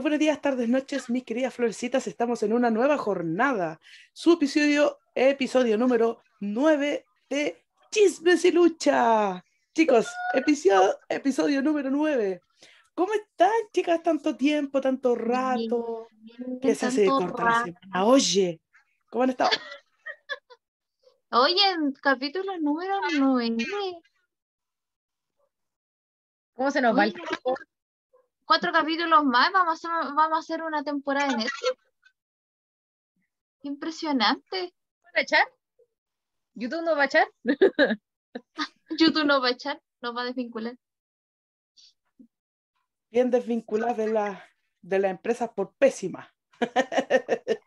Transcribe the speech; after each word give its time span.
Muy 0.00 0.04
buenos 0.04 0.20
días, 0.20 0.40
tardes, 0.40 0.66
noches, 0.66 1.10
mis 1.10 1.24
queridas 1.24 1.52
florecitas. 1.52 2.06
Estamos 2.06 2.42
en 2.42 2.54
una 2.54 2.70
nueva 2.70 2.96
jornada. 2.96 3.78
Su 4.14 4.32
episodio, 4.32 4.98
episodio 5.14 5.76
número 5.76 6.22
9 6.40 7.04
de 7.28 7.62
Chismes 7.90 8.42
y 8.46 8.50
Lucha. 8.50 9.44
Chicos, 9.74 10.06
episodio, 10.32 10.98
episodio 11.06 11.60
número 11.60 11.90
9. 11.90 12.40
¿Cómo 12.94 13.12
están, 13.12 13.50
chicas? 13.74 14.02
Tanto 14.02 14.34
tiempo, 14.38 14.80
tanto 14.80 15.14
rato. 15.14 16.08
¿Qué 16.62 16.74
se 16.74 16.86
hace 16.86 17.04
corta 17.04 17.44
la 17.44 17.64
semana? 17.64 18.04
Oye, 18.06 18.58
¿cómo 19.10 19.24
han 19.24 19.30
estado? 19.30 19.50
Oye, 21.32 21.72
en 21.72 21.92
capítulo 21.92 22.58
número 22.58 22.94
9. 23.18 23.54
¿Cómo 26.54 26.70
se 26.70 26.80
nos 26.80 26.96
va 26.96 27.04
el 27.04 27.12
Cuatro 28.50 28.72
capítulos 28.72 29.22
más, 29.22 29.52
vamos 29.52 29.84
a 29.84 29.90
hacer, 29.90 30.12
vamos 30.12 30.36
a 30.36 30.40
hacer 30.40 30.60
una 30.64 30.82
temporada 30.82 31.30
en 31.30 31.38
Netflix. 31.38 31.78
Impresionante. 33.62 34.74
¿Van 35.04 35.12
a 35.14 35.20
echar? 35.20 35.46
¿YouTube 36.54 36.82
no 36.82 36.96
va 36.96 37.02
a 37.02 37.06
echar? 37.06 37.28
YouTube 38.98 39.24
no 39.24 39.40
va 39.40 39.46
a 39.46 39.50
echar, 39.52 39.80
nos 40.02 40.16
va 40.16 40.22
a 40.22 40.24
desvincular. 40.24 40.76
Bien 43.12 43.30
desvincular 43.30 43.94
de 43.94 44.08
la, 44.08 44.44
de 44.82 44.98
la 44.98 45.10
empresa 45.10 45.54
por 45.54 45.72
pésima. 45.76 46.34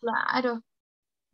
Claro. 0.00 0.64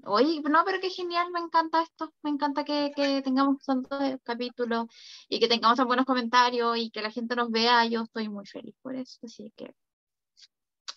Oye, 0.07 0.41
no, 0.43 0.65
pero 0.65 0.81
qué 0.81 0.91
genial, 0.91 1.31
me 1.31 1.41
encanta 1.41 1.83
esto, 1.83 2.13
me 2.23 2.31
encanta 2.31 2.65
que, 2.65 2.93
que 2.95 3.23
tengamos 3.23 3.65
tantos 3.65 3.99
capítulos 4.23 4.87
y 5.29 5.41
que 5.41 5.49
tengamos 5.49 5.77
tan 5.77 5.87
buenos 5.87 6.05
comentarios 6.05 6.77
y 6.77 6.91
que 6.91 7.03
la 7.03 7.11
gente 7.11 7.35
nos 7.37 7.51
vea, 7.51 7.87
yo 7.87 8.03
estoy 8.03 8.29
muy 8.29 8.47
feliz 8.47 8.75
por 8.83 8.97
eso, 8.97 9.19
así 9.25 9.53
que 9.57 9.75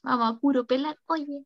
vamos 0.03 0.35
a 0.35 0.39
puro 0.39 0.66
pelar, 0.66 0.97
oye. 1.05 1.45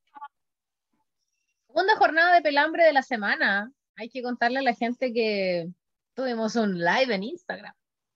Segunda 1.67 1.95
jornada 1.98 2.34
de 2.34 2.42
pelambre 2.42 2.84
de 2.84 2.94
la 2.94 3.04
semana, 3.04 3.72
hay 3.95 4.09
que 4.09 4.23
contarle 4.23 4.59
a 4.59 4.64
la 4.64 4.73
gente 4.73 5.14
que 5.14 5.70
tuvimos 6.16 6.56
un 6.56 6.80
live 6.80 7.14
en 7.14 7.23
Instagram. 7.23 7.73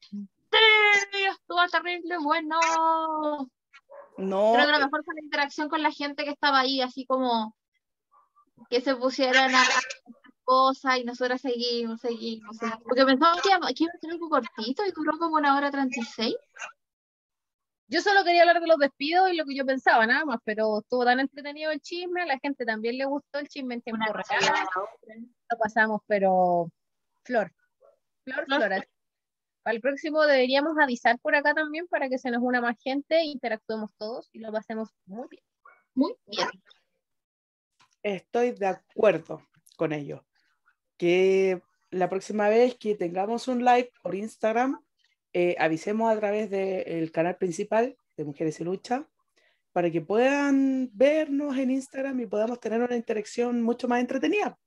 Sí, 0.10 1.24
estuvo 1.30 1.60
terrible, 1.72 2.18
bueno. 2.18 2.60
No, 4.18 4.54
Creo 4.54 4.66
que 4.66 4.72
lo 4.72 4.80
mejor 4.80 5.04
fue 5.04 5.16
la 5.16 5.24
interacción 5.24 5.70
con 5.70 5.84
la 5.84 5.92
gente 5.92 6.24
que 6.24 6.32
estaba 6.32 6.60
ahí, 6.60 6.82
así 6.82 7.06
como 7.06 7.56
que 8.70 8.82
se 8.82 8.96
pusieran 8.96 9.54
a 9.54 9.64
cosas 10.44 11.00
y 11.00 11.04
nosotros 11.04 11.42
seguimos, 11.42 12.00
seguimos, 12.02 12.58
seguimos. 12.58 12.84
Porque 12.84 13.06
pensábamos 13.06 13.42
que 13.42 13.50
iba, 13.50 13.68
que 13.68 13.84
iba 13.84 13.94
a 13.94 14.00
ser 14.00 14.12
algo 14.12 14.30
cortito 14.30 14.86
y 14.86 14.92
duró 14.92 15.18
como 15.18 15.36
una 15.36 15.58
hora 15.58 15.72
36. 15.72 16.36
Yo 17.88 18.02
solo 18.02 18.24
quería 18.24 18.42
hablar 18.42 18.62
de 18.62 18.68
los 18.68 18.78
despidos 18.78 19.32
y 19.32 19.36
lo 19.36 19.46
que 19.46 19.56
yo 19.56 19.66
pensaba, 19.66 20.08
nada 20.08 20.26
más, 20.26 20.40
pero 20.44 20.80
estuvo 20.80 21.06
tan 21.06 21.20
entretenido 21.20 21.72
el 21.72 21.82
chisme, 21.82 22.24
a 22.24 22.26
la 22.26 22.40
gente 22.40 22.66
también 22.66 22.98
le 22.98 23.06
gustó 23.06 23.40
el 23.40 23.48
chisme 23.48 23.76
en 23.76 23.82
tiempo 23.82 24.04
real. 24.12 24.56
Lo 25.52 25.58
pasamos, 25.60 26.02
pero 26.08 26.72
flor, 27.24 27.52
flor, 28.24 28.46
Flor. 28.46 28.64
flor. 28.64 28.88
el 29.66 29.82
próximo 29.82 30.24
deberíamos 30.24 30.78
avisar 30.80 31.20
por 31.20 31.36
acá 31.36 31.54
también 31.54 31.86
para 31.88 32.10
que 32.10 32.18
se 32.18 32.32
nos 32.32 32.42
una 32.42 32.60
más 32.60 32.76
gente, 32.82 33.24
interactuemos 33.24 33.92
todos 34.00 34.30
y 34.34 34.40
lo 34.40 34.52
pasemos 34.52 34.90
muy 35.06 35.28
bien. 35.30 35.44
Muy 35.94 36.16
bien. 36.26 36.48
Estoy 38.06 38.52
de 38.52 38.68
acuerdo 38.68 39.42
con 39.76 39.92
ello. 39.92 40.26
Que 40.98 41.62
la 41.90 42.10
próxima 42.10 42.48
vez 42.50 42.76
que 42.76 42.96
tengamos 42.96 43.48
un 43.48 43.66
live 43.66 43.92
por 44.02 44.16
Instagram, 44.16 44.80
eh, 45.34 45.56
avisemos 45.60 46.12
a 46.12 46.18
través 46.18 46.50
del 46.50 47.12
canal 47.12 47.38
principal 47.38 47.98
de 48.16 48.24
Mujeres 48.24 48.60
y 48.60 48.64
Lucha 48.64 49.08
para 49.74 49.92
que 49.92 50.00
puedan 50.00 50.90
vernos 50.94 51.58
en 51.58 51.72
Instagram 51.72 52.22
y 52.22 52.28
podamos 52.28 52.62
tener 52.62 52.82
una 52.82 52.96
interacción 52.96 53.62
mucho 53.62 53.90
más 53.90 54.00
entretenida. 54.00 54.58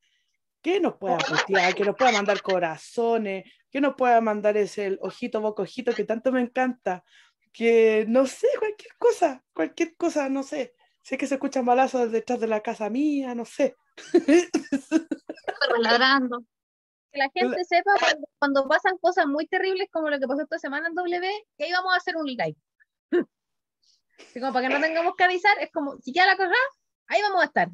Que 0.60 0.80
nos 0.80 0.96
pueda 0.96 1.16
postear, 1.18 1.74
que 1.74 1.84
nos 1.84 1.96
pueda 1.96 2.12
mandar 2.12 2.42
corazones, 2.42 3.44
que 3.70 3.80
nos 3.80 3.94
pueda 3.94 4.20
mandar 4.20 4.56
ese 4.56 4.98
ojito, 5.00 5.40
boca, 5.40 5.62
ojito 5.62 5.94
que 5.94 6.04
tanto 6.04 6.32
me 6.32 6.40
encanta. 6.40 7.04
Que 7.52 8.04
no 8.06 8.26
sé, 8.26 8.48
cualquier 8.58 8.92
cosa, 8.98 9.42
cualquier 9.54 9.96
cosa, 9.96 10.28
no 10.28 10.42
sé. 10.42 10.74
Sé 11.08 11.16
que 11.16 11.26
se 11.26 11.36
escuchan 11.36 11.64
balazos 11.64 12.12
detrás 12.12 12.38
de 12.38 12.46
la 12.46 12.60
casa 12.60 12.90
mía, 12.90 13.34
no 13.34 13.46
sé. 13.46 13.78
Ladrando. 15.78 16.44
Que 17.10 17.18
la 17.18 17.30
gente 17.30 17.64
sepa 17.64 17.92
cuando, 17.98 18.28
cuando 18.38 18.68
pasan 18.68 18.98
cosas 18.98 19.26
muy 19.26 19.46
terribles 19.46 19.88
como 19.90 20.10
lo 20.10 20.20
que 20.20 20.26
pasó 20.26 20.42
esta 20.42 20.58
semana 20.58 20.88
en 20.88 20.94
W, 20.94 21.46
que 21.56 21.64
ahí 21.64 21.72
vamos 21.72 21.94
a 21.94 21.96
hacer 21.96 22.14
un 22.14 22.26
live. 22.26 22.56
Así 24.18 24.38
como 24.38 24.52
para 24.52 24.68
que 24.68 24.74
no 24.74 24.82
tengamos 24.82 25.16
que 25.16 25.24
avisar, 25.24 25.58
es 25.60 25.72
como, 25.72 25.96
si 26.02 26.12
queda 26.12 26.26
la 26.26 26.36
cosa, 26.36 26.52
ahí 27.06 27.22
vamos 27.22 27.40
a 27.40 27.46
estar. 27.46 27.70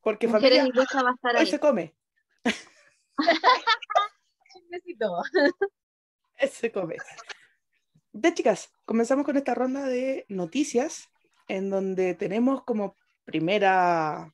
Porque 0.00 0.28
Mujeres 0.28 0.58
familia 0.58 0.72
y 0.72 0.78
lucha 0.78 1.02
va 1.02 1.10
a 1.10 1.14
estar 1.14 1.34
hoy 1.34 1.40
ahí. 1.40 1.46
se 1.48 1.58
come, 1.58 1.96
Besito. 4.70 5.22
hoy 6.40 6.48
se 6.48 6.70
come. 6.70 6.98
Ya 8.12 8.32
chicas, 8.32 8.72
comenzamos 8.84 9.24
con 9.24 9.36
esta 9.36 9.56
ronda 9.56 9.86
de 9.86 10.24
noticias 10.28 11.10
en 11.48 11.70
donde 11.70 12.14
tenemos 12.14 12.64
como 12.64 12.96
primera, 13.24 14.32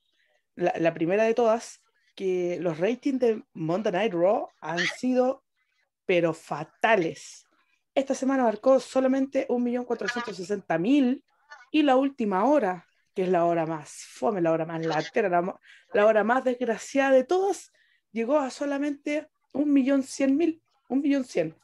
la, 0.55 0.95
primera 0.95 1.25
de 1.25 1.35
todas, 1.35 1.83
que 2.15 2.59
los 2.61 2.79
ratings 2.79 3.21
de 3.21 3.43
Monday 3.55 3.93
Night 3.93 4.13
Raw 4.13 4.49
han 4.61 4.79
sido 4.79 5.45
pero 6.05 6.35
fatales. 6.35 7.47
Esta 7.95 8.15
semana 8.15 8.45
marcó 8.45 8.81
solamente 8.81 9.47
1.460.000 9.49 11.23
y 11.71 11.83
la 11.83 11.97
última 11.97 12.45
hora, 12.45 12.87
que 13.15 13.23
es 13.23 13.29
la 13.29 13.45
hora 13.45 13.67
más 13.67 14.05
fome, 14.09 14.41
la 14.41 14.53
hora 14.53 14.67
más 14.67 14.85
latera, 14.85 15.29
la, 15.29 15.59
la 15.93 16.07
hora 16.07 16.25
más 16.25 16.45
desgraciada 16.45 17.13
de 17.13 17.25
todas, 17.25 17.73
llegó 18.11 18.39
a 18.39 18.51
solamente 18.51 19.29
1.100.000, 19.53 20.61
1.100.000, 20.89 21.55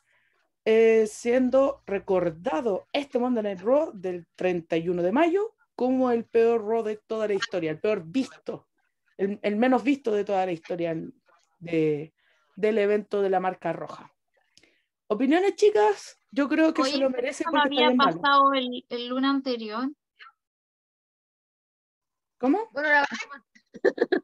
eh, 0.64 1.06
siendo 1.06 1.82
recordado 1.86 2.86
este 2.92 3.18
Monday 3.18 3.42
Night 3.42 3.60
Raw 3.60 3.92
del 3.94 4.26
31 4.36 5.02
de 5.02 5.12
mayo 5.12 5.54
como 5.74 6.10
el 6.10 6.24
peor 6.24 6.64
Raw 6.66 6.82
de 6.82 6.96
toda 6.96 7.28
la 7.28 7.34
historia, 7.34 7.70
el 7.70 7.80
peor 7.80 8.02
visto, 8.04 8.68
el, 9.16 9.38
el 9.42 9.56
menos 9.56 9.82
visto 9.82 10.12
de 10.12 10.24
toda 10.24 10.44
la 10.44 10.52
historia 10.52 10.96
de, 11.60 12.12
del 12.56 12.78
evento 12.78 13.22
de 13.22 13.30
la 13.30 13.40
marca 13.40 13.72
roja. 13.72 14.12
Opiniones, 15.06 15.54
chicas, 15.54 16.18
yo 16.30 16.48
creo 16.48 16.74
que 16.74 16.82
se 16.84 16.90
Oye, 16.90 16.98
lo 16.98 17.10
merece 17.10 17.44
¿Cómo 17.44 17.62
había 17.62 17.90
pasado 17.94 18.52
el, 18.52 18.84
el 18.88 19.08
luna 19.08 19.30
anterior? 19.30 19.88
¿Cómo? 22.38 22.68
Bueno, 22.72 22.88
la- 22.88 23.06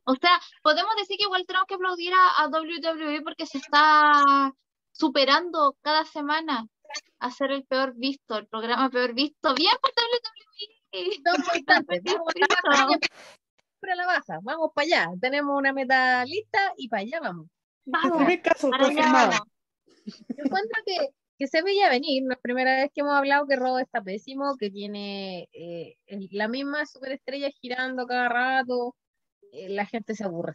O 0.05 0.15
sea, 0.17 0.41
podemos 0.63 0.95
decir 0.97 1.17
que 1.17 1.25
igual 1.25 1.45
tenemos 1.47 1.67
que 1.67 1.75
aplaudir 1.75 2.13
a, 2.13 2.43
a 2.43 2.49
WWE 2.49 3.23
porque 3.23 3.47
se 3.47 3.59
está 3.59 4.53
superando 4.95 5.77
cada 5.83 6.05
semana 6.05 6.67
a 7.19 7.31
ser 7.31 7.51
el 7.51 7.65
peor 7.65 7.95
visto, 7.97 8.39
el 8.39 8.47
programa 8.47 8.89
peor 8.91 9.15
visto. 9.15 9.55
Bien 9.55 9.75
por 9.81 9.91
WWE. 9.91 10.75
La 10.93 11.33
baja, 12.65 12.87
siempre 12.87 13.97
la 13.97 14.07
baja, 14.07 14.39
vamos 14.43 14.71
para 14.75 14.85
allá. 14.87 15.09
Tenemos 15.21 15.59
una 15.59 15.73
meta 15.73 16.25
lista 16.25 16.73
y 16.77 16.89
para 16.89 17.03
allá 17.03 17.21
vamos. 17.21 17.47
Vamos, 17.85 18.19
primer 18.19 18.43
caso, 18.43 18.71
para 18.71 18.85
allá 18.85 18.95
confirmado. 18.95 19.31
vamos. 19.31 19.49
Yo 20.07 20.45
encuentro 20.45 20.83
que, 20.87 21.09
que 21.39 21.49
se 21.49 21.63
veía 21.63 21.91
venir, 21.91 22.23
no 22.25 22.35
es 22.35 22.41
primera 22.41 22.77
vez 22.77 22.91
que 22.95 23.01
hemos 23.01 23.15
hablado 23.15 23.47
que 23.47 23.57
Robo 23.57 23.79
está 23.79 24.03
pésimo, 24.03 24.57
que 24.57 24.71
tiene 24.71 25.49
eh, 25.53 25.97
la 26.31 26.47
misma 26.47 26.87
superestrella 26.87 27.51
girando 27.51 28.07
cada 28.07 28.29
rato, 28.29 28.95
eh, 29.53 29.69
la 29.69 29.87
gente 29.87 30.15
se 30.15 30.25
aburre. 30.25 30.55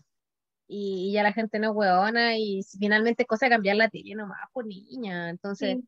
Y, 0.71 1.11
ya 1.11 1.23
la 1.23 1.33
gente 1.33 1.57
no 1.57 1.71
es 1.71 1.75
huevona 1.75 2.37
y 2.37 2.61
finalmente 2.79 3.23
es 3.23 3.27
cosa 3.27 3.47
de 3.47 3.51
cambiar 3.51 3.75
la 3.75 3.89
tele 3.89 4.13
nomás, 4.13 4.39
por 4.53 4.65
niña. 4.67 5.29
Entonces, 5.29 5.77
Sí. 5.77 5.87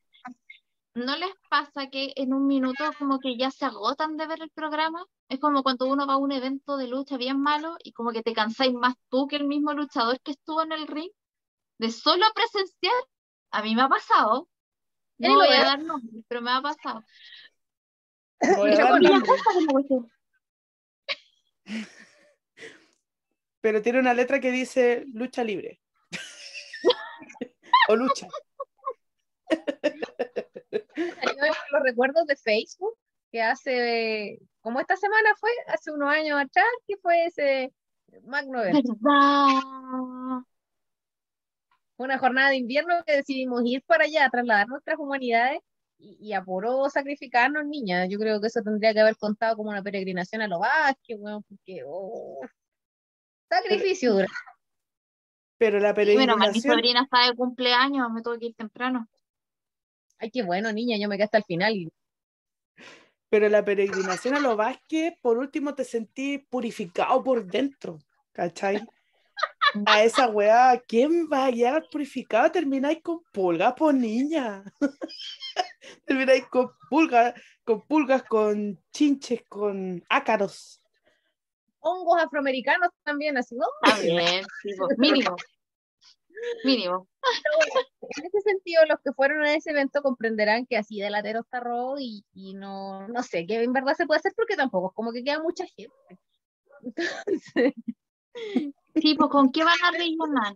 ¿No 0.93 1.15
les 1.15 1.29
pasa 1.49 1.89
que 1.89 2.11
en 2.17 2.33
un 2.33 2.47
minuto 2.47 2.83
como 2.99 3.19
que 3.19 3.37
ya 3.37 3.49
se 3.49 3.63
agotan 3.63 4.17
de 4.17 4.27
ver 4.27 4.41
el 4.41 4.49
programa? 4.49 5.05
Es 5.29 5.39
como 5.39 5.63
cuando 5.63 5.85
uno 5.85 6.05
va 6.05 6.15
a 6.15 6.17
un 6.17 6.33
evento 6.33 6.75
de 6.75 6.87
lucha 6.87 7.15
bien 7.15 7.39
malo 7.39 7.77
y 7.81 7.93
como 7.93 8.11
que 8.11 8.23
te 8.23 8.33
cansáis 8.33 8.73
más 8.73 8.95
tú 9.07 9.25
que 9.27 9.37
el 9.37 9.45
mismo 9.47 9.71
luchador 9.71 10.19
que 10.19 10.31
estuvo 10.31 10.61
en 10.63 10.73
el 10.73 10.87
ring. 10.87 11.09
De 11.77 11.91
solo 11.91 12.25
presenciar, 12.35 12.91
a 13.51 13.61
mí 13.63 13.73
me 13.73 13.83
ha 13.83 13.87
pasado. 13.87 14.49
¿Quién 15.17 15.31
No 15.31 15.37
voy 15.39 15.47
a 15.55 15.63
dar 15.63 15.81
nombres, 15.81 16.25
pero 16.27 16.41
me 16.41 16.51
ha 16.51 16.61
pasado. 16.61 17.03
Voy 18.57 18.71
a 18.71 18.73
Yo 18.73 18.77
dar 18.79 18.91
con- 18.99 19.01
nombres, 19.03 19.41
como 19.53 19.87
que- 19.87 20.11
pero 23.61 23.81
tiene 23.81 23.99
una 23.99 24.13
letra 24.13 24.39
que 24.39 24.51
dice 24.51 25.05
lucha 25.13 25.43
libre. 25.43 25.79
o 27.89 27.95
lucha. 27.95 28.27
salió 29.49 31.53
los 31.71 31.83
recuerdos 31.83 32.25
de 32.25 32.35
Facebook 32.35 32.97
que 33.31 33.41
hace, 33.41 34.39
como 34.59 34.79
esta 34.79 34.97
semana 34.97 35.29
fue, 35.39 35.49
hace 35.67 35.91
unos 35.91 36.09
años 36.09 36.39
atrás, 36.39 36.65
que 36.85 36.97
fue 36.97 37.25
ese 37.25 37.73
Magno 38.23 38.61
una 41.97 42.17
jornada 42.17 42.49
de 42.49 42.57
invierno 42.57 42.95
que 43.05 43.17
decidimos 43.17 43.61
ir 43.63 43.83
para 43.85 44.05
allá, 44.05 44.27
trasladar 44.29 44.67
nuestras 44.67 44.97
humanidades 44.97 45.59
y, 45.99 46.17
y 46.19 46.33
apuró 46.33 46.89
sacrificarnos, 46.89 47.65
niña. 47.65 48.07
Yo 48.07 48.17
creo 48.17 48.41
que 48.41 48.47
eso 48.47 48.61
tendría 48.63 48.93
que 48.93 49.01
haber 49.01 49.15
contado 49.17 49.55
como 49.55 49.69
una 49.69 49.83
peregrinación 49.83 50.41
a 50.41 50.47
los 50.47 50.59
Vázquez, 50.59 51.17
weón, 51.19 51.43
porque, 51.43 51.83
oh, 51.85 52.39
sacrificio 53.51 54.13
dura. 54.13 54.27
Pero 55.57 55.79
la 55.79 55.93
Bueno, 55.93 56.37
más 56.37 56.53
mi 56.53 56.61
peregrinación, 56.61 56.73
sobrina 56.73 57.01
está 57.03 57.27
de 57.27 57.35
cumpleaños, 57.35 58.09
me 58.11 58.21
tuve 58.21 58.39
que 58.39 58.45
ir 58.47 58.55
temprano. 58.55 59.07
Ay, 60.17 60.31
qué 60.31 60.43
bueno, 60.43 60.71
niña, 60.71 60.97
yo 60.99 61.07
me 61.07 61.15
quedé 61.15 61.25
hasta 61.25 61.37
el 61.39 61.43
final. 61.43 61.73
y- 61.75 61.89
pero 63.29 63.47
la 63.47 63.63
peregrinación 63.63 64.35
a 64.35 64.39
los 64.41 64.57
Vázquez, 64.57 65.13
por 65.21 65.37
último 65.37 65.73
te 65.73 65.85
sentí 65.85 66.37
purificado 66.37 67.23
por 67.23 67.45
dentro, 67.45 67.99
¿cachai? 68.33 68.85
A 69.85 70.03
esa 70.03 70.27
weá, 70.27 70.77
¿quién 70.85 71.29
va 71.31 71.45
a 71.45 71.49
llegar 71.49 71.87
purificado? 71.89 72.51
Termináis 72.51 73.01
con 73.01 73.21
pulgas, 73.31 73.73
por 73.73 73.93
niña. 73.93 74.65
Termináis 76.05 76.45
con 76.47 76.71
pulgas, 76.89 77.33
con 77.63 77.81
pulgas, 77.87 78.23
con 78.23 78.77
chinches, 78.91 79.43
con 79.47 80.03
ácaros. 80.09 80.80
Hongos 81.81 82.21
afroamericanos 82.21 82.89
también, 83.03 83.37
así, 83.37 83.55
¿no? 83.55 83.65
Pues, 83.81 84.01
mínimo. 84.97 85.35
Mínimo. 86.63 87.07
En 88.01 88.25
ese 88.25 88.41
sentido, 88.41 88.83
los 88.87 88.99
que 89.03 89.11
fueron 89.13 89.43
a 89.43 89.53
ese 89.53 89.71
evento 89.71 90.01
comprenderán 90.01 90.65
que 90.65 90.77
así 90.77 90.99
de 90.99 91.09
latero 91.09 91.41
está 91.41 91.59
Ro 91.59 91.95
y, 91.99 92.25
y 92.33 92.55
no, 92.55 93.07
no 93.07 93.21
sé 93.21 93.45
qué 93.45 93.61
en 93.61 93.73
verdad 93.73 93.93
se 93.95 94.07
puede 94.07 94.19
hacer 94.19 94.33
porque 94.35 94.55
tampoco 94.55 94.89
es 94.89 94.95
como 94.95 95.11
que 95.11 95.23
queda 95.23 95.39
mucha 95.39 95.65
gente. 95.67 96.17
Entonces, 96.83 97.73
Sí, 98.95 99.15
pues 99.15 99.29
¿con 99.29 99.51
qué 99.51 99.63
van 99.63 99.77
a 99.83 99.91
rellenar? 99.97 100.53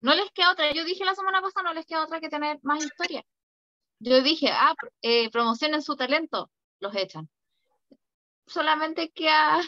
No 0.00 0.14
les 0.14 0.30
queda 0.32 0.52
otra. 0.52 0.72
Yo 0.72 0.84
dije 0.84 1.04
la 1.04 1.14
semana 1.14 1.40
pasada, 1.40 1.68
no 1.68 1.74
les 1.74 1.86
queda 1.86 2.04
otra 2.04 2.20
que 2.20 2.28
tener 2.28 2.58
más 2.62 2.84
historia. 2.84 3.24
Yo 4.00 4.20
dije, 4.22 4.48
ah, 4.50 4.74
eh, 5.02 5.30
promocionen 5.30 5.82
su 5.82 5.96
talento, 5.96 6.50
los 6.80 6.94
echan. 6.96 7.30
Solamente 8.46 9.10
queda 9.10 9.60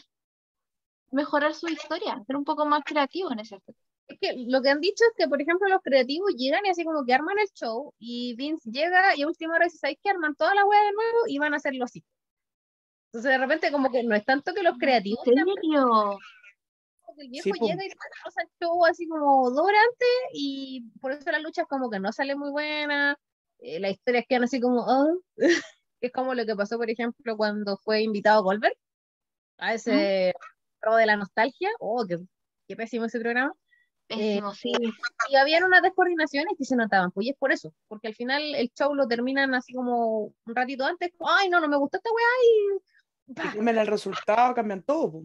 mejorar 1.10 1.54
su 1.54 1.68
historia, 1.68 2.20
ser 2.26 2.36
un 2.36 2.44
poco 2.44 2.66
más 2.66 2.82
creativo 2.84 3.30
en 3.32 3.40
ese 3.40 3.54
aspecto. 3.56 3.80
es 4.08 4.18
que 4.20 4.34
lo 4.48 4.60
que 4.62 4.70
han 4.70 4.80
dicho 4.80 5.04
es 5.04 5.12
que, 5.16 5.28
por 5.28 5.40
ejemplo, 5.40 5.68
los 5.68 5.80
creativos 5.82 6.34
llegan 6.36 6.66
y 6.66 6.70
así 6.70 6.84
como 6.84 7.04
que 7.04 7.14
arman 7.14 7.38
el 7.38 7.48
show 7.54 7.94
y 7.98 8.34
Vince 8.36 8.70
llega 8.70 9.16
y 9.16 9.22
a 9.22 9.26
última 9.26 9.54
hora 9.54 9.64
dice, 9.64 9.78
¿sabes 9.78 9.96
qué? 10.02 10.10
Arman 10.10 10.34
toda 10.34 10.54
la 10.54 10.64
wea 10.66 10.82
de 10.82 10.92
nuevo 10.92 11.18
y 11.28 11.38
van 11.38 11.54
a 11.54 11.58
hacerlo 11.58 11.84
así. 11.84 12.04
Entonces, 13.12 13.30
de 13.30 13.38
repente, 13.38 13.70
como 13.70 13.90
que 13.92 14.02
no 14.02 14.14
es 14.14 14.24
tanto 14.24 14.52
que 14.52 14.62
los 14.62 14.76
creativos 14.76 15.24
¿En 15.26 15.34
que 15.34 15.40
el 17.22 17.28
viejo 17.28 17.44
Sí, 17.44 17.52
llega 17.60 17.84
y 17.84 17.90
pasa 18.24 18.42
el 18.42 18.48
show 18.60 18.84
así 18.84 19.06
como 19.06 19.50
dos 19.50 19.68
antes 19.68 20.08
y 20.32 20.84
por 21.00 21.12
eso 21.12 21.30
la 21.30 21.38
lucha 21.38 21.62
es 21.62 21.68
como 21.68 21.88
que 21.90 22.00
no 22.00 22.12
sale 22.12 22.34
muy 22.34 22.50
buena, 22.50 23.16
eh, 23.60 23.78
las 23.78 23.92
historias 23.92 24.24
quedan 24.28 24.44
así 24.44 24.60
como, 24.60 24.84
"Oh", 24.84 25.20
que 26.04 26.08
es 26.08 26.12
como 26.12 26.34
lo 26.34 26.44
que 26.44 26.54
pasó, 26.54 26.76
por 26.76 26.90
ejemplo, 26.90 27.34
cuando 27.34 27.78
fue 27.78 28.02
invitado 28.02 28.42
Goldberg 28.42 28.76
a 29.56 29.72
ese 29.72 30.34
pro 30.78 30.96
de 30.96 31.06
la 31.06 31.16
nostalgia, 31.16 31.70
oh, 31.80 32.04
qué, 32.06 32.18
qué 32.68 32.76
pésimo 32.76 33.06
ese 33.06 33.20
programa, 33.20 33.54
Pésimo, 34.06 34.52
sí. 34.52 34.70
y 35.30 35.36
habían 35.36 35.64
unas 35.64 35.80
descoordinaciones 35.80 36.56
que 36.58 36.66
se 36.66 36.76
notaban, 36.76 37.10
pues 37.10 37.26
y 37.26 37.30
es 37.30 37.36
por 37.38 37.52
eso, 37.52 37.72
porque 37.88 38.08
al 38.08 38.14
final 38.14 38.54
el 38.54 38.70
show 38.74 38.94
lo 38.94 39.08
terminan 39.08 39.54
así 39.54 39.72
como 39.72 40.24
un 40.44 40.54
ratito 40.54 40.84
antes, 40.84 41.10
ay 41.26 41.48
no, 41.48 41.58
no 41.58 41.68
me 41.68 41.78
gustó 41.78 41.96
esta 41.96 42.10
weá 42.10 42.26
y... 42.44 43.34
Cambian 43.34 43.78
el 43.78 43.86
resultado, 43.86 44.54
cambian 44.54 44.82
todo. 44.82 45.10
po. 45.10 45.24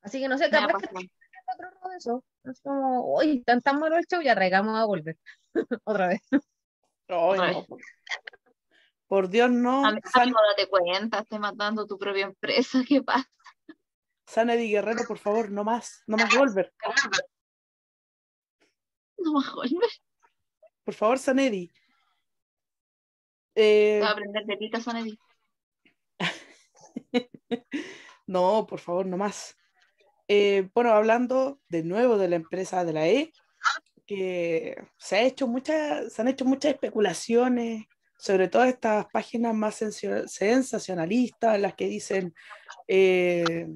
Así 0.00 0.20
que 0.20 0.28
no 0.28 0.38
sé, 0.38 0.48
capaz 0.48 0.78
que 0.78 0.88
otro 0.88 1.70
robo 1.70 1.90
de 1.90 1.96
eso. 1.98 2.24
Es 2.44 2.60
como, 2.62 3.14
uy, 3.18 3.42
tan 3.42 3.60
tan 3.60 3.78
malo 3.78 3.98
el 3.98 4.06
show, 4.06 4.22
ya 4.22 4.34
traigamos 4.34 4.78
a 4.78 4.86
volver. 4.86 5.18
Otra 5.84 6.08
vez. 6.08 6.22
Ay, 7.08 7.16
Otra 7.16 7.52
no. 7.52 7.66
Por 9.06 9.28
Dios, 9.28 9.50
no. 9.50 9.86
Amigo, 9.86 10.08
San, 10.12 10.30
date 10.30 10.68
cuenta, 10.68 11.20
estás 11.20 11.40
matando 11.40 11.86
tu 11.86 11.96
propia 11.96 12.26
empresa, 12.26 12.82
¿qué 12.86 13.02
pasa? 13.02 13.30
San 14.26 14.50
Eddie 14.50 14.68
Guerrero, 14.68 15.04
por 15.06 15.18
favor, 15.18 15.50
no 15.50 15.62
más. 15.62 16.02
No 16.06 16.16
más 16.16 16.34
Wolver. 16.36 16.72
No 19.18 19.32
más 19.32 19.48
Holmer. 19.54 19.90
Por 20.84 20.94
favor, 20.94 21.18
San 21.18 21.38
Eddie. 21.38 21.70
Eh, 23.54 24.00
va 24.02 24.08
a 24.08 24.12
aprender 24.12 24.44
de 24.44 24.56
Tita 24.56 24.80
Sonedi. 24.80 25.18
no, 28.26 28.66
por 28.68 28.80
favor, 28.80 29.06
no 29.06 29.16
más. 29.16 29.56
Eh, 30.28 30.68
bueno, 30.74 30.90
hablando 30.90 31.60
de 31.68 31.84
nuevo 31.84 32.18
de 32.18 32.28
la 32.28 32.36
empresa 32.36 32.84
de 32.84 32.92
la 32.92 33.08
E, 33.08 33.32
que 34.06 34.76
se, 34.96 35.16
ha 35.16 35.22
hecho 35.22 35.46
muchas, 35.48 36.12
se 36.12 36.22
han 36.22 36.28
hecho 36.28 36.44
muchas 36.44 36.72
especulaciones 36.72 37.84
sobre 38.18 38.48
todo 38.48 38.64
estas 38.64 39.06
páginas 39.12 39.54
más 39.54 39.74
sensacionalistas, 40.26 41.60
las 41.60 41.74
que 41.74 41.86
dicen, 41.86 42.34
eh, 42.88 43.68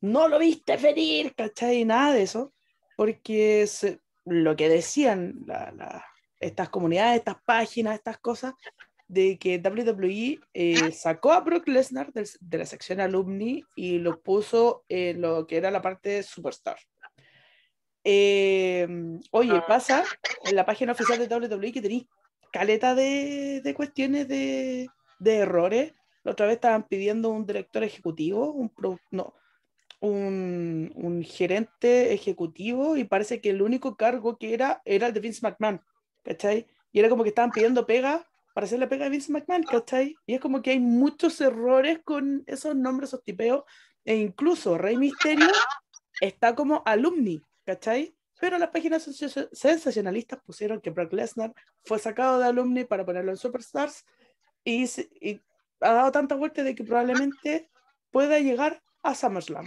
no 0.00 0.28
lo 0.28 0.38
viste 0.38 0.76
venir, 0.76 1.34
¿cachai? 1.34 1.84
Nada 1.84 2.14
de 2.14 2.22
eso, 2.22 2.52
porque 2.96 3.66
se- 3.66 4.00
lo 4.24 4.56
que 4.56 4.68
decían 4.68 5.42
la- 5.46 5.72
la- 5.76 6.04
estas 6.40 6.68
comunidades, 6.68 7.18
estas 7.18 7.36
páginas, 7.44 7.94
estas 7.94 8.18
cosas, 8.18 8.54
de 9.06 9.38
que 9.38 9.58
WWE 9.58 10.38
eh, 10.54 10.92
sacó 10.92 11.32
a 11.32 11.40
Brock 11.40 11.66
Lesnar 11.68 12.12
del- 12.12 12.28
de 12.40 12.58
la 12.58 12.66
sección 12.66 13.00
alumni 13.00 13.64
y 13.74 13.98
lo 13.98 14.20
puso 14.20 14.84
en 14.88 15.20
lo 15.20 15.46
que 15.46 15.56
era 15.56 15.70
la 15.70 15.82
parte 15.82 16.22
superstar. 16.22 16.78
Eh, 18.04 18.88
oye, 19.30 19.62
pasa 19.68 20.04
en 20.44 20.56
la 20.56 20.64
página 20.64 20.92
oficial 20.92 21.18
de 21.18 21.34
WWE 21.34 21.72
que 21.72 21.82
tenéis 21.82 22.06
caleta 22.52 22.94
de, 22.94 23.60
de 23.62 23.74
cuestiones 23.74 24.26
de, 24.28 24.88
de 25.18 25.36
errores. 25.36 25.92
La 26.24 26.32
otra 26.32 26.46
vez 26.46 26.56
estaban 26.56 26.86
pidiendo 26.88 27.30
un 27.30 27.46
director 27.46 27.82
ejecutivo, 27.82 28.52
un, 28.52 28.68
pro- 28.68 28.98
no, 29.10 29.34
un, 30.00 30.92
un 30.94 31.22
gerente 31.22 32.12
ejecutivo 32.12 32.96
y 32.96 33.04
parece 33.04 33.40
que 33.40 33.50
el 33.50 33.62
único 33.62 33.96
cargo 33.96 34.36
que 34.38 34.54
era 34.54 34.82
era 34.84 35.06
el 35.08 35.14
de 35.14 35.20
Vince 35.20 35.40
McMahon, 35.42 35.80
¿cachai? 36.22 36.66
Y 36.92 36.98
era 37.00 37.08
como 37.08 37.22
que 37.22 37.28
estaban 37.30 37.52
pidiendo 37.52 37.86
pega 37.86 38.26
para 38.54 38.64
hacerle 38.66 38.86
pega 38.86 39.06
a 39.06 39.08
Vince 39.08 39.32
McMahon, 39.32 39.62
¿cachai? 39.62 40.16
Y 40.26 40.34
es 40.34 40.40
como 40.40 40.60
que 40.60 40.70
hay 40.70 40.80
muchos 40.80 41.40
errores 41.40 42.00
con 42.04 42.42
esos 42.46 42.74
nombres, 42.74 43.10
esos 43.10 43.22
tipeos, 43.22 43.64
e 44.04 44.16
incluso 44.16 44.76
Rey 44.76 44.96
Misterio 44.96 45.48
está 46.20 46.54
como 46.54 46.82
alumni, 46.84 47.40
¿cachai? 47.70 48.14
Pero 48.40 48.58
las 48.58 48.70
páginas 48.70 49.04
sensa- 49.04 49.48
sensacionalistas 49.52 50.40
pusieron 50.42 50.80
que 50.80 50.90
Brock 50.90 51.12
Lesnar 51.12 51.54
fue 51.84 51.98
sacado 51.98 52.38
de 52.38 52.46
alumni 52.46 52.84
para 52.84 53.04
ponerlo 53.04 53.30
en 53.30 53.36
Superstars 53.36 54.04
y, 54.64 54.84
y 55.20 55.40
ha 55.80 55.92
dado 55.92 56.10
tanta 56.10 56.34
vuelta 56.34 56.64
de 56.64 56.74
que 56.74 56.82
probablemente 56.82 57.70
pueda 58.10 58.38
llegar 58.40 58.82
a 59.02 59.14
SummerSlam. 59.14 59.66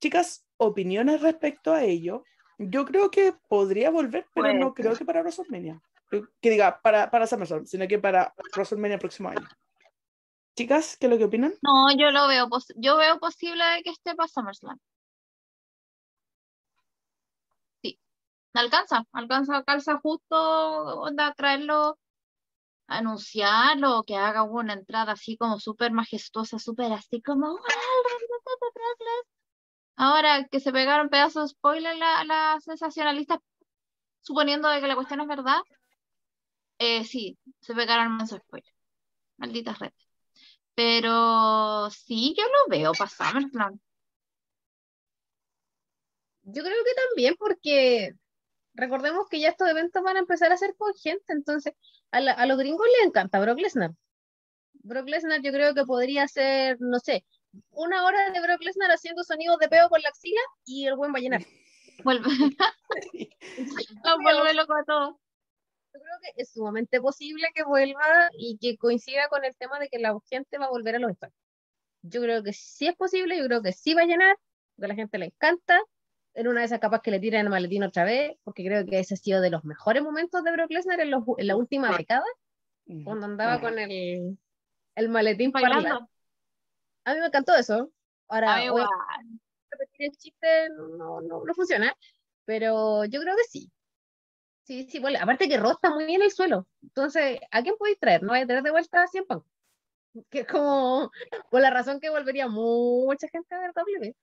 Chicas, 0.00 0.44
opiniones 0.56 1.20
respecto 1.20 1.72
a 1.72 1.84
ello. 1.84 2.24
Yo 2.58 2.84
creo 2.84 3.10
que 3.10 3.34
podría 3.48 3.90
volver, 3.90 4.26
pero 4.34 4.48
Puede 4.48 4.58
no 4.58 4.74
creo 4.74 4.96
que 4.96 5.04
para 5.04 5.20
WrestleMania. 5.20 5.80
Que 6.40 6.50
diga, 6.50 6.80
para, 6.82 7.08
para 7.10 7.26
SummerSlam, 7.26 7.66
sino 7.66 7.86
que 7.86 7.98
para 7.98 8.34
WrestleMania 8.56 8.94
el 8.94 9.00
próximo 9.00 9.28
año. 9.28 9.46
Chicas, 10.56 10.96
¿qué 10.98 11.06
es 11.06 11.10
lo 11.12 11.18
que 11.18 11.24
opinan? 11.24 11.54
No, 11.62 11.96
yo 11.96 12.10
lo 12.10 12.26
veo, 12.26 12.48
yo 12.76 12.96
veo 12.96 13.20
posible 13.20 13.62
de 13.76 13.82
que 13.82 13.90
esté 13.90 14.14
para 14.14 14.28
SummerSlam. 14.28 14.78
Alcanza, 18.54 19.06
alcanza, 19.12 19.62
calza 19.64 19.98
justo, 19.98 20.36
onda, 20.36 21.34
traerlo, 21.34 21.98
anunciarlo, 22.86 24.04
que 24.04 24.16
haga 24.16 24.42
una 24.42 24.74
entrada 24.74 25.12
así 25.12 25.36
como 25.36 25.58
súper 25.60 25.92
majestuosa, 25.92 26.58
súper 26.58 26.92
así 26.92 27.22
como. 27.22 27.58
Ahora 29.96 30.46
que 30.50 30.60
se 30.60 30.72
pegaron 30.72 31.08
pedazos 31.10 31.50
de 31.50 31.54
spoiler 31.54 31.96
la, 31.96 32.24
la 32.24 32.58
sensacionalista, 32.60 33.40
suponiendo 34.20 34.68
de 34.68 34.80
que 34.80 34.88
la 34.88 34.96
cuestión 34.96 35.20
es 35.20 35.28
verdad, 35.28 35.60
eh, 36.78 37.04
sí, 37.04 37.38
se 37.60 37.74
pegaron 37.74 38.12
más 38.16 38.30
spoiler. 38.30 38.72
Malditas 39.38 39.78
redes. 39.78 39.94
Pero 40.74 41.90
sí, 41.90 42.34
yo 42.36 42.44
lo 42.44 42.68
veo 42.70 42.92
para 42.92 43.10
SummerSlam. 43.10 43.80
Yo 46.42 46.62
creo 46.62 46.84
que 46.84 46.94
también 46.94 47.34
porque 47.38 48.14
recordemos 48.74 49.26
que 49.28 49.40
ya 49.40 49.48
estos 49.50 49.68
eventos 49.68 50.02
van 50.02 50.16
a 50.16 50.20
empezar 50.20 50.52
a 50.52 50.56
ser 50.56 50.74
con 50.76 50.92
gente, 50.94 51.32
entonces 51.32 51.74
a, 52.10 52.20
la- 52.20 52.32
a 52.32 52.46
los 52.46 52.58
gringos 52.58 52.86
les 52.98 53.06
encanta 53.08 53.40
Brock 53.40 53.58
Lesnar. 53.58 53.92
Brock 54.82 55.08
Lesnar 55.08 55.42
yo 55.42 55.52
creo 55.52 55.74
que 55.74 55.84
podría 55.84 56.26
ser, 56.28 56.76
no 56.80 56.98
sé, 57.00 57.24
una 57.70 58.04
hora 58.04 58.30
de 58.30 58.40
Brock 58.40 58.62
Lesnar 58.62 58.90
haciendo 58.90 59.22
sonidos 59.24 59.58
de 59.58 59.68
peo 59.68 59.88
con 59.88 60.00
la 60.02 60.08
axila 60.08 60.40
y 60.64 60.86
el 60.86 60.96
buen 60.96 61.12
va 61.12 61.18
a 61.18 61.20
llenar. 61.20 61.42
Vuelve, 62.04 62.30
vuelve 64.22 64.54
loco 64.54 64.74
a 64.74 64.84
todos. 64.84 65.16
Yo 65.92 66.00
creo 66.00 66.18
que 66.22 66.42
es 66.42 66.52
sumamente 66.52 67.00
posible 67.00 67.48
que 67.54 67.64
vuelva 67.64 68.30
y 68.38 68.56
que 68.58 68.76
coincida 68.78 69.28
con 69.28 69.44
el 69.44 69.56
tema 69.56 69.78
de 69.78 69.88
que 69.88 69.98
la 69.98 70.16
gente 70.30 70.56
va 70.58 70.66
a 70.66 70.70
volver 70.70 70.96
a 70.96 70.98
los 70.98 71.10
estadios. 71.10 71.36
Yo 72.02 72.22
creo 72.22 72.42
que 72.42 72.52
sí 72.52 72.86
es 72.86 72.96
posible, 72.96 73.36
yo 73.36 73.44
creo 73.46 73.60
que 73.62 73.72
sí 73.72 73.92
va 73.94 74.02
a 74.02 74.06
llenar, 74.06 74.36
porque 74.76 74.86
a 74.86 74.88
la 74.88 74.94
gente 74.94 75.18
le 75.18 75.26
encanta. 75.26 75.78
En 76.40 76.48
una 76.48 76.60
de 76.60 76.66
esas 76.66 76.80
capas 76.80 77.00
que 77.02 77.10
le 77.10 77.20
tiran 77.20 77.42
el 77.46 77.50
maletín 77.50 77.82
otra 77.82 78.04
vez, 78.04 78.32
porque 78.44 78.64
creo 78.64 78.84
que 78.86 78.98
ese 79.00 79.14
ha 79.14 79.16
sido 79.16 79.40
de 79.40 79.50
los 79.50 79.64
mejores 79.64 80.02
momentos 80.02 80.42
de 80.44 80.52
Brock 80.52 80.70
Lesnar 80.70 81.00
en, 81.00 81.10
los- 81.10 81.24
en 81.38 81.46
la 81.46 81.56
última 81.56 81.96
década, 81.96 82.24
cuando 83.04 83.26
andaba 83.26 83.60
con 83.60 83.78
el, 83.78 84.38
el 84.96 85.08
maletín 85.08 85.52
para 85.52 85.66
arriba. 85.68 85.82
Bailando. 85.82 86.10
A 87.04 87.14
mí 87.14 87.20
me 87.20 87.26
encantó 87.26 87.54
eso. 87.54 87.90
Ahora, 88.28 88.54
A 88.54 88.58
mí 88.58 88.68
obviamente, 88.68 88.94
igual. 88.94 89.40
repetir 89.70 90.06
el 90.06 90.16
chiste 90.16 90.68
no, 90.70 91.20
no, 91.20 91.44
no 91.44 91.54
funciona, 91.54 91.94
pero 92.44 93.04
yo 93.06 93.20
creo 93.20 93.36
que 93.36 93.44
sí. 93.44 93.70
Sí, 94.64 94.86
sí, 94.88 95.00
bueno, 95.00 95.18
aparte 95.20 95.48
que 95.48 95.56
Ross 95.56 95.72
está 95.74 95.90
muy 95.90 96.04
bien 96.04 96.20
en 96.20 96.26
el 96.26 96.30
suelo. 96.32 96.66
Entonces, 96.82 97.40
¿a 97.50 97.62
quién 97.62 97.74
podéis 97.76 97.98
traer? 97.98 98.22
No 98.22 98.30
vais 98.30 98.44
a 98.44 98.46
traer 98.46 98.62
de 98.62 98.70
vuelta 98.70 99.02
a 99.02 99.08
100 99.08 99.24
Punk. 99.26 99.44
Que 100.30 100.40
es 100.40 100.46
como, 100.46 101.10
por 101.50 101.60
la 101.60 101.70
razón 101.70 102.00
que 102.00 102.10
volvería 102.10 102.48
mucha 102.48 103.28
gente 103.28 103.54
a 103.54 103.60
ver 103.60 103.72
W. 103.74 104.14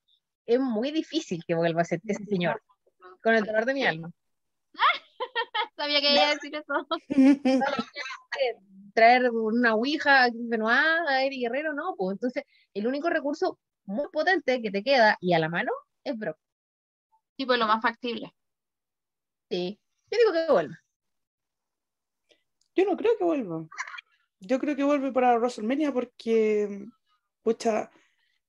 Es 0.47 0.59
muy 0.59 0.91
difícil 0.91 1.43
que 1.45 1.53
vuelva 1.53 1.83
ese, 1.83 2.01
ese 2.05 2.23
señor, 2.25 2.63
con 3.21 3.35
el 3.35 3.43
dolor 3.43 3.65
de 3.65 3.73
mi 3.73 3.85
alma. 3.85 4.11
Sabía 5.75 6.01
que 6.01 6.13
iba 6.13 6.29
a 6.29 6.33
decir 6.33 6.55
eso. 6.55 6.87
Traer 8.95 9.29
una 9.29 9.75
Ouija, 9.75 10.23
a 10.23 10.29
Benoit, 10.33 11.07
a 11.07 11.23
Eddie 11.23 11.41
Guerrero, 11.41 11.73
no, 11.73 11.95
pues 11.95 12.15
entonces 12.15 12.43
el 12.73 12.87
único 12.87 13.09
recurso 13.09 13.59
muy 13.85 14.07
potente 14.11 14.61
que 14.61 14.71
te 14.71 14.83
queda 14.83 15.17
y 15.21 15.33
a 15.33 15.39
la 15.39 15.49
mano 15.49 15.71
es 16.03 16.17
Brock. 16.17 16.37
Sí, 17.37 17.45
pues 17.45 17.59
lo 17.59 17.67
más 17.67 17.81
factible. 17.81 18.33
Sí, 19.49 19.79
yo 20.09 20.17
digo 20.17 20.33
que 20.33 20.51
vuelva. 20.51 20.79
Yo 22.75 22.85
no 22.85 22.97
creo 22.97 23.17
que 23.17 23.23
vuelva. 23.23 23.67
Yo 24.39 24.59
creo 24.59 24.75
que 24.75 24.83
vuelve 24.83 25.11
para 25.11 25.37
WrestleMania 25.37 25.91
porque, 25.91 26.85
pucha, 27.41 27.89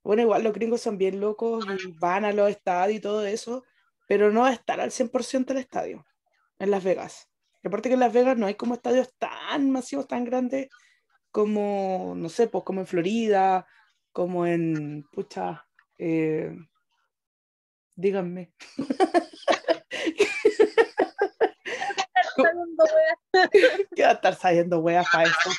bueno, 0.08 0.22
igual 0.22 0.42
los 0.42 0.54
gringos 0.54 0.80
son 0.80 0.96
bien 0.96 1.20
locos 1.20 1.66
y 1.84 1.92
van 1.92 2.24
a 2.24 2.32
los 2.32 2.48
estadios 2.48 2.96
y 2.96 3.00
todo 3.00 3.26
eso, 3.26 3.62
pero 4.06 4.30
no 4.30 4.40
va 4.40 4.48
a 4.48 4.54
estar 4.54 4.80
al 4.80 4.90
100% 4.90 5.50
el 5.50 5.58
estadio 5.58 6.06
en 6.58 6.70
Las 6.70 6.82
Vegas. 6.82 7.28
Y 7.62 7.68
aparte 7.68 7.90
que 7.90 7.92
en 7.92 8.00
Las 8.00 8.14
Vegas 8.14 8.38
no 8.38 8.46
hay 8.46 8.54
como 8.54 8.72
estadios 8.72 9.12
tan 9.18 9.70
masivos, 9.70 10.08
tan 10.08 10.24
grandes 10.24 10.70
como, 11.30 12.14
no 12.16 12.30
sé, 12.30 12.48
pues 12.48 12.64
como 12.64 12.80
en 12.80 12.86
Florida, 12.86 13.66
como 14.10 14.46
en, 14.46 15.04
pucha, 15.12 15.66
eh, 15.98 16.56
díganme. 17.94 18.54
¿Qué 23.94 24.02
va 24.02 24.08
a 24.08 24.12
estar 24.12 24.34
saliendo 24.34 24.78
weas 24.80 25.06
para 25.12 25.24
eso? 25.24 25.50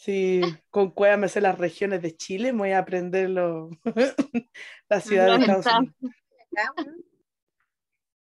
Sí, 0.00 0.40
con 0.70 0.92
cueva 0.92 1.18
me 1.18 1.28
sé 1.28 1.42
las 1.42 1.58
regiones 1.58 2.00
de 2.00 2.16
Chile, 2.16 2.54
me 2.54 2.60
voy 2.60 2.70
a 2.70 2.78
aprender 2.78 3.28
lo- 3.28 3.68
la 4.88 4.98
ciudad 5.02 5.26
de 5.26 5.30
Los 5.32 5.40
Estados. 5.40 5.66
Unidos. 5.66 5.94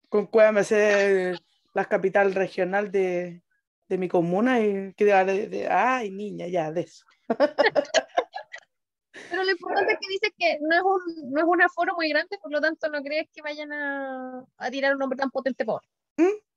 Con 0.09 0.25
cueva 0.27 0.51
me 0.51 0.65
sé 0.65 1.39
la 1.73 1.85
capital 1.85 2.35
regional 2.35 2.91
de, 2.91 3.43
de 3.87 3.97
mi 3.97 4.09
comuna 4.09 4.59
y 4.59 4.93
que 4.93 5.05
de, 5.05 5.23
de- 5.23 5.47
de- 5.47 5.67
ay 5.69 6.11
niña, 6.11 6.47
ya, 6.47 6.69
de 6.69 6.81
eso. 6.81 7.05
Pero 9.29 9.43
lo 9.45 9.51
importante 9.51 9.93
es 9.93 9.99
que 10.01 10.07
dice 10.09 10.33
que 10.37 10.57
no 10.59 10.75
es 10.75 10.81
un, 10.81 11.31
no 11.31 11.39
es 11.39 11.45
un 11.47 11.61
aforo 11.61 11.95
muy 11.95 12.09
grande, 12.09 12.37
por 12.41 12.51
lo 12.51 12.59
tanto 12.59 12.89
no 12.89 13.01
crees 13.01 13.29
que 13.31 13.41
vayan 13.41 13.71
a, 13.71 14.43
a 14.57 14.69
tirar 14.69 14.91
un 14.93 14.99
nombre 14.99 15.17
tan 15.17 15.31
potente 15.31 15.63
por. 15.63 15.81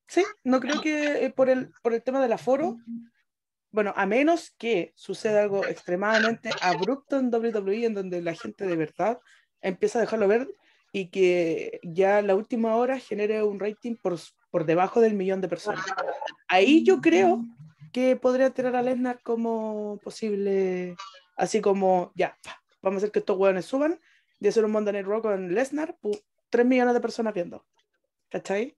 Sí, 0.09 0.25
no 0.43 0.59
creo 0.59 0.81
que 0.83 1.26
eh, 1.26 1.31
por 1.31 1.49
el, 1.49 1.71
por 1.81 1.95
el 1.95 2.02
tema 2.02 2.21
del 2.21 2.33
aforo, 2.33 2.79
bueno, 3.73 3.93
a 3.97 4.07
menos 4.07 4.50
que 4.59 4.93
suceda 4.95 5.43
algo 5.43 5.67
extremadamente 5.67 6.50
abrupto 6.61 7.19
en 7.19 7.35
WWE, 7.35 7.87
en 7.87 7.95
donde 7.95 8.21
la 8.23 8.35
gente 8.35 8.67
de 8.67 8.76
verdad 8.76 9.19
empieza 9.61 9.99
a 9.99 10.02
dejarlo 10.02 10.29
ver 10.29 10.49
y 10.93 11.09
que 11.09 11.81
ya 11.83 12.21
la 12.21 12.35
última 12.35 12.76
hora 12.76 12.99
genere 12.99 13.43
un 13.43 13.59
rating 13.59 13.97
por, 13.97 14.19
por 14.50 14.67
debajo 14.67 15.00
del 15.00 15.14
millón 15.14 15.41
de 15.41 15.49
personas. 15.49 15.85
Ahí 16.49 16.85
yo 16.85 17.00
creo 17.00 17.43
que 17.93 18.17
podría 18.17 18.50
tirar 18.50 18.76
a 18.76 18.83
Lesnar 18.83 19.21
como 19.23 19.99
posible, 20.05 20.95
así 21.37 21.61
como, 21.62 22.12
ya, 22.14 22.38
vamos 22.83 22.97
a 22.97 22.99
hacer 22.99 23.11
que 23.12 23.21
estos 23.21 23.38
hueones 23.38 23.64
suban 23.64 23.99
y 24.38 24.49
hacer 24.49 24.64
un 24.64 24.71
Monday 24.73 24.93
Night 24.93 25.07
Raw 25.07 25.23
con 25.23 25.55
Lesnar, 25.55 25.97
pu, 25.99 26.11
3 26.50 26.67
millones 26.67 26.93
de 26.95 27.00
personas 27.00 27.33
viendo. 27.33 27.64
¿Cachai? 28.29 28.76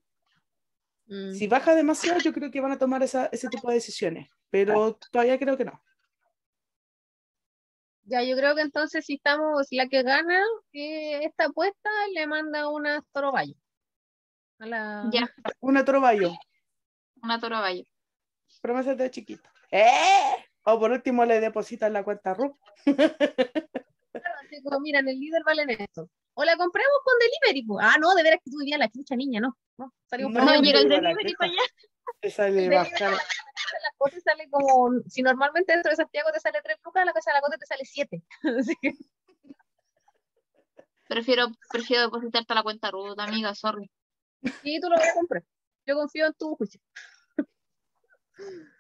Mm. 1.07 1.33
Si 1.33 1.49
baja 1.49 1.75
demasiado, 1.75 2.21
yo 2.21 2.33
creo 2.33 2.51
que 2.51 2.61
van 2.61 2.73
a 2.73 2.79
tomar 2.79 3.03
esa- 3.03 3.27
ese 3.33 3.49
tipo 3.49 3.69
de 3.69 3.75
decisiones, 3.75 4.29
pero 4.55 4.95
todavía 5.11 5.37
creo 5.37 5.57
que 5.57 5.65
no. 5.65 5.83
Ya, 8.05 8.23
yo 8.23 8.37
creo 8.37 8.55
que 8.55 8.61
entonces 8.61 9.05
si 9.05 9.15
estamos, 9.15 9.67
la 9.73 9.89
que 9.89 10.05
gana 10.05 10.41
eh, 10.73 11.25
esta 11.25 11.47
apuesta 11.47 11.91
le 12.13 12.25
manda 12.29 12.69
una 12.69 13.03
toroballo. 13.13 13.55
A 14.61 14.67
la... 14.67 15.11
Ya, 15.13 15.29
Una 15.59 15.85
Trovallo, 15.85 16.33
una 17.21 17.41
toro 17.41 17.61
valle. 17.61 17.89
promesas 18.61 18.97
de 18.97 19.11
chiquito. 19.11 19.51
¡Eh! 19.73 20.47
O 20.63 20.79
por 20.79 20.93
último 20.93 21.25
le 21.25 21.41
depositan 21.41 21.93
la 21.93 22.05
cuenta 22.05 22.33
RUP. 22.35 22.57
Como, 24.63 24.81
mira, 24.81 25.01
en 25.01 25.09
el 25.09 25.19
líder 25.19 25.43
valen 25.45 25.69
esto. 25.71 26.09
O 26.35 26.45
la 26.45 26.57
compramos 26.57 26.99
con 27.03 27.15
delivery. 27.19 27.67
pues. 27.67 27.85
Ah, 27.85 27.97
no, 27.99 28.15
de 28.15 28.23
veras 28.23 28.39
que 28.45 28.53
tú 28.53 28.59
vivías 28.59 28.79
la 28.79 28.89
chucha 28.89 29.17
niña, 29.17 29.41
no. 29.41 29.59
No, 29.77 29.93
salimos 30.07 30.33
No, 30.33 30.63
llega 30.63 30.79
el 30.79 30.89
delivery 30.89 31.35
para 31.35 31.51
allá. 31.51 31.63
Te 32.21 32.31
sale 32.31 32.69
más 32.71 32.89
caro. 32.91 33.17
La 33.83 33.91
cosa 33.97 34.21
sale 34.21 34.49
como, 34.51 35.01
si 35.09 35.23
normalmente 35.23 35.73
dentro 35.73 35.91
de 35.91 35.97
Santiago 35.97 36.31
te 36.33 36.41
sale 36.41 36.61
3 36.63 36.79
lucas, 36.85 37.05
la 37.05 37.13
casa 37.13 37.31
de 37.31 37.35
la 37.35 37.41
cosa 37.41 37.57
te 37.59 37.67
sale 37.67 37.85
7. 37.85 38.23
Así 38.61 38.75
que, 38.81 38.93
Prefiero, 41.09 41.49
prefiero 41.71 42.05
depositarte 42.05 42.53
a 42.53 42.57
la 42.57 42.63
cuenta 42.63 42.91
Ruth, 42.91 43.19
amiga, 43.19 43.55
sorry. 43.55 43.91
sí, 44.63 44.81
tú 44.81 44.89
lo 44.89 44.97
vas 44.97 45.09
a 45.09 45.15
comprar. 45.15 45.45
Yo 45.87 45.97
confío 45.97 46.27
en 46.27 46.35
tu 46.35 46.57
juicio. 46.57 46.81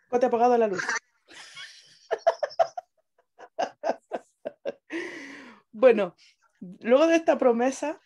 ¿Cómo 0.09 0.21
te 0.21 0.27
ha 0.27 0.29
apagado 0.29 0.57
la 0.57 0.69
luz? 0.69 0.83
bueno, 5.73 6.17
luego 6.81 7.07
de 7.07 7.17
esta 7.17 7.37
promesa, 7.37 8.01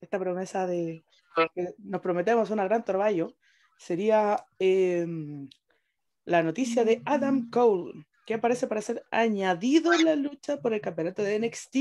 esta 0.00 0.18
promesa 0.18 0.66
de 0.66 1.04
que 1.54 1.74
nos 1.78 2.00
prometemos 2.00 2.50
una 2.50 2.64
gran 2.64 2.84
Torballo, 2.84 3.34
sería 3.76 4.46
em, 4.58 5.48
la 6.24 6.42
noticia 6.42 6.84
de 6.84 7.02
Adam 7.04 7.50
Cole, 7.50 8.06
que 8.26 8.34
aparece 8.34 8.66
para 8.66 8.80
ser 8.80 9.04
añadido 9.10 9.92
en 9.92 10.04
la 10.04 10.16
lucha 10.16 10.60
por 10.60 10.72
el 10.72 10.80
campeonato 10.80 11.22
de 11.22 11.38
NXT 11.38 11.76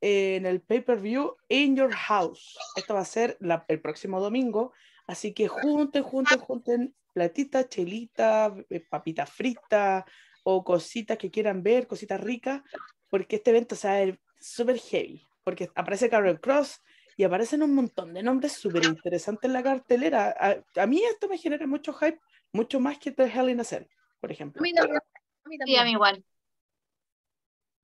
en 0.00 0.46
el 0.46 0.60
pay-per-view 0.60 1.36
In 1.48 1.76
Your 1.76 1.92
House. 1.92 2.56
Esto 2.76 2.94
va 2.94 3.00
a 3.00 3.04
ser 3.04 3.36
el 3.66 3.80
próximo 3.80 4.20
domingo, 4.20 4.72
así 5.06 5.32
que 5.32 5.48
junten, 5.48 6.02
junten, 6.02 6.38
junten 6.38 6.94
platita, 7.12 7.68
chelita, 7.68 8.54
eh, 8.70 8.80
papita 8.88 9.26
frita 9.26 10.04
o 10.44 10.62
cositas 10.62 11.18
que 11.18 11.30
quieran 11.30 11.62
ver, 11.62 11.86
cositas 11.86 12.20
ricas, 12.20 12.62
porque 13.10 13.36
este 13.36 13.50
evento 13.50 13.74
a 13.82 13.92
ver 13.94 14.20
súper 14.40 14.78
heavy, 14.78 15.20
porque 15.42 15.68
aparece 15.74 16.08
Carol 16.08 16.40
Cross 16.40 16.80
y 17.16 17.24
aparecen 17.24 17.64
un 17.64 17.74
montón 17.74 18.14
de 18.14 18.22
nombres 18.22 18.52
súper 18.52 18.84
interesantes 18.84 19.48
en 19.48 19.52
la 19.52 19.62
cartelera. 19.64 20.34
A, 20.38 20.80
a 20.80 20.86
mí 20.86 21.02
esto 21.02 21.28
me 21.28 21.38
genera 21.38 21.66
mucho 21.66 21.92
hype, 21.92 22.20
mucho 22.52 22.80
más 22.80 22.98
que 22.98 23.12
The 23.12 23.24
Hell 23.24 23.50
in 23.50 23.60
a 23.60 23.64
Cell, 23.64 23.84
por 24.20 24.30
A 24.30 24.32
ejemplo. 24.32 24.62
mí 24.62 24.72
también. 24.72 24.96
A 24.98 25.48
mí 25.48 25.54
Sí, 25.54 25.58
también. 25.58 25.80
a 25.80 25.84
mí 25.84 25.90
igual. 25.92 26.24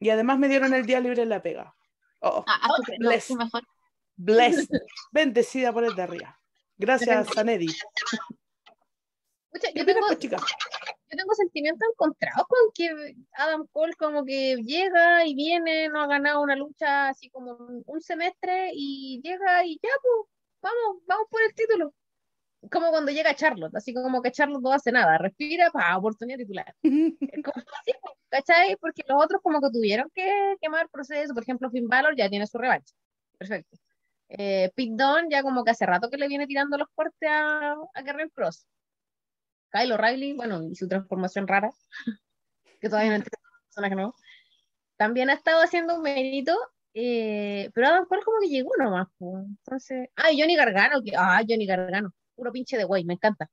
Y 0.01 0.11
además 0.11 0.39
me 0.39 0.49
dieron 0.49 0.75
el 0.75 0.85
día 0.87 1.01
libre 1.01 1.23
en 1.23 1.29
la 1.29 1.43
pega. 1.43 1.75
Oh, 2.21 2.45
Ah, 2.47 2.69
que 2.87 2.99
no, 2.99 3.09
bless. 3.11 3.25
sí, 3.25 3.37
mejor. 3.37 3.63
blessed, 4.17 4.69
bendecida 5.13 5.73
por 5.73 5.85
el 5.85 5.95
de 5.95 6.03
arriba. 6.03 6.41
Gracias, 6.77 7.29
Sanedi. 7.35 7.67
¿Qué 9.53 9.73
yo 9.75 9.85
tengo, 9.87 10.01
pues, 10.07 10.19
chicas? 10.19 10.43
yo 10.43 11.17
tengo 11.17 11.33
sentimientos 11.35 11.89
encontrados 11.93 12.45
con 12.49 12.59
que 12.75 13.15
Adam 13.35 13.67
Cole 13.73 13.95
como 13.95 14.25
que 14.25 14.57
llega 14.57 15.25
y 15.27 15.35
viene, 15.37 15.89
no 15.89 16.03
ha 16.03 16.07
ganado 16.09 16.43
una 16.43 16.57
lucha 16.57 17.09
así 17.11 17.31
como 17.31 17.53
un 17.87 18.01
semestre 18.01 18.71
y 18.75 19.21
llega 19.23 19.65
y 19.65 19.79
ya, 19.81 19.91
pues, 20.03 20.29
vamos, 20.61 21.03
vamos 21.07 21.29
por 21.31 21.41
el 21.43 21.55
título. 21.55 21.95
Como 22.71 22.91
cuando 22.91 23.13
llega 23.13 23.35
Charlotte, 23.35 23.75
así 23.77 23.93
como 23.93 24.23
que 24.23 24.31
Charlotte 24.31 24.63
no 24.63 24.73
hace 24.73 24.93
nada, 24.93 25.19
respira, 25.19 25.71
pa, 25.71 25.97
oportunidad 25.97 26.39
titular. 26.39 26.75
Es 26.83 27.43
como 27.43 27.65
así, 27.81 27.93
¿cachai? 28.29 28.77
Porque 28.77 29.03
los 29.09 29.23
otros 29.23 29.41
como 29.43 29.61
que 29.61 29.71
tuvieron 29.71 30.11
que 30.15 30.57
quemar 30.61 30.89
proceso, 30.89 31.35
por 31.35 31.43
ejemplo, 31.43 31.71
Finn 31.71 31.89
Balor 31.89 32.17
ya 32.17 32.29
tiene 32.29 32.47
su 32.47 32.59
revancha. 32.59 32.95
Perfecto. 33.39 33.77
Eh, 34.29 34.71
Pete 34.75 34.93
Dunne 34.95 35.29
ya 35.31 35.43
como 35.43 35.65
que 35.65 35.71
hace 35.71 35.87
rato 35.87 36.11
que 36.11 36.17
le 36.17 36.29
viene 36.29 36.47
tirando 36.47 36.79
los 36.79 36.89
cortes 36.95 37.29
a, 37.31 37.75
a 37.95 38.03
Guerrero 38.03 38.31
Cross. 38.31 38.67
Kyle 39.71 39.93
O'Reilly, 39.93 40.35
bueno, 40.35 40.63
y 40.63 40.75
su 40.77 40.89
transformación 40.89 41.49
rara, 41.49 41.71
que 42.81 42.89
todavía 42.89 43.11
no 43.11 43.17
entiendo 43.17 43.39
personaje 43.67 43.95
nuevo, 43.97 44.15
también 44.97 45.31
ha 45.31 45.35
estado 45.35 45.63
haciendo 45.63 45.97
un 45.97 46.03
mérito, 46.03 46.57
eh, 46.95 47.71
pero 47.75 47.89
Adam 47.89 48.07
Cole 48.07 48.23
como 48.23 48.41
que 48.41 48.49
llegó 48.49 48.71
nomás, 48.79 49.09
pues. 49.19 49.45
Entonces, 49.47 50.09
ah, 50.17 50.29
Johnny 50.37 50.55
Gargano, 50.55 51.03
que, 51.03 51.13
ah, 51.17 51.43
Johnny 51.49 51.67
Gargano, 51.67 52.13
puro 52.35 52.53
pinche 52.53 52.77
de 52.77 52.85
güey, 52.85 53.05
me 53.05 53.15
encanta. 53.15 53.49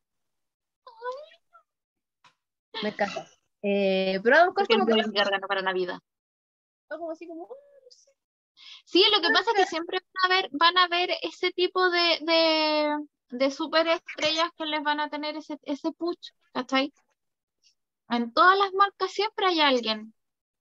Me 2.84 2.90
encanta. 2.90 3.28
Eh, 3.62 4.20
pero 4.24 4.36
Adam 4.38 4.54
Cole 4.54 4.68
como 4.68 4.86
que 4.86 5.48
para 5.48 5.62
Navidad. 5.62 6.00
fue 6.88 6.98
como 6.98 7.12
así 7.12 7.28
como, 7.28 7.44
"Oh, 7.44 7.48
no 7.50 7.92
sé". 7.92 8.12
Sí, 8.86 9.06
lo 9.12 9.22
que 9.22 9.30
pasa 9.30 9.52
es 9.52 9.58
que 9.58 9.66
siempre 9.66 10.00
van 10.00 10.32
a 10.32 10.36
ver, 10.36 10.50
van 10.54 10.78
a 10.78 10.88
ver 10.88 11.12
ese 11.22 11.52
tipo 11.52 11.90
de, 11.90 12.20
de, 12.22 12.98
de 13.30 13.52
superestrellas 13.52 14.50
que 14.58 14.66
les 14.66 14.82
van 14.84 15.00
a 15.00 15.10
tener 15.10 15.36
ese, 15.38 15.58
ese 15.64 15.92
push, 15.92 16.32
¿cachai? 16.54 16.92
En 18.10 18.34
todas 18.34 18.58
las 18.58 18.74
marcas 18.74 19.12
siempre 19.12 19.46
hay 19.48 19.62
alguien. 19.62 20.14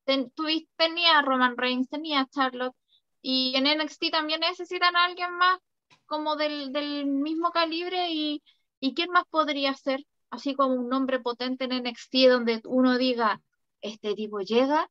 Ten, 0.05 0.31
tuviste, 0.31 0.71
tenía 0.77 1.21
Roman 1.23 1.57
Reigns, 1.57 1.89
tenía 1.89 2.27
Charlotte, 2.31 2.77
y 3.23 3.55
en 3.57 3.67
NXT 3.67 4.11
también 4.11 4.41
necesitan 4.41 4.97
a 4.97 5.05
alguien 5.05 5.33
más 5.37 5.59
como 6.07 6.37
del, 6.37 6.73
del 6.73 7.07
mismo 7.07 7.51
calibre 7.51 8.11
y, 8.11 8.43
y 8.81 8.95
quién 8.95 9.11
más 9.11 9.25
podría 9.31 9.75
ser, 9.75 10.05
así 10.31 10.55
como 10.55 10.75
un 10.75 10.89
nombre 10.89 11.21
potente 11.21 11.65
en 11.65 11.83
NXT 11.85 12.15
donde 12.29 12.61
uno 12.65 12.99
diga, 12.99 13.41
este 13.81 14.15
tipo 14.15 14.41
llega 14.41 14.91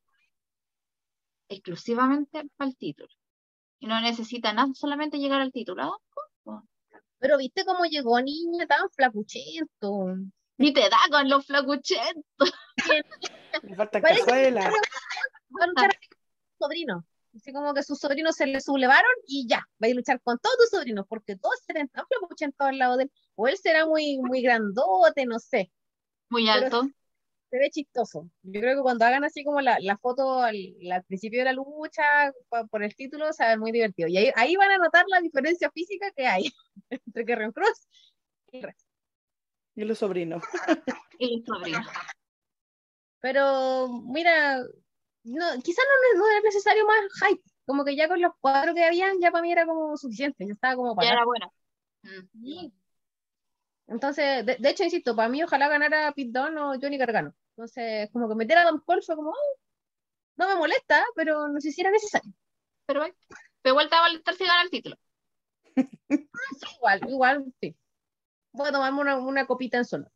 exclusivamente 1.49 2.43
para 2.55 2.69
el 2.69 2.77
título. 2.77 3.09
Y 3.79 3.87
no 3.87 3.99
necesita 4.01 4.53
nada, 4.53 4.73
solamente 4.73 5.19
llegar 5.19 5.41
al 5.41 5.51
título. 5.51 5.99
Ah, 6.45 6.61
Pero 7.17 7.37
viste 7.37 7.65
cómo 7.65 7.85
llegó 7.85 8.19
niña 8.21 8.67
tan 8.67 8.89
flacuchento. 8.91 10.15
Ni 10.57 10.73
te 10.73 10.89
da 10.89 10.97
con 11.09 11.29
los 11.29 11.45
flacuchentos. 11.45 12.51
Me 13.63 13.75
falta 13.75 14.01
cazuela. 14.01 14.69
Va 14.69 15.63
a 15.63 15.67
luchar 15.67 15.89
con 15.89 16.09
su 16.09 16.57
sobrino. 16.59 17.05
Así 17.39 17.53
como 17.53 17.74
que 17.74 17.84
sus 17.84 17.98
sobrinos 18.00 18.36
se 18.36 18.46
le 18.48 18.60
sublevaron 18.60 19.10
y 19.25 19.48
ya, 19.48 19.65
va 19.81 19.88
a 19.88 19.93
luchar 19.93 20.19
con 20.22 20.38
todos 20.39 20.58
tus 20.58 20.69
sobrinos, 20.77 21.05
porque 21.08 21.38
todos 21.38 21.55
serán 21.65 21.88
tan 21.88 22.05
flacuchentos 22.05 22.67
al 22.67 22.77
lado 22.77 22.98
de 22.98 23.03
él. 23.03 23.12
O 23.36 23.48
él 23.48 23.55
será 23.58 23.86
muy, 23.86 24.17
muy 24.19 24.41
grandote, 24.41 25.25
no 25.25 25.39
sé. 25.39 25.72
Muy 26.29 26.46
Pero 26.48 26.65
alto. 26.65 26.84
se 27.50 27.58
ve 27.58 27.69
chistoso. 27.72 28.29
Yo 28.43 28.60
creo 28.60 28.75
que 28.75 28.81
cuando 28.81 29.05
hagan 29.05 29.24
así 29.24 29.43
como 29.46 29.62
la, 29.62 29.77
la 29.79 29.98
foto 29.98 30.41
al, 30.41 30.58
al 30.91 31.03
principio 31.05 31.39
de 31.39 31.46
la 31.46 31.53
lucha 31.53 32.03
pa- 32.50 32.65
por 32.65 32.84
el 32.84 32.93
título, 32.96 33.31
se 33.31 33.43
va 33.43 33.48
a 33.48 33.51
ver 33.53 33.60
muy 33.60 33.72
divertido. 33.72 34.10
Y 34.10 34.17
ahí, 34.17 34.31
ahí 34.36 34.55
van 34.58 34.72
a 34.72 34.77
notar 34.77 35.05
la 35.08 35.22
diferencia 35.22 35.72
física 35.72 36.12
que 36.15 36.27
hay 36.27 36.43
entre 36.89 37.24
Guerrero 37.24 37.53
Cruz 37.53 37.88
y 38.51 38.58
el 38.58 38.63
resto. 38.63 38.84
Y 39.75 39.84
los 39.86 39.98
sobrinos. 39.98 40.43
Y 41.22 41.38
los 41.39 41.46
sobrinos. 41.46 41.86
Pero 43.22 43.88
mira, 44.03 44.62
no, 45.29 45.45
quizás 45.63 45.86
no, 46.15 46.19
no 46.19 46.27
es 46.38 46.43
necesario 46.43 46.86
más 46.86 47.00
hype. 47.27 47.41
Como 47.65 47.86
que 47.86 47.95
ya 47.95 48.07
con 48.07 48.21
los 48.21 48.31
cuatro 48.41 48.74
que 48.74 48.83
habían, 48.83 49.19
ya 49.19 49.31
para 49.31 49.41
mí 49.43 49.51
era 49.51 49.65
como 49.65 49.95
suficiente. 49.98 50.45
Ya 50.48 50.53
estaba 50.53 50.75
como 50.75 50.91
Ya 50.91 50.95
para. 50.95 51.12
era 51.13 51.25
bueno. 51.25 51.53
Mm. 52.03 52.27
Sí. 52.43 52.74
Entonces, 53.88 54.45
de, 54.45 54.55
de 54.57 54.69
hecho, 54.69 54.83
insisto, 54.83 55.15
para 55.15 55.29
mí 55.29 55.43
ojalá 55.43 55.67
ganara 55.67 56.12
Pete 56.13 56.29
Dunne 56.31 56.59
o 56.62 56.74
Johnny 56.79 56.98
Gargano. 56.98 57.33
Entonces, 57.55 58.09
como 58.12 58.29
que 58.29 58.36
meter 58.36 58.57
a 58.57 58.62
Adam 58.62 58.81
Cole 58.86 59.01
fue 59.01 59.15
como, 59.15 59.31
"Oh, 59.31 59.59
no 60.38 60.48
me 60.48 60.55
molesta, 60.55 61.03
pero 61.15 61.48
no 61.50 61.59
sé 61.62 61.71
si 61.71 61.81
era 61.81 61.91
necesario. 61.91 62.33
Pero, 62.88 63.01
bueno, 63.01 63.15
pero 63.62 63.74
igual 63.74 63.89
te 63.89 63.95
va 63.95 64.05
a 64.05 64.09
molestar 64.09 64.36
si 64.36 64.45
gana 64.45 64.63
el 64.63 64.69
título. 64.71 64.95
Sí, 65.75 65.86
igual, 66.77 67.01
igual, 67.09 67.45
sí. 67.62 67.75
Voy 68.53 68.69
a 68.69 68.71
tomarme 68.71 69.01
una, 69.01 69.17
una 69.17 69.48
copita 69.48 69.77
en 69.77 69.86
zona. 69.86 70.07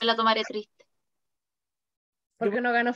Me 0.00 0.06
la 0.06 0.16
tomaré 0.16 0.42
triste. 0.44 0.77
Porque 2.38 2.60
no 2.60 2.72
ganó 2.72 2.92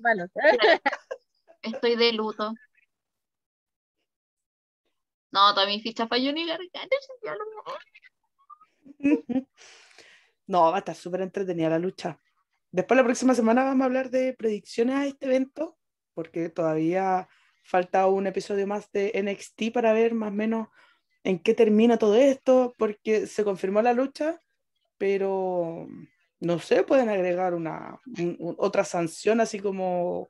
Balor. 0.00 0.30
Estoy 1.62 1.96
de 1.96 2.12
luto. 2.12 2.52
No, 5.32 5.66
mis 5.66 5.82
fichas 5.82 6.08
para 6.08 6.22
Johnny 6.22 6.46
Gargano. 6.46 6.90
No, 10.48 10.70
va 10.70 10.76
a 10.76 10.78
estar 10.78 10.94
súper 10.94 11.22
entretenida 11.22 11.68
la 11.68 11.80
lucha. 11.80 12.20
Después 12.70 12.96
la 12.96 13.02
próxima 13.02 13.34
semana 13.34 13.64
vamos 13.64 13.82
a 13.82 13.86
hablar 13.86 14.10
de 14.10 14.32
predicciones 14.32 14.94
a 14.94 15.04
este 15.04 15.26
evento, 15.26 15.76
porque 16.14 16.50
todavía 16.50 17.28
falta 17.64 18.06
un 18.06 18.28
episodio 18.28 18.64
más 18.64 18.92
de 18.92 19.10
NXT 19.14 19.72
para 19.74 19.92
ver 19.92 20.14
más 20.14 20.28
o 20.28 20.34
menos 20.34 20.68
en 21.24 21.40
qué 21.40 21.52
termina 21.52 21.98
todo 21.98 22.14
esto, 22.14 22.76
porque 22.78 23.26
se 23.26 23.42
confirmó 23.42 23.82
la 23.82 23.92
lucha, 23.92 24.40
pero 24.98 25.88
no 26.40 26.58
sé, 26.58 26.82
pueden 26.84 27.08
agregar 27.08 27.54
una 27.54 27.98
un- 28.18 28.36
un- 28.38 28.56
otra 28.58 28.84
sanción 28.84 29.40
así 29.40 29.58
como, 29.58 30.28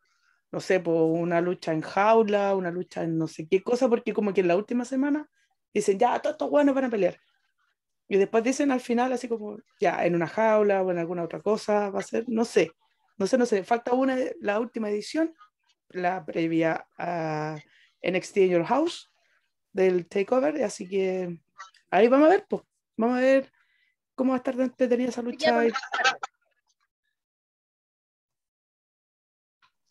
no 0.53 0.61
sé, 0.61 0.81
pues 0.81 0.97
una 0.99 1.40
lucha 1.40 1.73
en 1.73 1.81
jaula, 1.83 2.55
una 2.55 2.71
lucha 2.71 3.03
en 3.03 3.19
no 3.19 3.27
sé 3.29 3.47
qué 3.49 3.62
cosa, 3.62 3.88
porque 3.88 4.12
como 4.12 4.33
que 4.33 4.40
en 4.42 4.49
la 4.49 4.57
última 4.57 4.85
semana 4.85 5.29
dicen, 5.75 5.99
ya, 5.99 6.19
todos 6.21 6.35
estos 6.35 6.51
buenos 6.51 6.75
van 6.75 6.85
a 6.85 6.90
pelear. 6.90 7.19
Y 8.09 8.16
después 8.19 8.45
dicen 8.45 8.71
al 8.71 8.81
final 8.81 9.12
así 9.12 9.29
como, 9.29 9.59
ya, 9.81 10.05
en 10.07 10.14
una 10.14 10.29
jaula 10.29 10.83
o 10.83 10.90
en 10.90 10.99
alguna 10.99 11.25
otra 11.25 11.40
cosa 11.42 11.90
va 11.90 12.01
a 12.01 12.03
ser, 12.03 12.25
no 12.29 12.45
sé, 12.45 12.71
no 13.19 13.27
sé, 13.27 13.37
no 13.38 13.47
sé, 13.47 13.64
falta 13.64 13.92
una, 13.95 14.16
la 14.40 14.61
última 14.61 14.88
edición, 14.90 15.35
la 15.88 16.25
previa 16.25 16.87
a 16.99 17.57
NXT 18.03 18.37
in 18.38 18.51
Your 18.51 18.64
House 18.64 19.11
del 19.73 20.07
Takeover, 20.07 20.62
así 20.62 20.88
que 20.88 21.40
ahí 21.90 22.09
vamos 22.09 22.29
a 22.29 22.31
ver, 22.31 22.47
pues, 22.49 22.62
vamos 22.97 23.19
a 23.19 23.21
ver 23.21 23.53
cómo 24.16 24.31
va 24.31 24.37
a 24.37 24.38
estar 24.38 24.57
de 24.57 24.64
entretenida 24.64 25.11
esa 25.11 25.22
lucha. 25.22 25.64
y- 25.66 25.70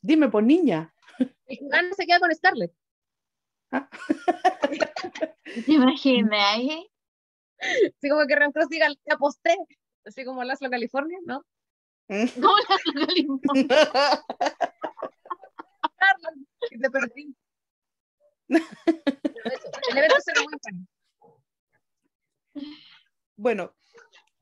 Dime, 0.01 0.27
pues 0.29 0.45
niña. 0.45 0.93
Que 1.47 1.57
gana 1.61 1.93
se 1.95 2.05
queda 2.05 2.19
con 2.19 2.33
Scarlett. 2.35 2.73
¿Te 5.65 5.71
imaginas? 5.71 6.59
eh? 6.59 6.91
Así 7.97 8.09
como 8.09 8.27
que 8.27 8.35
Ren 8.35 8.51
Cross 8.51 8.67
diga, 8.69 8.87
te 9.03 9.13
aposté. 9.13 9.55
Así 10.05 10.23
como 10.25 10.43
Laszlo 10.43 10.69
California, 10.69 11.17
¿no? 11.25 11.43
¿Cómo 12.07 12.55
la 12.69 12.77
localizó? 12.93 13.39
Scarlett, 15.95 16.37
y 16.71 16.79
te 16.79 16.89
perdí. 16.91 17.35
Pero 18.49 18.61
eso, 19.45 19.69
El 19.89 19.97
evento 19.97 20.15
será 20.23 20.41
muy 20.43 20.53
bueno. 23.37 23.75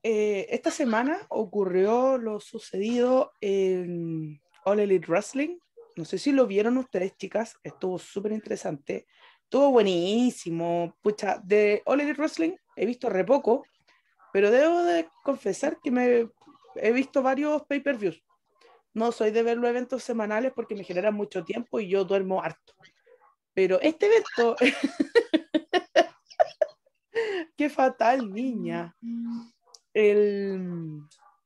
Eh, 0.06 0.48
esta 0.50 0.70
semana 0.70 1.26
ocurrió 1.30 2.18
lo 2.18 2.42
sucedido 2.42 3.32
en 3.39 4.42
All 4.66 4.82
Elite 4.82 5.08
Wrestling. 5.08 5.58
No 5.96 6.04
sé 6.04 6.18
si 6.18 6.34
lo 6.34 6.46
vieron 6.46 6.78
ustedes, 6.78 7.16
chicas. 7.16 7.56
Estuvo 7.63 7.98
súper 7.98 8.34
interesante. 8.34 9.08
Estuvo 9.44 9.72
buenísimo. 9.72 10.98
Pucha, 11.02 11.39
de 11.42 11.82
All 11.86 12.02
Elite 12.02 12.20
Wrestling 12.20 12.52
he 12.76 12.86
visto 12.86 13.10
re 13.10 13.24
poco, 13.24 13.63
pero 14.34 14.52
debo 14.52 14.84
de 14.84 15.08
confesar 15.24 15.80
que 15.82 15.92
me 15.92 16.28
he 16.76 16.92
visto 16.92 17.22
varios 17.22 17.63
pay-per-views. 17.63 18.22
No 18.94 19.13
soy 19.13 19.32
de 19.32 19.44
ver 19.44 19.58
los 19.58 19.70
eventos 19.70 20.04
semanales 20.04 20.52
porque 20.54 20.76
me 20.76 20.84
generan 20.84 21.16
mucho 21.16 21.46
tiempo 21.46 21.80
y 21.80 21.88
yo 21.88 22.04
duermo 22.04 22.44
harto. 22.44 22.74
Pero 23.54 23.80
este 23.80 24.08
evento... 24.08 24.58
Qué 27.56 27.70
fatal, 27.70 28.34
niña. 28.34 28.98
El, 29.94 31.02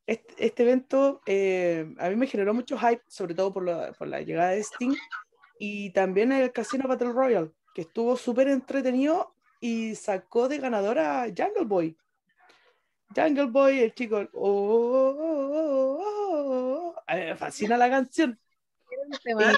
este, 0.06 0.46
este 0.46 0.64
evento 0.64 1.22
eh, 1.26 1.94
a 1.98 2.10
mí 2.10 2.16
me 2.16 2.28
generó 2.28 2.54
mucho 2.54 2.78
hype, 2.78 3.02
sobre 3.08 3.36
todo 3.36 3.54
por 3.54 3.66
la, 3.66 3.92
por 3.94 4.08
la 4.08 4.22
llegada 4.22 4.52
de 4.52 4.60
Sting 4.64 4.96
y 5.60 5.90
también 5.92 6.32
el 6.32 6.52
Casino 6.52 6.88
Battle 6.88 7.12
Royale, 7.12 7.52
que 7.74 7.82
estuvo 7.82 8.16
súper 8.16 8.48
entretenido 8.48 9.34
y 9.60 9.96
sacó 9.96 10.48
de 10.48 10.60
ganadora 10.60 11.24
a 11.24 11.28
Jungle 11.28 11.66
Boy. 11.66 11.98
Jungle 13.16 13.46
Boy, 13.46 13.80
el 13.80 13.94
chico. 13.94 14.18
oh, 14.18 14.30
oh, 14.34 15.16
oh, 15.20 15.98
oh, 16.00 16.94
oh. 17.08 17.16
Mí 17.16 17.22
me 17.26 17.36
fascina 17.36 17.78
la 17.78 17.90
canción. 17.90 18.40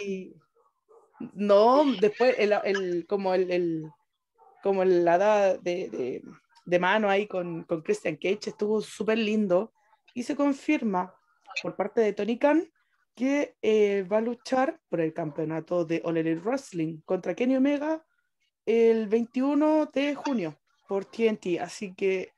Y 0.05 0.33
no, 1.33 1.83
después 1.99 2.35
el, 2.37 2.53
el- 2.63 3.05
como 3.07 3.33
el, 3.33 3.51
el- 3.51 3.91
como 4.63 4.83
el 4.83 5.07
hada 5.07 5.57
de, 5.57 5.89
de, 5.89 6.23
de 6.69 6.79
mano 6.79 7.09
ahí 7.09 7.27
con, 7.27 7.63
con 7.63 7.81
Christian 7.81 8.15
Cage 8.15 8.49
estuvo 8.49 8.81
súper 8.81 9.17
lindo 9.17 9.73
y 10.13 10.23
se 10.23 10.35
confirma 10.35 11.13
por 11.61 11.75
parte 11.75 12.01
de 12.01 12.13
Tony 12.13 12.37
Khan 12.37 12.69
que 13.15 13.55
eh, 13.61 14.03
va 14.09 14.17
a 14.17 14.21
luchar 14.21 14.79
por 14.87 15.01
el 15.01 15.13
campeonato 15.13 15.83
de 15.83 16.01
All 16.05 16.17
Elite 16.17 16.41
Wrestling 16.41 17.01
contra 17.01 17.35
Kenny 17.35 17.57
Omega 17.57 18.05
el 18.65 19.07
21 19.07 19.87
de 19.87 20.15
junio 20.15 20.59
por 20.87 21.05
TNT. 21.05 21.59
Así 21.59 21.93
que 21.95 22.33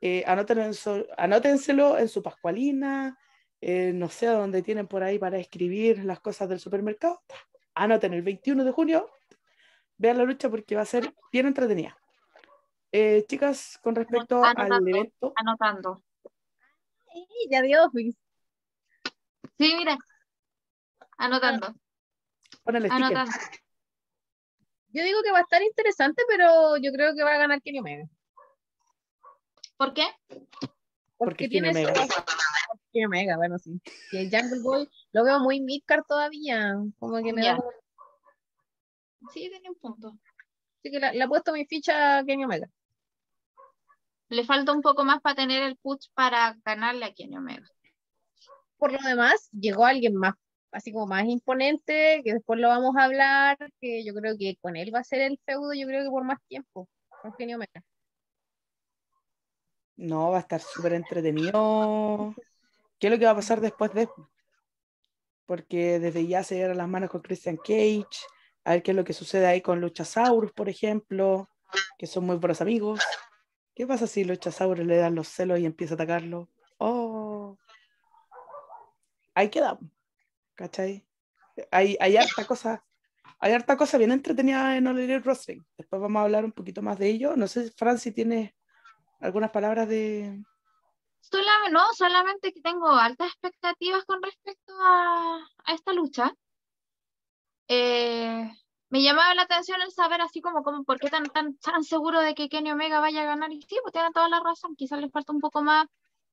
eh, 0.00 0.24
en 0.26 0.74
anótenselo 1.16 1.98
en 1.98 2.08
su 2.08 2.22
Pascualina, 2.22 3.18
eh, 3.60 3.92
no 3.94 4.08
sé 4.08 4.26
dónde 4.26 4.62
tienen 4.62 4.86
por 4.86 5.02
ahí 5.02 5.18
para 5.18 5.38
escribir 5.38 6.04
las 6.04 6.20
cosas 6.20 6.48
del 6.48 6.58
supermercado. 6.58 7.22
Anoten 7.74 8.14
el 8.14 8.22
21 8.22 8.64
de 8.64 8.72
junio, 8.72 9.10
vean 9.96 10.18
la 10.18 10.24
lucha 10.24 10.48
porque 10.48 10.74
va 10.74 10.82
a 10.82 10.86
ser 10.86 11.14
bien 11.32 11.46
entretenida. 11.46 11.96
Eh, 12.96 13.24
chicas, 13.26 13.76
con 13.82 13.96
respecto 13.96 14.40
al 14.44 14.88
evento, 14.88 15.32
Anotando. 15.34 16.00
Sí, 17.12 17.26
ya 17.50 17.60
dio 17.60 17.86
Office. 17.86 18.16
Sí, 19.58 19.74
mira. 19.76 19.98
Anotando. 21.18 21.74
sticker. 22.60 22.92
Anotando. 22.92 23.32
Yo 24.90 25.02
digo 25.02 25.22
que 25.24 25.32
va 25.32 25.38
a 25.38 25.42
estar 25.42 25.60
interesante, 25.60 26.22
pero 26.28 26.76
yo 26.76 26.92
creo 26.92 27.16
que 27.16 27.24
va 27.24 27.32
a 27.34 27.38
ganar 27.38 27.60
Kenny 27.62 27.80
Omega. 27.80 28.04
¿Por 29.76 29.92
qué? 29.92 30.06
Porque 31.16 31.48
tiene 31.48 31.72
Kenny 31.72 31.86
su- 31.86 31.90
Omega. 31.90 32.06
Kenny 32.92 33.06
Omega, 33.06 33.36
bueno, 33.36 33.58
sí. 33.58 33.80
Y 34.12 34.18
el 34.18 34.30
Jungle 34.30 34.62
Boy 34.62 34.88
lo 35.10 35.24
veo 35.24 35.40
muy 35.40 35.60
midcard 35.60 36.04
todavía. 36.06 36.76
Como 37.00 37.20
que 37.24 37.32
me 37.32 37.42
Ya. 37.42 37.54
da 37.54 37.60
Sí, 39.32 39.50
tenía 39.50 39.70
un 39.72 39.78
punto. 39.80 40.16
Así 40.78 40.92
que 40.92 41.00
le, 41.00 41.24
he 41.24 41.26
puesto 41.26 41.52
mi 41.52 41.66
ficha 41.66 42.18
a 42.18 42.24
Kenny 42.24 42.44
Omega. 42.44 42.68
Le 44.28 44.44
falta 44.44 44.72
un 44.72 44.82
poco 44.82 45.04
más 45.04 45.20
para 45.20 45.36
tener 45.36 45.62
el 45.62 45.76
push 45.76 46.06
para 46.14 46.56
ganarle 46.64 47.04
a 47.04 47.12
Kenny 47.12 47.36
Omega. 47.36 47.68
Por 48.78 48.92
lo 48.92 48.98
demás, 49.06 49.48
llegó 49.52 49.86
alguien 49.86 50.14
más, 50.16 50.34
así 50.72 50.92
como 50.92 51.06
más 51.06 51.24
imponente, 51.24 52.22
que 52.24 52.34
después 52.34 52.58
lo 52.58 52.68
vamos 52.68 52.96
a 52.96 53.04
hablar, 53.04 53.56
que 53.80 54.04
yo 54.04 54.14
creo 54.14 54.36
que 54.38 54.56
con 54.60 54.76
él 54.76 54.94
va 54.94 55.00
a 55.00 55.04
ser 55.04 55.20
el 55.20 55.38
feudo, 55.44 55.72
yo 55.74 55.86
creo 55.86 56.04
que 56.04 56.10
por 56.10 56.24
más 56.24 56.38
tiempo, 56.48 56.88
con 57.22 57.32
Kenny 57.32 57.54
Omega. 57.54 57.82
No, 59.96 60.30
va 60.30 60.38
a 60.38 60.40
estar 60.40 60.60
súper 60.60 60.94
entretenido. 60.94 62.34
¿Qué 62.98 63.06
es 63.06 63.12
lo 63.12 63.18
que 63.18 63.26
va 63.26 63.30
a 63.32 63.36
pasar 63.36 63.60
después 63.60 63.92
de? 63.94 64.08
Porque 65.46 66.00
desde 66.00 66.26
ya 66.26 66.42
se 66.42 66.56
dieron 66.56 66.78
las 66.78 66.88
manos 66.88 67.10
con 67.10 67.20
Christian 67.20 67.56
Cage, 67.56 68.06
a 68.64 68.72
ver 68.72 68.82
qué 68.82 68.90
es 68.90 68.96
lo 68.96 69.04
que 69.04 69.12
sucede 69.12 69.46
ahí 69.46 69.60
con 69.60 69.80
Luchasaurus, 69.80 70.52
por 70.52 70.68
ejemplo, 70.68 71.48
que 71.98 72.06
son 72.06 72.24
muy 72.24 72.36
buenos 72.36 72.60
amigos. 72.60 73.00
¿Qué 73.74 73.86
pasa 73.86 74.06
si 74.06 74.24
Luchasaurus 74.24 74.86
le 74.86 74.96
dan 74.96 75.14
los 75.14 75.28
celos 75.28 75.58
y 75.58 75.66
empieza 75.66 75.94
a 75.94 75.96
atacarlo? 75.96 76.48
Oh. 76.78 77.58
Ahí 79.34 79.50
queda. 79.50 79.78
¿Cachai? 80.54 81.04
Hay, 81.70 81.96
hay 82.00 82.16
harta 82.16 82.46
cosa. 82.46 82.84
Hay 83.40 83.52
harta 83.52 83.76
cosa 83.76 83.98
bien 83.98 84.12
entretenida 84.12 84.76
en 84.76 84.86
All 84.86 84.96
Wrestling. 85.22 85.62
Después 85.76 86.00
vamos 86.00 86.20
a 86.20 86.24
hablar 86.24 86.44
un 86.44 86.52
poquito 86.52 86.82
más 86.82 86.98
de 86.98 87.08
ello. 87.08 87.36
No 87.36 87.48
sé, 87.48 87.70
Fran, 87.72 87.98
si 87.98 88.12
tienes 88.12 88.54
algunas 89.20 89.50
palabras 89.50 89.88
de. 89.88 90.40
Solam- 91.20 91.72
no, 91.72 91.82
solamente 91.94 92.52
que 92.52 92.60
tengo 92.60 92.88
altas 92.88 93.28
expectativas 93.28 94.04
con 94.04 94.22
respecto 94.22 94.72
a, 94.80 95.38
a 95.64 95.74
esta 95.74 95.92
lucha. 95.92 96.32
Eh, 97.66 98.50
me 98.94 99.02
llamaba 99.02 99.34
la 99.34 99.42
atención 99.42 99.82
el 99.82 99.90
saber 99.90 100.20
así 100.20 100.40
como, 100.40 100.62
como 100.62 100.84
por 100.84 101.00
qué 101.00 101.10
tan, 101.10 101.24
tan, 101.24 101.56
tan 101.56 101.82
seguro 101.82 102.20
de 102.20 102.36
que 102.36 102.48
Kenny 102.48 102.70
Omega 102.70 103.00
vaya 103.00 103.22
a 103.22 103.24
ganar. 103.24 103.50
Y 103.50 103.60
sí, 103.60 103.76
pues 103.82 103.92
tiene 103.92 104.12
toda 104.12 104.28
la 104.28 104.38
razón. 104.38 104.76
Quizás 104.76 105.00
le 105.00 105.10
falta 105.10 105.32
un 105.32 105.40
poco 105.40 105.62
más, 105.62 105.88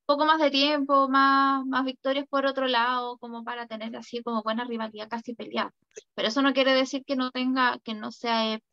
poco 0.06 0.26
más 0.26 0.40
de 0.40 0.52
tiempo, 0.52 1.10
más, 1.10 1.66
más 1.66 1.84
victorias 1.84 2.28
por 2.30 2.46
otro 2.46 2.68
lado, 2.68 3.18
como 3.18 3.44
para 3.44 3.66
tener 3.66 3.98
así 3.98 4.22
como 4.22 4.44
buena 4.44 4.64
rivalidad 4.64 5.10
casi 5.10 5.34
peleada. 5.34 5.74
Pero 6.14 6.28
eso 6.28 6.44
no 6.44 6.54
quiere 6.54 6.76
decir 6.76 7.04
que 7.04 7.16
no 7.16 7.32
tenga, 7.32 7.80
que 7.80 7.96
no 7.96 8.12
sea, 8.12 8.54
eh, 8.54 8.64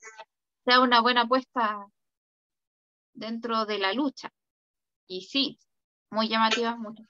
sea 0.66 0.83
una 0.83 1.01
buena 1.01 1.22
apuesta 1.22 1.87
dentro 3.14 3.64
de 3.64 3.79
la 3.79 3.94
lucha. 3.94 4.29
Y 5.07 5.22
sí, 5.22 5.59
muy 6.11 6.29
llamativas 6.29 6.77
muchas. 6.77 7.09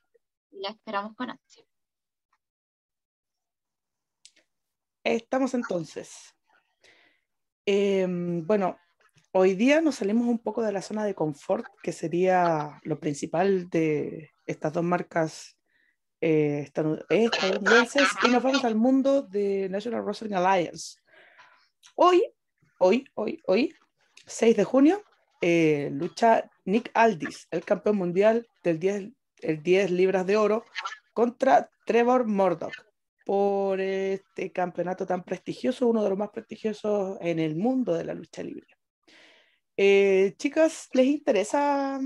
Y 0.52 0.60
la 0.60 0.68
esperamos 0.68 1.16
con 1.16 1.30
ansia. 1.30 1.64
Estamos 5.02 5.54
entonces. 5.54 6.37
Em, 7.70 8.46
bueno, 8.46 8.78
hoy 9.30 9.54
día 9.54 9.82
nos 9.82 9.96
salimos 9.96 10.26
un 10.26 10.38
poco 10.38 10.62
de 10.62 10.72
la 10.72 10.80
zona 10.80 11.04
de 11.04 11.14
confort, 11.14 11.66
que 11.82 11.92
sería 11.92 12.80
lo 12.82 12.98
principal 12.98 13.68
de 13.68 14.30
estas 14.46 14.72
dos 14.72 14.82
marcas 14.82 15.58
eh, 16.22 16.64
estanu- 16.66 17.04
estadounidenses, 17.10 18.08
y 18.24 18.28
nos 18.30 18.42
vamos 18.42 18.64
al 18.64 18.74
mundo 18.74 19.20
de 19.20 19.68
National 19.68 20.02
Wrestling 20.02 20.32
Alliance. 20.32 20.98
Hoy, 21.94 22.24
hoy, 22.78 23.04
hoy, 23.12 23.38
hoy, 23.46 23.74
6 24.24 24.56
de 24.56 24.64
junio, 24.64 25.02
eh, 25.42 25.90
lucha 25.92 26.50
Nick 26.64 26.90
Aldis, 26.94 27.48
el 27.50 27.66
campeón 27.66 27.96
mundial 27.96 28.48
del 28.64 28.78
10, 28.78 29.10
el 29.42 29.62
10 29.62 29.90
libras 29.90 30.26
de 30.26 30.38
oro, 30.38 30.64
contra 31.12 31.68
Trevor 31.84 32.26
Murdoch 32.26 32.72
por 33.28 33.78
este 33.78 34.50
campeonato 34.52 35.04
tan 35.04 35.22
prestigioso, 35.22 35.86
uno 35.86 36.02
de 36.02 36.08
los 36.08 36.16
más 36.16 36.30
prestigiosos 36.30 37.18
en 37.20 37.38
el 37.38 37.56
mundo 37.56 37.92
de 37.92 38.04
la 38.04 38.14
lucha 38.14 38.42
libre. 38.42 38.66
Eh, 39.76 40.32
chicas, 40.38 40.88
¿les 40.94 41.04
interesa 41.08 42.00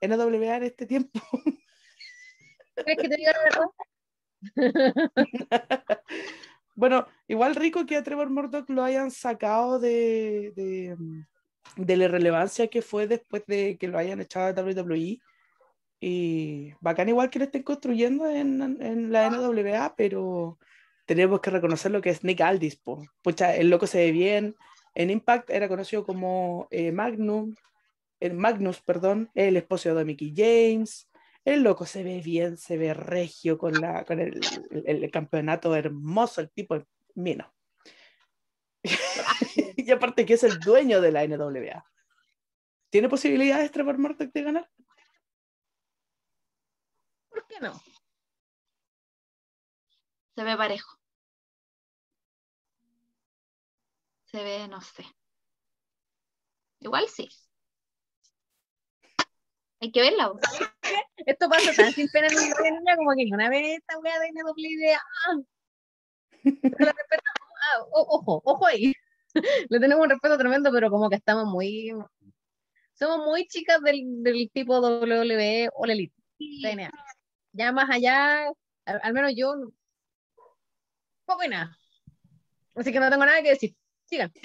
NWA 0.00 0.56
en 0.56 0.64
este 0.64 0.84
tiempo? 0.86 1.20
¿Crees 2.74 2.98
que 2.98 3.08
te 3.08 3.16
diga 3.16 3.32
la 3.32 3.38
verdad? 5.76 6.02
bueno, 6.74 7.06
igual 7.28 7.54
rico 7.54 7.86
que 7.86 7.94
a 7.94 8.02
Trevor 8.02 8.30
Murdoch 8.30 8.68
lo 8.68 8.82
hayan 8.82 9.12
sacado 9.12 9.78
de, 9.78 10.52
de, 10.56 10.96
de 11.76 11.96
la 11.96 12.08
relevancia 12.08 12.66
que 12.66 12.82
fue 12.82 13.06
después 13.06 13.46
de 13.46 13.78
que 13.78 13.86
lo 13.86 13.96
hayan 13.96 14.20
echado 14.20 14.52
de 14.52 14.60
WWE. 14.72 15.20
Y 16.06 16.74
bacán 16.82 17.08
igual 17.08 17.30
que 17.30 17.38
lo 17.38 17.46
estén 17.46 17.62
construyendo 17.62 18.28
en, 18.28 18.60
en 18.82 19.10
la 19.10 19.30
NWA, 19.30 19.94
pero 19.96 20.58
tenemos 21.06 21.40
que 21.40 21.48
reconocer 21.48 21.92
lo 21.92 22.02
que 22.02 22.10
es 22.10 22.22
Nick 22.22 22.42
Aldis. 22.42 22.76
Po. 22.76 23.02
Pucha, 23.22 23.56
el 23.56 23.70
loco 23.70 23.86
se 23.86 23.96
ve 24.04 24.12
bien. 24.12 24.54
En 24.94 25.08
Impact 25.08 25.48
era 25.48 25.66
conocido 25.66 26.04
como 26.04 26.68
eh, 26.70 26.92
Magnum, 26.92 27.54
el 28.20 28.34
Magnus, 28.34 28.82
perdón, 28.82 29.30
el 29.34 29.56
esposo 29.56 29.94
de 29.94 30.04
Mickey 30.04 30.34
James. 30.36 31.08
El 31.42 31.62
loco 31.62 31.86
se 31.86 32.02
ve 32.02 32.20
bien, 32.20 32.58
se 32.58 32.76
ve 32.76 32.92
regio 32.92 33.56
con, 33.56 33.72
la, 33.72 34.04
con 34.04 34.20
el, 34.20 34.38
el, 34.72 35.04
el 35.04 35.10
campeonato 35.10 35.74
hermoso, 35.74 36.42
el 36.42 36.50
tipo 36.50 36.84
mino. 37.14 37.50
y 39.76 39.90
aparte 39.90 40.26
que 40.26 40.34
es 40.34 40.44
el 40.44 40.60
dueño 40.60 41.00
de 41.00 41.12
la 41.12 41.26
NWA. 41.26 41.82
¿Tiene 42.90 43.08
posibilidades 43.08 43.72
Trevor 43.72 43.96
Murdoch 43.96 44.30
de 44.30 44.42
ganar? 44.42 44.70
¿Por 47.54 47.60
qué 47.60 47.66
no? 47.66 47.82
Se 50.34 50.42
ve 50.42 50.56
parejo. 50.56 50.98
Se 54.24 54.42
ve, 54.42 54.66
no 54.68 54.80
sé. 54.80 55.04
Igual 56.80 57.06
sí. 57.08 57.28
Hay 59.80 59.92
que 59.92 60.00
verla. 60.00 60.32
Esto 61.26 61.48
pasa 61.48 61.72
tan 61.74 61.92
sin 61.92 62.08
pena 62.08 62.26
en 62.26 62.34
mi 62.34 62.42
niña 62.42 62.96
como 62.96 63.12
que 63.16 63.28
una 63.32 63.48
vez 63.48 63.78
esta 63.78 63.94
NWA. 63.96 65.44
Pero 66.42 66.84
la 66.84 66.92
respetamos. 66.92 67.50
Ah, 67.72 67.84
ojo, 67.92 68.42
ojo 68.44 68.66
ahí. 68.66 68.92
Le 69.68 69.80
tenemos 69.80 70.04
un 70.04 70.10
respeto 70.10 70.36
tremendo, 70.38 70.72
pero 70.72 70.90
como 70.90 71.08
que 71.08 71.16
estamos 71.16 71.46
muy. 71.46 71.92
Somos 72.94 73.26
muy 73.26 73.46
chicas 73.46 73.80
del, 73.82 74.22
del 74.22 74.50
tipo 74.52 74.80
WWE 74.80 75.70
o 75.74 75.86
la 75.86 75.92
Elite. 75.92 76.14
TNA. 76.38 76.90
Ya 77.54 77.72
más 77.72 77.88
allá, 77.88 78.48
al, 78.84 79.00
al 79.02 79.14
menos 79.14 79.32
yo, 79.34 79.54
poco 81.24 81.44
y 81.44 81.48
nada. 81.48 81.78
Así 82.74 82.92
que 82.92 83.00
no 83.00 83.08
tengo 83.08 83.24
nada 83.24 83.40
que 83.42 83.50
decir. 83.50 83.74
Sigan. 84.04 84.30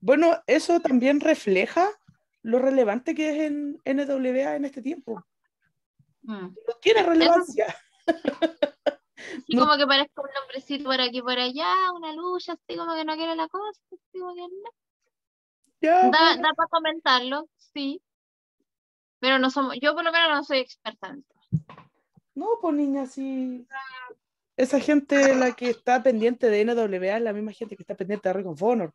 Bueno, 0.00 0.40
eso 0.46 0.78
también 0.78 1.18
refleja 1.18 1.90
lo 2.42 2.60
relevante 2.60 3.16
que 3.16 3.30
es 3.30 3.50
en 3.50 3.80
NWA 3.84 4.54
en 4.54 4.64
este 4.64 4.80
tiempo. 4.80 5.24
Mm. 6.22 6.46
No 6.54 6.74
tiene 6.80 7.02
relevancia. 7.02 7.66
No. 9.48 9.62
como 9.62 9.76
que 9.76 9.86
parezca 9.86 10.22
un 10.22 10.28
nombrecito 10.40 10.84
por 10.84 11.00
aquí 11.00 11.18
y 11.18 11.22
por 11.22 11.38
allá, 11.38 11.74
una 11.92 12.12
lucha, 12.12 12.52
así 12.52 12.76
como 12.78 12.94
que 12.94 13.04
no 13.04 13.16
quiere 13.16 13.34
la 13.34 13.48
cosa, 13.48 13.80
así 13.92 14.18
como 14.18 14.34
que 14.34 14.42
no. 14.42 14.70
Ya, 15.80 16.02
Da, 16.02 16.08
bueno. 16.08 16.42
da 16.42 16.52
para 16.54 16.68
comentarlo, 16.70 17.48
sí. 17.56 18.00
Pero 19.20 19.38
no 19.38 19.50
somos, 19.50 19.76
yo 19.80 19.94
por 19.94 20.04
lo 20.04 20.12
menos 20.12 20.30
no 20.30 20.44
soy 20.44 20.58
experta 20.58 21.08
en 21.08 21.18
esto. 21.18 21.34
No, 22.34 22.46
pues 22.60 22.74
niña, 22.74 23.06
sí. 23.06 23.66
Esa 24.56 24.78
gente 24.80 25.34
la 25.34 25.52
que 25.52 25.70
está 25.70 26.02
pendiente 26.02 26.48
de 26.50 26.64
NWA 26.64 27.16
es 27.16 27.22
la 27.22 27.32
misma 27.32 27.52
gente 27.52 27.76
que 27.76 27.82
está 27.82 27.94
pendiente 27.96 28.28
de 28.28 28.32
Ring 28.32 28.46
of 28.46 28.62
Honor. 28.62 28.94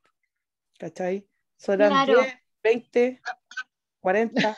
¿Cachai? 0.79 1.27
Serán 1.57 1.89
Claro. 1.91 2.21
10, 2.21 2.36
20, 2.63 3.21
40. 3.99 4.57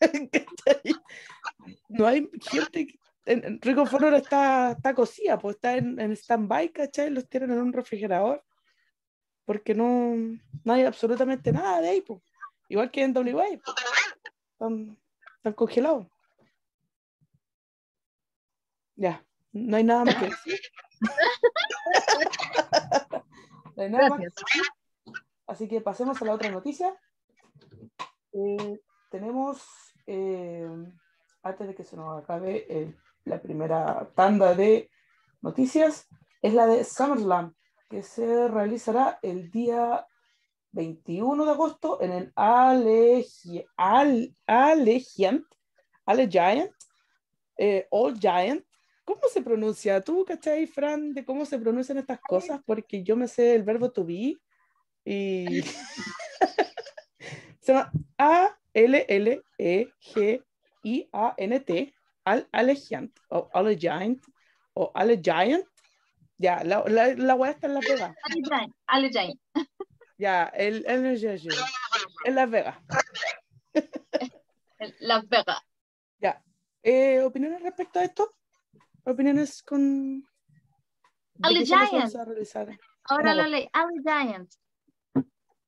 ¿Cachai? 0.00 0.94
No 1.88 2.06
hay 2.06 2.28
gente. 2.50 2.86
que- 2.86 2.98
En, 3.24 3.60
Honor 3.92 4.14
está, 4.14 4.72
está 4.72 4.94
cosida, 4.94 5.36
pues 5.38 5.56
está 5.56 5.76
en, 5.76 5.98
en 5.98 6.12
stand-by, 6.12 6.70
¿cachai? 6.70 7.10
Los 7.10 7.28
tienen 7.28 7.50
en 7.50 7.58
un 7.58 7.72
refrigerador. 7.72 8.44
Porque 9.44 9.74
no, 9.74 10.14
no 10.64 10.72
hay 10.72 10.82
absolutamente 10.84 11.50
nada 11.52 11.80
de 11.80 11.88
ahí, 11.88 12.00
pues. 12.02 12.20
Igual 12.68 12.90
que 12.90 13.02
en 13.02 13.12
WA. 13.16 13.44
pues. 13.64 13.76
Están, 14.56 14.96
están 15.36 15.52
congelados. 15.52 16.06
Ya, 18.94 19.22
no 19.52 19.76
hay 19.76 19.84
nada 19.84 20.06
más 20.06 20.16
que 20.16 20.24
decir. 20.30 20.60
No 23.76 23.82
hay 23.82 23.90
nada 23.90 24.08
más. 24.08 24.20
Así 25.46 25.68
que 25.68 25.82
pasemos 25.82 26.22
a 26.22 26.24
la 26.24 26.32
otra 26.32 26.50
noticia. 26.50 26.98
Eh, 28.32 28.80
tenemos, 29.10 29.62
eh, 30.06 30.66
antes 31.42 31.66
de 31.66 31.74
que 31.74 31.84
se 31.84 31.94
nos 31.94 32.22
acabe 32.22 32.96
la 33.26 33.42
primera 33.42 34.10
tanda 34.14 34.54
de 34.54 34.90
noticias, 35.42 36.08
es 36.40 36.54
la 36.54 36.66
de 36.66 36.84
SummerSlam, 36.84 37.54
que 37.90 38.02
se 38.02 38.48
realizará 38.48 39.18
el 39.20 39.50
día 39.50 40.06
21 40.72 41.44
de 41.44 41.50
agosto 41.50 42.00
en 42.02 42.12
el 42.12 42.32
Allegiant, 42.36 43.66
Allegiant, 46.06 46.72
eh, 47.58 47.86
All 47.90 48.18
Giant 48.18 48.64
¿Cómo 49.06 49.22
se 49.32 49.40
pronuncia? 49.40 50.00
¿Tú, 50.00 50.24
cachai, 50.24 50.66
Fran, 50.66 51.14
de 51.14 51.24
cómo 51.24 51.46
se 51.46 51.60
pronuncian 51.60 51.96
estas 51.98 52.18
cosas? 52.20 52.60
Porque 52.66 53.04
yo 53.04 53.14
me 53.14 53.28
sé 53.28 53.54
el 53.54 53.62
verbo 53.62 53.92
to 53.92 54.04
be 54.04 54.36
y 55.04 55.62
se 57.60 57.72
llama 57.72 57.92
A-L-L-E-G-I-A-N-T, 58.18 59.44
Al 62.24 62.48
Allegiant, 62.50 63.16
o 63.28 63.48
Allegiant, 63.54 64.20
o 64.74 64.90
Allegiant. 64.92 65.64
Ya, 66.36 66.64
la, 66.64 66.82
la, 66.88 67.14
la 67.14 67.34
weá 67.36 67.52
está 67.52 67.68
en 67.68 67.74
Las 67.74 67.84
Vegas. 67.86 68.12
Allegiant, 68.24 68.74
Allegiant. 68.88 69.40
Ya, 70.18 70.44
el, 70.44 70.84
el, 70.86 71.04
el- 71.04 71.50
en 72.24 72.34
Las 72.34 72.50
Vegas. 72.50 72.78
Las 75.00 75.28
Vegas. 75.28 75.58
Ya. 76.18 76.42
Eh, 76.82 77.20
¿Opiniones 77.22 77.62
respecto 77.62 77.98
a 77.98 78.04
esto? 78.04 78.34
¿Opiniones 79.04 79.62
con... 79.62 80.20
de 80.20 81.48
qué 81.50 81.64
show 81.66 81.78
Allegiant. 81.78 82.10
se 82.10 82.16
va 82.16 82.22
a 82.22 82.26
realizar? 82.26 82.68
Ahora 83.04 83.30
No. 83.34 83.42
la 83.42 83.48
ley, 83.48 83.68
Allegiant. 83.72 84.50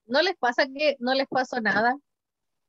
¿No 0.06 0.22
les 0.22 0.36
pasa 0.36 0.66
que 0.66 0.96
no 1.00 1.12
les 1.14 1.26
pasó 1.28 1.60
nada? 1.60 1.94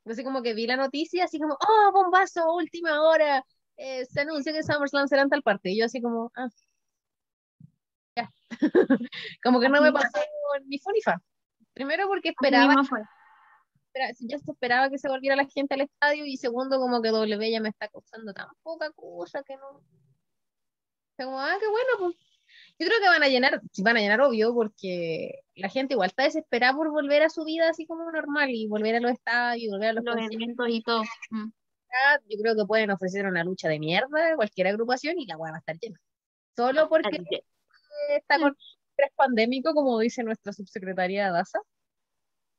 Así 0.06 0.24
como 0.24 0.42
que 0.42 0.54
vi 0.54 0.68
la 0.68 0.76
noticia, 0.76 1.26
así 1.26 1.40
como, 1.40 1.54
oh, 1.54 1.92
bombazo, 1.94 2.54
última 2.54 3.02
hora, 3.04 3.44
eh, 3.78 4.06
se 4.06 4.22
anuncia 4.22 4.52
que 4.52 4.64
SummerSlam 4.64 5.08
será 5.08 5.22
en 5.22 5.30
tal 5.30 5.44
parte. 5.44 5.70
Y 5.70 5.80
yo 5.80 5.86
así 5.86 6.02
como, 6.02 6.32
ah, 6.36 6.48
ya. 8.16 8.30
como 9.44 9.60
que 9.62 9.70
no 9.70 9.82
me 9.82 9.92
pasó 9.94 10.20
ni 10.66 10.80
fu 10.80 10.92
ni 10.92 11.02
fa. 11.02 11.22
Primero 11.80 12.10
porque 12.10 12.28
esperaba, 12.28 12.76
se 12.84 14.52
esperaba 14.52 14.90
que 14.90 14.98
se 14.98 15.08
volviera 15.08 15.38
la 15.38 15.46
gente 15.46 15.76
al 15.76 15.82
estadio 15.82 16.26
y 16.26 16.36
segundo 16.36 16.78
como 16.78 17.02
que 17.02 17.08
W 17.08 17.50
ya 17.50 17.62
me 17.62 17.70
está 17.70 17.88
costando 17.88 18.34
tan 18.34 18.50
poca 18.64 18.92
cosa 18.92 19.42
que 19.44 19.56
no. 19.56 19.82
Como, 21.18 21.40
ah, 21.40 21.56
qué 21.58 21.68
bueno, 21.70 21.90
pues. 22.00 22.16
Yo 22.78 22.86
creo 22.86 23.00
que 23.00 23.08
van 23.08 23.24
a 23.24 23.30
llenar, 23.30 23.62
van 23.78 23.96
a 23.96 24.02
llenar 24.02 24.20
obvio, 24.20 24.54
porque 24.54 25.40
la 25.56 25.70
gente 25.70 25.94
igual 25.94 26.10
está 26.10 26.24
desesperada 26.24 26.74
por 26.74 26.92
volver 26.92 27.24
a 27.24 27.30
su 27.30 27.46
vida 27.46 27.70
así 27.70 27.86
como 27.86 28.12
normal 28.12 28.50
y 28.50 28.68
volver 28.68 28.98
a 28.98 29.00
los 29.00 29.12
estadios, 29.12 29.72
volver 29.72 29.92
a 29.92 29.94
los 29.94 30.04
Los 30.04 30.18
eventos 30.18 30.68
y 30.68 30.84
todo. 30.84 31.04
Mm. 31.30 31.50
Yo 32.28 32.42
creo 32.42 32.58
que 32.58 32.66
pueden 32.66 32.92
ofrecer 32.92 33.26
una 33.26 33.46
lucha 33.46 33.70
de 33.70 33.80
mierda, 33.80 34.36
cualquier 34.36 34.68
agrupación, 34.68 35.18
y 35.18 35.28
la 35.28 35.38
weá 35.38 35.54
va 35.54 35.58
a 35.58 35.60
estar 35.60 35.80
llena. 35.80 35.98
Solo 36.58 36.90
porque 36.90 37.24
está 38.10 38.38
con 38.38 38.54
estrés 39.00 39.12
pandémico, 39.16 39.74
como 39.74 40.00
dice 40.00 40.24
nuestra 40.24 40.54
subsecretaria 40.54 41.32
Daza. 41.32 41.60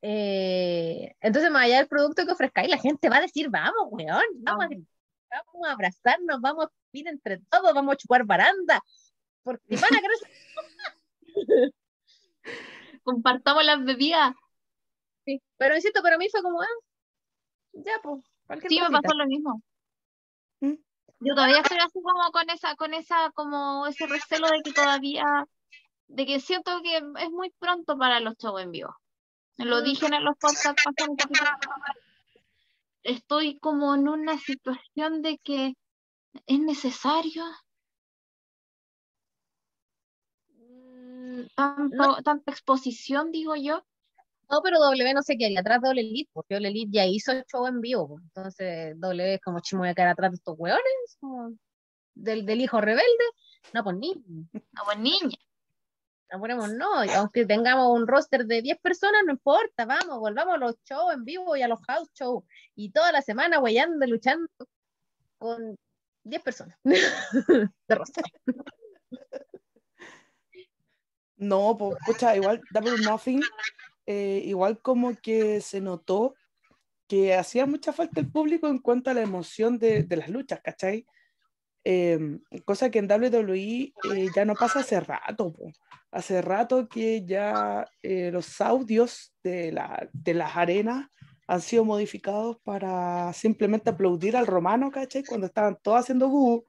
Eh, 0.03 1.14
entonces, 1.20 1.50
más 1.50 1.64
allá 1.64 1.79
del 1.79 1.88
producto 1.88 2.24
que 2.24 2.33
ofrezcáis, 2.33 2.70
la 2.70 2.79
gente 2.79 3.09
va 3.11 3.16
a 3.18 3.20
decir, 3.22 3.50
vamos, 3.50 3.88
weón, 3.90 4.22
vamos 4.38 4.64
a, 4.64 4.68
Vamos. 4.68 4.87
vamos 5.31 5.68
a 5.68 5.72
abrazarnos, 5.72 6.40
vamos 6.40 6.66
a 6.66 6.70
ir 6.92 7.07
entre 7.09 7.38
todos, 7.50 7.74
vamos 7.74 7.94
a 7.94 7.96
chupar 7.96 8.24
baranda, 8.24 8.81
porque 9.42 9.76
van 9.76 9.94
a 9.94 10.00
querer 10.00 10.16
Compartamos 13.03 13.64
las 13.64 13.85
bebidas. 13.85 14.35
Sí, 15.24 15.42
pero 15.57 15.74
insisto, 15.76 16.03
para 16.03 16.16
mí 16.18 16.29
fue 16.31 16.42
como, 16.42 16.61
ah, 16.62 16.66
ya, 17.72 17.92
pues, 18.03 18.24
cualquier 18.46 18.70
Sí, 18.70 18.76
me 18.76 18.87
cosita. 18.87 19.00
pasó 19.03 19.16
lo 19.16 19.26
mismo. 19.26 19.62
¿Mm? 20.61 20.74
Yo 21.20 21.35
todavía 21.35 21.61
estoy 21.61 21.79
así 21.79 22.00
como 22.03 22.31
con 22.33 22.48
esa, 22.50 22.74
con 22.76 22.94
esa, 22.94 23.31
como 23.35 23.87
ese 23.87 24.07
recelo 24.07 24.48
de 24.48 24.62
que 24.64 24.72
todavía, 24.72 25.24
de 26.11 26.27
que 26.27 26.40
siento 26.40 26.83
que 26.83 26.96
es 26.96 27.31
muy 27.31 27.51
pronto 27.59 27.96
para 27.96 28.20
los 28.20 28.35
shows 28.37 28.61
en 28.62 28.73
vivo. 28.73 28.94
Lo 29.57 29.81
Mm. 29.81 29.85
dije 29.85 30.07
en 30.07 30.25
los 30.25 30.37
podcasts. 30.38 30.83
Estoy 33.03 33.59
como 33.59 33.94
en 33.94 34.09
una 34.09 34.38
situación 34.38 35.23
de 35.23 35.38
que 35.38 35.75
es 36.46 36.61
necesario 36.61 37.44
Mm, 41.31 41.46
tanto, 41.55 42.23
tanta 42.23 42.51
exposición, 42.51 43.31
digo 43.31 43.55
yo. 43.57 43.83
No, 44.51 44.61
pero 44.62 44.79
W 44.81 45.14
no 45.14 45.23
sé 45.23 45.37
qué 45.38 45.46
haría 45.46 45.61
atrás 45.61 45.81
de 45.81 45.88
Doble 45.88 46.01
Elite, 46.01 46.31
porque 46.33 46.55
Doble 46.55 46.68
Elite 46.68 46.90
ya 46.92 47.07
hizo 47.07 47.33
el 47.33 47.44
show 47.44 47.66
en 47.66 47.81
vivo, 47.81 48.09
pues. 48.09 48.23
entonces 48.25 48.99
W 48.99 49.35
es 49.35 49.40
como 49.40 49.61
chimo 49.61 49.85
de 49.85 49.94
cara 49.94 50.11
atrás 50.11 50.33
de 50.33 50.37
estos 50.37 50.57
hueones, 50.59 51.16
como 51.20 51.53
del, 52.14 52.44
del 52.44 52.61
hijo 52.61 52.81
rebelde, 52.81 53.25
no, 53.73 53.85
pues 53.85 53.96
ni, 53.96 54.14
No, 54.14 54.85
pues 54.85 54.99
niña. 54.99 55.37
No 56.33 56.38
ponemos 56.38 56.73
no, 56.73 57.03
aunque 57.16 57.45
tengamos 57.45 57.90
un 57.90 58.07
roster 58.07 58.47
de 58.47 58.62
10 58.62 58.79
personas, 58.81 59.23
no 59.27 59.33
importa, 59.33 59.85
vamos, 59.85 60.19
volvamos 60.19 60.55
a 60.55 60.59
los 60.59 60.77
shows 60.85 61.12
en 61.14 61.25
vivo 61.25 61.57
y 61.57 61.62
a 61.62 61.69
los 61.69 61.81
house 61.87 62.11
shows, 62.14 62.45
y 62.75 62.90
toda 62.90 63.12
la 63.12 63.23
semana 63.23 63.59
huellando, 63.59 64.07
luchando 64.07 64.49
con 65.38 65.77
10 66.25 66.43
personas 66.43 66.79
de 66.85 67.95
roster. 67.95 68.25
No, 71.37 71.77
pues, 71.77 71.97
pucha, 72.05 72.37
igual 72.37 72.61
Double 72.71 72.99
Nothing, 73.03 73.40
eh, 74.07 74.43
igual 74.45 74.81
como 74.81 75.16
que 75.16 75.61
se 75.61 75.81
notó 75.81 76.35
que 77.09 77.35
hacía 77.35 77.66
mucha 77.66 77.93
falta 77.93 78.21
el 78.21 78.31
público 78.31 78.69
en 78.69 78.79
cuanto 78.79 79.11
a 79.11 79.14
la 79.14 79.23
emoción 79.23 79.79
de, 79.79 80.05
de 80.05 80.16
las 80.16 80.29
luchas, 80.29 80.61
¿cachai? 80.62 81.07
Eh, 81.85 82.38
cosa 82.64 82.90
que 82.90 82.99
en 82.99 83.11
WWE 83.11 83.57
eh, 83.57 84.29
ya 84.35 84.45
no 84.45 84.55
pasa 84.55 84.81
hace 84.81 85.01
rato, 85.01 85.53
po. 85.53 85.73
Hace 86.11 86.43
rato 86.43 86.88
que 86.88 87.25
ya 87.25 87.87
eh, 88.03 88.31
los 88.33 88.61
audios 88.61 89.33
de, 89.43 89.73
la, 89.73 90.09
de 90.12 90.35
las 90.35 90.57
arenas 90.57 91.09
han 91.47 91.61
sido 91.61 91.85
modificados 91.85 92.59
para 92.62 93.33
simplemente 93.33 93.90
aplaudir 93.90 94.37
al 94.37 94.47
romano, 94.47 94.90
¿cachai? 94.90 95.25
Cuando 95.25 95.47
estaban 95.47 95.79
todos 95.83 96.01
haciendo 96.01 96.29
boo 96.29 96.66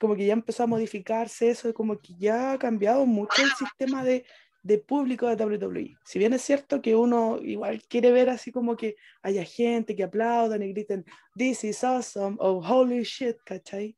como 0.00 0.16
que 0.16 0.24
ya 0.24 0.32
empezó 0.32 0.62
a 0.62 0.66
modificarse 0.66 1.50
eso, 1.50 1.74
como 1.74 1.98
que 2.00 2.14
ya 2.16 2.52
ha 2.52 2.58
cambiado 2.58 3.04
mucho 3.04 3.42
el 3.42 3.50
sistema 3.50 4.02
de, 4.02 4.24
de 4.62 4.78
público 4.78 5.28
de 5.28 5.44
WWE. 5.44 5.94
Si 6.06 6.18
bien 6.18 6.32
es 6.32 6.40
cierto 6.40 6.80
que 6.80 6.96
uno 6.96 7.38
igual 7.42 7.82
quiere 7.86 8.10
ver 8.10 8.30
así 8.30 8.50
como 8.50 8.76
que 8.76 8.96
haya 9.22 9.44
gente 9.44 9.94
que 9.94 10.02
aplaudan 10.02 10.62
y 10.62 10.72
griten, 10.72 11.04
This 11.36 11.64
is 11.64 11.84
awesome, 11.84 12.38
o 12.40 12.62
Holy 12.66 13.02
shit, 13.02 13.36
¿cachai? 13.44 13.94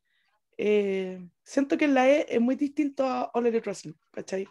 Eh, 0.58 1.26
siento 1.42 1.76
que 1.78 1.86
en 1.86 1.94
la 1.94 2.08
E 2.08 2.26
es 2.28 2.40
muy 2.40 2.56
distinto 2.56 3.04
a 3.06 3.30
All 3.34 3.46
Elite 3.46 3.64
Wrestling, 3.66 3.94
¿cachai? 4.10 4.46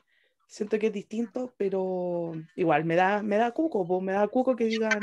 Siento 0.47 0.77
que 0.77 0.87
es 0.87 0.93
distinto, 0.93 1.53
pero 1.57 2.33
igual 2.55 2.83
me 2.85 2.95
da, 2.95 3.23
me 3.23 3.37
da 3.37 3.51
cuco, 3.51 3.85
po, 3.87 4.01
me 4.01 4.11
da 4.13 4.27
cuco 4.27 4.55
que 4.55 4.65
digan, 4.65 4.99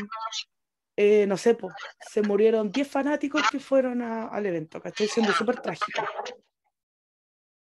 eh, 0.97 1.27
no 1.27 1.37
sé, 1.37 1.55
po, 1.55 1.71
se 2.01 2.21
murieron 2.23 2.71
10 2.71 2.89
fanáticos 2.89 3.43
que 3.51 3.59
fueron 3.61 4.03
a- 4.03 4.27
al 4.29 4.45
evento, 4.47 4.81
¿cachai? 4.83 5.07
Siendo 5.09 5.33
súper 5.33 5.61
trágico. 5.61 6.03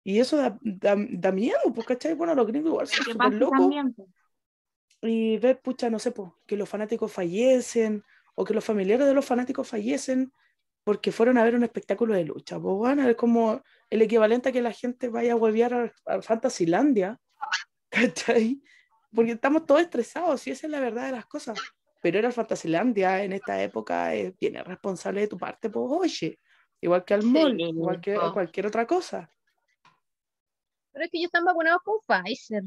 Y 0.03 0.19
eso 0.19 0.37
da, 0.37 0.57
da, 0.61 0.95
da 0.97 1.31
miedo, 1.31 1.57
pues, 1.73 1.87
¿cachai? 1.87 2.13
Bueno, 2.13 2.35
los 2.35 2.45
gringos 2.47 2.69
igual 2.69 2.87
son 2.87 3.03
súper 3.13 3.33
locos. 3.33 3.59
Y 5.01 5.37
ver, 5.39 5.59
pucha, 5.61 5.89
no 5.89 5.99
sé, 5.99 6.11
pues, 6.11 6.31
que 6.45 6.55
los 6.55 6.69
fanáticos 6.69 7.11
fallecen 7.11 8.03
o 8.35 8.45
que 8.45 8.53
los 8.53 8.63
familiares 8.63 9.07
de 9.07 9.13
los 9.13 9.25
fanáticos 9.25 9.67
fallecen 9.67 10.31
porque 10.85 11.11
fueron 11.11 11.37
a 11.37 11.43
ver 11.43 11.55
un 11.55 11.63
espectáculo 11.63 12.13
de 12.13 12.23
lucha. 12.23 12.57
Pues 12.59 12.75
bueno, 12.75 13.09
es 13.09 13.15
como 13.17 13.61
el 13.89 14.01
equivalente 14.03 14.49
a 14.49 14.51
que 14.53 14.61
la 14.61 14.71
gente 14.71 15.09
vaya 15.09 15.33
a 15.33 15.35
huevear 15.35 15.73
a, 15.73 15.93
a 16.05 16.21
Fantasylandia, 16.21 17.19
¿cachai? 17.89 18.61
Porque 19.13 19.31
estamos 19.31 19.65
todos 19.65 19.81
estresados 19.81 20.45
y 20.47 20.51
esa 20.51 20.67
es 20.67 20.71
la 20.71 20.79
verdad 20.79 21.07
de 21.07 21.11
las 21.13 21.25
cosas. 21.25 21.57
Pero 22.01 22.19
era 22.19 22.31
Fantasylandia 22.31 23.23
en 23.23 23.33
esta 23.33 23.61
época 23.63 24.13
es 24.13 24.37
bien 24.37 24.63
responsable 24.63 25.21
de 25.21 25.27
tu 25.27 25.37
parte, 25.37 25.69
pues 25.71 25.85
oye, 25.89 26.39
igual 26.79 27.03
que 27.03 27.15
al 27.15 27.23
mall, 27.23 27.55
Sí, 27.57 27.63
igual 27.63 27.99
que 27.99 28.13
po. 28.15 28.31
cualquier 28.31 28.67
otra 28.67 28.85
cosa. 28.85 29.29
Pero 30.91 31.05
es 31.05 31.11
que 31.11 31.17
ellos 31.17 31.27
están 31.29 31.45
vacunados 31.45 31.81
con 31.83 31.95
Pfizer, 32.05 32.63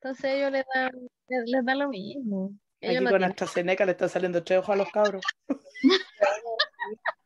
entonces 0.00 0.24
ellos 0.26 0.52
les 0.52 0.64
dan, 0.74 0.92
les, 1.28 1.42
les 1.50 1.64
da 1.64 1.74
lo 1.74 1.88
mismo. 1.88 2.52
Ellos 2.80 2.96
Aquí 2.96 3.04
no 3.04 3.10
con 3.10 3.18
tienen- 3.20 3.30
AstraZeneca 3.30 3.84
le 3.86 3.92
están 3.92 4.08
saliendo 4.10 4.44
tres 4.44 4.58
ojos 4.58 4.70
a 4.74 4.76
los 4.76 4.90
cabros. 4.90 5.22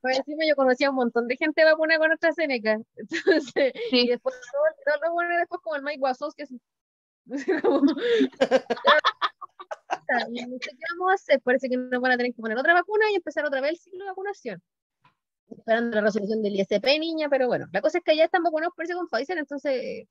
Por 0.00 0.12
encima 0.12 0.44
yo 0.46 0.56
conocía 0.56 0.88
a 0.88 0.90
un 0.90 0.96
montón 0.96 1.26
de 1.28 1.36
gente 1.36 1.64
vacuna 1.64 1.98
con 1.98 2.12
AstraZeneca. 2.12 2.78
Entonces, 2.96 3.72
y 3.90 4.08
después 4.08 4.34
todos 4.84 5.00
los 5.02 5.12
buenos 5.12 5.38
después 5.38 5.60
como 5.62 5.76
el 5.76 5.82
Mike 5.82 6.00
Wazowski 6.00 6.42
así. 6.42 6.60
Como, 7.62 7.80
no 7.90 7.94
sé 10.60 10.70
qué 10.70 10.84
vamos 10.92 11.10
a 11.10 11.14
hacer. 11.14 11.40
Parece 11.42 11.68
que 11.68 11.76
nos 11.76 12.00
van 12.00 12.12
a 12.12 12.16
tener 12.16 12.32
que 12.32 12.40
poner 12.40 12.56
otra 12.56 12.72
vacuna 12.74 13.10
y 13.10 13.16
empezar 13.16 13.44
otra 13.44 13.60
vez 13.60 13.72
el 13.72 13.78
ciclo 13.78 14.04
de 14.04 14.10
vacunación. 14.10 14.62
Esperando 15.48 15.96
la 15.96 16.02
resolución 16.02 16.42
del 16.42 16.54
ISP, 16.54 16.98
niña, 16.98 17.28
pero 17.28 17.48
bueno, 17.48 17.66
la 17.72 17.80
cosa 17.80 17.98
es 17.98 18.04
que 18.04 18.16
ya 18.16 18.24
están 18.24 18.42
vacunados 18.42 18.74
parece 18.76 18.94
con 18.94 19.08
Pfizer, 19.08 19.38
entonces 19.38 20.06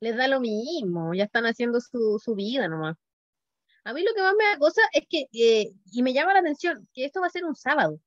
les 0.00 0.16
da 0.16 0.28
lo 0.28 0.40
mismo, 0.40 1.14
ya 1.14 1.24
están 1.24 1.46
haciendo 1.46 1.80
su, 1.80 2.18
su 2.22 2.34
vida 2.34 2.68
nomás. 2.68 2.96
A 3.84 3.92
mí 3.92 4.02
lo 4.02 4.14
que 4.14 4.22
más 4.22 4.34
me 4.38 4.44
da 4.44 4.58
cosa 4.58 4.80
es 4.92 5.04
que, 5.08 5.26
eh, 5.32 5.72
y 5.92 6.02
me 6.02 6.12
llama 6.12 6.32
la 6.34 6.40
atención, 6.40 6.88
que 6.92 7.04
esto 7.04 7.20
va 7.20 7.26
a 7.26 7.30
ser 7.30 7.44
un 7.44 7.54
sábado 7.54 8.00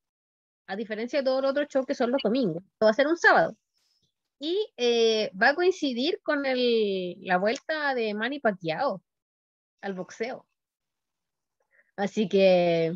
a 0.65 0.75
diferencia 0.75 1.19
de 1.19 1.25
todos 1.25 1.41
los 1.41 1.51
otros 1.51 1.67
shows 1.69 1.85
que 1.85 1.95
son 1.95 2.11
los 2.11 2.21
domingos. 2.23 2.63
Esto 2.63 2.85
va 2.85 2.89
a 2.91 2.93
ser 2.95 3.07
un 3.07 3.17
sábado. 3.17 3.55
Y 4.39 4.67
eh, 4.77 5.31
va 5.41 5.49
a 5.49 5.55
coincidir 5.55 6.19
con 6.23 6.45
el, 6.45 7.15
la 7.21 7.37
vuelta 7.37 7.93
de 7.95 8.13
Manny 8.13 8.39
Pacquiao 8.39 9.01
al 9.81 9.93
boxeo. 9.93 10.45
Así 11.95 12.27
que 12.27 12.93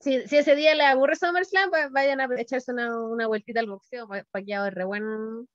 si, 0.00 0.26
si 0.28 0.36
ese 0.38 0.54
día 0.54 0.74
le 0.74 0.84
aburre 0.84 1.16
SummerSlam, 1.16 1.70
pues 1.70 1.90
vayan 1.90 2.20
a 2.20 2.28
echarse 2.38 2.72
una, 2.72 3.00
una 3.00 3.26
vueltita 3.26 3.60
al 3.60 3.66
boxeo. 3.66 4.06
pa- 4.06 4.24
Paquiao 4.30 4.66
es 4.66 4.74
re 4.74 4.84
buen. 4.84 5.48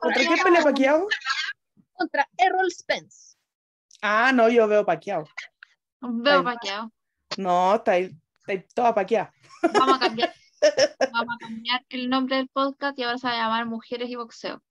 ¿Contra 0.00 0.22
quién 0.26 0.38
pelea 0.44 0.62
Paquiao? 0.62 1.08
Contra 1.94 2.28
Errol 2.38 2.70
Spence. 2.70 3.27
Ah, 4.02 4.32
no, 4.32 4.48
yo 4.48 4.68
veo 4.68 4.84
Paquiao. 4.84 5.24
Veo 6.00 6.44
paqueado. 6.44 6.92
No, 7.36 7.74
está 7.74 7.92
ahí, 7.92 8.04
está 8.04 8.52
ahí 8.52 8.64
toda 8.74 8.94
Paquiao. 8.94 9.28
Vamos 9.74 9.96
a 9.96 9.98
cambiar. 9.98 10.32
Vamos 11.12 11.34
a 11.34 11.46
cambiar 11.46 11.84
el 11.88 12.08
nombre 12.08 12.36
del 12.36 12.48
podcast 12.48 12.98
y 12.98 13.02
ahora 13.02 13.18
se 13.18 13.26
va 13.26 13.32
a 13.34 13.36
llamar 13.36 13.66
Mujeres 13.66 14.08
y 14.08 14.16
Boxeo. 14.16 14.62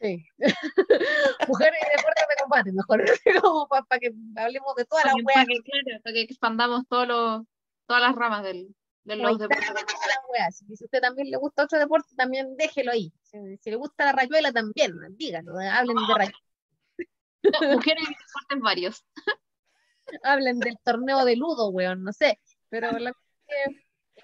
Sí. 0.00 0.26
Mujeres 1.48 1.78
y 1.80 1.96
deportes 1.96 2.26
de 2.28 2.42
combate, 2.42 2.72
mejor. 2.72 3.04
Como 3.42 3.68
para 3.68 4.00
que 4.00 4.12
hablemos 4.36 4.74
de 4.76 4.84
todas 4.84 5.04
las 5.06 5.14
weas. 5.14 5.34
para 5.34 5.46
que, 5.46 5.62
claro, 5.62 6.00
para 6.02 6.14
que 6.14 6.20
expandamos 6.22 6.82
todos 6.88 7.06
los, 7.06 7.42
todas 7.86 8.02
las 8.02 8.14
ramas 8.14 8.42
del, 8.42 8.74
de 9.04 9.16
los 9.16 9.38
deportes. 9.38 9.66
si 10.50 10.64
a 10.64 10.84
usted 10.84 11.00
también 11.00 11.30
le 11.30 11.36
gusta 11.36 11.64
otro 11.64 11.78
deporte, 11.78 12.14
también 12.16 12.56
déjelo 12.56 12.92
ahí. 12.92 13.12
Si, 13.22 13.38
si 13.58 13.70
le 13.70 13.76
gusta 13.76 14.06
la 14.06 14.12
rayuela, 14.12 14.52
también, 14.52 14.92
díganlo. 15.16 15.58
Hablen 15.58 15.96
de 15.96 16.14
rayuela. 16.14 16.38
No, 17.42 17.72
mujeres 17.74 18.04
y 18.04 18.14
deportes 18.14 18.60
varios. 18.60 19.04
hablen 20.22 20.58
del 20.58 20.76
torneo 20.84 21.24
de 21.24 21.36
ludo, 21.36 21.70
weón, 21.70 22.02
no 22.04 22.12
sé, 22.12 22.38
pero 22.68 22.90
la 22.98 23.12
que, 23.46 23.76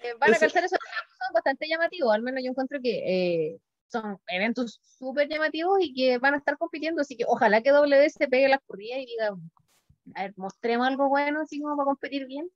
eh, 0.02 0.14
van 0.18 0.30
a 0.30 0.32
Eso- 0.32 0.40
calzar 0.40 0.64
esos 0.64 0.78
son 0.80 1.32
bastante 1.34 1.68
llamativos, 1.68 2.12
al 2.14 2.22
menos 2.22 2.42
yo 2.44 2.50
encuentro 2.50 2.78
que 2.82 3.52
eh, 3.52 3.58
son 3.86 4.20
eventos 4.28 4.80
súper 4.82 5.28
llamativos 5.28 5.78
y 5.80 5.94
que 5.94 6.18
van 6.18 6.34
a 6.34 6.38
estar 6.38 6.58
compitiendo, 6.58 7.00
así 7.02 7.16
que 7.16 7.24
ojalá 7.26 7.62
que 7.62 7.70
W 7.70 8.10
se 8.10 8.28
pegue 8.28 8.48
las 8.48 8.60
corridas 8.66 8.98
y 9.00 9.06
diga, 9.06 9.34
a 10.14 10.22
ver, 10.22 10.34
mostremos 10.36 10.86
algo 10.86 11.08
bueno, 11.08 11.40
así 11.42 11.60
como 11.60 11.76
para 11.76 11.86
competir 11.86 12.26
bien. 12.26 12.50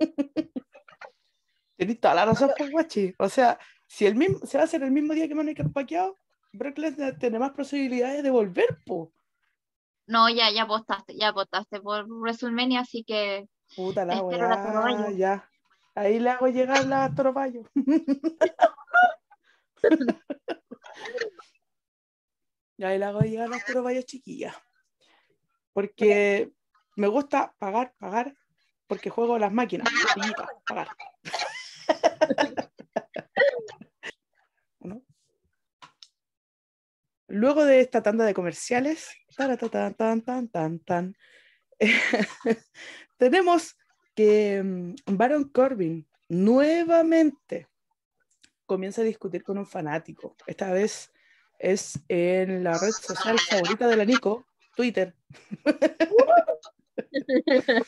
Tienes 1.76 2.00
toda 2.00 2.14
la 2.14 2.24
razón, 2.26 2.50
pues, 2.56 2.70
guachi. 2.70 3.14
O 3.18 3.28
sea, 3.28 3.58
si 3.86 4.06
el 4.06 4.14
mismo, 4.14 4.38
se 4.46 4.56
va 4.56 4.62
a 4.62 4.66
hacer 4.66 4.82
el 4.82 4.92
mismo 4.92 5.14
día 5.14 5.26
que 5.28 5.34
Mónica 5.34 5.64
Paquiao, 5.64 6.18
Brock 6.52 6.78
Lesnar 6.78 7.18
tiene 7.18 7.38
más 7.38 7.52
posibilidades 7.52 8.22
de 8.22 8.30
volver, 8.30 8.78
po. 8.84 9.12
No, 10.06 10.28
ya, 10.28 10.50
ya 10.50 10.64
apostaste, 10.64 11.16
ya 11.16 11.28
apostaste 11.28 11.80
por 11.80 12.06
WrestleMania, 12.06 12.80
así 12.80 13.04
que 13.04 13.48
Puta 13.74 14.04
la 14.04 14.16
la 14.16 14.22
weá, 14.22 15.10
ya. 15.10 15.48
Ahí 15.94 16.18
le 16.18 16.30
hago 16.30 16.48
llegar 16.48 16.86
la 16.86 17.14
Toro 17.14 17.32
Bayo. 17.32 17.62
Y 22.78 22.84
ahí 22.84 22.98
le 22.98 23.04
hago 23.04 23.20
llegar 23.20 23.48
las 23.48 23.64
Toro 23.64 23.84
Bayo 23.84 24.02
chiquillas. 24.02 24.56
Porque 25.72 26.50
me 26.96 27.06
gusta 27.06 27.54
pagar, 27.58 27.94
pagar, 27.98 28.34
porque 28.88 29.08
juego 29.08 29.36
a 29.36 29.38
las 29.38 29.52
máquinas. 29.52 29.88
pagar. 30.66 30.88
¿No? 34.80 35.00
Luego 37.32 37.64
de 37.64 37.80
esta 37.80 38.02
tanda 38.02 38.26
de 38.26 38.34
comerciales, 38.34 39.08
tenemos 43.16 43.78
que 44.14 44.62
mm, 44.62 45.16
Baron 45.16 45.44
Corbin 45.44 46.06
nuevamente 46.28 47.68
comienza 48.66 49.00
a 49.00 49.04
discutir 49.04 49.42
con 49.42 49.56
un 49.56 49.66
fanático. 49.66 50.36
Esta 50.46 50.74
vez 50.74 51.10
es 51.58 51.98
en 52.08 52.64
la 52.64 52.76
red 52.76 52.90
social 52.90 53.38
favorita 53.38 53.88
de 53.88 53.96
la 53.96 54.04
Nico, 54.04 54.44
Twitter, 54.76 55.14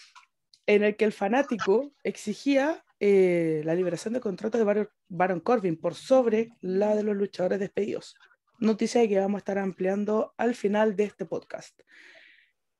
en 0.66 0.84
el 0.84 0.96
que 0.96 1.04
el 1.04 1.12
fanático 1.12 1.92
exigía 2.02 2.82
eh, 2.98 3.60
la 3.66 3.74
liberación 3.74 4.14
de 4.14 4.20
contrato 4.20 4.56
de 4.56 4.88
Baron 5.08 5.40
Corbin 5.40 5.78
por 5.78 5.94
sobre 5.94 6.48
la 6.62 6.96
de 6.96 7.02
los 7.02 7.14
luchadores 7.14 7.60
despedidos. 7.60 8.16
Noticia 8.58 9.06
que 9.08 9.18
vamos 9.18 9.36
a 9.36 9.38
estar 9.38 9.58
ampliando 9.58 10.34
al 10.36 10.54
final 10.54 10.96
de 10.96 11.04
este 11.04 11.26
podcast. 11.26 11.80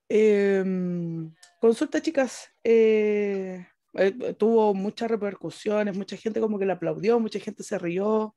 Em, 0.08 1.32
consulta, 1.60 2.00
chicas. 2.00 2.50
eh, 2.62 3.66
eh, 3.94 4.34
tuvo 4.34 4.74
muchas 4.74 5.10
repercusiones, 5.10 5.96
mucha 5.96 6.16
gente 6.16 6.40
como 6.40 6.58
que 6.58 6.66
le 6.66 6.72
aplaudió, 6.72 7.20
mucha 7.20 7.38
gente 7.38 7.62
se 7.62 7.78
rió 7.78 8.34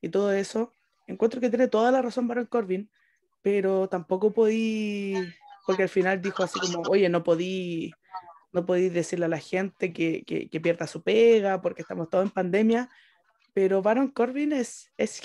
y 0.00 0.10
todo 0.10 0.32
eso. 0.32 0.72
Encuentro 1.06 1.40
que 1.40 1.48
tiene 1.48 1.68
toda 1.68 1.90
la 1.90 2.02
razón 2.02 2.28
Baron 2.28 2.46
Corbin, 2.46 2.90
pero 3.42 3.88
tampoco 3.88 4.32
podí, 4.32 5.14
porque 5.66 5.84
al 5.84 5.88
final 5.88 6.20
dijo 6.20 6.42
así 6.42 6.60
como, 6.60 6.82
oye, 6.90 7.08
no 7.08 7.22
podí, 7.24 7.92
no 8.52 8.66
podí 8.66 8.90
decirle 8.90 9.24
a 9.24 9.28
la 9.28 9.38
gente 9.38 9.92
que, 9.92 10.24
que, 10.24 10.60
pierda 10.60 10.86
su 10.86 11.02
pega 11.02 11.62
porque 11.62 11.82
estamos 11.82 12.10
todos 12.10 12.24
en 12.24 12.30
pandemia, 12.30 12.90
pero 13.54 13.80
Baron 13.80 14.08
Corbin 14.08 14.52
es, 14.52 14.92
es 14.98 15.20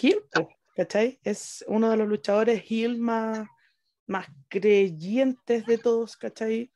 ¿cachai? 0.75 1.19
Es 1.23 1.63
uno 1.67 1.89
de 1.89 1.97
los 1.97 2.07
luchadores 2.07 2.63
heel 2.69 2.97
más, 2.97 3.47
más 4.07 4.27
creyentes 4.49 5.65
de 5.65 5.77
todos, 5.77 6.17
¿cachai? 6.17 6.71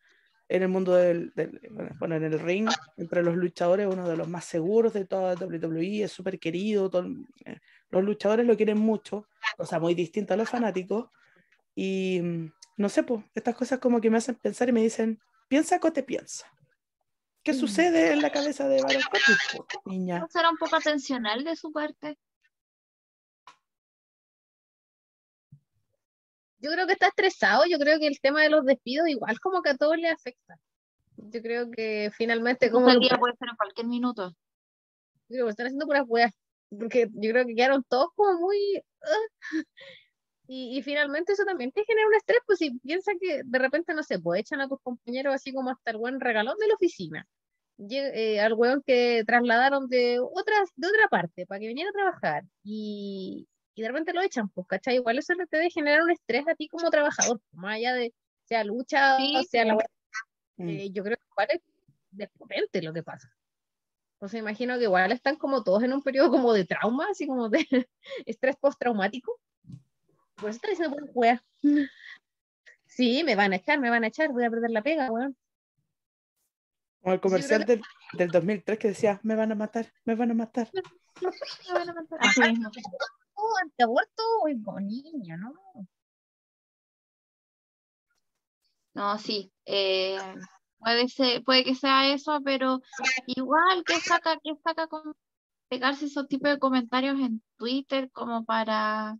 En 0.50 0.64
el 0.64 0.70
mundo 0.70 0.94
del, 0.96 1.34
del- 1.36 1.60
bueno, 2.00 2.16
en 2.16 2.24
el 2.24 2.40
ring, 2.40 2.70
entre 2.96 3.22
los 3.22 3.36
luchadores, 3.36 3.88
uno 3.88 4.08
de 4.08 4.16
los 4.16 4.30
más 4.30 4.46
seguros 4.46 4.94
de 4.94 5.06
toda 5.06 5.36
WWE, 5.36 6.04
es 6.04 6.12
súper 6.12 6.40
querido, 6.40 6.90
todo 6.90 7.06
eh, 7.46 7.60
los 7.90 8.04
luchadores 8.04 8.46
lo 8.46 8.56
quieren 8.56 8.78
mucho, 8.78 9.28
cosa 9.58 9.80
muy 9.80 9.94
distinta 9.94 10.36
a 10.36 10.38
los 10.38 10.50
fanáticos, 10.50 11.10
y 11.76 12.22
mm, 12.22 12.52
no 12.78 12.90
sé, 12.90 13.04
pues, 13.04 13.24
estas 13.36 13.56
cosas 13.56 13.80
como 13.80 14.00
que 14.00 14.10
me 14.10 14.18
hacen 14.18 14.36
pensar 14.36 14.70
y 14.70 14.72
me 14.72 14.82
dicen, 14.82 15.20
piensa 15.50 15.80
o 15.82 15.92
te 15.92 16.04
piensa. 16.04 16.46
¿Qué 17.44 17.52
Mm. 17.54 17.56
sucede 17.56 18.12
en 18.14 18.22
la 18.22 18.32
cabeza 18.32 18.68
de 18.68 18.82
Baron 18.82 19.02
po, 19.54 19.82
niña? 19.86 20.20
¿no 20.20 20.28
será 20.30 20.50
un 20.50 20.58
poco 20.58 20.76
atencional 20.78 21.44
de 21.44 21.56
su 21.56 21.72
parte? 21.72 22.18
Yo 26.60 26.72
creo 26.72 26.88
que 26.88 26.93
está 26.93 27.08
estresado, 27.08 27.63
yo 27.67 27.78
creo 27.78 28.00
que 28.00 28.08
el 28.08 28.20
tema 28.20 28.41
de 28.41 28.50
los 28.50 28.65
despidos 28.65 29.08
igual 29.08 29.39
como 29.39 29.62
que 29.62 29.70
a 29.70 29.78
todos 29.78 29.98
le 29.98 30.10
afecta. 30.10 30.58
Yo 31.17 31.41
creo 31.41 31.70
que 31.72 32.12
finalmente 32.15 32.72
como 32.72 32.89
el 32.89 33.00
que 33.00 33.08
día 33.08 33.17
puede 33.17 33.36
ser 33.38 33.50
en 33.50 33.56
cualquier 33.56 33.88
minuto. 33.88 34.30
Yo 35.30 35.36
creo 35.36 35.46
que 35.46 35.52
están 35.52 35.65
haciendo 35.67 35.86
puras 35.86 36.06
weas. 36.08 36.32
Porque 36.70 37.08
yo 37.13 37.32
creo 37.32 37.46
que 37.46 37.56
quedaron 37.56 37.84
todos 37.88 38.10
como 38.15 38.39
muy. 38.39 38.82
ah. 39.04 39.63
Y, 40.50 40.78
y 40.78 40.82
finalmente 40.82 41.34
eso 41.34 41.43
también 41.43 41.74
te 41.74 41.84
genera 41.84 42.08
un 42.08 42.15
estrés, 42.15 42.39
pues 42.46 42.60
si 42.60 42.72
piensa 42.80 43.12
que 43.20 43.41
de 43.43 43.60
repente, 43.60 43.93
no 43.93 44.02
sé, 44.02 44.17
pues 44.17 44.39
echan 44.39 44.62
a 44.62 44.70
tus 44.70 44.80
compañeros 44.82 45.36
así 45.36 45.52
como 45.52 45.72
hasta 45.72 45.91
el 45.91 45.98
buen 45.98 46.22
regalón 46.22 46.56
de 46.58 46.67
la 46.70 46.76
oficina. 46.76 47.28
Eh, 47.89 48.39
al 48.39 48.54
weón 48.54 48.82
que 48.82 49.24
trasladaron 49.28 49.88
de, 49.88 50.20
otras, 50.20 50.70
de 50.76 50.88
otra 50.88 51.08
parte 51.10 51.46
para 51.46 51.60
que 51.60 51.67
viniera 51.67 51.89
a 51.89 51.93
trabajar. 51.93 52.43
Y, 52.63 53.48
y 53.78 53.84
de 53.84 53.90
repente 53.90 54.12
lo 54.12 54.22
echan, 54.22 54.50
pues, 54.50 54.66
¿cachai? 54.66 54.96
Igual 54.96 55.20
eso 55.20 55.36
te 55.36 55.58
debe 55.58 55.70
generar 55.70 56.02
un 56.02 56.10
estrés 56.10 56.48
a 56.48 56.56
ti 56.56 56.68
como 56.68 56.90
trabajador, 56.90 57.40
más 57.52 57.76
allá 57.76 57.94
de 57.94 58.12
sea 58.44 58.63
lucha 58.63 59.18
Sí, 59.18 59.36
o 59.38 59.44
sea 59.44 59.66
la 59.66 59.74
sí. 59.74 59.78
wea. 59.78 59.88
Mm. 60.58 60.70
Eh, 60.70 60.90
yo 60.92 61.04
creo 61.04 61.16
que 61.16 61.24
igual 61.32 61.48
es 61.52 61.62
despotente 62.10 62.82
lo 62.82 62.92
que 62.92 63.04
pasa. 63.04 63.32
Sea, 64.26 64.40
imagino 64.40 64.80
que 64.80 64.86
igual 64.86 65.12
están 65.12 65.36
como 65.36 65.63
todos 65.63 65.84
en 65.84 65.94
un 65.94 66.02
periodo 66.02 66.32
como 66.32 66.54
de 66.54 66.66
trauma, 66.66 67.06
así 67.12 67.28
como 67.28 67.50
de 67.50 67.60
estrés 68.26 68.56
postraumático. 68.56 69.40
Por 70.38 70.50
eso 70.50 70.56
están 70.56 70.72
diciendo 70.72 70.96
puras 70.96 71.12
weas. 71.13 71.42
Sí, 72.90 73.22
me 73.24 73.36
van 73.36 73.54
a 73.54 73.58
echar, 73.58 73.80
me 73.80 73.92
van 73.92 74.06
a 74.06 74.08
echar, 74.08 74.32
voy 74.32 74.46
a 74.46 74.50
perder 74.50 74.72
la 74.72 74.82
pega, 74.82 75.12
weón. 75.12 75.38
Como 77.02 77.13
el 77.13 77.20
comercial 77.20 77.63
del, 77.66 77.82
del 78.13 78.30
2003 78.30 78.80
que 78.80 78.88
decía, 78.88 79.20
me 79.22 79.36
van 79.36 79.52
a 79.52 79.56
matar, 79.56 79.94
me 80.06 80.16
van 80.16 80.32
a 80.32 80.34
matar. 80.34 80.72
Así 82.20 82.42
mismo. 82.42 82.72
Oh, 83.38 83.54
antiaborto, 83.63 84.23
bo- 84.65 84.80
niña, 84.82 85.38
¿no? 85.38 85.54
No, 88.94 89.17
sí. 89.19 89.52
eh, 89.65 90.17
puede 90.79 91.08
ser, 91.08 91.44
puede 91.44 91.63
que 91.63 91.75
sea 91.75 92.12
eso, 92.13 92.40
pero 92.44 92.81
igual 93.27 93.83
que 93.85 94.00
saca, 94.00 94.38
que 94.44 94.56
saca 94.63 94.88
con 94.88 95.13
pegarse 95.69 96.06
esos 96.08 96.27
tipos 96.27 96.50
de 96.52 96.60
comentarios 96.60 97.19
en 97.19 97.44
Twitter 97.58 98.12
como 98.12 98.46
para 98.46 99.17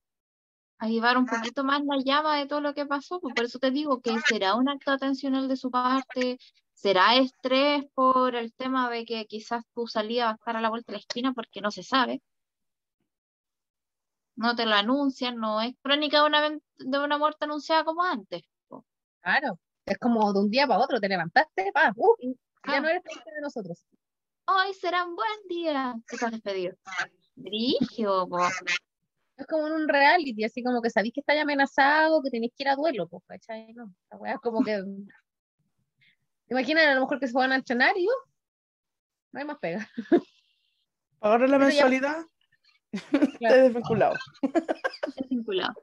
avivar 0.80 1.18
un 1.18 1.26
poquito 1.28 1.64
más 1.64 1.82
la 1.86 1.98
llama 2.06 2.38
de 2.38 2.48
todo 2.48 2.62
lo 2.62 2.74
que 2.76 2.86
pasó. 2.86 3.20
pues 3.22 3.34
por 3.36 3.46
eso 3.46 3.60
te 3.60 3.72
digo 3.72 4.02
que 4.02 4.20
será 4.28 4.56
un 4.56 4.70
acto 4.70 4.92
atencional 4.92 5.48
de 5.48 5.58
su 5.58 5.72
parte, 5.72 6.38
será 6.74 7.16
estrés 7.18 7.86
por 7.96 8.36
el 8.36 8.54
tema 8.54 8.90
de 8.90 9.06
que 9.06 9.26
quizás 9.28 9.64
tu 9.76 9.88
salida 9.88 10.26
va 10.26 10.32
a 10.32 10.36
estar 10.36 10.58
a 10.58 10.62
la 10.62 10.70
vuelta 10.70 10.92
de 10.92 10.98
la 10.98 11.02
esquina 11.02 11.34
porque 11.34 11.62
no 11.62 11.72
se 11.72 11.84
sabe. 11.84 12.22
No 14.38 14.56
te 14.56 14.66
lo 14.66 14.74
anuncian, 14.76 15.36
no 15.38 15.60
es 15.62 15.76
crónica 15.82 16.22
de 16.22 16.28
una, 16.28 16.42
de 16.50 17.00
una 17.00 17.18
muerte 17.18 17.44
anunciada 17.46 17.84
como 17.84 18.04
antes. 18.04 18.44
po. 18.70 18.86
Claro, 19.22 19.60
es 19.86 19.98
como 19.98 20.32
de 20.32 20.40
un 20.40 20.50
día 20.50 20.66
para 20.68 20.80
otro, 20.80 21.00
te 21.02 21.10
levantaste, 21.10 21.72
pa, 21.74 21.92
uh, 21.96 22.16
ya 22.24 22.78
Ah. 22.78 22.80
no 22.80 22.88
eres 22.88 23.02
parte 23.04 23.32
de 23.34 23.42
nosotros. 23.42 23.84
Hoy 24.46 24.74
será 24.74 25.04
un 25.06 25.16
buen 25.16 25.40
día. 25.50 25.96
Te 26.08 26.16
estás 26.16 26.32
despedido. 26.32 26.76
Brigio, 27.36 28.28
po. 28.30 28.40
Es 29.36 29.46
como 29.48 29.68
en 29.68 29.74
un 29.74 29.88
reality, 29.90 30.44
así 30.46 30.64
como 30.64 30.82
que 30.82 30.90
sabéis 30.90 31.14
que 31.14 31.20
estáis 31.20 31.42
amenazado, 31.42 32.22
que 32.24 32.30
tenéis 32.32 32.54
que 32.56 32.64
ir 32.64 32.70
a 32.70 32.76
duelo, 32.76 33.08
pues, 33.08 33.24
¿cachai? 33.28 33.74
No, 33.74 33.94
la 34.10 34.18
wea 34.18 34.34
es 34.36 34.40
como 34.40 34.64
que 34.64 34.82
Imaginan 36.50 36.88
a 36.90 36.96
lo 36.96 37.02
mejor 37.02 37.20
que 37.20 37.28
se 37.28 37.34
van 37.34 37.52
a 37.52 37.56
entrenar 37.56 37.98
y 37.98 38.06
uh, 38.08 38.12
no 39.34 39.40
hay 39.40 39.46
más 39.46 39.58
pega. 39.60 39.88
Pagar 41.20 41.42
la 41.42 41.48
Pero 41.48 41.60
ya- 41.60 41.66
mensualidad, 41.66 42.26
Claro. 43.40 43.64
desvinculado. 43.64 44.16
Desvinculado. 45.16 45.74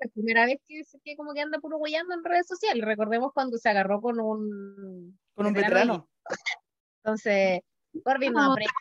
La 0.00 0.10
primera 0.12 0.46
vez 0.46 0.58
que, 0.66 0.82
que 1.02 1.16
como 1.16 1.32
que 1.32 1.40
anda 1.40 1.58
puro 1.58 1.78
guayando 1.78 2.14
en 2.14 2.24
redes 2.24 2.46
sociales. 2.46 2.84
Recordemos 2.84 3.32
cuando 3.32 3.56
se 3.58 3.68
agarró 3.68 4.00
con 4.00 4.20
un 4.20 5.18
Con 5.34 5.46
un 5.46 5.52
Veterano. 5.52 6.08
Entonces, 7.02 7.60
Corbin 8.02 8.32
no 8.32 8.52
aprende. 8.52 8.72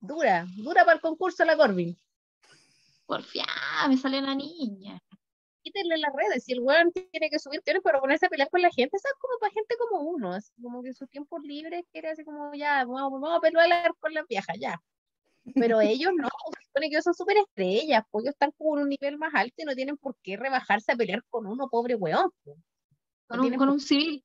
Dura, 0.00 0.46
dura 0.56 0.84
para 0.84 0.96
el 0.96 1.00
concurso 1.00 1.44
la 1.44 1.56
Corbin. 1.56 1.96
Porfia, 3.06 3.46
me 3.88 3.96
salió 3.96 4.18
una 4.18 4.34
niña. 4.34 5.00
Quítenle 5.64 5.96
las 5.96 6.12
redes. 6.12 6.44
Si 6.44 6.52
el 6.52 6.60
weón 6.60 6.92
tiene 6.92 7.30
que 7.30 7.38
subir 7.38 7.62
tiene 7.62 7.80
para 7.80 7.98
ponerse 7.98 8.26
a 8.26 8.28
pelear 8.28 8.50
con 8.50 8.60
la 8.60 8.70
gente, 8.70 8.98
eso 8.98 9.08
es 9.08 9.18
como 9.18 9.38
para 9.38 9.50
gente 9.50 9.74
como 9.78 10.02
uno. 10.02 10.32
Así 10.32 10.52
como 10.62 10.82
que 10.82 10.92
sus 10.92 11.08
tiempos 11.08 11.42
libres 11.42 11.84
quiere 11.90 12.10
así 12.10 12.22
como 12.22 12.52
ya, 12.54 12.84
vamos, 12.84 13.18
vamos 13.20 13.38
a 13.38 13.40
pelear 13.40 13.94
con 13.98 14.12
las 14.12 14.26
viejas, 14.28 14.56
ya. 14.60 14.78
Pero 15.54 15.80
ellos 15.80 16.12
no, 16.14 16.28
se 16.28 16.66
supone 16.66 16.88
que 16.88 16.94
ellos 16.96 17.04
son 17.04 17.14
súper 17.14 17.38
estrellas, 17.38 18.04
pues 18.10 18.24
ellos 18.24 18.34
están 18.34 18.52
como 18.58 18.76
en 18.76 18.82
un 18.82 18.88
nivel 18.90 19.16
más 19.16 19.32
alto 19.34 19.54
y 19.56 19.64
no 19.64 19.74
tienen 19.74 19.96
por 19.96 20.16
qué 20.22 20.36
rebajarse 20.36 20.92
a 20.92 20.96
pelear 20.96 21.22
con 21.30 21.46
uno, 21.46 21.68
pobre 21.70 21.94
weón. 21.94 22.30
po. 22.44 22.56
Con 23.26 23.40
un, 23.40 23.48
con 23.50 23.58
por- 23.58 23.68
un 23.70 23.80
civil. 23.80 24.22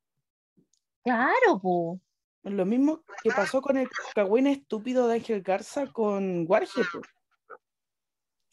Claro, 1.03 1.59
po. 1.61 2.01
Lo 2.43 2.65
mismo 2.65 3.03
que 3.23 3.29
pasó 3.31 3.61
con 3.61 3.77
el 3.77 3.89
cagüín 4.13 4.47
estúpido 4.47 5.07
de 5.07 5.15
Ángel 5.15 5.41
Garza 5.41 5.87
con 5.87 6.45
Warge, 6.47 6.81
po. 6.91 6.99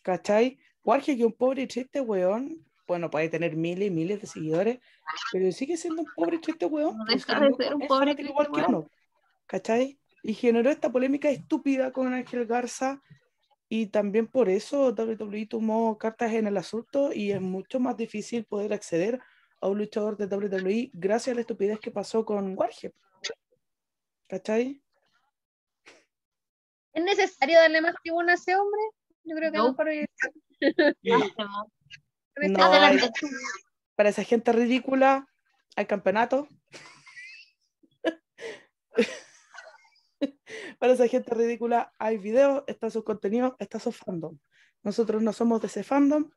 ¿Cachai? 0.02 0.58
Warge, 0.84 1.16
que 1.16 1.24
un 1.24 1.32
pobre 1.32 1.62
y 1.62 1.66
triste 1.66 2.00
weón, 2.00 2.64
bueno, 2.86 3.10
puede 3.10 3.28
tener 3.28 3.56
miles 3.56 3.88
y 3.88 3.90
miles 3.90 4.20
de 4.20 4.26
seguidores, 4.26 4.78
pero 5.32 5.50
sigue 5.52 5.76
siendo 5.76 6.02
un 6.02 6.08
pobre 6.14 6.36
y 6.36 6.40
triste 6.40 6.66
weón. 6.66 6.96
No 6.96 7.04
deja 7.04 7.40
de 7.40 7.54
ser 7.54 7.74
un 7.74 7.86
pobre 7.86 8.12
fanático 8.12 8.30
igual 8.30 8.46
que 8.46 8.60
weón. 8.60 8.66
uno, 8.68 8.90
¿Cachai? 9.46 9.98
Y 10.22 10.34
generó 10.34 10.70
esta 10.70 10.90
polémica 10.90 11.30
estúpida 11.30 11.92
con 11.92 12.12
Ángel 12.12 12.46
Garza 12.46 13.02
y 13.68 13.86
también 13.86 14.28
por 14.28 14.48
eso 14.48 14.92
WWE 14.92 15.46
tomó 15.46 15.98
cartas 15.98 16.32
en 16.32 16.46
el 16.46 16.56
asunto 16.56 17.12
y 17.12 17.32
es 17.32 17.40
mucho 17.40 17.80
más 17.80 17.96
difícil 17.96 18.44
poder 18.44 18.72
acceder 18.72 19.20
a 19.60 19.68
un 19.68 19.78
luchador 19.78 20.16
de 20.16 20.26
WWE 20.26 20.90
gracias 20.92 21.32
a 21.32 21.34
la 21.34 21.40
estupidez 21.40 21.80
que 21.80 21.90
pasó 21.90 22.24
con 22.24 22.56
Warge. 22.56 22.92
¿Cachai? 24.28 24.80
¿Es 26.92 27.04
necesario 27.04 27.58
darle 27.58 27.80
más 27.80 27.94
tribuna 28.02 28.32
a 28.32 28.34
ese 28.36 28.56
hombre? 28.56 28.80
Yo 29.24 29.36
creo 29.36 29.52
que 29.52 29.58
No. 29.58 29.76
Hacemos. 29.76 30.06
No, 32.36 32.64
Adelante 32.64 33.10
para 33.96 34.10
esa 34.10 34.22
gente 34.22 34.52
ridícula 34.52 35.26
hay 35.74 35.86
campeonato. 35.86 36.46
para 40.78 40.92
esa 40.92 41.08
gente 41.08 41.34
ridícula 41.34 41.92
hay 41.98 42.18
videos, 42.18 42.62
está 42.66 42.90
su 42.90 43.02
contenido, 43.02 43.56
está 43.58 43.80
su 43.80 43.90
fandom. 43.90 44.38
Nosotros 44.82 45.22
no 45.22 45.32
somos 45.32 45.60
de 45.62 45.66
ese 45.66 45.82
fandom 45.82 46.30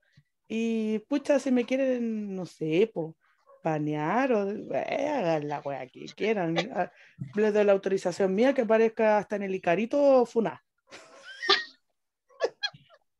y 0.47 0.99
pucha, 0.99 1.37
si 1.39 1.51
me 1.51 1.65
quieren, 1.65 2.35
no 2.35 2.45
sé, 2.45 2.89
po, 2.91 3.15
banear 3.63 4.31
o 4.31 4.49
eh, 4.49 5.09
hagan 5.09 5.47
la 5.47 5.59
wea 5.59 5.85
que 5.87 6.05
quieran. 6.15 6.57
Ah, 6.73 6.91
Les 7.35 7.53
doy 7.53 7.65
la 7.65 7.73
autorización 7.73 8.33
mía 8.33 8.53
que 8.53 8.61
aparezca 8.61 9.17
hasta 9.17 9.35
en 9.35 9.43
el 9.43 9.53
Icarito 9.53 10.25
Funa. 10.25 10.63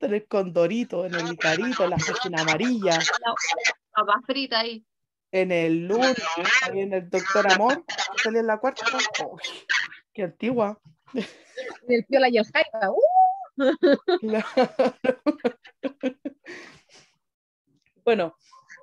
En 0.06 0.14
el 0.14 0.28
Condorito, 0.28 1.06
en 1.06 1.16
el 1.16 1.34
Icarito, 1.34 1.84
en 1.84 1.90
la 1.92 1.98
página 1.98 2.42
amarilla. 2.42 3.00
Papá 3.92 4.22
frita 4.26 4.60
ahí. 4.60 4.86
en 5.32 5.52
el 5.52 5.88
lunes, 5.88 6.16
en 6.74 6.94
el 6.94 7.10
Doctor 7.10 7.52
Amor, 7.52 7.84
salió 8.24 8.40
en 8.40 8.48
la 8.48 8.58
cuarta. 8.60 8.86
Qué 10.14 10.24
antigua. 10.24 10.80
el 11.88 12.06
piola 12.06 12.30
y 12.30 12.38
el 12.38 12.46
jaiba. 12.46 12.90
¡uh! 12.92 14.18
Claro. 14.20 14.48
Bueno, 18.06 18.36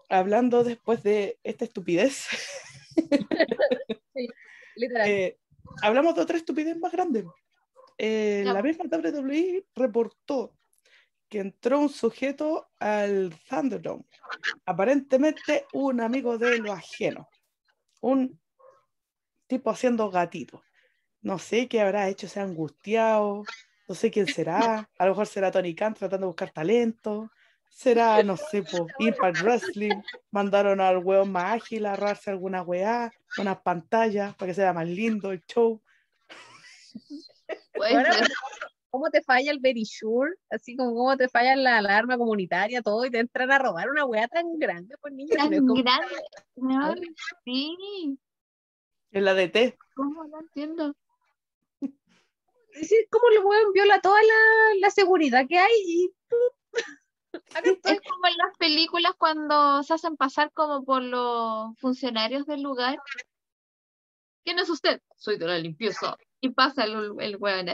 hablando 0.08 0.62
después 0.62 1.02
de 1.02 1.40
esta 1.42 1.64
estupidez, 1.64 2.26
literal. 4.76 5.08
eh, 5.08 5.38
hablamos 5.82 6.14
de 6.14 6.20
otra 6.20 6.36
estupidez 6.36 6.78
más 6.78 6.92
grande. 6.92 7.24
Eh, 7.98 8.44
la 8.46 8.62
misma 8.62 8.84
WWE 8.84 9.66
reportó 9.74 10.55
que 11.28 11.40
entró 11.40 11.80
un 11.80 11.88
sujeto 11.88 12.68
al 12.78 13.34
Thunderdome, 13.48 14.04
aparentemente 14.64 15.66
un 15.72 16.00
amigo 16.00 16.38
de 16.38 16.58
lo 16.58 16.72
ajeno, 16.72 17.28
un 18.00 18.40
tipo 19.46 19.70
haciendo 19.70 20.10
gatito. 20.10 20.62
No 21.22 21.38
sé 21.38 21.68
qué 21.68 21.80
habrá 21.80 22.08
hecho, 22.08 22.28
se 22.28 22.40
ha 22.40 22.44
angustiado, 22.44 23.44
no 23.88 23.94
sé 23.94 24.10
quién 24.10 24.26
será, 24.26 24.88
a 24.98 25.04
lo 25.04 25.12
mejor 25.12 25.26
será 25.26 25.50
Tony 25.50 25.74
Khan 25.74 25.94
tratando 25.94 26.26
de 26.26 26.28
buscar 26.28 26.50
talento, 26.50 27.30
será, 27.68 28.22
no 28.22 28.36
sé, 28.36 28.62
po, 28.62 28.86
Impact 28.98 29.42
Wrestling, 29.42 30.02
mandaron 30.30 30.80
al 30.80 30.98
weón 30.98 31.32
más 31.32 31.56
ágil 31.62 31.86
a 31.86 31.92
agarrarse 31.92 32.30
alguna 32.30 32.62
weá, 32.62 33.12
unas 33.38 33.60
pantallas 33.60 34.34
para 34.36 34.50
que 34.50 34.54
sea 34.54 34.72
más 34.72 34.86
lindo 34.86 35.32
el 35.32 35.44
show. 35.44 35.82
Bueno. 37.74 38.08
¿Cómo 38.96 39.10
te 39.10 39.20
falla 39.22 39.50
el 39.52 39.60
Very 39.60 39.84
Sure? 39.84 40.32
Así 40.48 40.74
como 40.74 40.94
cómo 40.94 41.18
te 41.18 41.28
falla 41.28 41.54
la 41.54 41.76
alarma 41.76 42.16
comunitaria, 42.16 42.80
todo, 42.80 43.04
y 43.04 43.10
te 43.10 43.18
entran 43.18 43.52
a 43.52 43.58
robar 43.58 43.90
una 43.90 44.06
wea 44.06 44.26
tan 44.26 44.58
grande, 44.58 44.96
pues 45.02 45.12
niña. 45.12 45.36
Tan 45.36 45.50
pero 45.50 45.60
¿cómo- 45.66 45.74
grande. 45.82 46.14
No, 46.56 46.94
sí. 47.44 48.18
En 49.10 49.24
la 49.26 49.34
DT. 49.34 49.76
¿Cómo 49.94 50.24
no 50.24 50.40
entiendo? 50.40 50.94
Sí, 51.82 53.06
¿Cómo 53.10 53.28
el 53.32 53.44
weón 53.44 53.72
viola 53.74 54.00
toda 54.00 54.18
la, 54.22 54.80
la 54.80 54.90
seguridad 54.90 55.44
que 55.46 55.58
hay? 55.58 55.72
Y 55.84 56.10
tú. 56.30 56.36
Es 57.34 58.00
como 58.00 58.26
en 58.28 58.36
las 58.38 58.56
películas 58.58 59.12
cuando 59.18 59.82
se 59.82 59.92
hacen 59.92 60.16
pasar 60.16 60.50
como 60.52 60.84
por 60.86 61.02
los 61.02 61.78
funcionarios 61.78 62.46
del 62.46 62.62
lugar. 62.62 62.98
¿Quién 64.42 64.58
es 64.58 64.70
usted? 64.70 65.02
Soy 65.16 65.36
de 65.36 65.46
la 65.46 65.58
limpieza. 65.58 66.16
Y 66.40 66.48
pasa 66.48 66.84
el, 66.84 67.12
el 67.20 67.36
weón 67.36 67.68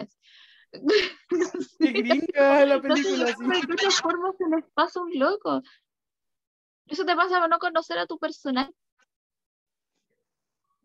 Qué 0.73 0.81
gringa 1.93 2.65
la 2.67 2.79
no 2.79 2.83
sé 2.83 2.89
película 2.89 3.25
de 3.27 3.67
qué 3.67 3.73
otra 3.75 3.91
forma 3.91 4.33
se 4.39 4.45
les 4.49 4.65
pasa 4.75 5.01
un 5.01 5.19
loco. 5.19 5.63
Eso 6.87 7.05
te 7.05 7.15
pasa 7.15 7.41
por 7.41 7.49
no 7.51 7.59
conocer 7.59 7.99
a 7.99 8.07
tu 8.07 8.19
personal. 8.19 8.75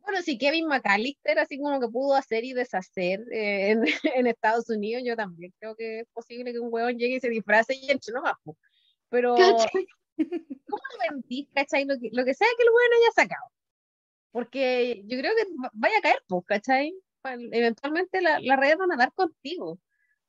Bueno, 0.01 0.21
si 0.21 0.37
Kevin 0.37 0.67
McAllister 0.67 1.37
así 1.39 1.57
como 1.59 1.79
que 1.81 1.87
pudo 1.89 2.13
hacer 2.15 2.45
y 2.45 2.53
deshacer 2.53 3.21
eh, 3.31 3.71
en, 3.71 3.83
en 4.15 4.27
Estados 4.27 4.69
Unidos, 4.69 5.03
yo 5.05 5.15
también 5.15 5.53
creo 5.59 5.75
que 5.75 6.01
es 6.01 6.07
posible 6.13 6.53
que 6.53 6.59
un 6.59 6.69
huevón 6.71 6.97
llegue 6.97 7.15
y 7.15 7.19
se 7.19 7.29
disfrace 7.29 7.75
y 7.75 7.89
entre 7.91 8.13
nomás. 8.13 8.35
Pero, 9.09 9.35
¿Cachai? 9.35 9.87
¿cómo 10.17 10.81
lo 10.91 11.11
vendís, 11.11 11.47
cachai? 11.53 11.85
Lo 11.85 11.95
que, 11.99 12.09
lo 12.11 12.23
que 12.25 12.33
sea 12.33 12.47
que 12.57 12.63
el 12.63 12.69
huevón 12.69 12.97
haya 13.01 13.11
sacado. 13.15 13.51
Porque 14.31 15.01
yo 15.05 15.17
creo 15.17 15.33
que 15.35 15.43
va- 15.61 15.71
vaya 15.73 15.97
a 15.97 16.01
caer, 16.01 16.21
pues, 16.27 16.43
cachai? 16.45 16.93
Eventualmente 17.33 18.21
la- 18.21 18.39
las 18.39 18.59
redes 18.59 18.77
van 18.77 18.91
a 18.91 18.97
dar 18.97 19.13
contigo. 19.13 19.79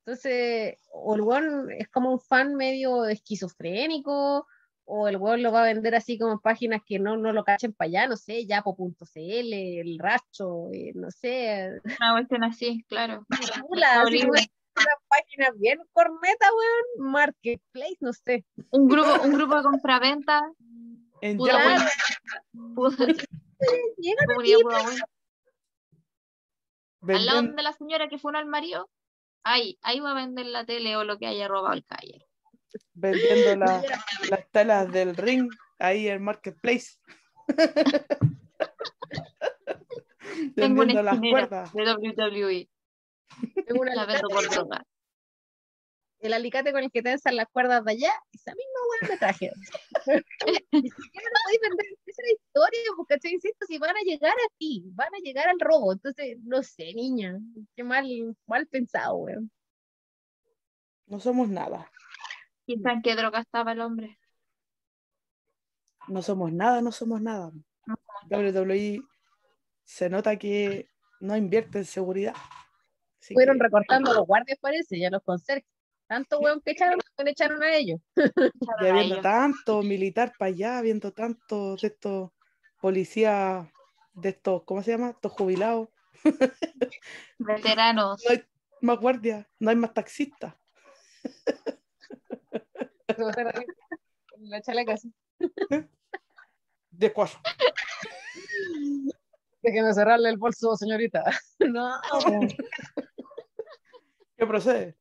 Entonces, 0.05 0.77
o 0.91 1.15
el 1.15 1.21
huevón 1.21 1.71
es 1.71 1.89
como 1.89 2.11
un 2.13 2.21
fan 2.21 2.55
medio 2.55 3.05
esquizofrénico, 3.07 4.47
o 4.85 5.07
el 5.09 5.17
huevón 5.19 5.43
lo 5.43 5.53
va 5.53 5.63
a 5.63 5.67
vender 5.67 5.95
así 5.95 6.19
como 6.19 6.33
en 6.33 6.39
páginas 6.39 6.81
que 6.87 6.99
no, 6.99 7.17
no 7.19 7.33
lo 7.33 7.45
cachen 7.45 7.75
para 7.75 7.89
allá, 7.89 8.07
no 8.09 8.17
sé, 8.17 8.47
yapo.cl, 8.47 9.53
el 9.53 9.99
racho, 9.99 10.71
eh, 10.73 10.93
no 10.95 11.11
sé, 11.11 11.79
Una 12.01 12.13
cuestión 12.15 12.45
así, 12.45 12.85
claro. 12.89 13.27
Así 14.07 14.23
una 14.79 14.95
página 15.09 15.51
bien 15.59 15.79
corneta, 15.93 16.47
weón, 16.55 17.11
marketplace, 17.11 17.97
no 18.01 18.13
sé. 18.13 18.45
Un 18.71 18.87
grupo, 18.89 19.09
un 19.25 19.33
grupo 19.33 19.57
de 19.57 19.63
compraventa. 19.65 20.51
En. 21.21 21.37
Puta- 21.37 23.07
Llegan 23.99 24.27
pura 24.63 24.79
Al 27.07 27.27
lado 27.27 27.43
de 27.43 27.63
la 27.63 27.73
señora 27.73 28.09
que 28.09 28.19
fue 28.19 28.37
al 28.37 28.47
marido, 28.47 28.91
ahí, 29.45 29.79
ahí 29.83 30.01
va 30.01 30.13
a 30.13 30.15
vender 30.15 30.47
la 30.47 30.65
tele 30.65 30.97
o 30.97 31.05
lo 31.05 31.19
que 31.19 31.27
haya 31.27 31.49
robado 31.49 31.75
el 31.75 31.85
calle. 31.85 32.27
vendiendo 32.95 33.57
la- 33.65 33.83
las 34.31 34.51
telas 34.51 34.91
del 34.93 35.17
ring 35.17 35.49
ahí 35.79 36.09
en 36.09 36.23
Marketplace. 36.23 36.99
Tengo 40.55 40.83
una 40.83 40.95
vendiendo 40.95 41.03
las 41.03 41.19
cuerdas. 41.21 41.73
de 41.73 41.83
WWE, 41.83 42.69
Tengo 43.67 43.81
un 43.83 43.89
la 43.95 44.07
vendo 44.07 44.29
por 44.29 44.49
droga. 44.51 44.85
El 46.21 46.33
alicate 46.33 46.73
con 46.73 46.83
el 46.83 46.91
que 46.91 47.03
tensan 47.03 47.37
las 47.37 47.47
cuerdas 47.49 47.85
de 47.85 47.93
allá, 47.93 48.13
esa 48.33 48.53
misma 48.55 48.81
weón 48.91 49.11
me 49.13 49.19
traje. 49.19 49.51
Ni 50.73 50.91
siquiera 50.91 51.29
lo 51.31 51.41
podéis 51.45 51.61
vender, 51.63 51.87
esa 52.07 52.23
es 52.23 52.27
la 52.29 52.33
historia, 52.33 52.81
porque 52.97 53.15
¿cachai? 53.15 53.33
insisto, 53.35 53.67
si 53.67 53.79
van 53.79 53.97
a 53.97 54.01
llegar 54.05 54.33
a 54.33 54.55
ti, 54.59 54.83
van 54.95 55.15
a 55.15 55.19
llegar 55.23 55.49
al 55.49 55.61
robo, 55.61 55.93
entonces, 55.93 56.39
no 56.43 56.63
sé, 56.63 56.93
niña, 56.95 57.39
qué 57.77 57.85
mal, 57.85 58.07
mal 58.47 58.67
pensado, 58.67 59.15
weón. 59.17 59.51
No 61.07 61.21
somos 61.21 61.49
nada. 61.49 61.91
Quizá 62.67 62.93
en 62.93 63.03
qué 63.03 63.15
droga 63.17 63.41
estaba 63.41 63.73
el 63.73 63.81
hombre. 63.81 64.19
No 66.09 66.23
somos 66.23 66.53
nada, 66.53 66.81
no 66.83 66.93
somos 66.93 67.21
nada. 67.21 67.51
No 67.87 67.97
WWE 68.31 69.01
se 69.85 70.11
nota 70.11 70.37
que 70.37 70.91
no 71.21 71.37
invierte 71.37 71.79
en 71.79 71.85
seguridad. 71.85 72.35
Así 73.21 73.35
Fueron 73.35 73.57
que- 73.59 73.65
recortando 73.65 74.13
los 74.13 74.27
guardias, 74.27 74.59
parece, 74.61 74.99
ya 74.99 75.11
los 75.11 75.23
conserjes. 75.23 75.69
Tanto 76.09 76.41
hueón 76.41 76.63
que 76.63 76.73
echaron, 76.73 76.99
que 76.99 77.31
echaron 77.31 77.63
a 77.63 77.77
ellos. 77.77 78.01
Ya 78.83 78.93
viendo 78.93 79.21
tanto 79.21 79.83
militar 79.83 80.33
para 80.39 80.49
allá, 80.49 80.81
viendo 80.81 81.13
tanto 81.13 81.77
de 81.77 81.89
estos 81.89 82.31
policías, 82.81 83.69
de 84.15 84.31
estos, 84.31 84.65
¿cómo 84.65 84.83
se 84.83 84.93
llama? 84.93 85.11
Estos 85.11 85.33
jubilados. 85.33 85.89
Veteranos. 87.39 88.23
No 88.25 88.31
hay 88.31 88.43
más 88.81 88.99
guardias, 88.99 89.47
no 89.59 89.71
hay 89.71 89.77
más 89.77 89.93
taxistas. 89.93 90.55
La 94.39 94.63
chaleca 94.63 94.95
así. 94.95 95.13
De 96.91 97.13
cuatro. 97.13 97.39
Déjeme 99.63 99.93
cerrarle 99.93 100.31
el 100.31 100.39
bolso, 100.39 100.77
señorita. 100.77 101.25
No, 101.69 102.01
¿Qué 104.37 104.47
procede? 104.47 104.97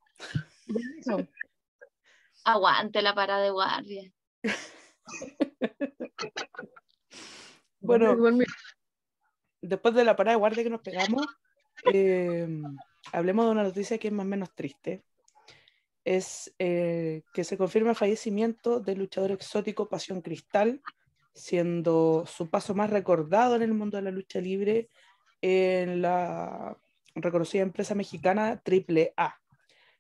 Eso. 1.00 1.28
Aguante 2.44 3.02
la 3.02 3.14
parada 3.16 3.42
de 3.44 3.50
guardia. 3.52 4.12
Bueno. 7.80 8.18
Después 9.62 9.94
de 9.96 10.04
la 10.04 10.16
parada 10.16 10.36
de 10.36 10.40
guardia 10.40 10.64
que 10.64 10.70
nos 10.70 10.82
pegamos, 10.82 11.26
eh, 11.94 12.48
hablemos 13.12 13.46
de 13.46 13.52
una 13.52 13.64
noticia 13.64 13.98
que 13.98 14.08
es 14.08 14.14
más 14.14 14.26
o 14.26 14.30
menos 14.30 14.54
triste. 14.54 15.04
Es 16.04 16.54
eh, 16.60 17.24
que 17.34 17.44
se 17.44 17.58
confirma 17.58 17.92
el 17.92 17.96
fallecimiento 17.96 18.80
del 18.80 19.00
luchador 19.00 19.32
exótico 19.32 19.90
Pasión 19.90 20.22
Cristal, 20.22 20.82
siendo 21.34 22.26
su 22.26 22.50
paso 22.50 22.76
más 22.76 22.90
recordado 22.90 23.56
en 23.56 23.62
el 23.62 23.74
mundo 23.74 23.98
de 23.98 24.04
la 24.04 24.12
lucha 24.12 24.40
libre 24.40 24.90
en 25.42 26.02
la 26.02 26.78
reconocida 27.16 27.62
empresa 27.62 27.96
mexicana 27.96 28.62
AAA. 28.66 29.40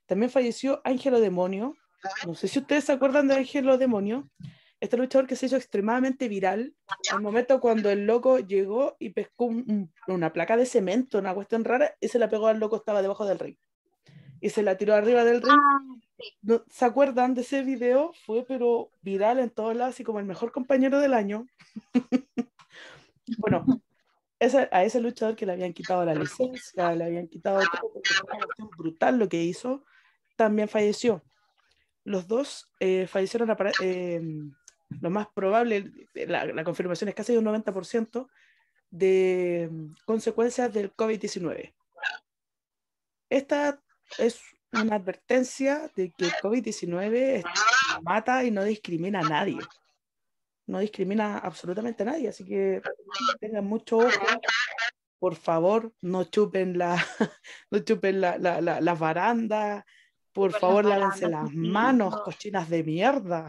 También 0.08 0.32
falleció 0.32 0.82
Ángelo 0.84 1.20
Demonio. 1.20 1.76
No 2.26 2.34
sé 2.36 2.47
si 2.47 2.60
ustedes 2.60 2.86
se 2.86 2.93
acuerdan 2.93 3.28
de 3.28 3.36
Ángelo 3.36 3.78
Demonio. 3.78 4.30
Este 4.80 4.95
luchador 4.97 5.28
que 5.28 5.36
se 5.36 5.47
hizo 5.47 5.55
extremadamente 5.55 6.28
viral 6.30 6.76
al 7.12 7.22
momento 7.22 7.60
cuando 7.60 7.89
el 7.89 8.05
loco 8.05 8.38
llegó 8.39 8.95
y 8.99 9.10
pescó 9.10 9.45
un- 9.45 9.66
un- 10.08 10.14
una 10.14 10.32
placa 10.34 10.55
de 10.55 10.66
cemento, 10.68 11.18
una 11.18 11.34
cuestión 11.34 11.64
rara, 11.66 11.95
y 11.99 12.08
se 12.08 12.20
la 12.20 12.30
pegó 12.30 12.47
al 12.47 12.60
loco, 12.60 12.76
estaba 12.76 13.01
debajo 13.01 13.26
del 13.26 13.39
ring. 13.39 13.58
Y 14.39 14.49
se 14.51 14.62
la 14.62 14.78
tiró 14.78 14.93
arriba 14.93 15.24
del 15.24 15.41
ring. 15.41 15.51
Ah, 15.60 15.80
¿No- 16.43 16.64
¿Se 16.70 16.86
acuerdan 16.86 17.34
de 17.34 17.41
ese 17.41 17.64
video? 17.64 18.12
Fue 18.26 18.45
pero 18.47 18.91
viral 19.01 19.39
en 19.39 19.49
todos 19.49 19.76
lados, 19.76 19.95
así 19.95 20.03
como 20.03 20.20
el 20.20 20.26
mejor 20.26 20.51
compañero 20.51 20.99
del 20.99 21.14
año. 21.16 21.47
bueno, 23.39 23.66
ese- 24.39 24.70
a 24.72 24.84
ese 24.84 24.99
luchador 25.01 25.36
que 25.36 25.45
le 25.45 25.53
habían 25.53 25.74
quitado 25.74 26.05
la 26.05 26.14
licencia, 26.16 26.93
le 26.95 27.03
habían 27.03 27.28
quitado 27.28 27.60
todo, 27.60 27.91
porque 27.93 28.14
fue 28.14 28.28
una 28.36 28.45
cuestión 28.45 28.70
brutal 28.78 29.18
lo 29.20 29.28
que 29.28 29.43
hizo, 29.43 29.84
también 30.38 30.69
falleció. 30.69 31.23
Los 32.05 32.27
dos 32.27 32.71
eh, 32.79 33.07
fallecieron, 33.07 33.53
eh, 33.81 34.21
lo 35.01 35.09
más 35.09 35.27
probable, 35.35 35.91
la, 36.13 36.45
la 36.45 36.63
confirmación 36.63 37.09
es 37.09 37.15
casi 37.15 37.33
de 37.33 37.39
un 37.39 37.45
90% 37.45 38.29
de 38.89 39.67
mm, 39.69 39.93
consecuencias 40.05 40.73
del 40.73 40.93
COVID-19. 40.95 41.73
Esta 43.29 43.81
es 44.17 44.39
una 44.71 44.95
advertencia 44.95 45.91
de 45.95 46.11
que 46.11 46.25
el 46.25 46.31
COVID-19 46.31 47.43
mata 48.03 48.43
y 48.43 48.51
no 48.51 48.63
discrimina 48.63 49.19
a 49.19 49.29
nadie. 49.29 49.59
No 50.65 50.79
discrimina 50.79 51.38
absolutamente 51.38 52.03
a 52.03 52.07
nadie, 52.07 52.29
así 52.29 52.45
que 52.45 52.81
tengan 53.39 53.65
mucho 53.65 53.97
ojo. 53.97 54.25
Por 55.19 55.35
favor, 55.35 55.93
no 56.01 56.25
chupen 56.25 56.77
la, 56.77 56.95
no 57.71 57.79
chupen 57.79 58.21
la, 58.21 58.38
la, 58.38 58.61
la. 58.61 59.85
Por 60.38 60.51
favor, 60.51 60.85
lávense 60.85 61.27
las 61.27 61.51
manos, 61.51 62.13
no. 62.13 62.23
cochinas 62.23 62.69
de 62.69 62.83
mierda. 62.83 63.47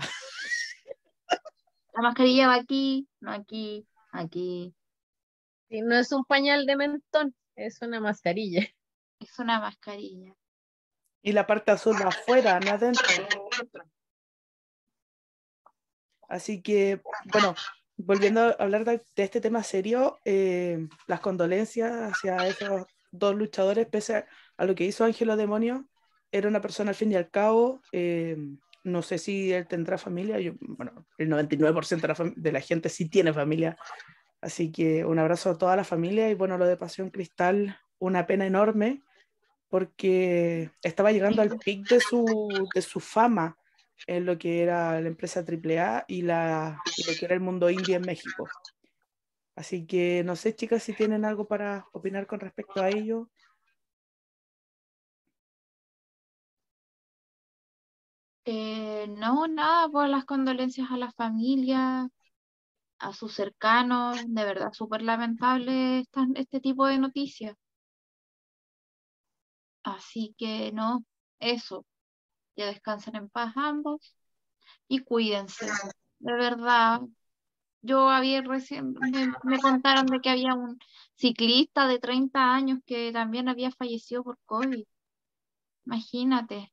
La 1.93 2.01
mascarilla 2.01 2.47
va 2.47 2.55
aquí, 2.55 3.07
no 3.21 3.31
aquí, 3.31 3.87
aquí. 4.11 4.75
Sí, 5.69 5.83
no 5.83 5.97
es 5.97 6.11
un 6.13 6.25
pañal 6.25 6.65
de 6.65 6.77
mentón, 6.77 7.35
es 7.57 7.83
una 7.83 8.01
mascarilla. 8.01 8.67
Es 9.21 9.39
una 9.39 9.61
mascarilla. 9.61 10.35
Y 11.21 11.33
la 11.33 11.47
parte 11.47 11.73
azul 11.73 11.95
va 12.03 12.09
afuera, 12.09 12.59
no 12.59 12.71
adentro. 12.71 13.07
Así 16.27 16.63
que, 16.63 17.03
bueno, 17.33 17.55
volviendo 17.99 18.41
a 18.41 18.51
hablar 18.53 18.87
de, 18.87 19.05
de 19.15 19.23
este 19.25 19.43
tema 19.43 19.63
serio, 19.63 20.21
eh, 20.25 20.89
las 21.07 21.21
condolencias 21.21 22.13
hacia 22.13 22.47
esos 22.47 22.87
dos 23.11 23.35
luchadores, 23.35 23.87
pese 23.89 24.17
a, 24.17 24.27
a 24.57 24.65
lo 24.65 24.75
que 24.75 24.85
hizo 24.85 25.05
Ángelo 25.05 25.37
Demonio, 25.37 25.87
era 26.33 26.49
una 26.49 26.61
persona 26.61 26.91
al 26.91 26.97
fin 26.97 27.13
y 27.13 27.17
al 27.17 27.31
cabo, 27.31 27.81
eh, 27.93 28.37
no 28.85 29.03
sé 29.03 29.19
si 29.19 29.53
él 29.53 29.67
tendrá 29.67 29.99
familia, 29.99 30.39
yo, 30.41 30.53
bueno, 30.61 31.07
el 31.19 31.29
99% 31.29 32.01
de 32.01 32.09
la, 32.09 32.33
de 32.37 32.53
la 32.53 32.61
gente 32.61 32.89
sí 32.89 33.09
tiene 33.09 33.33
familia, 33.33 33.77
así 34.41 34.71
que 34.71 35.05
un 35.05 35.19
abrazo 35.19 35.51
a 35.51 35.59
toda 35.59 35.77
la 35.77 35.85
familia 35.85 36.31
y 36.31 36.35
bueno, 36.35 36.59
lo 36.59 36.67
de 36.67 36.77
Pasión 36.77 37.11
Cristal, 37.11 37.79
una 37.99 38.27
pena 38.27 38.47
enorme, 38.47 39.03
porque 39.69 40.71
estaba 40.83 41.13
llegando 41.13 41.43
al 41.43 41.59
pic 41.59 41.87
de 41.89 42.01
su, 42.01 42.25
de 42.75 42.83
su 42.83 43.01
fama 43.01 43.57
en 44.07 44.25
lo 44.25 44.39
que 44.39 44.63
era 44.63 45.01
la 45.01 45.09
empresa 45.09 45.45
AAA 45.47 46.05
y, 46.09 46.23
la, 46.23 46.81
y 46.97 47.11
lo 47.11 47.19
que 47.19 47.25
era 47.25 47.35
el 47.35 47.41
mundo 47.41 47.69
indie 47.69 47.97
en 47.97 48.03
México. 48.03 48.49
Así 49.57 49.87
que 49.87 50.23
no 50.25 50.37
sé, 50.37 50.55
chicas, 50.55 50.83
si 50.83 50.93
tienen 50.93 51.25
algo 51.25 51.49
para 51.49 51.87
opinar 51.93 52.27
con 52.27 52.41
respecto 52.41 52.81
a 52.81 52.89
ello. 52.89 53.29
Eh, 58.51 59.07
no, 59.09 59.47
nada, 59.47 59.89
por 59.91 60.09
las 60.09 60.25
condolencias 60.25 60.91
a 60.91 60.97
la 60.97 61.13
familia, 61.13 62.09
a 62.99 63.13
sus 63.13 63.35
cercanos, 63.35 64.19
de 64.27 64.45
verdad, 64.45 64.73
súper 64.73 65.03
lamentable 65.03 66.05
este 66.35 66.61
tipo 66.61 66.87
de 66.87 66.99
noticias. 66.99 67.57
Así 69.83 70.35
que 70.39 70.73
no, 70.73 71.05
eso, 71.41 71.85
ya 72.57 72.67
descansen 72.67 73.17
en 73.17 73.29
paz 73.31 73.53
ambos 73.57 74.15
y 74.89 75.01
cuídense, 75.01 75.67
de 76.21 76.33
verdad. 76.35 77.03
Yo 77.83 78.11
había 78.11 78.43
recién, 78.43 78.95
me, 78.95 79.29
me 79.45 79.59
contaron 79.61 80.07
de 80.07 80.21
que 80.21 80.31
había 80.31 80.55
un 80.55 80.79
ciclista 81.17 81.87
de 81.89 81.99
30 82.01 82.55
años 82.55 82.81
que 82.87 83.13
también 83.13 83.49
había 83.49 83.71
fallecido 83.73 84.25
por 84.25 84.39
COVID. 84.47 84.85
Imagínate. 85.87 86.73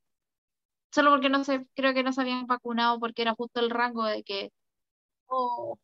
Solo 0.96 1.12
porque 1.12 1.28
no 1.28 1.44
se, 1.44 1.68
creo 1.76 1.94
que 1.94 2.04
no 2.04 2.14
se 2.14 2.22
habían 2.22 2.48
vacunado 2.48 3.02
porque 3.02 3.24
era 3.24 3.36
justo 3.36 3.60
el 3.60 3.70
rango 3.70 4.06
de 4.06 4.24
que, 4.24 4.54
o 5.28 5.78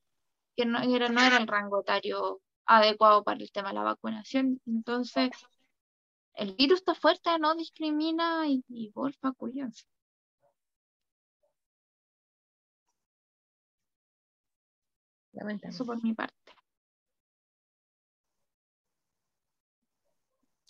que 0.55 0.66
no 0.66 0.80
era, 0.80 1.09
no 1.09 1.22
era 1.22 1.36
el 1.36 1.47
rango 1.47 1.82
etario 1.82 2.39
adecuado 2.66 3.22
para 3.22 3.41
el 3.41 3.51
tema 3.51 3.70
de 3.70 3.76
la 3.76 3.84
vacunación. 3.84 4.62
Entonces, 4.66 5.32
el 6.36 6.55
virus 6.55 6.80
está 6.80 6.95
fuerte, 6.95 7.30
no 7.39 7.55
discrimina 7.55 8.47
y, 8.47 8.64
y 8.70 8.89
porfa, 8.91 9.34
cuídense. 9.34 9.84
Eso 15.64 15.86
por 15.86 16.01
mi 16.01 16.14
parte. 16.14 16.53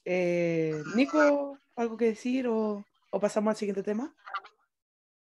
Eh, 0.04 0.82
Nico, 0.96 1.60
¿algo 1.76 1.96
que 1.96 2.06
decir 2.06 2.48
o, 2.48 2.84
o 3.12 3.20
pasamos 3.20 3.52
al 3.52 3.58
siguiente 3.58 3.84
tema? 3.84 4.16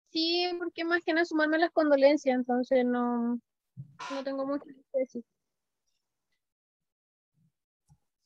Sí, 0.09 0.49
porque 0.59 0.84
más 0.84 1.03
que 1.03 1.13
nada 1.13 1.25
sumarme 1.25 1.57
las 1.57 1.71
condolencias, 1.71 2.36
entonces 2.36 2.84
no, 2.86 3.39
no 4.11 4.23
tengo 4.23 4.45
mucho 4.45 4.65
que 4.65 4.99
decir. 4.99 5.23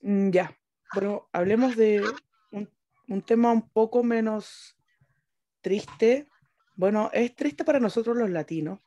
Mm, 0.01 0.31
ya, 0.31 0.57
bueno, 0.93 1.29
hablemos 1.31 1.75
de 1.75 2.03
un, 2.51 2.69
un 3.07 3.21
tema 3.21 3.51
un 3.51 3.69
poco 3.69 4.03
menos 4.03 4.77
triste. 5.61 6.27
Bueno, 6.75 7.09
es 7.13 7.35
triste 7.35 7.63
para 7.63 7.79
nosotros 7.79 8.15
los 8.15 8.29
latinos, 8.29 8.79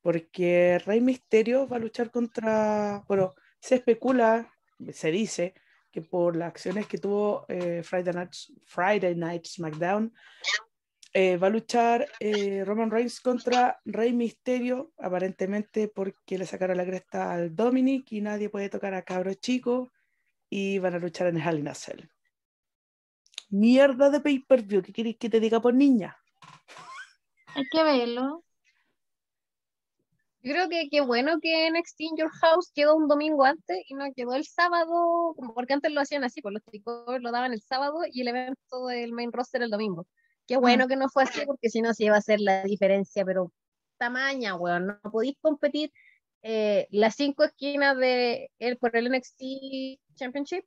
porque 0.00 0.80
Rey 0.84 1.00
Misterio 1.00 1.68
va 1.68 1.76
a 1.76 1.80
luchar 1.80 2.10
contra, 2.10 3.04
bueno, 3.06 3.34
se 3.60 3.76
especula, 3.76 4.52
se 4.92 5.10
dice, 5.10 5.54
que 5.98 6.08
por 6.08 6.36
las 6.36 6.48
acciones 6.48 6.86
que 6.86 6.98
tuvo 6.98 7.44
eh, 7.48 7.82
Friday, 7.82 8.14
Night, 8.14 8.34
Friday 8.66 9.14
Night 9.14 9.46
SmackDown, 9.46 10.12
eh, 11.12 11.36
va 11.36 11.48
a 11.48 11.50
luchar 11.50 12.06
eh, 12.20 12.62
Roman 12.64 12.90
Reigns 12.90 13.20
contra 13.20 13.80
Rey 13.84 14.12
Misterio, 14.12 14.92
aparentemente 14.98 15.88
porque 15.88 16.38
le 16.38 16.46
sacaron 16.46 16.76
la 16.76 16.84
cresta 16.84 17.32
al 17.32 17.54
Dominic 17.54 18.12
y 18.12 18.20
nadie 18.20 18.50
puede 18.50 18.68
tocar 18.68 18.94
a 18.94 19.02
cabro 19.02 19.34
chico 19.34 19.90
y 20.50 20.78
van 20.78 20.94
a 20.94 20.98
luchar 20.98 21.28
en 21.28 21.38
Hell 21.38 21.58
in 21.58 21.68
a 21.68 21.74
Cell. 21.74 22.08
Mierda 23.50 24.10
de 24.10 24.20
pay-per-view, 24.20 24.82
¿qué 24.82 24.92
queréis 24.92 25.16
que 25.16 25.30
te 25.30 25.40
diga 25.40 25.60
por 25.60 25.74
niña? 25.74 26.16
Hay 27.54 27.64
que 27.72 27.82
verlo. 27.82 28.44
Yo 30.40 30.52
creo 30.52 30.68
que 30.68 30.88
qué 30.88 31.00
bueno 31.00 31.40
que 31.40 31.70
NXT 31.70 32.00
in 32.00 32.16
Your 32.16 32.30
House 32.40 32.70
quedó 32.72 32.96
un 32.96 33.08
domingo 33.08 33.44
antes 33.44 33.78
y 33.88 33.94
no 33.94 34.04
quedó 34.14 34.34
el 34.34 34.44
sábado, 34.44 35.34
como 35.36 35.52
porque 35.52 35.74
antes 35.74 35.92
lo 35.92 36.00
hacían 36.00 36.22
así, 36.22 36.40
pues 36.40 36.54
los 36.54 36.62
tricos 36.62 37.20
lo 37.20 37.32
daban 37.32 37.52
el 37.52 37.60
sábado 37.60 37.98
y 38.10 38.20
el 38.20 38.28
evento 38.28 38.86
del 38.86 39.12
main 39.12 39.32
roster 39.32 39.62
el 39.62 39.70
domingo. 39.70 40.06
Qué 40.46 40.56
bueno 40.56 40.86
que 40.86 40.96
no 40.96 41.08
fue 41.08 41.24
así, 41.24 41.44
porque 41.44 41.68
si 41.68 41.82
no 41.82 41.92
se 41.92 42.04
iba 42.04 42.14
a 42.14 42.20
hacer 42.20 42.40
la 42.40 42.62
diferencia, 42.62 43.24
pero 43.24 43.52
tamaña, 43.98 44.54
weón, 44.54 44.86
no 44.86 45.10
podéis 45.10 45.36
competir 45.40 45.92
eh, 46.42 46.86
las 46.90 47.16
cinco 47.16 47.44
esquinas 47.44 47.96
de 47.96 48.50
él 48.58 48.78
por 48.78 48.96
el 48.96 49.10
NXT 49.10 49.42
Championship 50.14 50.64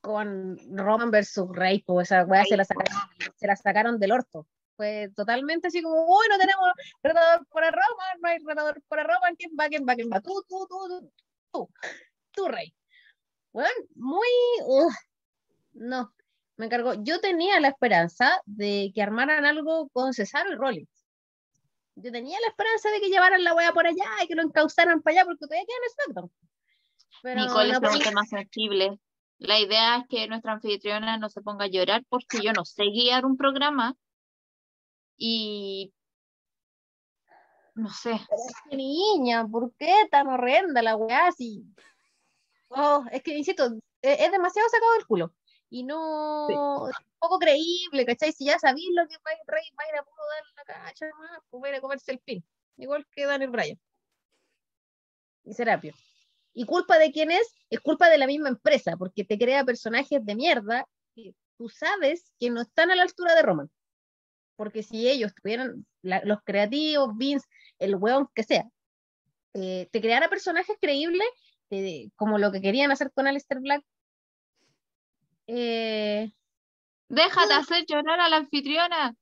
con 0.00 0.56
Roman 0.76 1.10
versus 1.10 1.48
Rey, 1.52 1.82
pues 1.82 2.12
esa 2.12 2.24
weá 2.24 2.44
se 2.44 2.56
la, 2.56 2.64
sacaron, 2.64 2.96
se 3.34 3.46
la 3.48 3.56
sacaron 3.56 3.98
del 3.98 4.12
orto. 4.12 4.46
Fue 4.76 5.10
totalmente 5.16 5.68
así 5.68 5.82
como, 5.82 6.04
uy, 6.06 6.26
no 6.30 6.38
tenemos 6.38 6.68
retador 7.02 7.46
para 7.48 7.70
Roman, 7.70 8.20
no 8.20 8.28
hay 8.28 8.38
retador 8.44 8.82
para 8.88 9.04
Roman, 9.04 9.34
¿quién 9.36 9.52
va, 9.58 9.68
quién 9.68 9.86
va, 9.88 9.94
quién 9.94 10.10
va? 10.12 10.20
Tú, 10.20 10.32
tú, 10.48 10.66
tú, 10.68 10.88
tú, 10.88 11.12
tú, 11.52 11.70
tú, 12.32 12.48
Rey. 12.48 12.74
Bueno, 13.52 13.70
muy, 13.94 14.28
ugh, 14.66 14.92
no, 15.72 16.12
me 16.56 16.66
encargó. 16.66 16.94
Yo 17.02 17.20
tenía 17.20 17.58
la 17.60 17.68
esperanza 17.68 18.40
de 18.44 18.92
que 18.94 19.02
armaran 19.02 19.46
algo 19.46 19.88
con 19.90 20.12
Cesaro 20.12 20.52
y 20.52 20.56
Rollins. 20.56 21.06
Yo 21.94 22.12
tenía 22.12 22.38
la 22.40 22.48
esperanza 22.48 22.90
de 22.90 23.00
que 23.00 23.08
llevaran 23.08 23.42
la 23.42 23.54
wea 23.54 23.72
por 23.72 23.86
allá 23.86 24.04
y 24.22 24.28
que 24.28 24.34
lo 24.34 24.42
encauzaran 24.42 25.00
para 25.00 25.16
allá 25.16 25.24
porque 25.24 25.46
todavía 25.46 25.64
quedan 25.66 25.90
SmackDown. 25.90 26.32
Pero 27.22 27.40
Nicole 27.40 27.72
no 27.72 27.90
es 27.90 28.04
tema 28.04 28.24
sensible. 28.26 29.00
La 29.38 29.58
idea 29.58 29.96
es 29.98 30.04
que 30.08 30.28
nuestra 30.28 30.52
anfitriona 30.52 31.16
no 31.16 31.30
se 31.30 31.40
ponga 31.40 31.64
a 31.64 31.68
llorar 31.68 32.02
porque 32.08 32.40
yo 32.42 32.52
no 32.52 32.64
sé 32.64 32.84
guiar 32.84 33.24
un 33.24 33.36
programa 33.36 33.94
y 35.16 35.92
no 37.76 37.90
sé. 37.90 38.18
Pero 38.28 38.42
es 38.48 38.56
que, 38.70 38.76
niña, 38.76 39.46
¿por 39.46 39.72
qué 39.76 39.92
tan 40.10 40.26
horrenda 40.28 40.80
la 40.82 40.96
weá? 40.96 41.30
Si... 41.32 41.62
Oh, 42.68 43.04
es 43.12 43.22
que, 43.22 43.36
insisto, 43.36 43.66
e- 44.00 44.24
es, 44.24 44.32
demasiado 44.32 44.68
sacado 44.70 44.94
del 44.94 45.06
culo. 45.06 45.34
Y 45.68 45.82
no, 45.82 46.88
es 46.88 46.96
poco 47.18 47.38
creíble, 47.38 48.06
¿cachai? 48.06 48.32
Si 48.32 48.46
ya 48.46 48.58
sabéis 48.58 48.88
lo 48.94 49.06
que 49.06 49.16
va 49.16 49.30
a 49.30 49.52
Rey 49.52 49.64
va 49.78 49.84
a 49.84 49.88
ir 49.92 49.98
a 49.98 50.04
puro 50.04 50.22
dar 50.34 50.44
la 50.56 50.84
cacha, 50.84 51.06
nomás, 51.08 51.38
pues 51.50 51.62
va 51.62 51.66
a 51.66 51.70
ir 51.70 51.76
a 51.76 51.80
comerse 51.80 52.12
el 52.12 52.18
pin. 52.20 52.44
Igual 52.78 53.06
que 53.10 53.26
Daniel 53.26 53.50
Bryan. 53.50 53.78
Y 55.44 55.52
Serapio. 55.52 55.94
¿Y 56.54 56.64
culpa 56.64 56.98
de 56.98 57.12
quién 57.12 57.30
es? 57.30 57.54
Es 57.68 57.80
culpa 57.80 58.08
de 58.08 58.16
la 58.16 58.26
misma 58.26 58.48
empresa, 58.48 58.96
porque 58.96 59.24
te 59.24 59.38
crea 59.38 59.64
personajes 59.64 60.24
de 60.24 60.34
mierda 60.34 60.86
que 61.14 61.34
tú 61.58 61.68
sabes 61.68 62.32
que 62.40 62.48
no 62.48 62.62
están 62.62 62.90
a 62.90 62.94
la 62.94 63.02
altura 63.02 63.34
de 63.34 63.42
Roman. 63.42 63.70
Porque 64.56 64.82
si 64.82 65.08
ellos 65.08 65.32
tuvieran 65.34 65.86
la- 66.02 66.22
los 66.24 66.38
creativos, 66.42 67.16
Vince, 67.16 67.46
el 67.78 67.94
weón 67.96 68.28
que 68.34 68.42
sea, 68.42 68.64
eh, 69.54 69.88
te 69.92 70.00
creara 70.00 70.28
personajes 70.28 70.76
creíbles, 70.80 71.28
eh, 71.70 72.08
como 72.16 72.38
lo 72.38 72.50
que 72.52 72.60
querían 72.60 72.90
hacer 72.90 73.10
con 73.12 73.26
Aleister 73.26 73.60
Black. 73.60 73.82
Eh, 75.46 76.32
Déjate 77.08 77.54
hacer 77.54 77.84
llorar 77.86 78.20
a 78.20 78.28
la 78.28 78.36
anfitriona. 78.38 79.14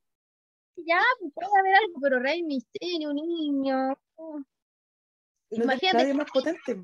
ya, 0.77 1.01
pues, 1.21 1.33
puede 1.35 1.61
haber 1.61 1.75
algo, 1.77 2.01
pero 2.01 2.19
Rey 2.19 2.43
Misterio, 2.43 3.13
niño. 3.13 3.97
Imagínate, 5.51 5.99
nadie 5.99 6.15
más 6.15 6.31
potente. 6.33 6.83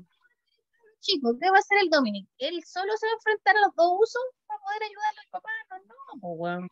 chicos, 0.99 1.35
¿qué 1.41 1.49
va 1.49 1.57
a 1.57 1.59
hacer 1.59 1.79
el 1.79 1.89
Dominic? 1.89 2.29
¿Él 2.37 2.63
solo 2.63 2.95
se 2.95 3.07
va 3.07 3.11
a 3.11 3.15
enfrentar 3.15 3.57
a 3.57 3.61
los 3.61 3.75
dos 3.75 3.91
usos 3.99 4.21
para 4.45 4.61
poder 4.61 4.83
ayudarle 4.83 5.19
al 5.19 5.29
papá? 5.29 5.49
No, 5.71 5.77
no, 5.79 6.21
pues, 6.21 6.33
weón. 6.37 6.69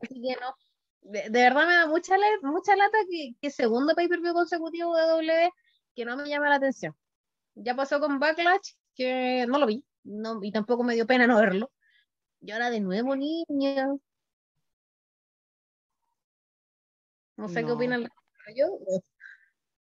Así 0.00 0.14
que 0.14 0.36
no. 0.40 0.54
De, 1.02 1.30
de 1.30 1.42
verdad 1.42 1.66
me 1.66 1.74
da 1.74 1.86
mucha, 1.86 2.16
mucha 2.42 2.74
lata 2.74 2.98
que, 3.08 3.34
que 3.40 3.50
segundo 3.50 3.94
pay-per-view 3.94 4.32
consecutivo 4.32 4.96
de 4.96 5.06
W 5.06 5.50
que 5.94 6.04
no 6.04 6.16
me 6.16 6.28
llama 6.28 6.50
la 6.50 6.56
atención. 6.56 6.94
Ya 7.54 7.74
pasó 7.74 7.98
con 7.98 8.18
Backlash, 8.18 8.74
que 8.94 9.46
no 9.48 9.58
lo 9.58 9.66
vi, 9.66 9.84
no, 10.04 10.38
y 10.42 10.52
tampoco 10.52 10.84
me 10.84 10.94
dio 10.94 11.06
pena 11.06 11.26
no 11.26 11.40
verlo. 11.40 11.72
Y 12.40 12.50
ahora 12.50 12.70
de 12.70 12.80
nuevo, 12.80 13.16
niña. 13.16 13.88
No 17.36 17.48
sé 17.48 17.64
qué 17.64 17.72
opinan. 17.72 18.08
Yo, 18.54 18.66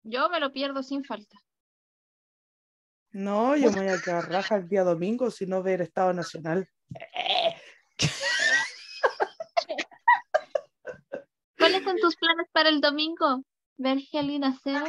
Yo 0.03 0.29
me 0.29 0.39
lo 0.39 0.51
pierdo 0.51 0.83
sin 0.83 1.03
falta. 1.03 1.37
No, 3.11 3.55
yo 3.55 3.71
me 3.71 3.83
voy 3.83 3.89
a 3.89 4.01
quedar 4.01 4.29
raja 4.29 4.55
el 4.55 4.67
día 4.67 4.83
domingo 4.83 5.29
si 5.29 5.45
no 5.45 5.61
ver 5.61 5.81
Estado 5.81 6.13
Nacional. 6.13 6.69
¿Cuáles 11.64 11.84
son 11.84 11.97
tus 11.97 12.16
planes 12.18 12.47
para 12.51 12.70
el 12.70 12.82
domingo? 12.82 13.43
¿Ver 13.78 13.97
Hell 14.11 14.41
Cero? 14.64 14.86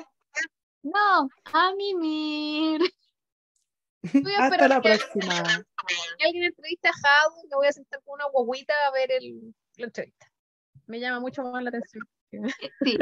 No, 0.83 1.29
a 1.53 1.73
mimir. 1.77 2.81
Voy 4.13 4.33
a 4.35 4.39
Hasta 4.45 4.57
esperar 4.57 4.71
la 4.71 4.81
que- 4.83 4.99
próxima. 4.99 5.65
que 6.19 6.27
alguien 6.27 6.45
entrevista 6.45 6.91
a 6.91 7.27
Howard, 7.29 7.49
me 7.49 7.57
voy 7.57 7.67
a 7.69 7.73
sentar 7.73 8.03
con 8.05 8.15
una 8.15 8.27
guaguita 8.27 8.75
a 8.87 8.91
ver 8.91 9.13
el, 9.13 9.55
la 9.77 9.87
entrevista. 9.87 10.27
Me 10.87 11.01
llama 11.01 11.21
mucho 11.21 11.43
más 11.43 11.63
la 11.63 11.71
atención. 11.71 12.05
Sí, 12.83 12.99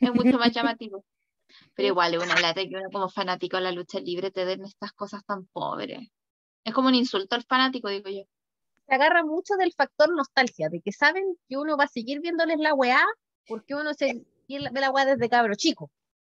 es 0.00 0.12
mucho 0.14 0.38
más 0.38 0.52
llamativo. 0.52 1.04
Pero 1.74 1.88
igual 1.88 2.14
es 2.14 2.22
una 2.22 2.38
lata 2.40 2.60
que 2.62 2.76
uno 2.76 2.90
como 2.92 3.08
fanático 3.08 3.56
de 3.56 3.62
la 3.62 3.72
lucha 3.72 3.98
libre 3.98 4.30
te 4.30 4.44
den 4.44 4.64
estas 4.64 4.92
cosas 4.92 5.24
tan 5.24 5.46
pobres. 5.46 6.08
Es 6.64 6.74
como 6.74 6.88
un 6.88 6.94
insulto 6.94 7.34
al 7.34 7.44
fanático, 7.44 7.88
digo 7.88 8.10
yo. 8.10 8.22
Se 8.88 8.94
agarra 8.94 9.24
mucho 9.24 9.54
del 9.56 9.72
factor 9.72 10.14
nostalgia, 10.14 10.68
de 10.68 10.80
que 10.80 10.92
saben 10.92 11.24
que 11.48 11.56
uno 11.56 11.76
va 11.76 11.84
a 11.84 11.88
seguir 11.88 12.20
viéndoles 12.20 12.58
la 12.58 12.74
weá 12.74 13.00
porque 13.46 13.74
uno 13.74 13.94
se 13.94 14.24
ve 14.48 14.60
la- 14.80 14.90
weá 14.90 15.04
desde 15.06 15.28
cabro 15.28 15.54
chico. 15.56 15.90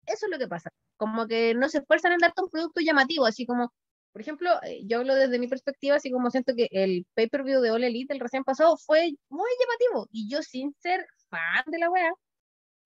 Eso 0.06 0.26
es 0.28 0.32
lo 0.32 0.40
que 0.40 0.48
pasa. 0.48 0.72
Como 0.98 1.28
que 1.28 1.54
no 1.56 1.70
se 1.70 1.80
esfuerzan 1.80 2.14
en 2.14 2.20
darte 2.20 2.42
un 2.44 2.50
producto 2.50 2.82
llamativo, 2.82 3.26
así 3.26 3.46
como, 3.46 3.74
por 4.14 4.22
ejemplo, 4.22 4.50
eh, 4.64 4.82
yo 4.86 5.00
hablo 5.00 5.16
desde 5.16 5.40
mi 5.40 5.48
perspectiva, 5.48 5.98
así 5.98 6.12
como 6.12 6.32
siento 6.32 6.54
que 6.56 6.68
el 6.72 7.06
pay-per-view 7.16 7.62
de 7.62 7.72
All 7.72 7.84
Elite, 7.84 8.14
el 8.14 8.20
recién 8.22 8.44
pasado, 8.44 8.78
fue 8.78 9.12
muy 9.30 9.50
llamativo. 9.60 10.08
Y 10.12 10.30
yo, 10.30 10.42
sin 10.44 10.74
ser 10.80 11.06
fan 11.30 11.64
de 11.68 11.80
la 11.80 11.90
weá, 11.92 12.12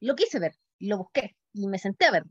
lo 0.01 0.15
quise 0.15 0.39
ver, 0.39 0.53
lo 0.79 0.97
busqué, 0.99 1.35
y 1.53 1.67
me 1.67 1.79
senté 1.79 2.05
a 2.07 2.11
ver. 2.11 2.23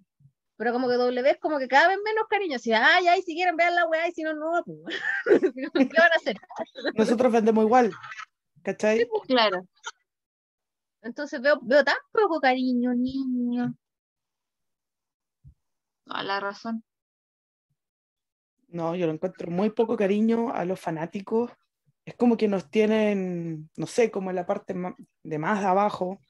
Pero 0.61 0.75
como 0.75 0.89
que 0.89 0.97
W 0.97 1.31
es 1.31 1.39
como 1.39 1.59
que 1.59 1.69
cada 1.69 1.89
vez 1.89 1.97
menos 2.05 2.27
cariño. 2.29 2.59
Si, 2.59 2.71
ay, 2.71 3.07
ay, 3.07 3.23
si 3.23 3.35
quieren 3.35 3.57
ver 3.57 3.73
la 3.73 3.87
weá, 3.87 4.07
y 4.07 4.13
si 4.13 4.23
no, 4.23 4.35
no, 4.35 4.63
pues. 4.67 4.95
¿Qué 5.55 5.99
van 5.99 6.13
a 6.13 6.17
hacer? 6.17 6.37
Nosotros 6.99 7.33
vendemos 7.33 7.65
igual. 7.65 7.91
¿Cachai? 8.63 9.09
Claro. 9.27 9.67
Entonces 11.01 11.41
veo, 11.41 11.59
veo 11.63 11.83
tan 11.83 11.97
poco 12.13 12.43
cariño, 12.43 12.93
niño. 12.93 13.75
Toda 16.05 16.25
la 16.25 16.41
razón. 16.41 16.85
No, 18.69 18.95
yo 18.95 19.07
lo 19.07 19.15
encuentro 19.15 19.51
muy 19.51 19.71
poco 19.71 19.97
cariño 19.97 20.53
a 20.53 20.67
los 20.67 20.79
fanáticos. 20.79 21.51
Es 22.05 22.17
como 22.17 22.37
que 22.37 22.49
nos 22.49 22.71
tienen, 22.71 23.71
no 23.79 23.87
sé, 23.87 24.11
como 24.11 24.29
en 24.29 24.37
la 24.37 24.45
parte 24.45 24.75
de 25.23 25.39
más 25.39 25.65
abajo, 25.65 26.21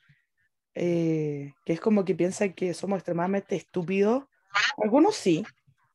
eh, 0.74 1.52
que 1.64 1.72
es 1.72 1.80
como 1.80 2.04
que 2.04 2.14
piensan 2.14 2.52
que 2.52 2.74
somos 2.74 2.98
extremadamente 2.98 3.56
estúpidos. 3.56 4.24
Algunos 4.82 5.16
sí, 5.16 5.44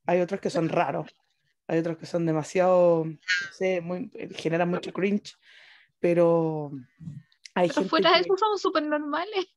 hay 0.06 0.22
otros 0.22 0.40
que 0.40 0.50
son 0.50 0.70
raros, 0.70 1.14
hay 1.68 1.80
otros 1.80 1.98
que 1.98 2.06
son 2.06 2.26
demasiado, 2.26 3.06
no 3.06 3.18
sé, 3.52 3.82
muy, 3.82 4.10
eh, 4.14 4.30
generan 4.36 4.70
mucho 4.70 4.94
cringe, 4.94 5.36
pero 6.00 6.72
hay 7.54 7.68
Pero 7.68 7.74
gente 7.76 7.90
fuera 7.90 8.14
de 8.14 8.20
eso 8.22 8.38
somos 8.38 8.62
súper 8.62 8.84
normales. 8.84 9.48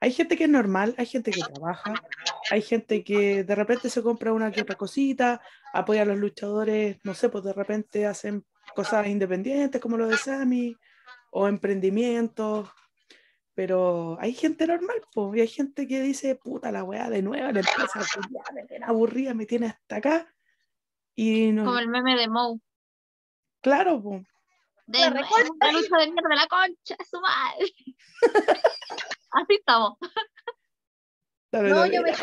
hay 0.00 0.12
gente 0.12 0.36
que 0.36 0.44
es 0.44 0.50
normal, 0.50 0.94
hay 0.96 1.06
gente 1.06 1.30
que 1.30 1.40
trabaja, 1.40 1.94
hay 2.50 2.62
gente 2.62 3.04
que 3.04 3.44
de 3.44 3.54
repente 3.54 3.90
se 3.90 4.02
compra 4.02 4.32
una 4.32 4.50
que 4.50 4.62
otra 4.62 4.76
cosita, 4.76 5.40
apoya 5.72 6.02
a 6.02 6.06
los 6.06 6.18
luchadores, 6.18 6.98
no 7.04 7.14
sé, 7.14 7.28
pues 7.28 7.44
de 7.44 7.52
repente 7.52 8.06
hacen 8.06 8.44
cosas 8.74 9.06
independientes 9.06 9.80
como 9.80 9.96
lo 9.96 10.08
de 10.08 10.16
Sammy 10.16 10.76
o 11.30 11.48
emprendimientos, 11.48 12.70
pero 13.60 14.16
hay 14.18 14.32
gente 14.32 14.66
normal, 14.66 15.02
pues, 15.12 15.36
y 15.36 15.42
hay 15.42 15.46
gente 15.46 15.86
que 15.86 16.00
dice, 16.00 16.34
puta 16.34 16.72
la 16.72 16.82
weá, 16.82 17.10
de 17.10 17.20
nuevo, 17.20 17.52
la 17.52 17.60
empresa 17.60 18.00
culiá, 18.14 18.42
me 18.54 18.64
tiene 18.64 18.86
aburrida, 18.86 19.34
me 19.34 19.44
tiene 19.44 19.66
hasta 19.66 19.96
acá. 19.96 20.34
Y 21.14 21.52
no, 21.52 21.66
Como 21.66 21.78
el 21.78 21.88
meme 21.88 22.16
de 22.16 22.26
Moe. 22.26 22.58
claro, 23.60 24.02
pues, 24.02 24.22
De 24.86 25.00
La 25.00 25.10
una 25.10 25.20
lucha 25.72 25.98
de 25.98 26.10
mierda, 26.10 26.36
la 26.36 26.46
concha 26.46 26.96
su 27.04 27.20
madre. 27.20 27.70
Así 29.30 29.56
estamos. 29.56 29.98
No, 31.52 31.84
yo 31.84 32.00
me. 32.00 32.14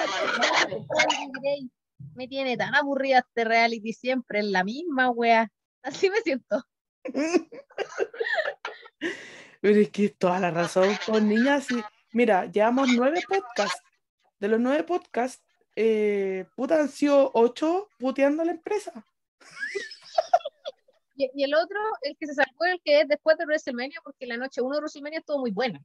Me 2.16 2.28
tiene 2.28 2.58
tan 2.58 2.74
aburrida 2.74 3.20
este 3.20 3.44
reality 3.44 3.94
siempre, 3.94 4.40
es 4.40 4.46
la 4.46 4.64
misma 4.64 5.12
wea. 5.12 5.52
Así 5.84 6.10
me 6.10 6.20
siento. 6.22 6.64
Pero 9.62 9.80
es 9.80 9.90
que 9.90 10.10
toda 10.10 10.40
la 10.40 10.52
razón 10.52 10.90
con 11.06 11.28
niñas. 11.28 11.70
Y, 11.72 11.82
mira, 12.14 12.46
llevamos 12.46 12.90
nueve 12.90 13.22
podcasts. 13.28 13.82
De 14.40 14.48
los 14.48 14.60
nueve 14.60 14.84
podcasts, 14.84 15.44
eh, 15.76 16.46
puta, 16.56 16.80
han 16.80 16.90
sido 16.90 17.32
ocho 17.34 17.90
puteando 17.98 18.44
a 18.44 18.46
la 18.46 18.52
empresa. 18.52 19.06
Y, 21.16 21.30
y 21.34 21.44
el 21.44 21.56
otro, 21.56 21.80
el 22.02 22.16
que 22.18 22.28
se 22.28 22.36
salvó, 22.36 22.66
el 22.66 22.80
que 22.84 23.02
es 23.02 23.08
después 23.08 23.38
de 23.38 23.46
WrestleMania, 23.46 24.00
porque 24.04 24.28
la 24.28 24.38
noche 24.38 24.62
1 24.62 24.76
de 24.76 24.82
WrestleMania 24.82 25.20
estuvo 25.20 25.40
muy 25.40 25.52
buena. 25.52 25.84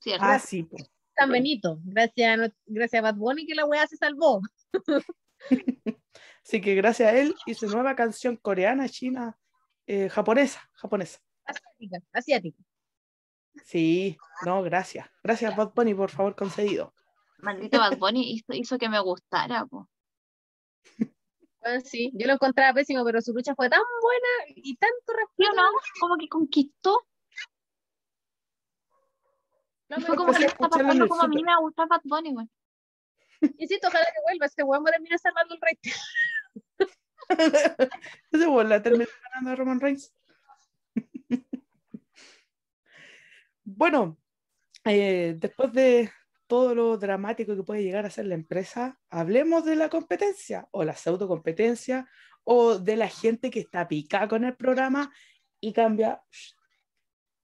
Cierto. 0.00 0.24
Ah, 0.24 0.38
sí, 0.38 0.62
po. 0.62 0.76
San 1.16 1.30
Benito. 1.30 1.78
Gracias, 1.84 2.40
a 2.40 2.52
gracias 2.66 2.98
a 2.98 3.02
Bad 3.02 3.16
Bunny 3.16 3.46
que 3.46 3.54
la 3.54 3.66
weá 3.66 3.86
se 3.86 3.96
salvó. 3.96 4.40
Así 6.44 6.60
que 6.60 6.74
gracias 6.74 7.12
a 7.12 7.18
él 7.18 7.34
y 7.46 7.54
su 7.54 7.66
nueva 7.66 7.94
canción 7.94 8.36
coreana, 8.36 8.88
china, 8.88 9.38
eh, 9.86 10.08
japonesa, 10.08 10.68
japonesa. 10.72 11.20
Asiática, 11.44 11.98
asiática. 12.12 12.62
Sí, 13.64 14.16
no, 14.44 14.62
gracias. 14.62 15.08
Gracias, 15.22 15.56
Bad 15.56 15.72
Bunny, 15.74 15.94
por 15.94 16.10
favor, 16.10 16.34
concedido. 16.34 16.94
Maldito 17.38 17.78
Bad 17.78 17.98
Bunny 17.98 18.32
hizo, 18.32 18.52
hizo 18.52 18.78
que 18.78 18.88
me 18.88 19.00
gustara, 19.00 19.66
po. 19.66 19.88
Bueno, 21.62 21.82
sí, 21.84 22.10
yo 22.14 22.26
lo 22.26 22.32
encontraba 22.32 22.72
pésimo, 22.72 23.04
pero 23.04 23.20
su 23.20 23.34
lucha 23.34 23.54
fue 23.54 23.68
tan 23.68 23.82
buena 24.00 24.54
y 24.56 24.76
tanto 24.76 24.96
¿Sí 25.06 25.12
o 25.12 25.16
respeto. 25.18 25.62
no? 25.62 25.68
Como 26.00 26.16
que 26.16 26.26
conquistó. 26.26 27.06
No, 29.90 29.98
me 29.98 30.06
fue 30.06 30.16
como 30.16 30.32
que 30.32 30.44
a 30.44 30.46
está 30.46 30.68
pasando 30.70 31.06
como 31.06 31.20
a 31.20 31.28
mí 31.28 31.42
me 31.42 31.54
gusta 31.60 31.84
Bad 31.84 32.00
Bunny, 32.04 32.32
güey. 32.32 32.46
Insisto, 33.58 33.88
ojalá 33.88 34.06
que 34.06 34.22
vuelva. 34.24 34.46
Este 34.46 34.62
weón 34.62 34.84
va 34.84 34.88
a 34.88 34.92
terminar 34.92 35.18
salvando 35.18 35.54
el 35.54 35.60
rating. 35.60 35.92
Ese 38.32 38.46
fue 38.46 38.64
la 38.64 38.82
terminó 38.82 39.10
ganando 39.34 39.50
a 39.50 39.56
Roman 39.56 39.80
Reigns. 39.80 40.14
bueno, 43.64 44.18
eh, 44.84 45.36
después 45.38 45.72
de 45.72 46.10
todo 46.46 46.74
lo 46.74 46.98
dramático 46.98 47.54
que 47.54 47.62
puede 47.62 47.82
llegar 47.82 48.06
a 48.06 48.10
ser 48.10 48.26
la 48.26 48.34
empresa, 48.34 48.98
hablemos 49.08 49.64
de 49.64 49.76
la 49.76 49.88
competencia 49.88 50.66
o 50.72 50.84
la 50.84 50.96
pseudo 50.96 51.28
competencia 51.28 52.08
o 52.44 52.78
de 52.78 52.96
la 52.96 53.08
gente 53.08 53.50
que 53.50 53.60
está 53.60 53.86
picada 53.86 54.26
con 54.28 54.44
el 54.44 54.56
programa 54.56 55.12
y 55.60 55.72
cambia. 55.72 56.22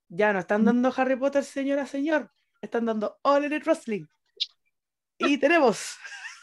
Ya 0.08 0.32
no 0.32 0.40
están 0.40 0.64
dando 0.64 0.92
Harry 0.96 1.16
Potter, 1.16 1.44
señora, 1.44 1.86
señor, 1.86 2.32
están 2.60 2.86
dando 2.86 3.18
All 3.22 3.44
Elite. 3.44 4.08
Y 5.18 5.38
tenemos 5.38 5.96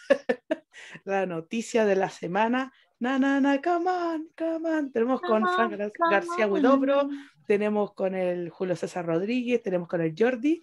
la 1.04 1.26
noticia 1.26 1.86
de 1.86 1.96
la 1.96 2.10
semana. 2.10 2.72
Na, 3.04 3.20
na, 3.20 3.42
na, 3.42 3.60
come 3.62 3.90
on, 3.90 4.30
come 4.34 4.70
on. 4.70 4.90
Tenemos 4.90 5.20
con 5.20 5.44
Frank 5.44 5.74
on, 5.74 5.92
García. 6.10 6.48
Huidobro, 6.48 7.10
tenemos 7.46 7.94
con 7.94 8.16
el 8.16 8.50
Julio 8.50 8.78
César 8.78 9.06
Rodríguez, 9.06 9.62
tenemos 9.62 9.90
con 9.90 10.00
el 10.00 10.16
Jordi, 10.18 10.62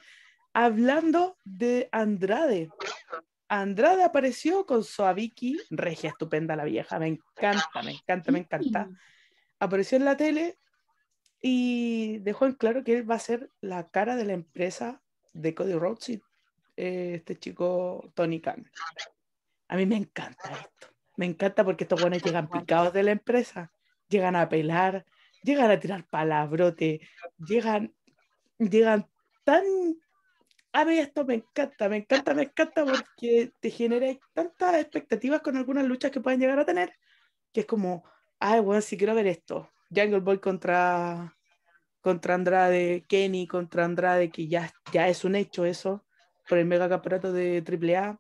hablando 0.55 1.37
de 1.45 1.91
Andrade. 1.93 2.71
Andrade 3.47 4.05
apareció 4.05 4.65
con 4.65 4.85
Soaviki, 4.85 5.61
regia 5.69 6.09
estupenda 6.09 6.57
la 6.57 6.65
vieja, 6.65 6.99
me 6.99 7.09
encanta, 7.09 7.83
me 7.85 7.91
encanta, 7.91 8.33
me 8.33 8.39
encanta. 8.39 8.89
Apareció 9.59 9.99
en 9.99 10.07
la 10.07 10.17
tele 10.17 10.57
y 11.43 12.21
dejó 12.21 12.47
en 12.47 12.55
claro 12.55 12.83
que 12.83 12.97
él 12.97 13.11
va 13.11 13.17
a 13.17 13.19
ser 13.19 13.51
la 13.61 13.91
cara 13.91 14.17
de 14.17 14.25
la 14.25 14.33
empresa 14.33 15.03
de 15.35 15.55
Cody 15.55 15.75
Rhodes 15.75 16.09
y 16.09 16.23
eh, 16.79 17.17
este 17.17 17.39
chico 17.39 18.11
Tony 18.15 18.41
Khan. 18.41 18.65
A 19.69 19.77
mí 19.77 19.85
me 19.85 19.97
encanta 19.97 20.53
esto. 20.53 20.90
Me 21.21 21.27
encanta 21.27 21.65
porque 21.65 21.85
estos 21.85 22.01
buenos 22.01 22.23
llegan 22.23 22.49
picados 22.49 22.95
de 22.95 23.03
la 23.03 23.11
empresa, 23.11 23.71
llegan 24.09 24.37
a 24.37 24.49
pelar, 24.49 25.05
llegan 25.43 25.71
a 25.71 25.79
tirar 25.79 26.07
palabrote, 26.09 27.03
llegan, 27.37 27.95
llegan 28.57 29.07
tan. 29.45 29.63
A 30.73 30.87
mí 30.87 30.97
esto 30.97 31.27
me 31.27 31.35
encanta, 31.35 31.91
me 31.91 31.99
encanta, 31.99 32.33
me 32.33 32.45
encanta 32.45 32.87
porque 32.87 33.53
te 33.61 33.69
genera 33.69 34.19
tantas 34.33 34.77
expectativas 34.77 35.43
con 35.43 35.59
algunas 35.59 35.85
luchas 35.85 36.11
que 36.11 36.23
pueden 36.23 36.41
llegar 36.41 36.59
a 36.59 36.65
tener, 36.65 36.95
que 37.53 37.61
es 37.61 37.67
como, 37.67 38.03
ay, 38.39 38.61
bueno, 38.61 38.81
si 38.81 38.97
quiero 38.97 39.15
ver 39.15 39.27
esto. 39.27 39.69
Jungle 39.95 40.21
Boy 40.21 40.39
contra, 40.39 41.37
contra 42.01 42.35
Andrade, 42.35 43.05
Kenny 43.07 43.47
contra 43.47 43.85
Andrade, 43.85 44.31
que 44.31 44.49
ya, 44.49 44.73
ya 44.91 45.07
es 45.07 45.23
un 45.27 45.35
hecho 45.35 45.67
eso, 45.67 46.07
por 46.49 46.57
el 46.57 46.65
mega 46.65 46.89
campeonato 46.89 47.31
de 47.31 47.63
AAA. 47.63 48.19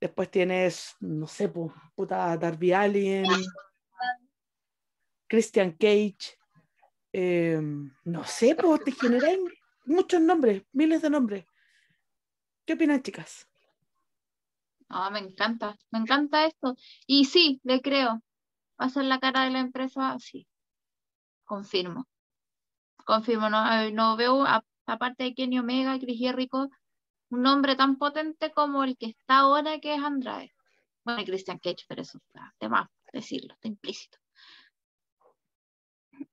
Después 0.00 0.30
tienes, 0.30 0.96
no 1.00 1.26
sé, 1.26 1.52
pu- 1.52 1.72
puta 1.96 2.36
Darby 2.36 2.72
Allin, 2.72 3.26
Christian 5.28 5.72
Cage, 5.72 6.38
eh, 7.12 7.60
no 8.04 8.24
sé, 8.24 8.54
pues 8.54 8.84
te 8.84 8.92
generan 8.92 9.38
muchos 9.84 10.20
nombres, 10.20 10.62
miles 10.72 11.02
de 11.02 11.10
nombres. 11.10 11.44
¿Qué 12.64 12.74
opinan, 12.74 13.02
chicas? 13.02 13.48
No, 14.90 15.10
me 15.10 15.18
encanta, 15.18 15.76
me 15.90 15.98
encanta 15.98 16.46
esto. 16.46 16.74
Y 17.06 17.24
sí, 17.26 17.60
le 17.62 17.80
creo. 17.80 18.22
Va 18.80 18.86
a 18.86 18.90
ser 18.90 19.04
la 19.04 19.18
cara 19.20 19.44
de 19.44 19.50
la 19.50 19.60
empresa, 19.60 20.16
sí. 20.18 20.46
Confirmo. 21.44 22.06
Confirmo, 23.04 23.50
no, 23.50 23.72
eh, 23.72 23.92
no 23.92 24.16
veo, 24.16 24.44
aparte 24.86 25.24
de 25.24 25.34
Kenny 25.34 25.58
Omega, 25.58 25.98
Chris 25.98 26.18
Jericho, 26.18 26.68
un 27.30 27.42
nombre 27.42 27.76
tan 27.76 27.96
potente 27.98 28.52
como 28.52 28.84
el 28.84 28.96
que 28.96 29.06
está 29.06 29.38
ahora, 29.38 29.78
que 29.80 29.94
es 29.94 30.02
Andrade. 30.02 30.52
Bueno, 31.04 31.24
Christian 31.24 31.58
Cage, 31.58 31.84
pero 31.88 32.02
eso 32.02 32.18
está 32.18 32.54
de 32.60 32.68
más 32.68 32.88
decirlo, 33.12 33.54
está 33.54 33.68
implícito. 33.68 34.18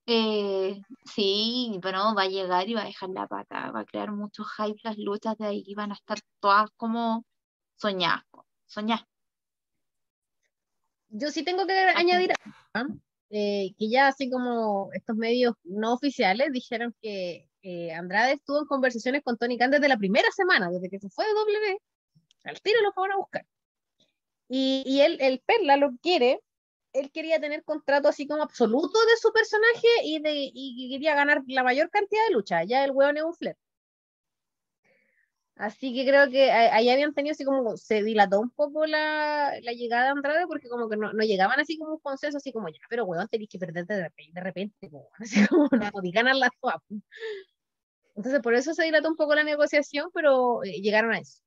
Eh, 0.06 0.82
sí, 1.06 1.80
pero 1.82 2.16
va 2.16 2.24
a 2.24 2.28
llegar 2.28 2.68
y 2.70 2.74
va 2.74 2.82
a 2.82 2.86
dejar 2.86 3.10
la 3.10 3.28
pata, 3.28 3.72
va 3.72 3.82
a 3.82 3.86
crear 3.86 4.12
mucho 4.12 4.43
hype 4.43 4.80
las 4.84 4.98
luchas 4.98 5.38
de 5.38 5.48
ahí 5.48 5.74
van 5.76 5.91
a 5.91 5.96
estar 5.96 6.20
todas 6.39 6.70
como 6.78 7.26
soñadas, 7.76 8.24
soñadas. 8.68 9.06
Yo 11.10 11.32
sí 11.32 11.43
tengo 11.43 11.66
que 11.66 11.74
añadir 11.74 12.34
¿ah? 12.74 12.86
eh, 13.30 13.74
que 13.78 13.89
ya 13.89 14.08
así 14.08 14.30
como 14.30 14.89
estos 14.93 15.16
medios 15.16 15.56
no 15.64 15.93
oficiales 15.93 16.52
dijeron 16.52 16.96
que 17.02 17.48
eh, 17.66 17.91
Andrade 17.93 18.34
estuvo 18.34 18.59
en 18.59 18.66
conversaciones 18.68 19.24
con 19.24 19.38
Tony 19.38 19.57
Khan 19.57 19.72
desde 19.72 19.88
la 19.88 19.97
primera 19.97 20.30
semana, 20.32 20.70
desde 20.70 20.88
que 20.89 20.99
se 20.99 21.09
fue 21.09 21.26
de 21.26 21.34
W, 21.34 21.78
al 22.43 22.61
tiro 22.61 22.82
lo 22.82 22.91
fueron 22.93 23.13
a 23.13 23.18
buscar. 23.18 23.45
Y, 24.47 24.84
y 24.86 25.01
él, 25.01 25.18
el 25.20 25.41
Perla 25.45 25.76
lo 25.76 25.91
quiere, 26.01 26.41
él 26.93 27.11
quería 27.11 27.39
tener 27.39 27.63
contrato 27.63 28.07
así 28.07 28.28
como 28.28 28.43
absoluto 28.43 28.99
de 29.07 29.18
su 29.20 29.34
personaje 29.34 29.88
y, 30.03 30.20
de, 30.20 30.32
y 30.53 30.89
quería 30.91 31.16
ganar 31.16 31.41
la 31.47 31.63
mayor 31.63 31.89
cantidad 31.89 32.22
de 32.28 32.34
lucha, 32.34 32.63
ya 32.63 32.86
el 32.86 32.91
hueón 32.91 33.18
es 33.18 33.24
un 33.24 33.34
flair. 33.34 33.57
Así 35.57 35.93
que 35.93 36.05
creo 36.05 36.30
que 36.30 36.51
ahí 36.51 36.89
habían 36.89 37.13
tenido 37.13 37.32
así 37.32 37.45
como, 37.45 37.78
se 37.78 38.03
dilató 38.03 38.41
un 38.41 38.49
poco 38.49 38.86
la, 38.86 39.53
la 39.61 39.72
llegada 39.72 40.03
de 40.03 40.09
Andrade 40.09 40.47
porque 40.47 40.68
como 40.68 40.89
que 40.89 40.97
no, 40.97 41.13
no 41.13 41.24
llegaban 41.24 41.59
así 41.61 41.78
como 41.78 41.93
un 41.93 41.99
consenso, 41.99 42.38
así 42.38 42.51
como 42.51 42.68
ya, 42.68 42.80
pero 42.89 43.05
weón, 43.05 43.26
tenéis 43.30 43.49
que 43.49 43.57
perderte 43.57 43.93
de 43.93 44.03
repente, 44.03 44.32
de 44.34 44.41
repente 44.41 44.88
weón", 44.91 45.07
así 45.20 45.47
como 45.47 45.70
no 45.72 45.91
podéis 45.91 46.13
ganar 46.13 46.36
la 46.36 46.49
po. 46.59 46.72
Entonces 48.16 48.41
por 48.41 48.53
eso 48.53 48.74
se 48.74 48.84
dilató 48.84 49.09
un 49.09 49.16
poco 49.16 49.36
la 49.36 49.43
negociación, 49.43 50.09
pero 50.13 50.63
eh, 50.63 50.82
llegaron 50.82 51.13
a 51.13 51.20
eso. 51.20 51.41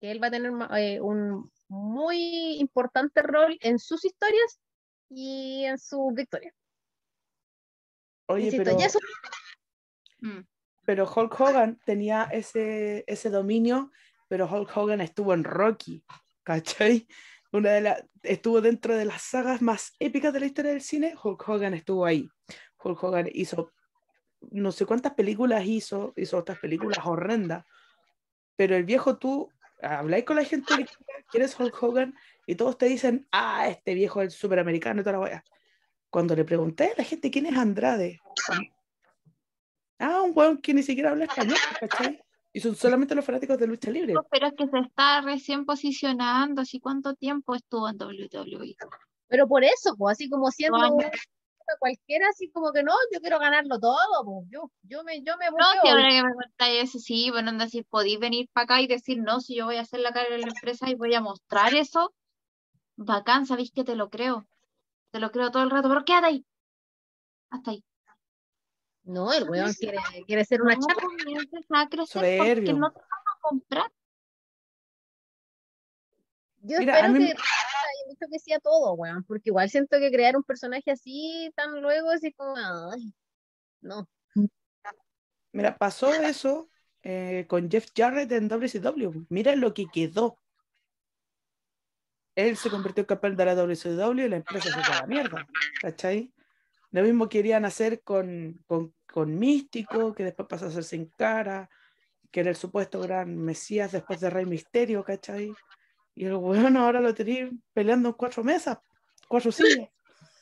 Que 0.00 0.10
él 0.10 0.22
va 0.22 0.28
a 0.28 0.30
tener 0.30 0.52
eh, 0.78 1.00
un 1.00 1.50
muy 1.68 2.56
importante 2.58 3.22
rol 3.22 3.56
en 3.60 3.78
sus 3.78 4.04
historias 4.04 4.60
y 5.10 5.64
en 5.64 5.78
sus 5.78 6.12
victorias. 6.14 6.54
Oye, 8.26 8.46
Insisto, 8.46 8.64
pero, 8.64 8.78
ya 8.78 8.86
eso- 8.86 8.98
Mm. 10.20 10.40
pero 10.86 11.04
Hulk 11.14 11.38
Hogan 11.38 11.78
tenía 11.84 12.24
ese, 12.32 13.04
ese 13.06 13.28
dominio, 13.28 13.90
pero 14.28 14.46
Hulk 14.50 14.74
Hogan 14.74 15.02
estuvo 15.02 15.34
en 15.34 15.44
Rocky, 15.44 16.02
¿cachai? 16.42 17.06
Una 17.52 17.72
de 17.72 17.80
las 17.82 18.04
estuvo 18.22 18.60
dentro 18.62 18.96
de 18.96 19.04
las 19.04 19.22
sagas 19.22 19.60
más 19.60 19.92
épicas 19.98 20.32
de 20.32 20.40
la 20.40 20.46
historia 20.46 20.72
del 20.72 20.80
cine, 20.80 21.14
Hulk 21.22 21.46
Hogan 21.48 21.74
estuvo 21.74 22.06
ahí. 22.06 22.26
Hulk 22.82 23.02
Hogan 23.04 23.28
hizo 23.32 23.70
no 24.50 24.72
sé 24.72 24.86
cuántas 24.86 25.14
películas 25.14 25.64
hizo, 25.64 26.12
hizo 26.16 26.38
otras 26.38 26.58
películas 26.58 26.98
horrendas, 27.04 27.64
pero 28.56 28.76
el 28.76 28.84
viejo 28.84 29.16
tú 29.16 29.50
habláis 29.82 30.24
con 30.24 30.36
la 30.36 30.44
gente 30.44 30.74
que 30.76 30.86
quién 31.30 31.42
es 31.42 31.58
Hulk 31.58 31.82
Hogan 31.82 32.14
y 32.46 32.54
todos 32.54 32.78
te 32.78 32.86
dicen, 32.86 33.26
ah, 33.32 33.68
este 33.68 33.94
viejo 33.94 34.22
es 34.22 34.26
el 34.26 34.30
superamericano 34.38 35.00
y 35.00 35.04
toda 35.04 35.18
la 35.18 35.20
wea. 35.20 35.44
Cuando 36.10 36.36
le 36.36 36.44
pregunté 36.44 36.92
a 36.92 36.98
la 36.98 37.04
gente 37.04 37.30
quién 37.30 37.46
es 37.46 37.56
Andrade, 37.56 38.20
ah, 39.98 40.22
un 40.22 40.32
weón 40.34 40.58
que 40.58 40.74
ni 40.74 40.82
siquiera 40.82 41.10
habla 41.10 41.24
español, 41.24 41.58
¿cachai? 41.80 42.20
Y 42.52 42.60
son 42.60 42.76
solamente 42.76 43.16
los 43.16 43.24
fanáticos 43.24 43.58
de 43.58 43.66
lucha 43.66 43.90
libre. 43.90 44.14
Pero 44.30 44.46
es 44.46 44.54
que 44.56 44.68
se 44.68 44.78
está 44.78 45.20
recién 45.22 45.64
posicionando, 45.66 46.62
así 46.62 46.78
cuánto 46.78 47.14
tiempo 47.14 47.54
estuvo 47.56 47.88
en 47.88 47.96
WWE. 47.96 48.76
pero 49.26 49.48
por 49.48 49.64
eso, 49.64 49.96
pues, 49.96 50.12
así 50.12 50.30
como 50.30 50.50
siendo 50.52 50.98
Cualquiera, 51.78 52.28
así 52.28 52.50
como 52.50 52.72
que 52.72 52.82
no, 52.82 52.92
yo 53.12 53.20
quiero 53.20 53.38
ganarlo 53.38 53.78
todo, 53.78 54.24
pues, 54.24 54.48
yo, 54.50 54.70
yo 54.82 55.04
me, 55.04 55.22
yo 55.22 55.36
me 55.36 55.46
No, 55.46 55.72
si 55.82 55.88
ahora 55.88 56.08
que 56.08 56.22
me 56.22 56.34
contáis 56.34 56.84
eso, 56.84 56.98
sí, 56.98 57.30
bueno, 57.30 57.50
anda, 57.50 57.68
si 57.68 57.82
podéis 57.82 58.18
venir 58.18 58.48
para 58.52 58.64
acá 58.64 58.80
y 58.80 58.86
decir, 58.86 59.18
no, 59.18 59.40
si 59.40 59.56
yo 59.56 59.66
voy 59.66 59.76
a 59.76 59.82
hacer 59.82 60.00
la 60.00 60.12
cara 60.12 60.30
de 60.30 60.38
la 60.38 60.48
empresa 60.48 60.88
y 60.90 60.94
voy 60.94 61.14
a 61.14 61.20
mostrar 61.20 61.74
eso, 61.74 62.14
bacán, 62.96 63.46
sabéis 63.46 63.70
que 63.72 63.84
te 63.84 63.96
lo 63.96 64.10
creo. 64.10 64.46
Te 65.10 65.20
lo 65.20 65.30
creo 65.30 65.50
todo 65.50 65.62
el 65.62 65.70
rato, 65.70 65.88
pero 65.88 66.04
quédate 66.04 66.26
ahí. 66.26 66.46
Hasta 67.50 67.70
ahí. 67.70 67.84
No, 69.04 69.32
el 69.32 69.48
weón 69.48 69.72
quiere, 69.74 69.98
quiere 70.26 70.44
ser 70.44 70.62
una 70.62 70.74
No 70.74 70.86
chapa. 70.88 71.02
no. 72.72 72.92
Yo 76.66 76.78
Mira, 76.78 76.94
espero 76.94 77.14
a 77.14 77.18
mí 77.18 77.26
que 77.26 77.32
haya 77.32 78.06
mucho 78.06 78.26
que 78.32 78.38
sea 78.38 78.58
todo, 78.58 78.94
weón, 78.94 79.22
porque 79.24 79.50
igual 79.50 79.68
siento 79.68 79.98
que 79.98 80.10
crear 80.10 80.34
un 80.34 80.42
personaje 80.42 80.90
así 80.90 81.52
tan 81.54 81.82
luego, 81.82 82.08
así 82.08 82.32
como, 82.32 82.54
ay, 82.56 83.12
no. 83.82 84.08
Mira, 85.52 85.76
pasó 85.76 86.12
eso 86.14 86.70
eh, 87.02 87.44
con 87.48 87.70
Jeff 87.70 87.88
Jarrett 87.94 88.32
en 88.32 88.48
WCW. 88.48 89.26
Mira 89.28 89.54
lo 89.56 89.74
que 89.74 89.84
quedó. 89.92 90.38
Él 92.34 92.56
se 92.56 92.70
convirtió 92.70 93.02
en 93.02 93.06
campeón 93.08 93.36
de 93.36 93.44
la 93.44 93.54
WCW 93.54 94.20
y 94.20 94.28
la 94.30 94.36
empresa 94.36 94.70
se 94.70 94.82
fue 94.82 94.94
a 94.94 95.00
la 95.02 95.06
mierda. 95.06 95.46
¿Cachai? 95.82 96.32
Lo 96.92 97.02
mismo 97.02 97.28
querían 97.28 97.66
hacer 97.66 98.02
con, 98.02 98.58
con, 98.66 98.94
con 99.06 99.38
Místico, 99.38 100.14
que 100.14 100.24
después 100.24 100.48
pasó 100.48 100.66
a 100.66 100.70
ser 100.70 100.82
Sin 100.82 101.10
Cara, 101.10 101.68
que 102.30 102.40
era 102.40 102.48
el 102.48 102.56
supuesto 102.56 103.00
gran 103.00 103.36
Mesías 103.36 103.92
después 103.92 104.18
de 104.20 104.30
Rey 104.30 104.46
Misterio, 104.46 105.04
¿cachai? 105.04 105.52
Y 106.14 106.26
el 106.26 106.34
weón 106.36 106.76
ahora 106.76 107.00
lo 107.00 107.14
tenía 107.14 107.50
peleando 107.72 108.10
en 108.10 108.14
cuatro 108.14 108.44
mesas, 108.44 108.78
cuatro 109.28 109.50
sillas, 109.50 109.88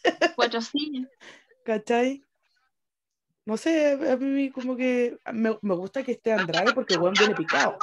Cuatro 0.37 0.61
sillas. 0.61 1.09
¿cachai? 1.64 2.23
No 3.45 3.57
sé, 3.57 3.93
a 4.11 4.16
mí 4.16 4.51
como 4.51 4.77
que 4.77 5.18
me, 5.33 5.59
me 5.62 5.75
gusta 5.75 6.03
que 6.03 6.12
esté 6.12 6.33
Andrade 6.33 6.73
porque 6.75 6.95
el 6.95 7.01
weón 7.01 7.14
viene 7.18 7.35
picado. 7.35 7.77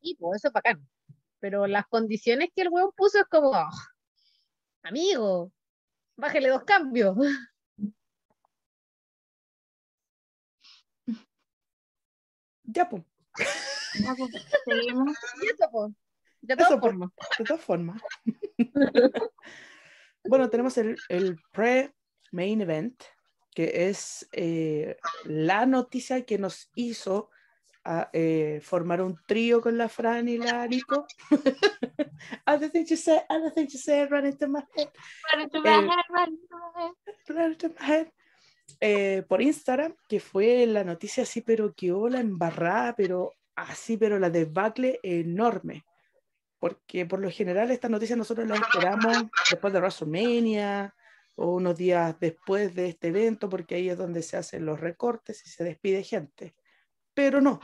Y 0.00 0.16
pues 0.16 0.38
eso 0.38 0.48
es 0.48 0.54
bacán. 0.54 0.88
Pero 1.38 1.66
las 1.66 1.86
condiciones 1.86 2.48
que 2.54 2.62
el 2.62 2.68
weón 2.70 2.90
puso 2.96 3.18
es 3.18 3.26
como, 3.26 3.54
"Ah, 3.54 3.70
amigo, 4.82 5.52
bájele 6.16 6.48
dos 6.48 6.64
cambios. 6.64 7.16
Ya, 12.64 12.88
pues, 12.88 13.02
Ya, 14.00 14.14
pues, 14.16 14.30
De 16.42 16.56
todas 16.56 16.80
formas. 16.80 17.10
de 17.38 17.44
todas 17.44 17.62
formas. 17.62 18.02
bueno, 20.24 20.50
tenemos 20.50 20.76
el, 20.78 20.96
el 21.08 21.38
pre-main 21.52 22.60
event, 22.60 23.02
que 23.54 23.88
es 23.88 24.28
eh, 24.32 24.96
la 25.24 25.66
noticia 25.66 26.24
que 26.24 26.38
nos 26.38 26.70
hizo 26.74 27.30
a, 27.84 28.10
eh, 28.12 28.60
formar 28.62 29.02
un 29.02 29.18
trío 29.26 29.60
con 29.60 29.76
la 29.76 29.88
Fran 29.88 30.28
y 30.28 30.38
la 30.38 30.66
Nico. 30.66 31.06
other 32.46 32.70
things 32.70 32.90
you 32.90 32.96
say, 32.96 33.20
other 33.28 33.52
things 33.52 33.72
you 33.72 33.78
say, 33.78 34.06
run 34.06 34.26
into 34.26 34.46
my 34.48 34.62
head, 34.76 34.88
Run 35.32 35.42
into 35.42 35.60
my 35.60 35.68
Eh, 35.68 35.80
head, 35.80 36.04
run 36.10 36.28
into 36.30 36.56
my 36.56 36.82
head. 36.82 37.36
run 37.36 37.52
into 37.52 37.68
my 37.68 37.86
head. 37.86 38.12
Eh, 38.80 39.22
por 39.28 39.42
Instagram, 39.42 39.94
que 40.08 40.18
fue 40.20 40.66
la 40.66 40.82
noticia 40.84 41.24
así, 41.24 41.40
pero 41.40 41.74
quedó 41.74 42.08
la 42.08 42.20
embarrada, 42.20 42.94
pero 42.96 43.32
así, 43.56 43.96
pero 43.96 44.18
la 44.18 44.30
debacle 44.30 44.98
enorme. 45.02 45.84
Porque 46.62 47.06
por 47.06 47.18
lo 47.18 47.28
general 47.28 47.72
estas 47.72 47.90
noticias 47.90 48.16
nosotros 48.16 48.46
las 48.46 48.60
esperamos 48.60 49.24
después 49.50 49.72
de 49.72 49.80
WrestleMania 49.80 50.94
o 51.34 51.56
unos 51.56 51.76
días 51.76 52.14
después 52.20 52.72
de 52.76 52.86
este 52.86 53.08
evento, 53.08 53.48
porque 53.48 53.74
ahí 53.74 53.88
es 53.88 53.98
donde 53.98 54.22
se 54.22 54.36
hacen 54.36 54.64
los 54.64 54.78
recortes 54.78 55.44
y 55.44 55.50
se 55.50 55.64
despide 55.64 56.04
gente. 56.04 56.54
Pero 57.14 57.40
no, 57.40 57.58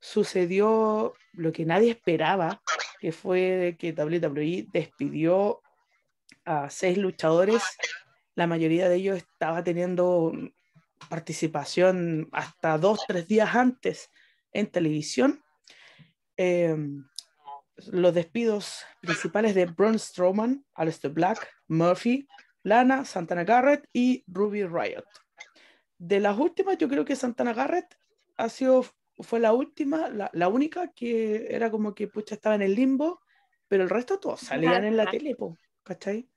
sucedió 0.00 1.14
lo 1.34 1.52
que 1.52 1.64
nadie 1.64 1.92
esperaba, 1.92 2.60
que 2.98 3.12
fue 3.12 3.76
que 3.78 3.92
WWE 3.92 4.66
despidió 4.72 5.60
a 6.44 6.68
seis 6.68 6.98
luchadores. 6.98 7.62
La 8.34 8.48
mayoría 8.48 8.88
de 8.88 8.96
ellos 8.96 9.18
estaba 9.18 9.62
teniendo 9.62 10.32
participación 11.08 12.28
hasta 12.32 12.76
dos, 12.76 13.04
tres 13.06 13.28
días 13.28 13.54
antes 13.54 14.10
en 14.52 14.66
televisión. 14.66 15.44
Eh, 16.36 16.76
los 17.88 18.14
despidos 18.14 18.84
principales 19.00 19.54
de 19.54 19.66
Braun 19.66 19.98
Strowman, 19.98 20.64
Aleister 20.74 21.10
Black, 21.10 21.48
Murphy, 21.68 22.28
Lana, 22.62 23.04
Santana 23.04 23.44
Garrett 23.44 23.88
y 23.92 24.24
Ruby 24.26 24.64
Riot. 24.64 25.04
De 25.98 26.20
las 26.20 26.38
últimas, 26.38 26.78
yo 26.78 26.88
creo 26.88 27.04
que 27.04 27.16
Santana 27.16 27.52
Garrett 27.52 27.96
ha 28.36 28.48
sido, 28.48 28.84
fue 29.18 29.40
la 29.40 29.52
última, 29.52 30.08
la, 30.08 30.30
la 30.32 30.48
única 30.48 30.88
que 30.88 31.46
era 31.50 31.70
como 31.70 31.94
que 31.94 32.08
pucha 32.08 32.34
estaba 32.34 32.54
en 32.54 32.62
el 32.62 32.74
limbo, 32.74 33.20
pero 33.68 33.84
el 33.84 33.90
resto 33.90 34.18
todos 34.18 34.40
salían 34.40 34.84
en 34.84 34.96
la 34.96 35.10
tele, 35.10 35.34
po, 35.34 35.56
¿cachai? 35.82 36.28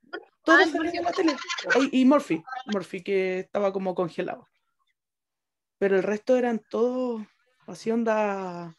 Todos 0.44 0.70
salían 0.70 0.96
en 0.96 1.04
la 1.04 1.12
tele. 1.12 1.36
Y, 1.92 2.02
y 2.02 2.06
Murphy, 2.06 2.44
Murphy 2.68 3.02
que 3.02 3.40
estaba 3.40 3.74
como 3.74 3.94
congelado. 3.94 4.48
Pero 5.78 5.98
el 5.98 6.04
resto 6.04 6.38
eran 6.38 6.62
todos 6.70 7.22
así 7.68 7.92
onda 7.92 8.76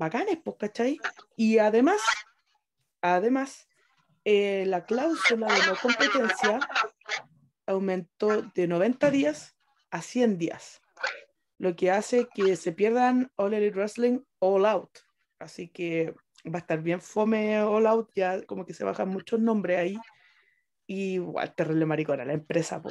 bacanes, 0.00 0.38
pues, 0.42 0.56
¿cachai? 0.58 0.98
Y 1.36 1.58
además, 1.58 2.00
además, 3.02 3.68
eh, 4.24 4.64
la 4.66 4.84
cláusula 4.84 5.46
de 5.46 5.66
no 5.66 5.76
competencia 5.76 6.58
aumentó 7.66 8.42
de 8.42 8.66
90 8.66 9.10
días 9.10 9.56
a 9.90 10.02
100 10.02 10.38
días, 10.38 10.80
lo 11.58 11.76
que 11.76 11.90
hace 11.90 12.26
que 12.34 12.56
se 12.56 12.72
pierdan 12.72 13.30
All 13.36 13.54
Elite 13.54 13.76
Wrestling 13.76 14.20
All 14.40 14.64
Out. 14.64 14.90
Así 15.38 15.68
que 15.68 16.14
va 16.46 16.56
a 16.56 16.58
estar 16.58 16.82
bien 16.82 17.00
fome 17.00 17.60
All 17.60 17.86
Out, 17.86 18.10
ya 18.14 18.42
como 18.46 18.64
que 18.64 18.74
se 18.74 18.84
bajan 18.84 19.08
muchos 19.08 19.38
nombres 19.38 19.78
ahí. 19.78 19.98
Y 20.86 21.14
igual, 21.14 21.54
terrible 21.54 21.86
maricona, 21.86 22.24
la 22.24 22.32
empresa, 22.32 22.82
po. 22.82 22.90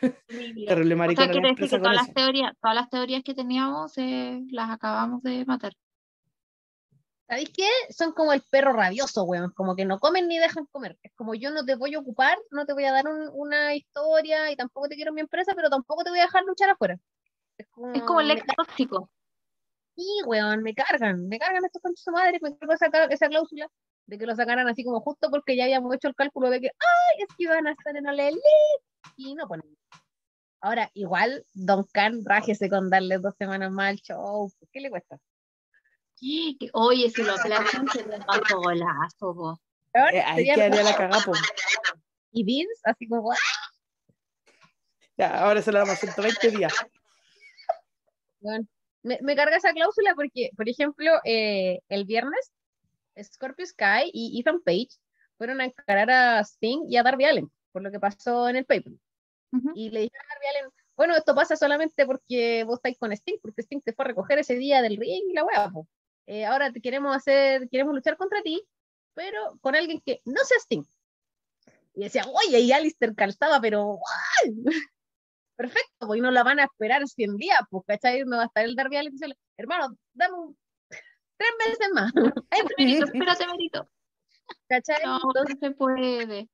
terrible 0.68 0.94
O 0.94 0.98
maricona 0.98 1.32
sea, 1.32 1.34
la 1.34 1.40
decir 1.40 1.48
empresa 1.48 1.76
que 1.76 1.82
todas 1.82 1.96
las 1.96 2.14
teorías, 2.14 2.52
todas 2.60 2.74
las 2.74 2.90
teorías 2.90 3.22
que 3.24 3.34
teníamos 3.34 3.96
eh, 3.96 4.42
las 4.50 4.70
acabamos 4.70 5.22
de 5.22 5.44
matar. 5.46 5.72
¿Sabéis 7.26 7.50
qué? 7.56 7.68
Son 7.90 8.12
como 8.12 8.32
el 8.32 8.42
perro 8.50 8.72
rabioso, 8.72 9.24
weón. 9.24 9.50
Como 9.52 9.74
que 9.74 9.84
no 9.84 9.98
comen 9.98 10.28
ni 10.28 10.38
dejan 10.38 10.66
comer. 10.66 10.98
Es 11.02 11.12
como 11.14 11.34
yo 11.34 11.50
no 11.50 11.64
te 11.64 11.74
voy 11.74 11.94
a 11.94 11.98
ocupar, 12.00 12.36
no 12.50 12.66
te 12.66 12.74
voy 12.74 12.84
a 12.84 12.92
dar 12.92 13.06
un- 13.08 13.30
una 13.32 13.74
historia 13.74 14.50
y 14.50 14.56
tampoco 14.56 14.88
te 14.88 14.94
quiero 14.96 15.10
en 15.10 15.14
mi 15.16 15.20
empresa, 15.22 15.52
pero 15.56 15.70
tampoco 15.70 16.04
te 16.04 16.10
voy 16.10 16.18
a 16.18 16.24
dejar 16.24 16.44
luchar 16.44 16.70
afuera. 16.70 16.98
Es 17.56 17.66
como, 17.68 17.94
Es 17.94 18.02
como 18.02 18.20
el 18.20 18.30
ex 18.30 18.44
tóxico. 18.56 19.10
Sí, 19.96 20.06
weón, 20.26 20.62
me 20.62 20.74
cargan, 20.74 21.28
me 21.28 21.38
cargan 21.38 21.64
estos 21.64 21.80
conchos 21.80 22.04
de 22.04 22.12
madre, 22.12 22.38
me 22.42 22.56
cargo 22.56 22.74
esa, 22.74 23.28
cláusula 23.28 23.68
de 24.06 24.18
que 24.18 24.26
lo 24.26 24.34
sacaran 24.34 24.68
así 24.68 24.84
como 24.84 25.00
justo 25.00 25.30
porque 25.30 25.56
ya 25.56 25.64
habíamos 25.64 25.94
hecho 25.94 26.08
el 26.08 26.14
cálculo 26.16 26.50
de 26.50 26.60
que, 26.60 26.66
ay, 26.66 27.22
es 27.26 27.36
que 27.36 27.44
iban 27.44 27.66
a 27.66 27.72
estar 27.72 27.96
en 27.96 28.06
Ole 28.06 28.28
Elite", 28.28 28.42
y 29.16 29.34
no 29.34 29.46
ponen. 29.46 29.76
Ahora, 30.60 30.90
igual, 30.94 31.46
Don 31.54 31.84
Khan, 31.92 32.24
rájese 32.24 32.68
con 32.68 32.90
darle 32.90 33.18
dos 33.18 33.34
semanas 33.38 33.70
más 33.70 33.90
al 33.90 33.96
show, 33.98 34.50
¿qué 34.72 34.80
le 34.80 34.90
cuesta? 34.90 35.18
Que, 36.20 36.56
Oye, 36.72 37.10
si 37.10 37.22
lo 37.22 37.34
aplazan, 37.34 37.88
se 37.88 38.04
le 38.06 38.18
tanto 38.20 38.58
golazo. 38.60 39.32
Weón, 39.32 39.58
Eh, 39.94 40.22
ahí 40.24 40.36
sería 40.36 40.54
quedaría 40.54 40.82
la 40.82 40.96
cagada, 40.96 41.24
po. 41.24 41.32
Y 42.32 42.44
Vince, 42.44 42.80
así 42.84 43.06
como, 43.08 43.32
Ya, 45.16 45.38
ahora 45.40 45.62
se 45.62 45.70
la 45.70 45.80
damos 45.80 45.98
120 45.98 46.50
días. 46.50 46.72
weón. 48.40 48.68
Me, 49.02 49.18
me 49.20 49.36
carga 49.36 49.56
esa 49.58 49.72
cláusula 49.72 50.14
porque, 50.14 50.50
por 50.56 50.66
ejemplo, 50.68 51.10
eh, 51.24 51.80
el 51.88 52.06
viernes, 52.06 52.52
Scorpio 53.22 53.66
Sky 53.66 54.10
y 54.12 54.40
Ethan 54.40 54.62
Page 54.62 54.88
fueron 55.36 55.60
a 55.60 55.66
encarar 55.66 56.10
a 56.10 56.40
Sting 56.40 56.86
y 56.88 56.96
a 56.96 57.02
Darby 57.02 57.26
Allen 57.26 57.50
por 57.70 57.82
lo 57.82 57.90
que 57.90 57.98
pasó 58.00 58.48
en 58.48 58.56
el 58.56 58.64
paper. 58.64 58.92
Ujú. 59.52 59.70
y 59.74 59.90
le 59.90 60.00
dijeron 60.00 60.26
a 60.26 60.34
Darby 60.34 60.46
Allin, 60.46 60.70
bueno, 60.96 61.16
esto 61.16 61.34
pasa 61.34 61.54
solamente 61.56 62.06
porque 62.06 62.64
vos 62.64 62.76
estáis 62.78 62.98
con 62.98 63.12
Sting, 63.12 63.38
porque 63.42 63.62
Sting 63.62 63.80
te 63.82 63.92
fue 63.92 64.04
a 64.04 64.08
recoger 64.08 64.38
ese 64.38 64.54
día 64.56 64.80
del 64.80 64.96
ring 64.96 65.24
y 65.28 65.32
la 65.32 65.70
po. 65.72 65.86
Eh, 66.26 66.44
ahora 66.46 66.72
te 66.72 66.80
queremos 66.80 67.14
hacer, 67.14 67.68
queremos 67.68 67.94
luchar 67.94 68.16
contra 68.16 68.42
ti, 68.42 68.66
pero 69.14 69.58
con 69.60 69.74
alguien 69.74 70.00
que 70.04 70.20
no 70.24 70.42
sea 70.44 70.58
Sting. 70.58 70.84
Y 71.94 72.04
decía, 72.04 72.24
oye, 72.26 72.60
y 72.60 72.72
Alistair 72.72 73.14
calzaba, 73.14 73.60
pero 73.60 73.84
¡guau! 73.84 74.64
Perfecto, 75.56 76.06
pues 76.08 76.18
y 76.18 76.20
no 76.22 76.30
la 76.32 76.42
van 76.42 76.58
a 76.58 76.64
esperar 76.64 77.06
100 77.06 77.36
días, 77.36 77.58
pues, 77.70 77.84
¿cachai? 77.86 78.24
No 78.24 78.36
va 78.38 78.42
a 78.44 78.46
estar 78.46 78.64
el 78.64 78.74
Darby 78.74 78.96
Allin 78.96 79.12
diciendo, 79.12 79.36
hermano, 79.56 79.96
dame 80.12 80.34
un- 80.34 80.58
tres 81.36 81.50
meses 81.68 81.88
más, 81.94 82.12
Merito, 82.78 83.04
espérate, 83.06 83.46
Merito. 83.46 83.88
¿cachai? 84.68 85.04
No, 85.04 85.20
Entonces, 85.22 85.56
no 85.60 85.68
se 85.68 85.74
puede. 85.74 86.48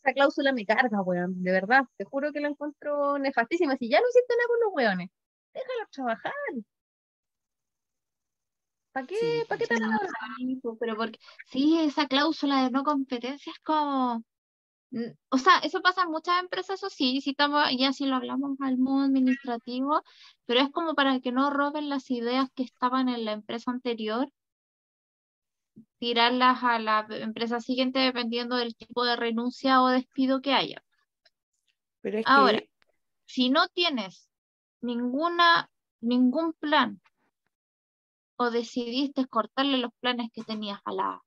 esa 0.00 0.12
cláusula 0.12 0.52
me 0.52 0.64
carga, 0.64 1.00
weón, 1.02 1.42
de 1.42 1.50
verdad, 1.50 1.82
te 1.96 2.04
juro 2.04 2.32
que 2.32 2.38
la 2.40 2.48
encuentro 2.48 3.18
nefastísima. 3.18 3.76
Si 3.76 3.88
ya 3.88 3.98
no 4.00 4.06
hiciste 4.08 4.34
nada 4.36 4.46
con 4.48 4.60
los 4.60 4.72
weones, 4.74 5.10
déjalos 5.52 5.90
trabajar. 5.90 6.32
¿Para 8.96 9.08
qué? 9.08 9.16
Sí, 9.16 9.26
¿Para 9.46 9.58
qué 9.58 9.66
tan 9.66 9.78
Sí, 10.38 10.56
po, 10.56 10.78
pero 10.78 10.96
porque 10.96 11.18
sí, 11.50 11.78
esa 11.80 12.08
cláusula 12.08 12.64
de 12.64 12.70
no 12.70 12.82
competencia 12.82 13.52
es 13.52 13.58
como, 13.58 14.24
mm, 14.90 15.10
o 15.28 15.36
sea, 15.36 15.58
eso 15.58 15.82
pasa 15.82 16.04
en 16.04 16.10
muchas 16.10 16.40
empresas, 16.40 16.76
eso 16.78 16.88
sí, 16.88 17.20
si 17.20 17.30
estamos, 17.32 17.62
ya 17.78 17.92
si 17.92 18.06
lo 18.06 18.16
hablamos 18.16 18.58
al 18.58 18.78
modo 18.78 19.04
administrativo, 19.04 20.02
pero 20.46 20.60
es 20.60 20.70
como 20.70 20.94
para 20.94 21.20
que 21.20 21.30
no 21.30 21.50
roben 21.50 21.90
las 21.90 22.10
ideas 22.10 22.48
que 22.54 22.62
estaban 22.62 23.10
en 23.10 23.26
la 23.26 23.32
empresa 23.32 23.70
anterior, 23.70 24.32
tirarlas 25.98 26.64
a 26.64 26.78
la 26.78 27.06
empresa 27.10 27.60
siguiente 27.60 27.98
dependiendo 27.98 28.56
del 28.56 28.74
tipo 28.76 29.04
de 29.04 29.16
renuncia 29.16 29.82
o 29.82 29.88
despido 29.88 30.40
que 30.40 30.54
haya. 30.54 30.82
Pero 32.00 32.16
es 32.16 32.24
Ahora. 32.26 32.60
que 32.60 32.70
Si 33.26 33.50
no 33.50 33.68
tienes 33.68 34.30
ninguna, 34.80 35.68
ningún 36.00 36.54
plan 36.54 37.02
o 38.36 38.50
decidiste 38.50 39.26
cortarle 39.26 39.78
los 39.78 39.92
planes 40.00 40.30
que 40.32 40.42
tenías 40.42 40.80
a 40.84 40.92
la, 40.92 41.22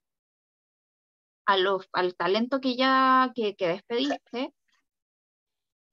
a 1.45 1.57
los, 1.57 1.87
al 1.93 2.15
talento 2.15 2.59
que 2.61 2.75
ya 2.75 3.31
que, 3.35 3.55
que 3.55 3.67
despediste, 3.67 4.53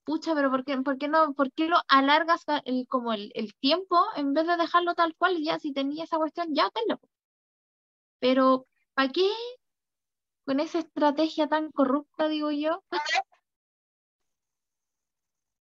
pucha, 0.05 0.35
pero 0.35 0.51
¿por 0.51 0.65
qué, 0.65 0.79
por 0.79 0.99
qué 0.99 1.09
no, 1.09 1.35
por 1.35 1.53
qué 1.53 1.69
lo 1.69 1.79
alargas 1.89 2.45
el, 2.65 2.87
como 2.89 3.13
el, 3.13 3.33
el 3.35 3.55
tiempo 3.57 3.99
en 4.17 4.33
vez 4.35 4.47
de 4.47 4.57
dejarlo 4.57 4.95
tal 4.95 5.15
cual? 5.17 5.43
Ya, 5.43 5.59
si 5.59 5.73
tenía 5.73 6.05
esa 6.05 6.17
cuestión, 6.19 6.55
ya, 6.55 6.71
hazlo. 6.75 7.01
Pero, 8.21 8.67
¿para 8.95 9.11
qué? 9.11 9.31
Con 10.47 10.61
esa 10.61 10.79
estrategia 10.79 11.49
tan 11.49 11.71
corrupta, 11.73 12.29
digo 12.29 12.51
yo, 12.51 12.83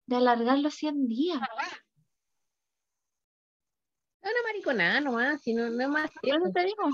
de 0.07 0.15
alargarlo 0.15 0.69
100 0.71 1.07
días. 1.07 1.39
Es 4.25 4.31
una 4.31 4.49
mariconada 4.49 5.01
nomás, 5.01 5.41
si 5.43 5.53
no, 5.53 5.69
no 5.69 5.83
es 5.83 5.87
más 5.87 6.09
eso 6.23 6.51
te 6.51 6.63
digo. 6.63 6.89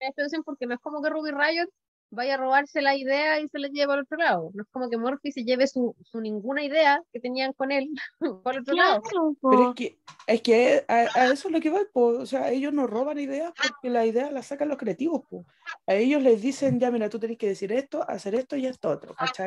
Me 0.00 0.42
porque 0.42 0.66
no 0.66 0.74
es 0.74 0.80
como 0.80 1.00
que 1.00 1.08
Ruby 1.08 1.30
Riot 1.30 1.68
vaya 2.10 2.34
a 2.34 2.36
robarse 2.36 2.82
la 2.82 2.96
idea 2.96 3.38
y 3.38 3.48
se 3.48 3.60
la 3.60 3.68
lleve 3.68 3.92
al 3.92 4.00
otro 4.00 4.18
lado. 4.18 4.50
No 4.54 4.64
es 4.64 4.68
como 4.72 4.90
que 4.90 4.96
Morphy 4.96 5.30
se 5.30 5.44
lleve 5.44 5.68
su, 5.68 5.94
su 6.02 6.20
ninguna 6.20 6.64
idea 6.64 7.00
que 7.12 7.20
tenían 7.20 7.52
con 7.52 7.70
él 7.70 7.88
el 8.20 8.30
otro 8.30 8.74
lado. 8.74 9.02
Claro, 9.02 9.36
Pero 9.40 9.62
po. 9.62 9.68
es 9.70 9.74
que, 9.76 9.98
es 10.26 10.42
que 10.42 10.84
a, 10.88 10.94
a 11.14 11.32
eso 11.32 11.46
es 11.46 11.52
lo 11.52 11.60
que 11.60 11.70
va, 11.70 11.80
po. 11.92 12.06
o 12.06 12.26
sea, 12.26 12.50
ellos 12.50 12.72
no 12.72 12.88
roban 12.88 13.20
ideas 13.20 13.52
porque 13.54 13.90
las 13.90 14.06
ideas 14.06 14.32
las 14.32 14.46
sacan 14.46 14.68
los 14.68 14.78
creativos, 14.78 15.22
po. 15.28 15.46
A 15.86 15.94
ellos 15.94 16.20
les 16.22 16.42
dicen, 16.42 16.80
ya 16.80 16.90
mira, 16.90 17.08
tú 17.08 17.20
tenés 17.20 17.38
que 17.38 17.48
decir 17.48 17.72
esto, 17.72 18.04
hacer 18.08 18.34
esto 18.34 18.56
y 18.56 18.66
esto 18.66 18.88
otro, 18.88 19.14
¿cachai? 19.14 19.46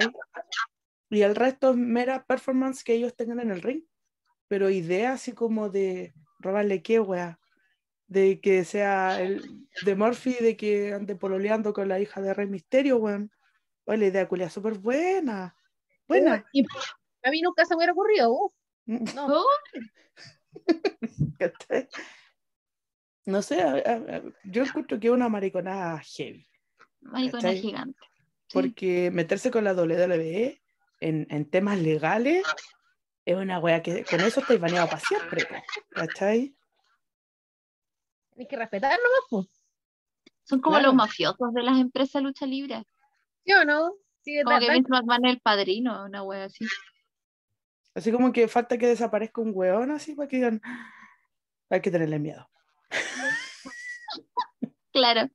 Y 1.09 1.23
el 1.23 1.35
resto 1.35 1.71
es 1.71 1.75
mera 1.75 2.23
performance 2.25 2.85
que 2.85 2.93
ellos 2.93 3.15
tengan 3.15 3.41
en 3.41 3.51
el 3.51 3.61
ring. 3.61 3.83
Pero 4.47 4.69
ideas 4.69 5.15
así 5.15 5.33
como 5.33 5.69
de 5.69 6.13
robarle 6.41 6.81
qué, 6.81 6.99
wea. 6.99 7.39
De 8.07 8.41
que 8.41 8.65
sea 8.65 9.21
el 9.21 9.65
de 9.85 9.95
Murphy, 9.95 10.33
de 10.41 10.57
que 10.57 10.93
ande 10.93 11.15
pololeando 11.15 11.71
con 11.73 11.87
la 11.87 11.99
hija 11.99 12.19
de 12.21 12.33
Rey 12.33 12.47
Misterio, 12.47 12.97
weón. 12.97 13.31
Oye, 13.85 13.97
la 13.99 14.05
idea 14.07 14.27
culia 14.27 14.49
súper 14.49 14.73
buena. 14.73 15.55
Buena. 16.07 16.45
Y 16.51 16.65
a 17.23 17.29
mí 17.31 17.41
nunca 17.41 17.63
se 17.65 17.73
me 17.73 17.77
hubiera 17.77 17.93
ocurrido. 17.93 18.31
uf, 18.33 18.51
no. 19.15 19.27
Oh, 19.27 19.45
¿cachai? 21.39 21.87
No 23.25 23.41
sé, 23.41 23.61
a- 23.61 23.73
a- 23.75 24.15
a- 24.17 24.21
yo 24.43 24.63
encuentro 24.63 24.99
que 24.99 25.07
es 25.07 25.13
una 25.13 25.29
mariconada 25.29 25.99
heavy, 25.99 26.45
maricona 27.01 27.41
¿Cachai? 27.43 27.61
gigante. 27.61 27.99
Porque 28.51 29.11
meterse 29.11 29.51
con 29.51 29.63
la 29.63 29.73
WWE 29.73 30.61
en, 30.99 31.27
en 31.29 31.49
temas 31.49 31.79
legales 31.79 32.43
es 33.25 33.35
una 33.35 33.59
wea 33.59 33.81
que 33.81 34.03
con 34.05 34.19
eso 34.21 34.39
estáis 34.39 34.59
baneado 34.59 34.87
para 34.87 34.99
siempre, 34.99 35.47
¿cachai? 35.89 36.55
Hay 38.37 38.47
que 38.47 38.55
respetar 38.57 38.91
nomás, 38.91 39.25
pues. 39.29 39.47
Son 40.43 40.59
como 40.59 40.75
Claro. 40.77 40.87
los 40.87 40.95
mafiosos 40.95 41.53
de 41.53 41.61
las 41.63 41.77
empresas 41.79 42.13
de 42.13 42.21
lucha 42.21 42.45
libre. 42.45 42.83
¿Sí 43.45 43.53
o 43.53 43.63
no? 43.65 43.93
Sí, 44.23 44.41
Como 44.43 44.59
que 44.59 44.69
Vince 44.71 44.89
McMahon 44.89 45.25
es 45.25 45.33
el 45.33 45.41
padrino, 45.41 46.05
una 46.05 46.23
wea 46.23 46.45
así. 46.45 46.65
Así 47.93 48.11
como 48.11 48.31
que 48.31 48.47
falta 48.47 48.77
que 48.77 48.87
desaparezca 48.87 49.41
un 49.41 49.51
weón 49.53 49.91
así 49.91 50.13
para 50.15 50.27
que 50.27 50.37
digan, 50.37 50.61
hay 51.69 51.81
que 51.81 51.91
tenerle 51.91 52.19
miedo. 52.19 52.47
Claro. 54.93 55.29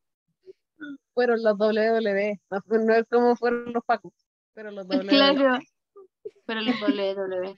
fueron 1.14 1.43
los 1.43 1.59
WWE. 1.59 2.41
No, 2.51 2.61
no 2.84 2.95
es 2.95 3.05
como 3.11 3.37
fueron 3.37 3.72
los 3.72 3.82
Pacos, 3.84 4.12
pero 4.53 4.70
los 4.70 4.87
WWE. 4.87 5.07
Claro. 5.07 5.59
Pero 6.47 6.61
los 6.61 6.74
WWE. 6.82 7.57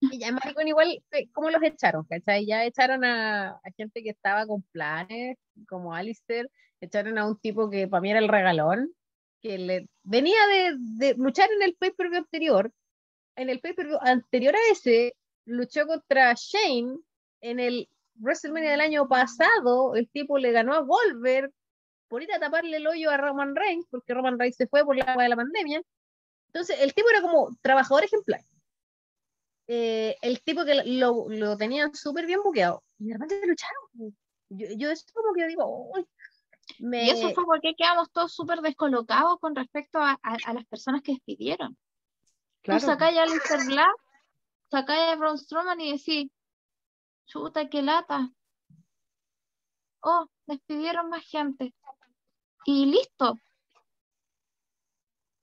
Y 0.00 0.18
ya 0.20 0.30
maricón 0.30 0.68
igual, 0.68 1.02
eh, 1.10 1.28
¿cómo 1.32 1.50
los 1.50 1.62
echaron? 1.62 2.04
¿Cachai? 2.04 2.46
Ya 2.46 2.64
echaron 2.64 3.04
a, 3.04 3.50
a 3.50 3.70
gente 3.76 4.02
que 4.02 4.10
estaba 4.10 4.46
con 4.46 4.62
planes, 4.70 5.36
como 5.68 5.92
Alistair, 5.92 6.48
echaron 6.80 7.18
a 7.18 7.26
un 7.26 7.38
tipo 7.38 7.68
que 7.68 7.88
para 7.88 8.00
mí 8.00 8.10
era 8.10 8.20
el 8.20 8.28
regalón, 8.28 8.92
que 9.40 9.58
le 9.58 9.88
venía 10.04 10.38
de, 10.46 10.76
de 10.78 11.14
luchar 11.16 11.50
en 11.50 11.62
el 11.62 11.74
pay-per-view 11.74 12.18
anterior. 12.18 12.72
En 13.36 13.50
el 13.50 13.60
pay-per-view 13.60 13.98
anterior 14.00 14.54
a 14.54 14.72
ese, 14.72 15.14
luchó 15.44 15.86
contra 15.86 16.34
Shane 16.36 16.96
en 17.40 17.60
el 17.60 17.88
WrestleMania 18.16 18.72
del 18.72 18.80
año 18.80 19.08
pasado. 19.08 19.94
El 19.94 20.08
tipo 20.10 20.38
le 20.38 20.52
ganó 20.52 20.74
a 20.74 20.80
Goldberg 20.80 21.50
por 22.08 22.22
ir 22.22 22.32
a 22.32 22.40
taparle 22.40 22.78
el 22.78 22.86
hoyo 22.86 23.10
a 23.10 23.16
Roman 23.16 23.54
Reigns, 23.54 23.86
porque 23.90 24.14
Roman 24.14 24.38
Reigns 24.38 24.56
se 24.56 24.66
fue 24.66 24.84
por 24.84 24.96
la 24.96 25.16
de 25.16 25.28
la 25.28 25.36
pandemia. 25.36 25.82
Entonces, 26.48 26.80
el 26.80 26.94
tipo 26.94 27.08
era 27.10 27.22
como 27.22 27.50
trabajador 27.62 28.04
ejemplar 28.04 28.40
eh, 29.70 30.16
el 30.22 30.42
tipo 30.42 30.64
que 30.64 30.82
lo, 30.84 31.26
lo 31.28 31.56
tenían 31.58 31.94
súper 31.94 32.24
bien 32.26 32.40
buqueado. 32.42 32.82
Y 32.98 33.08
de 33.08 33.12
repente 33.14 33.46
lucharon. 33.46 34.16
Yo, 34.48 34.66
yo 34.76 34.90
eso 34.90 35.04
como 35.12 35.34
que 35.34 35.46
digo, 35.46 35.90
uy, 35.92 36.06
me... 36.78 37.04
Y 37.04 37.10
eso 37.10 37.30
fue 37.34 37.44
porque 37.44 37.74
quedamos 37.76 38.10
todos 38.10 38.32
súper 38.32 38.60
descolocados 38.62 39.38
con 39.40 39.54
respecto 39.54 39.98
a, 39.98 40.18
a- 40.22 40.36
a 40.46 40.54
las 40.54 40.64
personas 40.64 41.02
que 41.02 41.12
despidieron. 41.12 41.76
Claro. 42.62 42.80
Tú 42.80 42.86
sacáis 42.86 43.18
a 43.18 43.22
Aleister 43.24 43.60
Black, 43.66 43.94
sacáis 44.70 45.12
a 45.12 45.16
Braun 45.16 45.36
Strowman 45.38 45.80
y 45.82 45.92
decís, 45.92 46.30
chuta, 47.26 47.68
qué 47.68 47.82
lata. 47.82 48.30
Oh, 50.00 50.26
despidieron 50.46 51.10
más 51.10 51.24
gente. 51.26 51.74
Y 52.64 52.86
listo. 52.86 53.38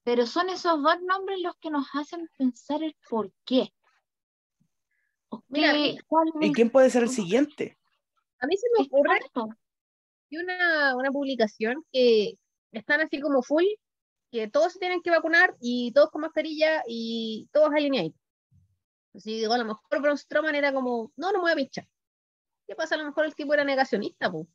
Pero 0.06 0.24
son 0.24 0.48
esos 0.50 0.80
dos 0.80 1.02
nombres 1.02 1.40
los 1.40 1.56
que 1.56 1.68
nos 1.68 1.84
hacen 1.92 2.30
pensar 2.38 2.80
el 2.80 2.96
por 3.10 3.32
qué. 3.44 3.74
¿O 5.30 5.42
Mira, 5.48 5.72
qué- 5.72 5.98
¿Y 6.40 6.52
quién 6.52 6.70
puede 6.70 6.90
ser 6.90 7.02
el 7.02 7.08
siguiente? 7.08 7.76
A 8.38 8.46
mí 8.46 8.56
se 8.56 8.68
me 8.78 8.84
ocurre 8.86 9.18
que 10.30 10.38
una, 10.38 10.94
una 10.94 11.10
publicación 11.10 11.84
que 11.90 12.38
están 12.70 13.00
así 13.00 13.20
como 13.20 13.42
full, 13.42 13.64
que 14.30 14.46
todos 14.46 14.74
se 14.74 14.78
tienen 14.78 15.02
que 15.02 15.10
vacunar 15.10 15.56
y 15.60 15.90
todos 15.90 16.12
con 16.12 16.20
mascarilla 16.20 16.84
y 16.86 17.48
todos 17.52 17.70
alineados. 17.74 18.12
Así 19.12 19.40
digo, 19.40 19.54
a 19.54 19.58
lo 19.58 19.64
mejor 19.64 20.00
Braun 20.00 20.18
Strowman 20.18 20.54
era 20.54 20.72
como, 20.72 21.10
no, 21.16 21.32
no 21.32 21.38
me 21.38 21.42
voy 21.42 21.50
a 21.52 21.56
pinchar. 21.56 21.88
¿Qué 22.68 22.76
pasa? 22.76 22.94
A 22.94 22.98
lo 22.98 23.06
mejor 23.06 23.24
el 23.24 23.34
tipo 23.34 23.52
era 23.54 23.64
negacionista, 23.64 24.30
po. 24.30 24.46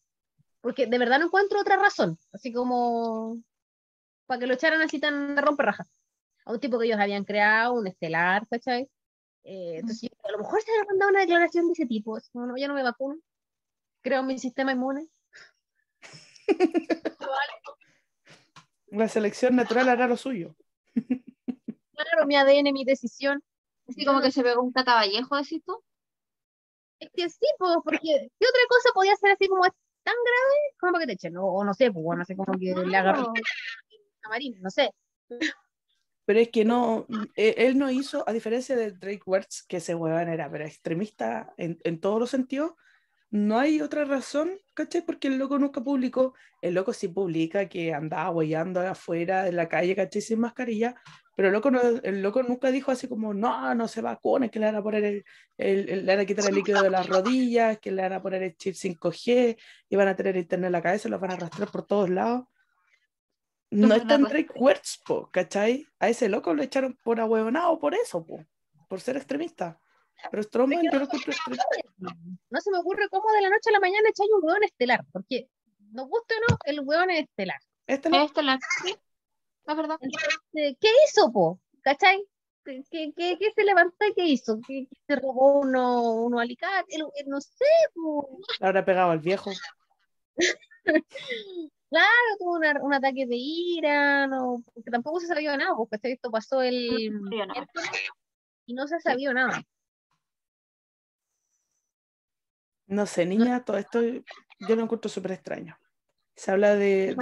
porque 0.61 0.87
de 0.87 0.97
verdad 0.97 1.19
no 1.19 1.25
encuentro 1.25 1.59
otra 1.59 1.75
razón, 1.75 2.17
así 2.31 2.53
como 2.53 3.43
para 4.31 4.39
que 4.39 4.47
lo 4.47 4.53
echaran 4.53 4.81
así 4.81 4.97
tan 4.97 5.35
de 5.35 5.41
romperrajas. 5.41 5.91
A 6.45 6.53
un 6.53 6.59
tipo 6.61 6.79
que 6.79 6.85
ellos 6.85 6.97
habían 7.01 7.25
creado, 7.25 7.73
un 7.73 7.85
estelar, 7.85 8.47
¿cachai? 8.47 8.89
Eh, 9.43 9.79
entonces, 9.79 10.09
yo- 10.09 10.17
a 10.23 10.31
lo 10.31 10.37
mejor 10.37 10.61
se 10.61 10.71
había 10.71 10.85
mandado 10.85 11.11
una 11.11 11.19
declaración 11.19 11.67
de 11.67 11.73
ese 11.73 11.85
tipo, 11.85 12.17
como, 12.31 12.45
no, 12.45 12.55
ya 12.55 12.69
no 12.69 12.73
me 12.73 12.81
vacuno, 12.81 13.19
creo 14.01 14.23
mi 14.23 14.39
sistema 14.39 14.71
inmune. 14.71 15.09
La 18.87 19.09
selección 19.09 19.57
natural 19.57 19.89
hará 19.89 20.07
lo 20.07 20.15
suyo. 20.15 20.55
Claro, 21.93 22.25
mi 22.25 22.35
ADN, 22.35 22.71
mi 22.71 22.85
decisión. 22.85 23.43
Así 23.87 24.05
como 24.05 24.21
que 24.21 24.31
se 24.31 24.41
pegó 24.43 24.63
un 24.63 24.71
catavallejo, 24.71 25.35
decís 25.35 25.61
tú. 25.63 25.83
Es 26.99 27.09
que 27.13 27.29
sí, 27.29 27.45
pues, 27.59 27.75
porque 27.83 27.99
¿qué 28.39 28.45
otra 28.47 28.61
cosa 28.69 28.89
podía 28.93 29.15
ser 29.17 29.31
así 29.31 29.47
como 29.47 29.65
es 29.65 29.71
tan 30.03 30.15
grave 30.15 30.55
como 30.79 30.93
para 30.93 31.03
que 31.03 31.07
te 31.07 31.13
echen? 31.13 31.37
O, 31.37 31.45
o 31.45 31.63
no 31.63 31.73
sé, 31.75 31.91
pues, 31.91 32.17
no 32.17 32.25
sé, 32.25 32.35
como 32.35 32.57
que 32.57 32.73
le 32.73 32.97
agarró 32.97 33.31
Claro. 34.21 34.25
a 34.25 34.29
Marín, 34.29 34.61
no 34.61 34.69
sé. 34.69 34.91
Pero 36.25 36.39
es 36.39 36.49
que 36.49 36.63
no, 36.63 37.07
eh, 37.35 37.55
él 37.57 37.77
no 37.77 37.89
hizo, 37.89 38.23
a 38.27 38.31
diferencia 38.33 38.75
de 38.75 38.91
Drake 38.91 39.23
Wertz, 39.25 39.63
que 39.67 39.77
ese 39.77 39.95
huevón 39.95 40.29
era 40.29 40.45
extremista 40.65 41.53
en, 41.57 41.79
en 41.83 41.99
todos 41.99 42.19
los 42.19 42.29
sentidos, 42.29 42.73
no 43.31 43.57
hay 43.57 43.81
otra 43.81 44.03
razón, 44.05 44.51
¿cachai? 44.73 45.01
Porque 45.05 45.29
el 45.29 45.37
loco 45.37 45.57
nunca 45.57 45.81
publicó, 45.81 46.33
el 46.61 46.73
loco 46.73 46.93
sí 46.93 47.07
publica 47.07 47.67
que 47.69 47.93
andaba 47.93 48.29
huellando 48.29 48.81
afuera 48.81 49.43
de 49.43 49.51
la 49.53 49.67
calle, 49.67 49.95
¿cachai? 49.95 50.21
Sin 50.21 50.39
mascarilla, 50.39 50.95
pero 51.35 51.47
el 51.47 51.53
loco, 51.53 51.71
no- 51.71 51.81
el 51.81 52.21
loco 52.21 52.43
nunca 52.43 52.71
dijo 52.71 52.91
así 52.91 53.07
como, 53.07 53.33
no, 53.33 53.73
no 53.73 53.87
se 53.87 54.01
vacune, 54.01 54.51
que 54.51 54.59
le 54.59 54.65
van 54.67 54.75
a 54.75 54.83
poner 54.83 55.23
el- 55.57 55.85
le 56.05 56.05
van 56.05 56.19
a 56.19 56.25
quitar 56.25 56.45
el 56.49 56.55
líquido 56.55 56.83
de 56.83 56.89
las 56.91 57.07
rodillas, 57.07 57.79
que 57.79 57.91
le 57.91 58.01
van 58.01 58.13
a 58.13 58.21
poner 58.21 58.43
el 58.43 58.55
chip 58.57 58.75
5G, 58.75 59.57
y 59.89 59.95
van 59.95 60.07
a 60.09 60.15
tener 60.15 60.35
internet 60.35 60.67
en 60.67 60.71
la 60.73 60.81
cabeza, 60.81 61.09
los 61.09 61.19
van 61.21 61.31
a 61.31 61.33
arrastrar 61.35 61.71
por 61.71 61.85
todos 61.85 62.09
lados. 62.09 62.45
No 63.71 63.95
está 63.95 64.15
en. 64.15 64.23
Drake 64.23 64.51
Wertz, 64.55 65.01
po, 65.05 65.29
¿cachai? 65.31 65.87
A 65.99 66.09
ese 66.09 66.27
loco 66.29 66.53
lo 66.53 66.61
echaron 66.61 66.97
por 67.03 67.19
ahueonado 67.19 67.79
por 67.79 67.95
eso, 67.95 68.25
po, 68.25 68.45
por 68.89 68.99
ser 68.99 69.17
extremista. 69.17 69.79
Pero 70.29 70.43
Strowman 70.43 70.83
yo 70.83 70.91
lo 70.91 71.05
encuentro 71.05 71.31
extremista. 71.31 71.65
No 72.49 72.61
se 72.61 72.69
me 72.69 72.77
ocurre 72.77 73.07
cómo 73.09 73.31
de 73.31 73.41
la 73.41 73.49
noche 73.49 73.69
a 73.69 73.73
la 73.73 73.79
mañana 73.79 74.09
echáis 74.09 74.29
un 74.31 74.43
hueón 74.43 74.63
estelar, 74.63 75.03
porque 75.11 75.49
nos 75.91 76.07
guste 76.07 76.35
o 76.35 76.51
no, 76.51 76.57
el 76.65 76.81
hueón 76.81 77.09
es 77.11 77.23
estelar. 77.23 77.59
Este 77.87 78.09
no, 78.09 78.27
sí, 78.27 78.95
es 79.65 79.75
verdad. 79.75 79.97
Entonces, 80.01 80.39
¿Qué 80.53 80.89
hizo, 81.07 81.31
po? 81.31 81.59
¿Cachai? 81.81 82.23
¿Qué, 82.63 82.83
qué, 83.15 83.37
se 83.55 83.63
levantó 83.63 84.05
y 84.05 84.13
qué 84.13 84.25
hizo? 84.25 84.59
¿Qué, 84.67 84.85
qué 84.89 84.97
se 85.07 85.15
robó 85.15 85.59
uno, 85.61 86.11
uno 86.13 86.39
alicate? 86.39 86.95
El- 86.95 87.07
No 87.27 87.41
sé, 87.41 87.65
po. 87.95 88.39
habrá 88.59 88.85
pegado 88.85 89.11
al 89.11 89.19
viejo. 89.19 89.51
Claro, 91.91 92.07
tuvo 92.39 92.55
una- 92.55 92.81
un 92.81 92.93
ataque 92.93 93.27
de 93.27 93.35
ira, 93.35 94.25
no, 94.25 94.63
porque 94.73 94.89
tampoco 94.89 95.19
se 95.19 95.27
sabía 95.27 95.57
nada, 95.57 95.75
porque 95.75 95.99
esto 96.03 96.31
pasó 96.31 96.61
el 96.61 96.87
No 97.11 97.29
y 98.65 98.73
no 98.73 98.87
se 98.87 98.97
sabía 99.01 99.33
nada. 99.33 99.61
No 102.87 103.05
sé, 103.05 103.25
niña, 103.25 103.65
todo 103.65 103.77
esto 103.77 104.01
yo 104.01 104.75
lo 104.75 104.83
encuentro 104.83 105.09
súper 105.09 105.33
extraño. 105.33 105.77
Se 106.33 106.51
habla 106.51 106.75
de, 106.75 107.13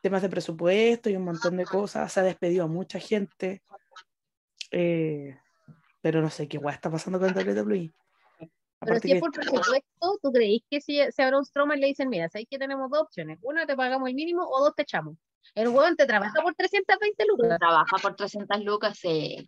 temas 0.00 0.22
de 0.22 0.28
presupuesto 0.28 1.08
y 1.08 1.14
un 1.16 1.24
montón 1.24 1.56
de 1.56 1.64
cosas. 1.64 2.12
Se 2.12 2.18
ha 2.18 2.24
despedido 2.24 2.64
a 2.64 2.68
mucha 2.68 2.98
gente. 2.98 3.62
Eh, 4.72 5.38
pero 6.00 6.20
no 6.20 6.30
sé 6.30 6.48
qué 6.48 6.58
guay 6.58 6.74
está 6.74 6.90
pasando 6.90 7.20
con 7.20 7.32
WWE. 7.32 7.92
Pero 8.80 9.00
si 9.00 9.12
es 9.12 9.20
por 9.20 9.32
presupuesto, 9.32 10.18
¿tú 10.22 10.32
creéis 10.32 10.62
que 10.70 10.80
si 10.80 11.00
se 11.10 11.22
abre 11.22 11.36
un 11.36 11.44
Strowman 11.44 11.80
le 11.80 11.88
dicen, 11.88 12.08
mira, 12.08 12.28
sabéis 12.28 12.48
que 12.48 12.58
tenemos 12.58 12.90
dos 12.90 13.02
opciones? 13.02 13.38
Una 13.42 13.66
te 13.66 13.76
pagamos 13.76 14.08
el 14.08 14.14
mínimo 14.14 14.42
o 14.48 14.64
dos 14.64 14.74
te 14.74 14.82
echamos. 14.82 15.16
El 15.54 15.68
hueón 15.68 15.96
te 15.96 16.06
trabaja 16.06 16.40
por 16.42 16.54
320 16.54 17.24
lucas. 17.26 17.58
Trabaja 17.58 17.96
por 18.00 18.14
300 18.14 18.64
lucas, 18.64 18.98
sí. 18.98 19.44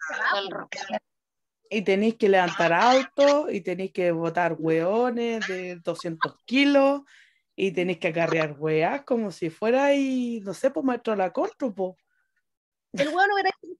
y 1.71 1.83
tenéis 1.83 2.17
que 2.17 2.29
levantar 2.29 2.73
autos 2.73 3.53
y 3.53 3.61
tenéis 3.61 3.93
que 3.93 4.11
botar 4.11 4.57
hueones 4.59 5.47
de 5.47 5.77
200 5.77 6.35
kilos 6.45 7.03
y 7.55 7.71
tenéis 7.71 7.99
que 7.99 8.09
acarrear 8.09 8.57
hueas 8.59 9.05
como 9.05 9.31
si 9.31 9.51
fuera 9.51 9.95
y 9.95 10.41
no 10.41 10.53
sé, 10.53 10.71
pues 10.71 10.85
maestro 10.85 11.13
de 11.13 11.19
la 11.19 11.33
contro, 11.33 11.73
po. 11.73 11.97
El 12.93 13.09
hueón 13.09 13.31
así, 13.47 13.79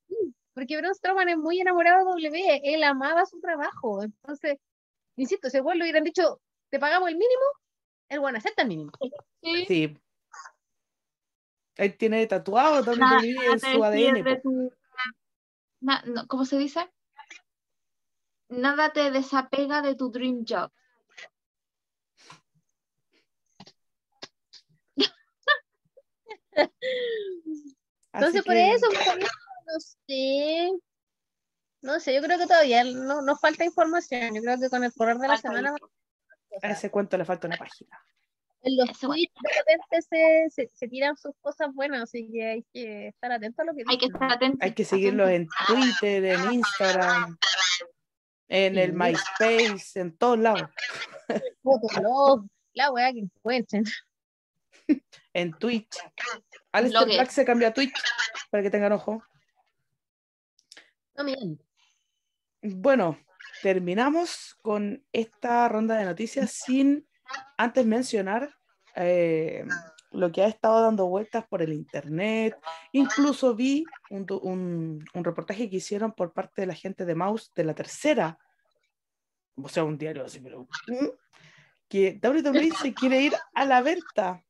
porque 0.55 0.77
Braun 0.77 0.95
Strowman 0.95 1.31
es 1.31 1.39
muy 1.39 1.61
enamorado 1.61 1.99
de 1.99 2.29
W, 2.29 2.61
él 2.63 2.85
amaba 2.85 3.27
su 3.27 3.41
trabajo. 3.41 4.05
Entonces, 4.05 4.59
insisto, 5.23 5.49
si 5.51 5.61
hueón 5.61 5.79
le 5.79 5.85
hubieran 5.85 6.05
dicho, 6.05 6.41
te 6.71 6.79
pagamos 6.79 7.09
el 7.09 7.17
mínimo, 7.17 7.43
el 8.09 8.19
hueón 8.21 8.37
acepta 8.37 8.63
el 8.63 8.69
mínimo. 8.69 8.93
Sí. 9.43 9.65
Sí. 9.67 9.99
Él 11.77 11.97
tiene 11.97 12.27
tatuado 12.27 12.83
también 12.85 13.01
Nada- 13.01 13.23
en 13.25 13.35
nada 13.37 13.59
te 13.59 13.73
su 13.73 13.85
ADN. 13.85 14.23
de 14.23 14.37
tu- 14.41 14.73
no, 15.81 16.27
¿Cómo 16.29 16.45
se 16.45 16.59
dice? 16.59 16.91
Nada 18.51 18.93
te 18.93 19.11
desapega 19.11 19.81
de 19.81 19.95
tu 19.95 20.11
dream 20.11 20.45
job. 20.47 20.71
Entonces, 28.13 28.41
Así 28.41 28.43
por 28.43 28.55
que- 28.55 28.73
eso, 28.73 28.87
no 28.91 29.81
sé. 30.07 30.71
No 31.83 31.99
sé, 31.99 32.15
yo 32.15 32.21
creo 32.23 32.39
que 32.39 32.47
todavía 32.47 32.85
no, 32.85 33.23
nos 33.23 33.41
falta 33.41 33.65
información. 33.65 34.35
Yo 34.35 34.43
creo 34.43 34.59
que 34.59 34.69
con 34.69 34.85
el 34.85 34.93
correr 34.93 35.17
de 35.17 35.29
la 35.29 35.39
Falta 35.39 35.49
semana. 35.49 35.75
A 36.63 36.71
ese 36.71 36.91
cuento 36.91 37.17
le 37.17 37.25
falta 37.25 37.47
una 37.47 37.57
página. 37.57 37.99
en 38.63 38.77
los 38.77 38.99
tweets 38.99 39.33
de 39.41 39.51
repente 39.57 40.03
se, 40.03 40.51
se, 40.51 40.71
se 40.75 40.89
tiran 40.89 41.17
sus 41.17 41.33
cosas 41.41 41.73
buenas, 41.73 42.03
así 42.03 42.29
que 42.31 42.47
hay 42.47 42.67
que 42.73 43.09
estar 43.09 43.33
atento 43.33 43.63
a 43.63 43.65
lo 43.65 43.75
que 43.75 43.85
Hay 43.87 43.99
que 43.99 44.07
estar 44.07 44.33
atento. 44.33 44.59
Hay 44.61 44.75
que 44.75 44.85
seguirlos 44.85 45.31
en 45.31 45.49
Twitter, 45.67 46.25
en 46.25 46.53
Instagram, 46.53 47.39
en 48.49 48.79
el. 48.79 48.93
MySpace, 48.93 50.01
en 50.01 50.17
todos 50.17 50.39
lados. 50.39 50.69
La 52.75 52.91
weá 52.91 53.13
que 53.13 53.21
encuentren. 53.21 53.85
En 55.33 55.53
Twitch. 55.53 55.97
Alistair 56.73 57.05
Blogue. 57.05 57.17
Black 57.17 57.31
se 57.31 57.45
cambia 57.45 57.69
a 57.69 57.73
Twitch 57.73 57.95
para 58.51 58.63
que 58.63 58.71
tengan 58.71 58.93
ojo. 58.93 59.23
No 61.17 61.25
miren. 61.25 61.61
Bueno, 62.63 63.19
terminamos 63.63 64.57
con 64.63 65.05
esta 65.13 65.69
ronda 65.69 65.97
de 65.97 66.05
noticias 66.05 66.51
sin 66.51 67.07
antes 67.57 67.87
mencionar 67.87 68.55
eh, 68.97 69.65
lo 70.13 70.31
que 70.33 70.43
ha 70.43 70.47
estado 70.49 70.83
dando 70.83 71.07
vueltas 71.07 71.47
por 71.49 71.63
el 71.63 71.73
internet. 71.73 72.57
Incluso 72.93 73.55
vi 73.55 73.85
un, 74.11 74.27
un- 75.15 75.25
reportaje 75.25 75.71
que 75.71 75.77
hicieron 75.77 76.13
por 76.13 76.33
parte 76.33 76.63
de 76.63 76.67
la 76.67 76.75
gente 76.75 77.05
de 77.05 77.15
Mouse 77.15 77.51
de 77.55 77.65
la 77.65 77.75
tercera, 77.75 78.39
o 79.57 79.69
sea, 79.69 79.85
un 79.85 79.97
diario 79.99 80.25
así, 80.25 80.41
pero 80.41 80.67
que 81.89 82.19
WWE 82.23 82.73
se 82.73 82.95
quiere 82.95 83.23
ir 83.23 83.33
a 83.55 83.65
la 83.65 83.81
venta. 83.83 84.45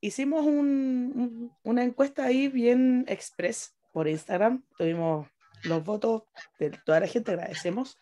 Hicimos 0.00 0.46
un- 0.46 1.52
una 1.64 1.82
encuesta 1.82 2.24
ahí 2.24 2.48
bien 2.48 3.04
express 3.08 3.76
por 3.92 4.06
Instagram. 4.08 4.62
Tuvimos 4.76 5.26
los 5.64 5.84
votos 5.84 6.22
de 6.58 6.70
toda 6.84 7.00
la 7.00 7.06
gente, 7.06 7.32
agradecemos. 7.32 7.98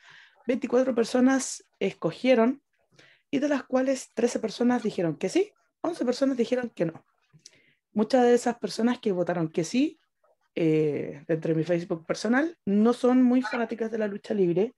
24 0.47 0.95
personas 0.95 1.65
escogieron 1.81 2.63
y 3.31 3.39
de 3.39 3.49
las 3.49 3.65
cuales 3.65 4.11
13 4.15 4.39
personas 4.39 4.83
dijeron 4.83 5.17
que 5.17 5.29
sí, 5.29 5.53
11 5.83 6.05
personas 6.05 6.37
dijeron 6.37 6.71
que 6.71 6.87
no. 6.87 7.05
Muchas 7.93 8.25
de 8.25 8.35
esas 8.35 8.59
personas 8.59 8.99
que 8.99 9.13
votaron 9.13 9.49
que 9.49 9.65
sí, 9.65 9.99
eh, 10.55 11.25
dentro 11.27 11.51
de 11.53 11.59
mi 11.59 11.65
Facebook 11.65 12.07
personal, 12.07 12.57
no 12.65 12.93
son 12.93 13.23
muy 13.23 13.43
fanáticas 13.43 13.91
de 13.91 13.99
la 13.99 14.07
lucha 14.07 14.35
libre. 14.35 14.75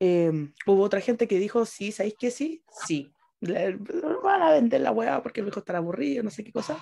Eh, 0.00 0.30
hubo 0.66 0.82
otra 0.82 1.00
gente 1.00 1.26
que 1.28 1.38
dijo, 1.38 1.64
sí, 1.66 1.92
¿sabéis 1.92 2.14
que 2.18 2.30
sí? 2.30 2.62
Sí. 2.86 3.12
Le- 3.40 3.76
van 4.22 4.42
a 4.42 4.52
vender 4.52 4.80
la 4.82 4.92
hueá 4.92 5.20
porque 5.22 5.40
el 5.40 5.46
viejo 5.46 5.60
estará 5.60 5.78
aburrido, 5.78 6.22
no 6.22 6.30
sé 6.30 6.44
qué 6.44 6.52
cosa. 6.52 6.78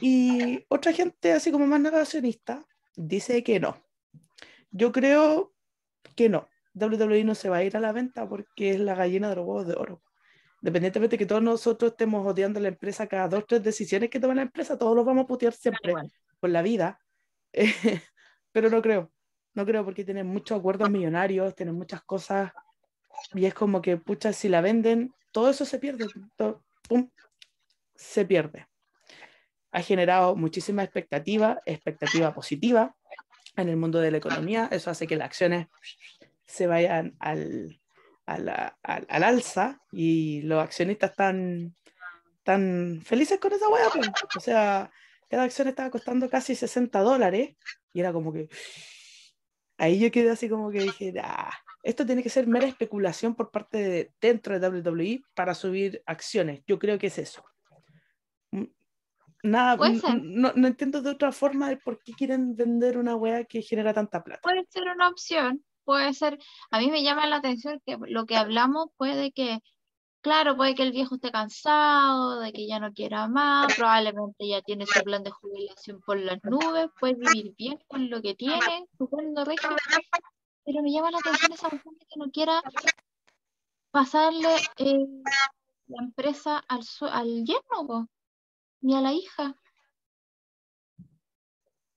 Y 0.00 0.64
otra 0.68 0.92
gente, 0.92 1.32
así 1.32 1.52
como 1.52 1.66
más 1.66 1.80
negacionista, 1.80 2.64
dice 2.96 3.42
que 3.42 3.60
no. 3.60 3.76
Yo 4.72 4.90
creo 4.90 5.52
que 6.16 6.28
no. 6.28 6.48
WWE 6.74 7.24
no 7.24 7.34
se 7.34 7.48
va 7.50 7.58
a 7.58 7.64
ir 7.64 7.76
a 7.76 7.80
la 7.80 7.92
venta 7.92 8.28
porque 8.28 8.70
es 8.70 8.80
la 8.80 8.94
gallina 8.94 9.28
de 9.28 9.36
los 9.36 9.46
huevos 9.46 9.66
de 9.66 9.74
oro. 9.74 10.02
Independientemente 10.62 11.14
de 11.14 11.18
que 11.18 11.26
todos 11.26 11.42
nosotros 11.42 11.92
estemos 11.92 12.26
odiando 12.26 12.58
a 12.58 12.62
la 12.62 12.68
empresa 12.68 13.06
cada 13.06 13.28
dos, 13.28 13.44
tres 13.46 13.62
decisiones 13.62 14.10
que 14.10 14.18
toma 14.20 14.34
la 14.34 14.42
empresa, 14.42 14.78
todos 14.78 14.96
los 14.96 15.04
vamos 15.04 15.24
a 15.24 15.26
putear 15.26 15.52
siempre 15.52 15.92
por 16.40 16.50
la 16.50 16.62
vida. 16.62 17.00
Eh, 17.52 17.64
pero 18.52 18.70
no 18.70 18.80
creo. 18.80 19.12
No 19.54 19.66
creo 19.66 19.84
porque 19.84 20.04
tienen 20.04 20.26
muchos 20.26 20.58
acuerdos 20.58 20.88
millonarios, 20.88 21.54
tienen 21.54 21.74
muchas 21.74 22.02
cosas. 22.02 22.52
Y 23.34 23.44
es 23.44 23.52
como 23.52 23.82
que, 23.82 23.98
pucha, 23.98 24.32
si 24.32 24.48
la 24.48 24.62
venden, 24.62 25.12
todo 25.32 25.50
eso 25.50 25.66
se 25.66 25.78
pierde. 25.78 26.06
todo- 26.36 26.64
pum, 26.88 27.10
se 27.94 28.24
pierde. 28.24 28.66
Ha 29.72 29.82
generado 29.82 30.34
muchísima 30.36 30.82
expectativa, 30.82 31.60
expectativa 31.66 32.32
positiva 32.32 32.96
en 33.56 33.68
el 33.68 33.76
mundo 33.76 34.00
de 34.00 34.10
la 34.10 34.16
economía. 34.18 34.68
Eso 34.70 34.90
hace 34.90 35.06
que 35.06 35.16
las 35.16 35.26
acciones 35.26 35.66
se 36.46 36.66
vayan 36.66 37.16
al, 37.18 37.80
a 38.26 38.38
la- 38.38 38.78
al, 38.82 39.06
al 39.08 39.22
alza 39.22 39.80
y 39.92 40.42
los 40.42 40.62
accionistas 40.62 41.10
están 41.12 41.74
tan 42.42 43.00
felices 43.04 43.38
con 43.38 43.52
esa 43.52 43.68
hueá. 43.68 43.88
pues. 43.92 44.08
O 44.36 44.40
sea, 44.40 44.90
cada 45.28 45.44
acción 45.44 45.68
estaba 45.68 45.90
costando 45.90 46.28
casi 46.28 46.54
60 46.54 47.00
dólares 47.00 47.56
y 47.94 48.00
era 48.00 48.12
como 48.12 48.32
que 48.32 48.48
ahí 49.78 49.98
yo 49.98 50.10
quedé 50.10 50.30
así 50.30 50.48
como 50.48 50.70
que 50.70 50.80
dije, 50.80 51.12
"Ah, 51.22 51.52
esto 51.82 52.06
tiene 52.06 52.22
que 52.22 52.28
ser 52.30 52.46
mera 52.46 52.66
especulación 52.66 53.34
por 53.34 53.50
parte 53.50 53.78
de 53.78 54.12
dentro 54.20 54.58
de 54.58 54.60
WWE 54.68 55.22
para 55.34 55.54
subir 55.54 56.02
acciones. 56.06 56.62
Yo 56.66 56.78
creo 56.78 56.98
que 56.98 57.08
es 57.08 57.18
eso. 57.18 57.44
Nada, 59.42 59.76
Puede 59.76 59.92
n- 59.92 60.00
ser. 60.00 60.22
no, 60.22 60.52
no 60.54 60.66
entiendo 60.68 61.02
de 61.02 61.10
otra 61.10 61.32
forma 61.32 61.70
el 61.70 61.78
por 61.80 62.00
qué 62.02 62.12
quieren 62.12 62.54
vender 62.54 62.96
una 62.96 63.16
wea 63.16 63.44
que 63.44 63.62
genera 63.62 63.92
tanta 63.92 64.22
plata. 64.22 64.40
Puede 64.42 64.64
ser 64.68 64.84
una 64.94 65.08
opción, 65.08 65.64
puede 65.84 66.14
ser. 66.14 66.38
A 66.70 66.78
mí 66.78 66.90
me 66.90 67.02
llama 67.02 67.26
la 67.26 67.36
atención 67.36 67.80
que 67.84 67.96
lo 68.06 68.24
que 68.24 68.36
hablamos 68.36 68.90
puede 68.96 69.32
que, 69.32 69.58
claro, 70.20 70.56
puede 70.56 70.76
que 70.76 70.84
el 70.84 70.92
viejo 70.92 71.16
esté 71.16 71.32
cansado, 71.32 72.38
de 72.38 72.52
que 72.52 72.68
ya 72.68 72.78
no 72.78 72.92
quiera 72.92 73.26
más, 73.26 73.74
probablemente 73.74 74.46
ya 74.46 74.62
tiene 74.62 74.86
su 74.86 75.02
plan 75.02 75.24
de 75.24 75.32
jubilación 75.32 76.00
por 76.06 76.20
las 76.20 76.38
nubes, 76.44 76.86
puede 77.00 77.14
vivir 77.14 77.52
bien 77.58 77.78
con 77.88 78.08
lo 78.10 78.22
que 78.22 78.36
tiene, 78.36 78.86
su 78.96 79.08
sueldo 79.08 79.44
regio. 79.44 79.70
Pero 80.64 80.82
me 80.82 80.92
llama 80.92 81.10
la 81.10 81.18
atención 81.18 81.52
esa 81.52 81.68
mujer 81.68 81.92
que 82.08 82.16
no 82.16 82.30
quiera 82.30 82.62
pasarle 83.90 84.56
eh, 84.76 85.06
la 85.88 86.02
empresa 86.04 86.58
al, 86.68 86.84
su- 86.84 87.06
al 87.06 87.44
yerno, 87.44 88.08
ni 88.82 88.94
a 88.96 89.00
la 89.00 89.12
hija. 89.12 89.54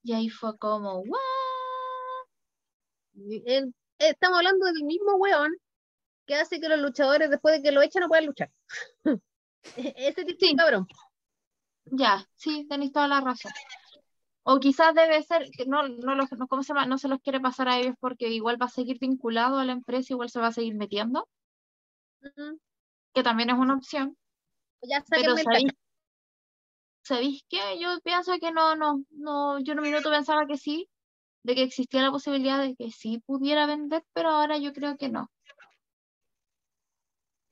Y 0.04 0.14
ahí 0.14 0.30
fue 0.30 0.58
como, 0.58 1.00
¿what? 1.00 1.20
El- 3.46 3.74
estamos 3.98 4.38
hablando 4.38 4.66
del 4.68 4.84
mismo 4.84 5.16
weón 5.16 5.52
que 6.26 6.36
hace 6.36 6.60
que 6.60 6.70
los 6.70 6.80
luchadores 6.80 7.30
después 7.30 7.56
de 7.56 7.62
que 7.62 7.72
lo 7.72 7.82
echan 7.82 8.02
no 8.02 8.08
puedan 8.08 8.26
luchar. 8.26 8.52
Ese 9.76 10.26
tipo 10.26 10.40
de 10.40 10.48
Sí. 10.48 10.56
cabrón. 10.56 10.88
Ya, 11.86 12.26
sí, 12.36 12.66
tenéis 12.70 12.92
toda 12.92 13.08
la 13.08 13.22
razón. 13.22 13.52
O 14.44 14.60
quizás 14.60 14.94
debe 14.94 15.22
ser 15.24 15.50
que 15.56 15.66
no, 15.66 15.88
no, 15.88 16.16
los, 16.16 16.32
no, 16.34 16.48
¿cómo 16.48 16.62
se 16.62 16.70
llama? 16.70 16.86
no 16.86 16.98
se 16.98 17.08
los 17.08 17.20
quiere 17.22 17.40
pasar 17.40 17.68
a 17.68 17.80
ellos 17.80 17.96
porque 18.00 18.30
igual 18.30 18.62
va 18.62 18.68
a 18.68 18.70
seguir 18.70 19.00
vinculado 19.00 19.58
a 19.58 19.66
la 19.66 19.72
empresa, 19.72 20.14
igual 20.14 20.30
se 20.30 20.40
va 20.40 20.48
a 20.48 20.52
seguir 20.52 20.76
metiendo, 20.76 21.28
que 23.14 23.24
también 23.24 23.50
es 23.50 23.56
una 23.58 23.76
opción. 23.76 24.16
Ya 24.82 25.04
Pero 25.10 25.36
sáquenme 25.36 25.42
el 25.42 25.44
¿sabéis, 25.46 25.64
cacho. 25.72 25.78
¿Sabéis 27.06 27.46
qué? 27.50 27.80
Yo 27.80 28.00
pienso 28.04 28.34
que 28.40 28.52
no, 28.52 28.76
no, 28.76 29.04
no, 29.12 29.60
yo 29.60 29.74
en 29.74 29.80
un 29.80 29.86
minuto 29.86 30.10
pensaba 30.10 30.46
que 30.48 30.58
sí, 30.58 30.90
de 31.44 31.56
que 31.56 31.64
existía 31.64 32.02
la 32.02 32.12
posibilidad 32.12 32.60
de 32.60 32.76
que 32.76 32.92
sí 32.92 33.20
pudiera 33.26 33.66
vender, 33.68 34.04
pero 34.14 34.30
ahora 34.30 34.58
yo 34.58 34.74
creo 34.74 34.98
que 34.98 35.10
no. 35.10 35.32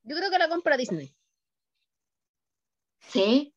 Yo 0.03 0.15
creo 0.17 0.29
que 0.31 0.39
la 0.39 0.49
compra 0.49 0.75
Disney. 0.75 1.15
¿Sí? 2.99 3.53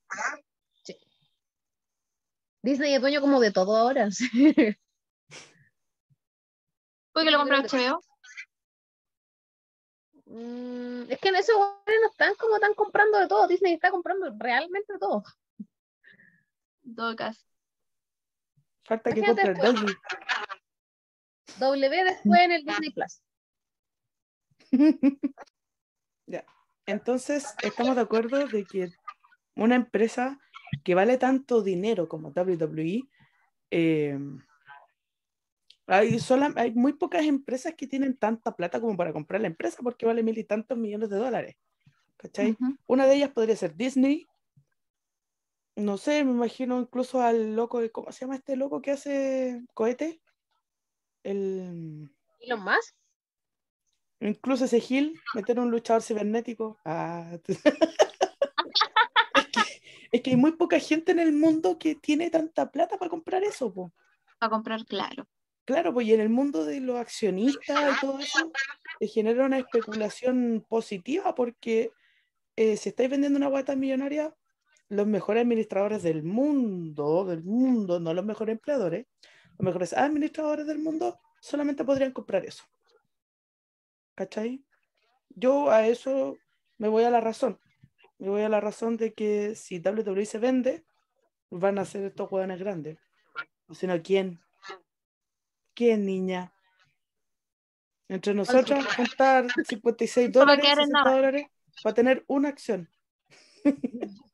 Disney 2.62 2.94
es 2.94 3.00
dueño 3.00 3.20
como 3.20 3.40
de 3.40 3.52
todo 3.52 3.76
ahora. 3.76 4.08
Porque 7.12 7.30
lo 7.30 7.32
Yo 7.32 7.38
compró 7.38 7.56
creo 7.62 7.70
que- 7.70 7.76
HBO. 7.88 8.00
Mm, 10.26 11.10
es 11.10 11.20
que 11.20 11.28
en 11.28 11.36
esos 11.36 11.56
no 11.56 12.08
están 12.10 12.34
como 12.34 12.58
tan 12.58 12.74
comprando 12.74 13.18
de 13.18 13.28
todo. 13.28 13.46
Disney 13.46 13.74
está 13.74 13.90
comprando 13.90 14.28
realmente 14.38 14.92
de 14.92 14.98
todo. 14.98 15.22
En 16.86 16.94
todo 16.94 17.14
caso. 17.16 17.40
Falta 18.84 19.12
que 19.12 19.22
compre 19.22 19.48
el 19.48 19.54
después. 19.54 19.74
Dolby. 19.74 19.92
W 21.58 22.04
después 22.04 22.40
en 22.40 22.52
el 22.52 22.64
Disney 22.64 22.90
Plus. 22.90 23.22
Ya. 26.28 26.44
Entonces, 26.86 27.54
estamos 27.62 27.94
de 27.94 28.02
acuerdo 28.02 28.46
de 28.48 28.64
que 28.64 28.90
una 29.54 29.76
empresa 29.76 30.40
que 30.82 30.96
vale 30.96 31.18
tanto 31.18 31.62
dinero 31.62 32.08
como 32.08 32.30
WWE, 32.32 33.02
eh, 33.70 34.18
hay, 35.86 36.18
sola- 36.18 36.52
hay 36.56 36.72
muy 36.74 36.94
pocas 36.94 37.24
empresas 37.24 37.74
que 37.76 37.86
tienen 37.86 38.16
tanta 38.16 38.56
plata 38.56 38.80
como 38.80 38.96
para 38.96 39.12
comprar 39.12 39.40
la 39.40 39.46
empresa 39.46 39.78
porque 39.84 40.04
vale 40.04 40.24
mil 40.24 40.36
y 40.36 40.42
tantos 40.42 40.76
millones 40.76 41.10
de 41.10 41.16
dólares. 41.16 41.56
¿Cachai? 42.16 42.56
Una 42.88 43.06
de 43.06 43.14
ellas 43.14 43.30
podría 43.30 43.54
ser 43.54 43.76
Disney. 43.76 44.26
No 45.76 45.98
sé, 45.98 46.24
me 46.24 46.32
imagino 46.32 46.80
incluso 46.80 47.20
al 47.20 47.54
loco, 47.54 47.80
de- 47.80 47.92
¿cómo 47.92 48.10
se 48.10 48.20
llama 48.20 48.36
este 48.36 48.56
loco 48.56 48.80
que 48.80 48.92
hace 48.92 49.62
cohete? 49.74 50.22
El, 51.22 52.10
Elon 52.40 52.64
Musk. 52.64 52.94
incluso 54.20 54.64
ese 54.64 54.80
Gil, 54.80 55.20
meter 55.34 55.60
un 55.60 55.70
luchador 55.70 56.02
cibernético. 56.02 56.78
Ah, 56.86 57.38
es, 59.34 59.46
que, 59.48 59.60
es 60.12 60.22
que 60.22 60.30
hay 60.30 60.36
muy 60.36 60.52
poca 60.52 60.80
gente 60.80 61.12
en 61.12 61.18
el 61.18 61.32
mundo 61.32 61.78
que 61.78 61.94
tiene 61.94 62.30
tanta 62.30 62.70
plata 62.70 62.96
para 62.96 63.10
comprar 63.10 63.44
eso, 63.44 63.72
po. 63.72 63.92
A 64.40 64.48
comprar, 64.48 64.86
claro. 64.86 65.28
Claro, 65.66 65.92
pues 65.92 66.06
y 66.06 66.14
en 66.14 66.20
el 66.20 66.30
mundo 66.30 66.64
de 66.64 66.80
los 66.80 66.96
accionistas 66.96 67.96
y 67.96 68.00
todo 68.00 68.18
eso, 68.20 68.50
te 68.98 69.08
genera 69.08 69.44
una 69.44 69.58
especulación 69.58 70.64
positiva 70.68 71.34
porque 71.34 71.90
eh, 72.54 72.76
si 72.76 72.88
estáis 72.90 73.10
vendiendo 73.10 73.36
una 73.36 73.48
guata 73.48 73.74
millonaria, 73.76 74.34
los 74.88 75.06
mejores 75.06 75.42
administradores 75.42 76.02
del 76.02 76.22
mundo, 76.22 77.24
del 77.24 77.42
mundo, 77.42 77.98
no 78.00 78.14
los 78.14 78.24
mejores 78.24 78.54
empleadores, 78.54 79.06
los 79.58 79.64
mejores 79.64 79.92
administradores 79.92 80.66
del 80.66 80.78
mundo 80.78 81.18
solamente 81.40 81.84
podrían 81.84 82.12
comprar 82.12 82.44
eso. 82.44 82.64
¿Cachai? 84.14 84.64
Yo 85.30 85.70
a 85.70 85.86
eso 85.86 86.36
me 86.78 86.88
voy 86.88 87.04
a 87.04 87.10
la 87.10 87.20
razón. 87.20 87.58
Me 88.18 88.28
voy 88.28 88.42
a 88.42 88.48
la 88.48 88.60
razón 88.60 88.96
de 88.96 89.12
que 89.12 89.54
si 89.54 89.78
WWE 89.78 90.24
se 90.24 90.38
vende, 90.38 90.84
van 91.50 91.78
a 91.78 91.84
ser 91.84 92.04
estos 92.04 92.28
jugadores 92.28 92.58
grandes. 92.58 92.98
O 93.68 93.74
si 93.74 93.86
no, 93.86 94.00
¿quién? 94.02 94.40
¿Quién, 95.74 96.06
niña? 96.06 96.52
Entre 98.08 98.32
nosotros, 98.32 98.86
juntar 98.94 99.46
56 99.66 100.30
No 100.34 100.46
va 100.46 100.52
a 100.52 100.56
dólares, 100.56 100.64
quedar 100.64 100.78
en 100.78 100.84
60 100.86 100.98
nada. 100.98 101.16
dólares, 101.16 101.46
para 101.82 101.94
tener 101.94 102.24
una 102.28 102.48
acción. 102.48 102.88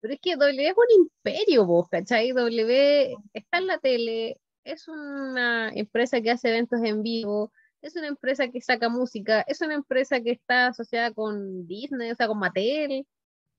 Pero 0.00 0.14
es 0.14 0.20
que 0.20 0.36
W 0.36 0.68
es 0.68 0.74
un 0.76 1.06
imperio, 1.06 1.64
vos, 1.66 1.88
¿cachai? 1.88 2.32
W 2.32 3.16
está 3.32 3.58
en 3.58 3.66
la 3.66 3.78
tele, 3.78 4.38
es 4.64 4.88
una 4.88 5.70
empresa 5.74 6.20
que 6.20 6.30
hace 6.30 6.50
eventos 6.50 6.80
en 6.82 7.02
vivo, 7.02 7.52
es 7.82 7.96
una 7.96 8.08
empresa 8.08 8.48
que 8.48 8.60
saca 8.60 8.88
música, 8.88 9.42
es 9.42 9.60
una 9.60 9.74
empresa 9.74 10.20
que 10.20 10.32
está 10.32 10.68
asociada 10.68 11.12
con 11.12 11.66
Disney, 11.66 12.10
o 12.10 12.14
sea, 12.16 12.28
con 12.28 12.38
Mattel, 12.38 13.06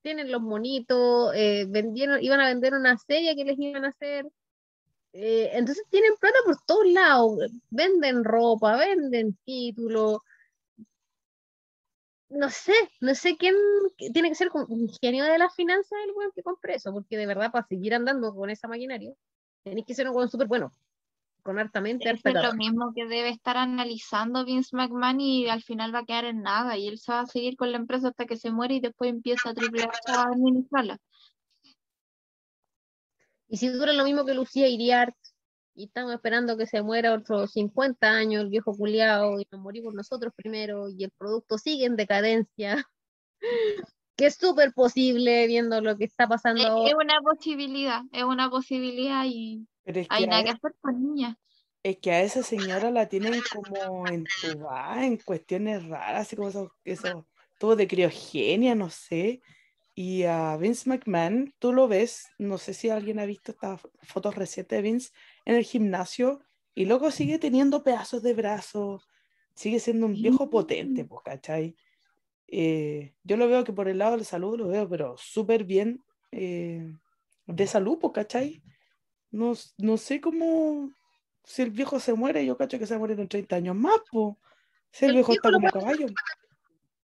tienen 0.02 0.30
los 0.30 0.42
monitos, 0.42 1.32
eh, 1.34 1.66
vendieron, 1.68 2.22
iban 2.22 2.40
a 2.40 2.46
vender 2.48 2.74
una 2.74 2.96
serie 2.98 3.34
que 3.36 3.44
les 3.44 3.58
iban 3.58 3.84
a 3.84 3.88
hacer. 3.88 4.26
eh, 5.12 5.50
entonces 5.54 5.84
tienen 5.90 6.12
plata 6.20 6.38
por 6.44 6.56
todos 6.66 6.86
lados, 6.92 7.38
venden 7.70 8.24
ropa, 8.24 8.76
venden 8.76 9.36
títulos, 9.44 10.18
no 12.28 12.50
sé, 12.50 12.74
no 13.00 13.14
sé 13.14 13.36
quién 13.36 13.54
tiene 14.12 14.28
que 14.28 14.34
ser 14.34 14.50
un 14.52 14.88
genio 15.00 15.24
de 15.24 15.38
las 15.38 15.54
finanzas 15.54 15.98
el 16.04 16.12
weón 16.14 16.32
que 16.34 16.42
compre 16.42 16.74
eso, 16.74 16.92
porque 16.92 17.16
de 17.16 17.26
verdad 17.26 17.52
para 17.52 17.66
seguir 17.66 17.94
andando 17.94 18.34
con 18.34 18.50
esa 18.50 18.68
maquinaria, 18.68 19.12
tenéis 19.62 19.86
que 19.86 19.94
ser 19.94 20.08
un 20.08 20.16
weón 20.16 20.28
súper 20.28 20.48
bueno, 20.48 20.72
con 21.42 21.58
hartamente, 21.60 22.10
Es 22.10 22.22
lo 22.24 22.54
mismo 22.54 22.92
que 22.92 23.06
debe 23.06 23.28
estar 23.28 23.56
analizando 23.56 24.44
Vince 24.44 24.74
McMahon 24.76 25.20
y 25.20 25.48
al 25.48 25.62
final 25.62 25.94
va 25.94 26.00
a 26.00 26.04
quedar 26.04 26.24
en 26.24 26.42
nada 26.42 26.76
y 26.76 26.88
él 26.88 26.98
se 26.98 27.12
va 27.12 27.20
a 27.20 27.26
seguir 27.26 27.56
con 27.56 27.70
la 27.70 27.78
empresa 27.78 28.08
hasta 28.08 28.26
que 28.26 28.36
se 28.36 28.50
muere 28.50 28.74
y 28.74 28.80
después 28.80 29.10
empieza 29.10 29.50
a 29.50 29.54
Triple 29.54 29.88
a 30.08 30.22
administrarla. 30.24 30.98
Y 33.48 33.58
si 33.58 33.68
dura 33.68 33.92
lo 33.92 34.02
mismo 34.02 34.24
que 34.24 34.34
Lucía 34.34 34.66
Iriart, 34.66 35.14
y 35.76 35.84
estamos 35.86 36.14
esperando 36.14 36.56
que 36.56 36.66
se 36.66 36.82
muera 36.82 37.14
otros 37.14 37.52
50 37.52 38.10
años 38.10 38.42
el 38.44 38.50
viejo 38.50 38.76
culiao, 38.76 39.40
y 39.40 39.46
nos 39.52 39.60
morimos 39.60 39.94
nosotros 39.94 40.32
primero, 40.36 40.88
y 40.90 41.04
el 41.04 41.12
producto 41.12 41.58
sigue 41.58 41.86
en 41.86 41.96
decadencia, 41.96 42.76
que 44.16 44.26
es 44.26 44.36
súper 44.36 44.72
posible 44.74 45.46
viendo 45.46 45.80
lo 45.80 45.96
que 45.96 46.04
está 46.04 46.26
pasando 46.28 46.62
Es, 46.62 46.68
ahora. 46.68 46.88
es 46.90 46.94
una 46.94 47.20
posibilidad, 47.22 48.02
es 48.12 48.24
una 48.24 48.50
posibilidad 48.50 49.24
y 49.26 49.66
Pero 49.84 50.00
es 50.00 50.08
hay 50.08 50.22
que, 50.22 50.26
nada 50.26 50.42
que 50.44 50.50
e- 50.50 50.56
hacer 50.56 50.74
con 50.80 51.00
niña. 51.02 51.38
es 51.82 51.98
que 51.98 52.10
a 52.12 52.22
esa 52.22 52.42
señora 52.42 52.90
la 52.90 53.08
tienen 53.08 53.42
como 53.42 54.08
entubada 54.10 55.06
en 55.06 55.18
cuestiones 55.18 55.84
raras, 55.86 56.22
así 56.26 56.36
como 56.36 56.48
eso, 56.48 56.72
eso 56.84 57.28
tuvo 57.58 57.76
de 57.76 57.86
criogenia, 57.88 58.74
no 58.74 58.90
sé. 58.90 59.40
Y 59.94 60.24
a 60.24 60.56
Vince 60.58 60.88
McMahon, 60.88 61.54
tú 61.58 61.72
lo 61.72 61.88
ves, 61.88 62.26
no 62.38 62.58
sé 62.58 62.74
si 62.74 62.90
alguien 62.90 63.18
ha 63.20 63.26
visto 63.26 63.52
estas 63.52 63.80
fotos 64.02 64.34
recientes 64.36 64.76
de 64.78 64.82
Vince 64.82 65.10
en 65.46 65.54
el 65.54 65.64
gimnasio, 65.64 66.42
y 66.74 66.84
luego 66.84 67.10
sigue 67.10 67.38
teniendo 67.38 67.82
pedazos 67.82 68.22
de 68.22 68.34
brazos, 68.34 69.08
sigue 69.54 69.80
siendo 69.80 70.04
un 70.06 70.12
viejo 70.12 70.50
potente, 70.50 71.06
pues, 71.06 71.22
¿cachai? 71.24 71.74
Eh, 72.48 73.14
yo 73.24 73.38
lo 73.38 73.48
veo 73.48 73.64
que 73.64 73.72
por 73.72 73.88
el 73.88 73.98
lado 73.98 74.12
de 74.12 74.18
la 74.18 74.24
salud 74.24 74.58
lo 74.58 74.68
veo, 74.68 74.88
pero 74.88 75.16
súper 75.16 75.64
bien 75.64 76.04
eh, 76.32 76.92
de 77.46 77.66
salud, 77.66 77.98
pues, 77.98 78.12
¿cachai? 78.12 78.62
No, 79.30 79.54
no 79.78 79.96
sé 79.96 80.20
cómo, 80.20 80.90
si 81.44 81.62
el 81.62 81.70
viejo 81.70 81.98
se 82.00 82.12
muere, 82.12 82.44
yo 82.44 82.56
cacho 82.56 82.78
que 82.78 82.86
se 82.86 82.94
va 82.94 82.96
a 82.96 83.00
morir 83.00 83.18
en 83.20 83.28
30 83.28 83.56
años 83.56 83.76
más, 83.76 84.00
pues. 84.10 84.34
Si 84.90 85.04
el 85.04 85.12
El 85.12 85.16
viejo 85.16 85.32
viejo 85.32 85.48
está 85.48 85.52
como 85.52 85.70
caballo. 85.70 86.06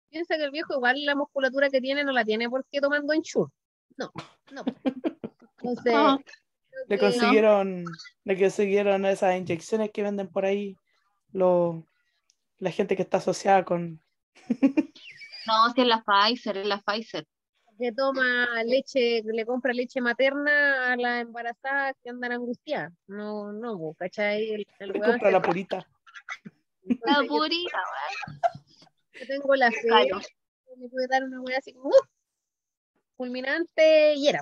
Piensa 0.10 0.38
que 0.38 0.44
el 0.44 0.52
viejo 0.52 0.76
igual 0.76 1.04
la 1.06 1.16
musculatura 1.16 1.70
que 1.70 1.82
tiene 1.82 2.04
no 2.04 2.12
la 2.12 2.24
tiene 2.24 2.50
porque 2.50 2.80
tomando 2.80 3.14
ensure. 3.14 3.52
No, 3.98 4.12
no. 4.52 4.64
Entonces, 5.62 5.94
Ah, 5.96 6.18
Le 6.88 6.98
consiguieron, 7.00 7.86
le 8.24 8.40
consiguieron 8.40 9.06
esas 9.06 9.36
inyecciones 9.38 9.92
que 9.92 10.04
venden 10.04 10.28
por 10.30 10.46
ahí 10.46 10.78
lo- 11.32 11.86
la 12.60 12.72
gente 12.72 12.96
que 12.96 13.02
está 13.02 13.18
asociada 13.18 13.64
con... 13.66 14.02
No, 15.48 15.72
si 15.76 15.82
es 15.82 15.88
la 15.88 16.04
Pfizer, 16.04 16.58
es 16.58 16.66
la 16.66 16.82
Pfizer. 16.82 17.28
que 17.78 17.92
toma 17.92 18.64
leche, 18.64 19.22
le 19.24 19.46
compra 19.46 19.74
leche 19.74 20.02
materna 20.02 20.92
a 20.94 20.96
las 20.98 21.22
embarazadas 21.22 21.94
que 22.04 22.10
andan 22.10 22.32
angustiadas. 22.32 22.92
No, 23.06 23.52
no, 23.54 23.94
¿cachai? 23.98 24.50
El, 24.50 24.68
el 24.80 24.90
Le 24.90 25.00
compra 25.02 25.30
la 25.30 25.42
purita. 25.44 25.78
La 25.78 26.94
entonces 26.94 27.22
yo, 27.24 27.28
purita, 27.38 27.80
yo 29.14 29.28
tengo 29.28 29.56
la 29.56 29.70
fe, 29.72 29.88
Claro. 29.88 30.20
me 30.78 30.90
puede 30.90 31.08
dar 31.10 31.24
una 31.26 31.42
wea 31.42 31.58
así 31.60 31.74
como 31.74 31.90
¡uh! 31.90 32.08
fulminante 33.18 34.14
y 34.16 34.28
era. 34.28 34.42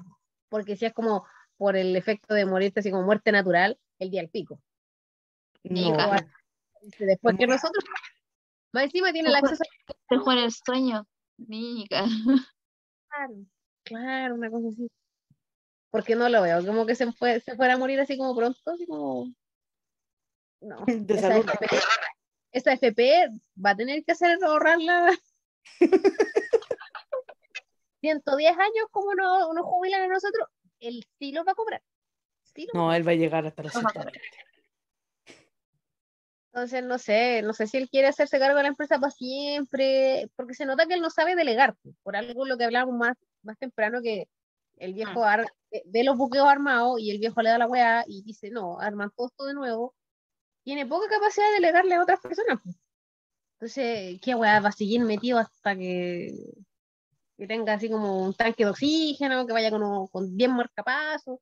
Porque 0.50 0.76
si 0.76 0.86
es 0.86 0.94
como 0.94 1.26
por 1.58 1.76
el 1.76 1.96
efecto 1.96 2.34
de 2.34 2.46
morirte 2.46 2.80
así 2.80 2.92
como 2.92 3.04
muerte 3.04 3.32
natural, 3.32 3.80
el 4.00 4.10
día 4.12 4.22
al 4.22 4.30
pico. 4.30 4.60
No, 5.64 5.96
Después 7.00 7.38
que 7.38 7.48
nosotros, 7.48 7.84
más 8.74 8.84
encima 8.84 9.14
tiene 9.14 9.30
el 9.30 9.36
acceso 9.36 9.64
Se 10.10 10.20
fue 10.20 10.34
en 10.34 10.40
el 10.40 10.52
sueño. 10.52 11.08
Mica. 11.38 12.06
Claro, 13.10 13.36
claro, 13.84 14.36
una 14.36 14.50
cosa 14.52 14.68
así. 14.68 14.90
Porque 15.90 16.16
no 16.16 16.28
lo 16.30 16.42
veo, 16.42 16.66
como 16.66 16.86
que 16.86 16.96
se, 16.96 17.12
fue, 17.14 17.40
se 17.40 17.56
fuera 17.56 17.76
a 17.76 17.78
morir 17.78 18.00
así 18.00 18.18
como 18.18 18.36
pronto, 18.36 18.60
así 18.72 18.86
como. 18.86 19.28
No, 20.62 20.84
de 20.88 21.14
esa 21.14 21.30
salud. 21.30 21.46
FP, 21.50 21.76
esa 22.52 22.74
FP 22.74 23.30
va 23.64 23.70
a 23.72 23.76
tener 23.76 24.04
que 24.04 24.12
hacer 24.12 24.38
ahorrarla 24.44 25.12
110 28.02 28.52
años 28.58 28.86
como 28.92 29.14
no- 29.16 29.54
nos 29.54 29.66
jubilan 29.66 30.02
a 30.04 30.08
nosotros, 30.08 30.48
él 30.88 31.06
sí 31.20 31.32
lo 31.32 31.44
va 31.44 31.54
a 31.54 31.56
cobrar. 31.56 31.82
Sí 32.44 32.68
lo 32.68 32.74
va 32.74 32.80
a 32.80 32.84
No, 32.88 32.94
él 32.94 33.08
va 33.08 33.12
a 33.12 33.16
llegar 33.16 33.46
hasta 33.46 33.64
los 33.64 33.76
Ajá. 33.76 33.92
120. 33.92 34.20
Entonces, 36.54 36.84
no 36.84 37.00
sé, 37.00 37.42
no 37.42 37.54
sé 37.54 37.66
si 37.66 37.78
él 37.78 37.90
quiere 37.90 38.10
hacerse 38.10 38.38
cargo 38.38 38.58
de 38.58 38.64
la 38.64 38.70
empresa 38.70 39.00
para 39.00 39.10
siempre, 39.10 40.30
porque 40.36 40.54
se 40.54 40.68
nota 40.68 40.86
que 40.86 40.94
él 40.94 41.02
no 41.02 41.10
sabe 41.10 41.36
delegar, 41.36 41.76
por 42.04 42.16
algo 42.16 42.46
lo 42.46 42.58
que 42.60 42.66
hablábamos 42.66 42.96
más, 42.96 43.18
más 43.42 43.58
temprano, 43.58 44.04
que 44.04 44.28
el 44.78 44.94
viejo 44.94 45.24
ar- 45.24 45.52
ve 45.86 46.04
los 46.04 46.16
buqueos 46.16 46.48
armados 46.48 47.00
y 47.00 47.10
el 47.10 47.18
viejo 47.18 47.42
le 47.42 47.50
da 47.50 47.58
la 47.58 47.66
weá 47.66 48.04
y 48.08 48.22
dice, 48.22 48.52
no, 48.52 48.80
arman 48.80 49.10
todo 49.16 49.28
esto 49.28 49.46
de 49.46 49.56
nuevo, 49.56 49.96
tiene 50.64 50.86
poca 50.86 51.08
capacidad 51.10 51.48
de 51.48 51.54
delegarle 51.56 51.96
a 51.96 52.04
otras 52.04 52.20
personas. 52.20 52.62
Entonces, 53.54 54.20
¿qué 54.22 54.36
weá 54.36 54.60
va 54.60 54.70
a 54.70 54.74
seguir 54.74 55.02
metido 55.02 55.40
hasta 55.40 55.76
que, 55.76 56.54
que 57.38 57.48
tenga 57.48 57.74
así 57.74 57.90
como 57.90 58.26
un 58.26 58.34
tanque 58.34 58.66
de 58.66 58.72
oxígeno, 58.72 59.46
que 59.48 59.54
vaya 59.54 59.72
con, 59.72 60.08
con 60.08 60.38
10 60.38 60.50
marcapasos? 60.52 61.40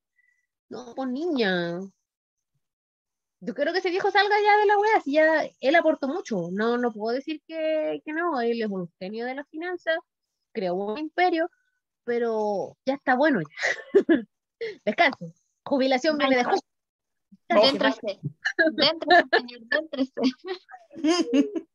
No, 0.69 0.93
pues 0.95 1.09
niña, 1.09 1.79
yo 3.41 3.55
creo 3.55 3.73
que 3.73 3.79
ese 3.79 3.89
viejo 3.89 4.11
salga 4.11 4.35
ya 4.39 4.57
de 4.57 4.65
la 4.67 4.77
wea, 4.77 5.01
si 5.01 5.13
ya 5.13 5.49
él 5.59 5.75
aportó 5.75 6.07
mucho, 6.07 6.49
no, 6.51 6.77
no 6.77 6.93
puedo 6.93 7.15
decir 7.15 7.41
que, 7.47 7.99
que 8.05 8.13
no, 8.13 8.39
él 8.39 8.61
es 8.61 8.69
un 8.69 8.87
genio 8.99 9.25
de 9.25 9.33
las 9.33 9.49
finanzas, 9.49 9.97
creó 10.53 10.75
un 10.75 10.99
imperio, 10.99 11.49
pero 12.03 12.77
ya 12.85 12.93
está 12.93 13.15
bueno 13.15 13.41
ya. 13.41 13.93
Descanse. 14.85 15.33
Jubilación 15.63 16.19
viene 16.19 16.37
de 16.37 16.43
justo. 16.43 16.67
Déntrese. 17.49 18.19
Déntrese, 18.73 19.23
señor, 19.31 19.61
déntrese. 19.63 20.21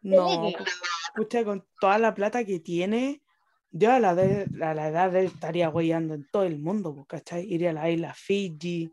No, 0.00 0.48
escucha, 0.48 1.44
con 1.44 1.66
toda 1.80 1.98
la 1.98 2.14
plata 2.14 2.44
que 2.44 2.60
tiene, 2.60 3.22
yo 3.70 3.92
a 3.92 4.00
la, 4.00 4.14
de, 4.14 4.46
a 4.64 4.74
la 4.74 4.88
edad 4.88 5.10
de 5.10 5.20
él 5.20 5.26
estaría 5.26 5.68
huellando 5.68 6.14
en 6.14 6.26
todo 6.30 6.44
el 6.44 6.58
mundo, 6.58 6.94
pues, 6.94 7.06
¿cachai? 7.06 7.52
Iría 7.52 7.70
a 7.70 7.74
la 7.74 7.90
isla 7.90 8.14
Fiji, 8.14 8.90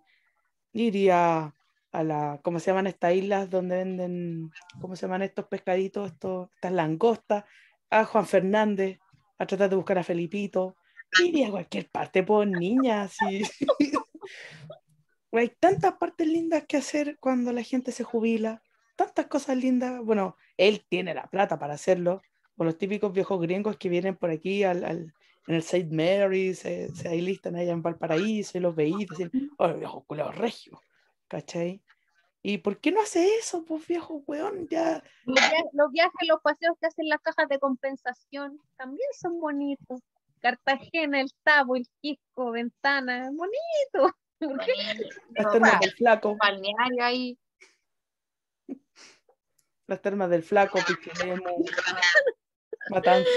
iría 0.73 1.53
a 1.91 2.03
la, 2.03 2.39
¿cómo 2.43 2.59
se 2.59 2.71
llaman 2.71 2.87
estas 2.87 3.13
islas 3.13 3.49
donde 3.49 3.77
venden, 3.77 4.51
¿cómo 4.81 4.95
se 4.95 5.03
llaman 5.03 5.21
estos 5.21 5.45
pescaditos, 5.47 6.11
estos, 6.11 6.49
estas 6.55 6.71
langostas? 6.71 7.45
A 7.89 8.03
Juan 8.03 8.25
Fernández, 8.25 8.99
a 9.37 9.45
tratar 9.45 9.69
de 9.69 9.75
buscar 9.75 9.97
a 9.99 10.03
Felipito, 10.03 10.75
iría 11.23 11.47
a 11.47 11.51
cualquier 11.51 11.89
parte, 11.89 12.23
por 12.23 12.47
niña, 12.47 13.03
así. 13.03 13.43
Hay 15.31 15.49
tantas 15.59 15.93
partes 15.93 16.27
lindas 16.27 16.65
que 16.65 16.77
hacer 16.77 17.17
cuando 17.19 17.51
la 17.51 17.61
gente 17.61 17.91
se 17.91 18.03
jubila, 18.03 18.61
tantas 18.95 19.27
cosas 19.27 19.57
lindas. 19.57 20.01
Bueno, 20.03 20.37
él 20.57 20.85
tiene 20.89 21.13
la 21.13 21.27
plata 21.27 21.57
para 21.59 21.73
hacerlo, 21.73 22.21
con 22.57 22.65
los 22.67 22.77
típicos 22.77 23.11
viejos 23.13 23.41
gringos 23.41 23.77
que 23.77 23.89
vienen 23.89 24.15
por 24.15 24.29
aquí 24.29 24.63
al, 24.63 24.83
al- 24.85 25.13
en 25.47 25.53
el 25.55 25.61
St. 25.61 25.89
Mary, 25.91 26.55
se, 26.55 26.93
se 26.95 27.15
listan 27.17 27.55
allá 27.55 27.71
en 27.71 27.83
Valparaíso 27.83 28.57
y 28.57 28.61
los 28.61 28.75
dicen, 28.75 29.31
oh, 29.57 29.71
viejo 29.73 30.03
culeo 30.05 30.31
regio, 30.31 30.81
¿cachai? 31.27 31.83
¿Y 32.41 32.57
por 32.59 32.79
qué 32.79 32.91
no 32.91 33.01
hace 33.01 33.27
eso, 33.37 33.63
pues 33.65 33.85
viejo 33.85 34.23
weón? 34.25 34.67
Ya, 34.69 35.03
Los 35.25 35.35
via- 35.35 35.65
Los 35.73 35.91
viajes, 35.91 36.27
los 36.27 36.41
paseos 36.41 36.75
que 36.79 36.87
hacen 36.87 37.09
las 37.09 37.19
cajas 37.21 37.47
de 37.47 37.59
compensación 37.59 38.59
también 38.77 39.07
son 39.19 39.39
bonitos. 39.39 39.99
Cartagena, 40.39 41.21
el 41.21 41.31
Tabo, 41.43 41.75
el 41.75 41.87
Quisco, 42.01 42.51
Ventana, 42.51 43.29
bonito. 43.31 44.15
¿Por 44.39 44.59
qué? 44.65 44.73
las 45.29 45.51
termas 45.51 45.79
del 45.79 45.91
flaco, 45.93 46.35
Balneario 46.37 47.03
ahí. 47.03 47.37
las 49.87 50.01
termas 50.01 50.29
del 50.29 50.43
flaco, 50.43 50.79
Pichilemu, 50.85 51.65
Matanza. 52.89 53.29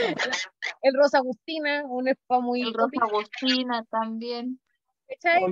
El 0.82 0.94
Rosa 0.94 1.18
Agustina, 1.18 1.84
un 1.84 2.08
spa 2.08 2.40
muy 2.40 2.62
El 2.62 2.74
Rosa 2.74 3.00
Agustina 3.02 3.84
también. 3.90 4.60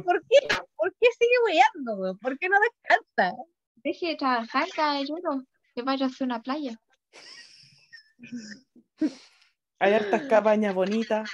¿Por 0.05 0.23
qué? 0.29 0.49
¿Por 0.77 0.95
qué 1.01 1.09
sigue 1.19 1.39
weyando? 1.47 1.97
weón? 1.97 2.19
¿Por 2.19 2.39
qué 2.39 2.49
no 2.49 2.57
descansa? 2.61 3.37
Deje 3.77 4.09
de 4.09 4.17
trabajar, 4.17 4.69
caballero. 4.75 5.45
Que 5.75 5.83
vaya 5.83 6.07
a 6.07 6.09
hacer 6.09 6.27
una 6.27 6.43
playa. 6.43 6.79
Hay 9.79 9.93
hartas 9.93 10.23
cabañas 10.23 10.75
bonitas. 10.75 11.31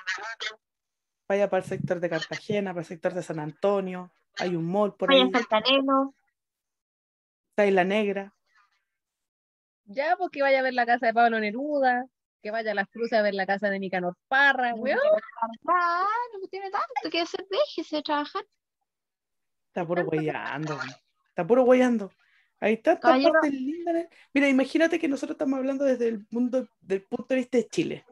Vaya 1.29 1.49
para 1.49 1.63
el 1.63 1.69
sector 1.69 2.01
de 2.01 2.11
Cartagena, 2.11 2.71
para 2.73 2.81
el 2.81 2.87
sector 2.87 3.15
de 3.15 3.23
San 3.23 3.39
Antonio. 3.39 4.13
Hay 4.39 4.55
un 4.57 4.65
mall 4.65 4.95
por 4.95 5.09
Vaya 5.09 5.25
ahí. 5.25 5.31
a 5.33 5.39
Saltanelo. 5.39 6.15
Está 7.53 7.67
Isla 7.67 7.85
Negra. 7.85 8.33
Ya, 9.85 10.17
pues 10.17 10.31
que 10.31 10.41
vaya 10.41 10.61
a 10.61 10.63
ver 10.63 10.73
la 10.73 10.87
casa 10.87 11.07
de 11.07 11.13
Pablo 11.13 11.39
Neruda, 11.39 12.07
que 12.43 12.51
vaya 12.51 12.71
a 12.71 12.75
las 12.75 12.89
cruces 12.89 13.13
a 13.19 13.21
ver 13.23 13.35
la 13.35 13.45
casa 13.45 13.69
de 13.69 13.79
Nicanor 13.79 14.17
Parra, 14.27 14.73
weón. 14.75 14.99
No 15.65 16.49
tiene 16.51 16.71
tanto 16.71 17.11
que 17.11 17.21
hacer. 17.21 17.45
Déjese 17.51 17.97
de 17.97 18.03
trabajar. 18.03 18.43
Está 19.69 19.87
puro 19.87 20.05
guayando. 20.07 20.79
Está 21.29 21.47
puro 21.47 21.65
guayando. 21.65 22.11
Tantas 22.59 23.01
Caballero. 23.01 23.33
partes 23.33 23.53
lindas. 23.53 23.95
en- 23.97 24.09
Mira, 24.33 24.49
imagínate 24.49 24.99
que 24.99 25.09
nosotros 25.09 25.35
estamos 25.35 25.59
hablando 25.59 25.85
desde 25.85 26.09
el 26.09 26.27
mundo, 26.31 26.67
del 26.81 27.03
punto 27.03 27.27
de 27.29 27.37
vista 27.37 27.59
de 27.59 27.67
Chile. 27.69 28.07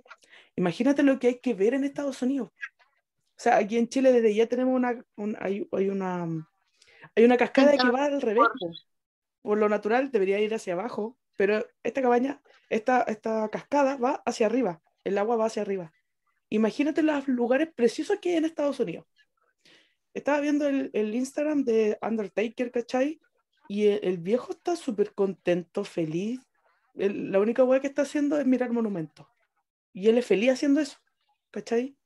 Imagínate 0.57 1.03
lo 1.03 1.19
que 1.19 1.29
hay 1.29 1.39
que 1.39 1.55
ver 1.55 1.73
en 1.73 1.85
Estados 1.85 2.21
Unidos. 2.21 2.49
O 2.51 3.43
sea, 3.43 3.57
aquí 3.57 3.79
en 3.79 3.89
Chile 3.89 4.13
desde 4.13 4.35
ya 4.35 4.47
tenemos 4.47 4.75
una, 4.75 5.03
un- 5.17 5.37
hay, 5.41 5.67
hay 5.73 5.89
una, 5.89 6.25
hay 7.17 7.25
una 7.25 7.37
cascada 7.39 7.79
que 7.79 7.89
va 7.91 8.05
al 8.07 8.21
revés. 8.21 8.47
Po. 9.43 9.51
Por 9.51 9.59
lo 9.59 9.69
natural 9.69 10.11
debería 10.11 10.41
ir 10.41 10.55
hacia 10.55 10.75
abajo, 10.75 11.19
pero 11.37 11.67
esta 11.83 12.03
cabaña, 12.03 12.43
esta, 12.69 13.03
esta 13.03 13.49
cascada 13.49 13.97
va 13.97 14.23
hacia 14.27 14.47
arriba. 14.47 14.83
El 15.05 15.19
agua 15.19 15.37
va 15.37 15.47
hacia 15.47 15.63
arriba. 15.63 15.93
Imagínate 16.51 17.03
los 17.03 17.27
lugares 17.29 17.69
preciosos 17.75 18.19
que 18.21 18.31
hay 18.31 18.37
en 18.37 18.45
Estados 18.45 18.81
Unidos. 18.81 19.07
Estaba 20.13 20.41
viendo 20.41 20.67
el, 20.67 20.91
el 20.93 21.15
Instagram 21.15 21.65
de 21.65 21.97
Undertaker, 22.03 22.71
¿cachai? 22.71 23.21
Y 23.69 23.87
el, 23.87 24.01
el 24.03 24.19
viejo 24.19 24.53
está 24.53 24.77
súper 24.77 25.15
contento, 25.15 25.85
feliz. 25.85 26.41
El- 26.95 27.31
la 27.31 27.39
única 27.39 27.63
weá 27.65 27.81
que 27.81 27.87
está 27.87 28.03
haciendo 28.03 28.39
es 28.39 28.47
mirar 28.47 28.73
monumentos. 28.73 29.27
Y 29.93 30.09
él 30.09 30.19
es 30.19 30.27
feliz 30.27 30.51
haciendo 30.51 30.81
eso, 30.81 30.99
¿cachai? 31.51 31.97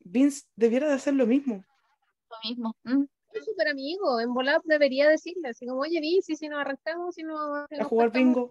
Vince 0.00 0.44
debiera 0.56 0.88
de 0.88 0.94
hacer 0.94 1.14
lo 1.14 1.26
mismo. 1.26 1.64
Lo 2.30 2.36
mismo. 2.48 2.76
Mm. 2.84 3.04
Súper 3.44 3.68
amigo, 3.68 4.20
en 4.20 4.32
volado 4.34 4.62
debería 4.64 5.08
decirle, 5.08 5.48
así 5.50 5.66
como, 5.66 5.80
oye, 5.80 6.00
Vinci, 6.00 6.36
si 6.36 6.48
nos 6.48 6.60
arrancamos, 6.60 7.14
si 7.14 7.22
si 7.22 7.28
A 7.80 7.84
jugar 7.84 8.10
prestamos". 8.10 8.12
bingo. 8.12 8.48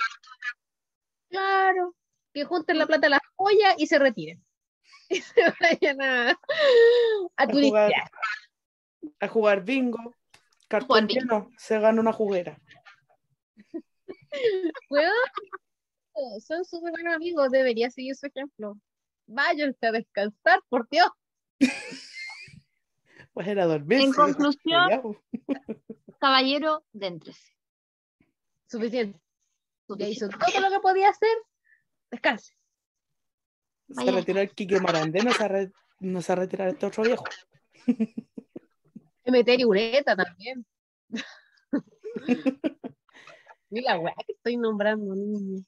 Claro, 1.29 1.95
que 2.33 2.45
junten 2.45 2.77
la 2.77 2.85
plata 2.85 3.07
a 3.07 3.11
las 3.11 3.21
joyas 3.35 3.75
y 3.77 3.87
se 3.87 3.99
retiren. 3.99 4.43
Y 5.09 5.21
se 5.21 5.41
vayan 5.61 6.01
a, 6.01 6.39
a 7.35 7.45
jugar, 7.45 7.93
a 9.19 9.27
jugar 9.27 9.63
bingo. 9.63 10.15
Cartón 10.67 11.07
lleno, 11.07 11.51
se 11.57 11.79
gana 11.79 12.01
una 12.01 12.11
juguera. 12.11 12.59
Weón, 14.89 15.13
son 16.41 16.65
súper 16.65 16.91
buenos 16.91 17.15
amigos, 17.15 17.51
debería 17.51 17.91
seguir 17.91 18.15
su 18.15 18.25
ejemplo. 18.25 18.79
Váyanse 19.27 19.85
a 19.87 19.91
descansar, 19.91 20.59
por 20.69 20.87
Dios. 20.89 21.09
Pues 23.35 23.47
era 23.49 23.65
dormirse. 23.65 24.05
En 24.05 24.13
conclusión, 24.13 24.89
Ya, 24.89 25.01
po. 25.01 25.21
caballero, 26.19 26.85
déntrese. 26.93 27.51
Suficiente. 28.67 29.19
Ya 29.99 30.07
hizo 30.07 30.29
todo 30.29 30.39
lo 30.61 30.69
que 30.71 30.79
podía 30.79 31.09
hacer. 31.09 31.37
Descanse. 32.09 32.53
Se 33.89 33.93
Vaya. 33.93 34.11
retiró 34.13 34.39
el 34.39 34.49
Quique 34.51 34.79
Morandé, 34.79 35.21
no 35.21 35.31
se, 35.33 35.47
re- 35.49 35.71
no 35.99 36.21
se 36.21 36.31
va 36.33 36.41
a 36.41 36.45
retirar 36.45 36.69
este 36.69 36.85
otro 36.85 37.03
viejo. 37.03 37.25
Meter 39.25 39.59
y 39.59 39.65
ureta 39.65 40.15
también. 40.15 40.65
Mira 43.69 43.93
la 43.95 43.99
weá 43.99 44.15
que 44.25 44.31
estoy 44.33 44.55
nombrando, 44.57 45.13
niño. 45.13 45.63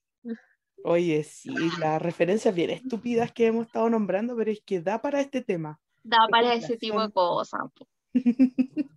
Oye, 0.83 1.23
sí, 1.23 1.53
las 1.79 2.01
referencias 2.01 2.55
bien 2.55 2.69
estúpidas 2.69 3.31
que 3.33 3.47
hemos 3.47 3.65
estado 3.67 3.89
nombrando, 3.89 4.35
pero 4.37 4.51
es 4.51 4.61
que 4.61 4.79
da 4.81 5.01
para 5.01 5.19
este 5.19 5.41
tema 5.41 5.79
Da 6.07 6.25
para 6.31 6.53
ese 6.53 6.77
tipo 6.77 7.01
de 7.01 7.11
cosas. 7.11 7.59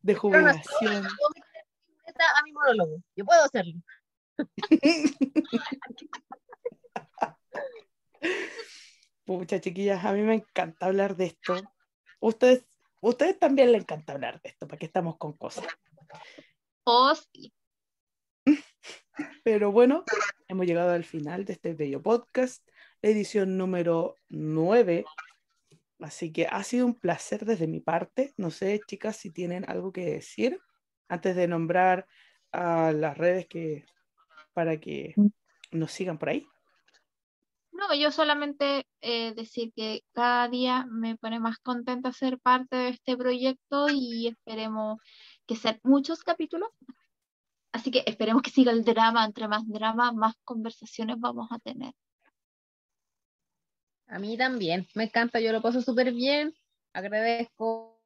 de 0.00 0.14
jubilación. 0.14 1.04
a 1.04 2.42
mi 2.44 2.52
monólogo. 2.52 3.02
Yo 3.16 3.24
puedo 3.24 3.42
hacerlo. 3.42 3.80
Pucha, 9.24 9.60
chiquillas, 9.60 10.04
a 10.04 10.12
mí 10.12 10.22
me 10.22 10.34
encanta 10.34 10.86
hablar 10.86 11.16
de 11.16 11.24
esto. 11.26 11.56
Ustedes, 12.20 12.64
ustedes 13.00 13.36
también 13.40 13.72
les 13.72 13.82
encanta 13.82 14.12
hablar 14.12 14.40
de 14.40 14.50
esto, 14.50 14.68
porque 14.68 14.86
estamos 14.86 15.16
con 15.16 15.32
cosas. 15.32 15.66
O 16.84 17.12
sí. 17.16 17.52
Pero 19.42 19.72
bueno, 19.72 20.04
hemos 20.46 20.66
llegado 20.66 20.92
al 20.92 21.02
final 21.02 21.44
de 21.44 21.54
este 21.54 21.74
bello 21.74 22.00
podcast, 22.00 22.64
edición 23.02 23.58
número 23.58 24.14
9. 24.28 25.04
Así 26.02 26.32
que 26.32 26.46
ha 26.46 26.62
sido 26.64 26.86
un 26.86 26.94
placer 26.94 27.44
desde 27.44 27.66
mi 27.66 27.80
parte. 27.80 28.34
No 28.36 28.50
sé, 28.50 28.80
chicas, 28.86 29.16
si 29.16 29.30
tienen 29.30 29.64
algo 29.68 29.92
que 29.92 30.04
decir 30.04 30.60
antes 31.08 31.36
de 31.36 31.48
nombrar 31.48 32.06
a 32.50 32.92
las 32.92 33.16
redes 33.16 33.46
que 33.46 33.86
para 34.52 34.78
que 34.78 35.14
nos 35.70 35.92
sigan 35.92 36.18
por 36.18 36.30
ahí. 36.30 36.46
No, 37.72 37.94
yo 37.94 38.10
solamente 38.10 38.86
eh, 39.00 39.32
decir 39.34 39.72
que 39.74 40.02
cada 40.12 40.46
día 40.48 40.86
me 40.90 41.16
pone 41.16 41.40
más 41.40 41.58
contenta 41.58 42.12
ser 42.12 42.38
parte 42.38 42.76
de 42.76 42.88
este 42.90 43.16
proyecto 43.16 43.86
y 43.90 44.28
esperemos 44.28 45.00
que 45.46 45.56
sean 45.56 45.80
muchos 45.82 46.22
capítulos. 46.22 46.68
Así 47.72 47.90
que 47.90 48.04
esperemos 48.06 48.42
que 48.42 48.50
siga 48.50 48.72
el 48.72 48.84
drama, 48.84 49.24
entre 49.24 49.48
más 49.48 49.66
drama, 49.66 50.12
más 50.12 50.34
conversaciones 50.44 51.16
vamos 51.18 51.48
a 51.50 51.58
tener. 51.58 51.94
A 54.12 54.18
mí 54.18 54.36
también, 54.36 54.86
me 54.94 55.04
encanta, 55.04 55.40
yo 55.40 55.52
lo 55.52 55.62
paso 55.62 55.80
súper 55.80 56.12
bien. 56.12 56.54
Agradezco 56.92 57.98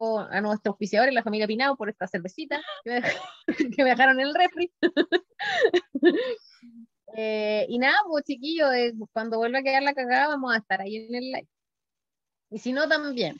a 0.00 0.40
nuestros 0.40 0.72
auspiciadores, 0.72 1.14
la 1.14 1.22
familia 1.22 1.46
Pinao, 1.46 1.76
por 1.76 1.88
esta 1.88 2.06
cervecita 2.08 2.60
que 2.84 2.90
me, 2.90 3.00
dej- 3.02 3.20
que 3.76 3.84
me 3.84 3.90
dejaron 3.90 4.20
en 4.20 4.26
el 4.26 4.34
refri. 4.34 4.72
Eh, 7.14 7.66
y 7.68 7.78
nada, 7.78 7.96
pues 8.08 8.24
chiquillos, 8.24 8.72
eh, 8.72 8.94
cuando 9.12 9.36
vuelva 9.36 9.58
a 9.58 9.62
quedar 9.62 9.82
la 9.82 9.92
cagada, 9.92 10.28
vamos 10.28 10.54
a 10.54 10.56
estar 10.58 10.80
ahí 10.80 10.96
en 10.96 11.14
el 11.14 11.24
live. 11.24 11.48
Y 12.50 12.58
si 12.58 12.72
no, 12.72 12.88
también. 12.88 13.36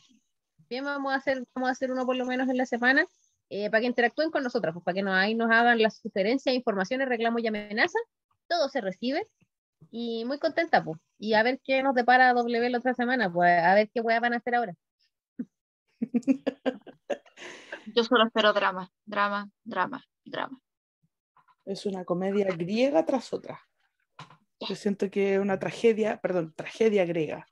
Bien, 0.68 0.84
vamos 0.84 1.10
a 1.12 1.16
hacer, 1.16 1.42
vamos 1.54 1.68
a 1.70 1.72
hacer 1.72 1.90
uno 1.90 2.04
por 2.04 2.16
lo 2.16 2.26
menos 2.26 2.50
en 2.50 2.58
la 2.58 2.66
semana, 2.66 3.06
eh, 3.48 3.70
para 3.70 3.80
que 3.80 3.86
interactúen 3.86 4.30
con 4.30 4.42
nosotros, 4.42 4.74
pues 4.74 4.84
para 4.84 4.94
que 4.96 5.02
nos, 5.02 5.14
ahí 5.14 5.34
nos 5.34 5.50
hagan 5.50 5.80
las 5.80 5.96
sugerencias, 6.00 6.54
informaciones, 6.54 7.08
reclamos 7.08 7.42
y 7.42 7.46
amenazas. 7.46 8.02
Todo 8.46 8.68
se 8.68 8.82
recibe. 8.82 9.26
Y 9.90 10.24
muy 10.24 10.38
contenta, 10.38 10.82
pues. 10.84 10.98
Y 11.18 11.34
a 11.34 11.42
ver 11.42 11.60
qué 11.64 11.82
nos 11.82 11.94
depara 11.94 12.32
W 12.32 12.70
la 12.70 12.78
otra 12.78 12.94
semana, 12.94 13.32
pues 13.32 13.62
a 13.62 13.74
ver 13.74 13.90
qué 13.92 14.00
weas 14.00 14.20
van 14.20 14.34
a 14.34 14.36
hacer 14.36 14.54
ahora. 14.54 14.74
Yo 17.94 18.04
solo 18.04 18.26
espero 18.26 18.52
drama, 18.52 18.90
drama, 19.04 19.50
drama, 19.64 20.04
drama. 20.24 20.60
Es 21.64 21.86
una 21.86 22.04
comedia 22.04 22.46
griega 22.56 23.04
tras 23.04 23.32
otra. 23.32 23.60
Yo 24.68 24.74
siento 24.74 25.10
que 25.10 25.34
es 25.34 25.40
una 25.40 25.58
tragedia, 25.58 26.20
perdón, 26.20 26.54
tragedia 26.56 27.04
griega. 27.04 27.46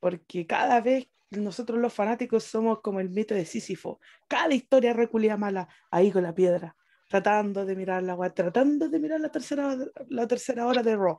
Porque 0.00 0.46
cada 0.46 0.80
vez 0.80 1.08
nosotros 1.30 1.78
los 1.78 1.92
fanáticos 1.92 2.44
somos 2.44 2.80
como 2.80 3.00
el 3.00 3.10
mito 3.10 3.34
de 3.34 3.44
Sísifo. 3.44 4.00
Cada 4.28 4.54
historia 4.54 4.92
reculia 4.92 5.36
mala, 5.36 5.68
ahí 5.90 6.10
con 6.10 6.22
la 6.22 6.34
piedra, 6.34 6.76
tratando 7.08 7.64
de 7.64 7.76
mirar 7.76 8.02
la 8.02 8.16
tratando 8.30 8.88
de 8.88 8.98
mirar 8.98 9.20
la 9.20 9.30
tercera, 9.30 9.76
la 10.08 10.26
tercera 10.26 10.66
hora 10.66 10.82
de 10.82 10.96
Raw, 10.96 11.18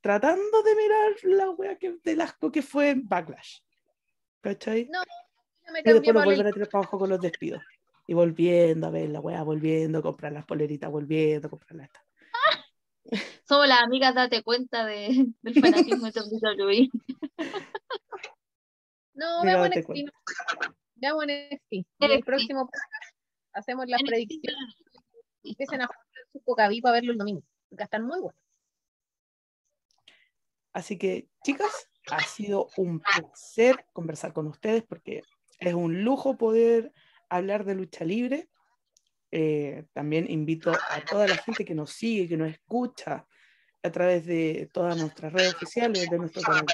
tratando 0.00 0.62
de 0.62 0.74
mirar 0.76 1.12
la 1.24 1.50
wea 1.50 1.76
que, 1.76 1.96
del 2.02 2.20
asco 2.20 2.50
que 2.52 2.62
fue 2.62 2.94
Backlash. 2.96 3.58
¿Cachai? 4.40 4.88
No, 4.90 5.00
yo 5.66 5.72
me 5.72 5.80
Y 5.80 5.82
después 5.82 6.14
la- 6.14 6.24
volver 6.24 6.46
a 6.46 6.52
tirar 6.52 6.68
para 6.68 6.82
abajo 6.82 6.98
con 6.98 7.10
los 7.10 7.20
despidos. 7.20 7.62
Y 8.06 8.14
volviendo 8.14 8.86
a 8.86 8.90
ver 8.90 9.10
la 9.10 9.20
wea, 9.20 9.42
volviendo 9.42 9.98
a 9.98 10.02
comprar 10.02 10.32
las 10.32 10.44
poleritas, 10.46 10.90
volviendo 10.90 11.48
a 11.48 11.50
comprar 11.50 11.76
las 11.76 11.86
estas. 11.88 12.02
Somos 13.48 13.68
las 13.68 13.80
amigas, 13.82 14.14
date 14.14 14.42
cuenta 14.42 14.84
de, 14.86 15.26
del 15.42 15.54
fanatismo 15.96 16.06
de 16.10 16.20
WWE. 16.20 16.88
No, 19.14 19.42
veamos 19.42 19.68
NXT. 19.70 19.88
no. 19.88 20.12
Veamos 20.94 21.24
NXT. 21.26 21.72
Y 21.72 21.86
el 22.00 22.22
próximo 22.24 22.60
podcast 22.66 23.14
hacemos 23.52 23.86
las 23.88 24.00
NXT. 24.00 24.08
predicciones. 24.10 24.74
Empiecen 25.42 25.82
a 25.82 25.86
jugar 25.86 26.06
su 26.32 26.40
cocaví 26.42 26.80
para 26.80 26.94
verlo 26.94 27.12
el 27.12 27.18
domingo. 27.18 27.42
Porque 27.68 27.84
están 27.84 28.06
muy 28.06 28.20
buenos. 28.20 28.40
Así 30.72 30.98
que, 30.98 31.28
chicas, 31.44 31.88
ha 32.10 32.20
sido 32.20 32.68
un 32.76 33.00
placer 33.00 33.84
conversar 33.92 34.32
con 34.32 34.46
ustedes 34.46 34.82
porque 34.82 35.22
es 35.60 35.74
un 35.74 36.04
lujo 36.04 36.36
poder 36.36 36.92
hablar 37.28 37.64
de 37.64 37.74
lucha 37.74 38.04
libre. 38.04 38.48
Eh, 39.30 39.84
también 39.92 40.30
invito 40.30 40.72
a 40.72 41.04
toda 41.04 41.26
la 41.26 41.36
gente 41.36 41.64
que 41.64 41.74
nos 41.74 41.92
sigue, 41.92 42.28
que 42.28 42.36
nos 42.36 42.50
escucha 42.50 43.26
a 43.82 43.90
través 43.90 44.26
de 44.26 44.68
todas 44.72 44.96
nuestras 44.96 45.32
redes 45.32 45.54
sociales, 45.58 46.08
de 46.10 46.18
nuestro 46.18 46.42
canal 46.42 46.66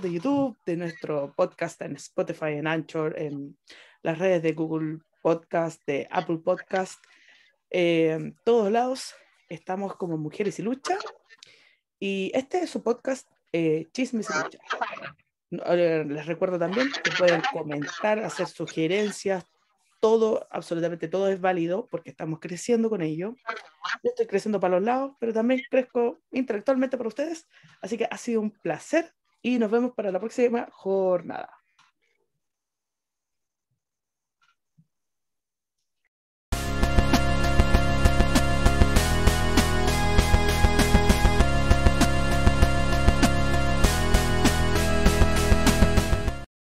de, 0.00 0.12
YouTube, 0.12 0.58
de 0.66 0.76
nuestro 0.76 1.32
podcast 1.34 1.80
en 1.82 1.96
Spotify, 1.96 2.52
en 2.52 2.66
Anchor, 2.66 3.18
en 3.18 3.56
las 4.02 4.18
redes 4.18 4.42
de 4.42 4.52
Google 4.52 4.98
Podcast, 5.22 5.80
de 5.86 6.06
Apple 6.10 6.38
Podcast, 6.44 7.02
eh, 7.70 8.10
en 8.10 8.36
todos 8.44 8.70
lados 8.70 9.14
estamos 9.48 9.96
como 9.96 10.16
Mujeres 10.16 10.58
y 10.58 10.62
Lucha. 10.62 10.96
Y 11.98 12.30
este 12.34 12.58
es 12.58 12.70
su 12.70 12.82
podcast, 12.82 13.28
eh, 13.52 13.88
Chismes 13.92 14.28
y 14.30 14.42
Lucha. 14.42 14.58
Les 15.74 16.26
recuerdo 16.26 16.58
también 16.58 16.90
que 16.90 17.10
pueden 17.12 17.42
comentar, 17.52 18.18
hacer 18.18 18.46
sugerencias, 18.46 19.44
todo, 20.00 20.46
absolutamente 20.50 21.08
todo 21.08 21.28
es 21.28 21.40
válido 21.40 21.88
porque 21.90 22.10
estamos 22.10 22.40
creciendo 22.40 22.90
con 22.90 23.00
ello. 23.00 23.36
Yo 24.02 24.10
estoy 24.10 24.26
creciendo 24.26 24.60
para 24.60 24.76
los 24.76 24.84
lados, 24.84 25.12
pero 25.18 25.32
también 25.32 25.62
crezco 25.70 26.20
intelectualmente 26.30 26.98
para 26.98 27.08
ustedes. 27.08 27.46
Así 27.80 27.96
que 27.96 28.06
ha 28.10 28.18
sido 28.18 28.40
un 28.42 28.50
placer 28.50 29.14
y 29.40 29.58
nos 29.58 29.70
vemos 29.70 29.92
para 29.94 30.10
la 30.10 30.20
próxima 30.20 30.68
jornada. 30.72 31.63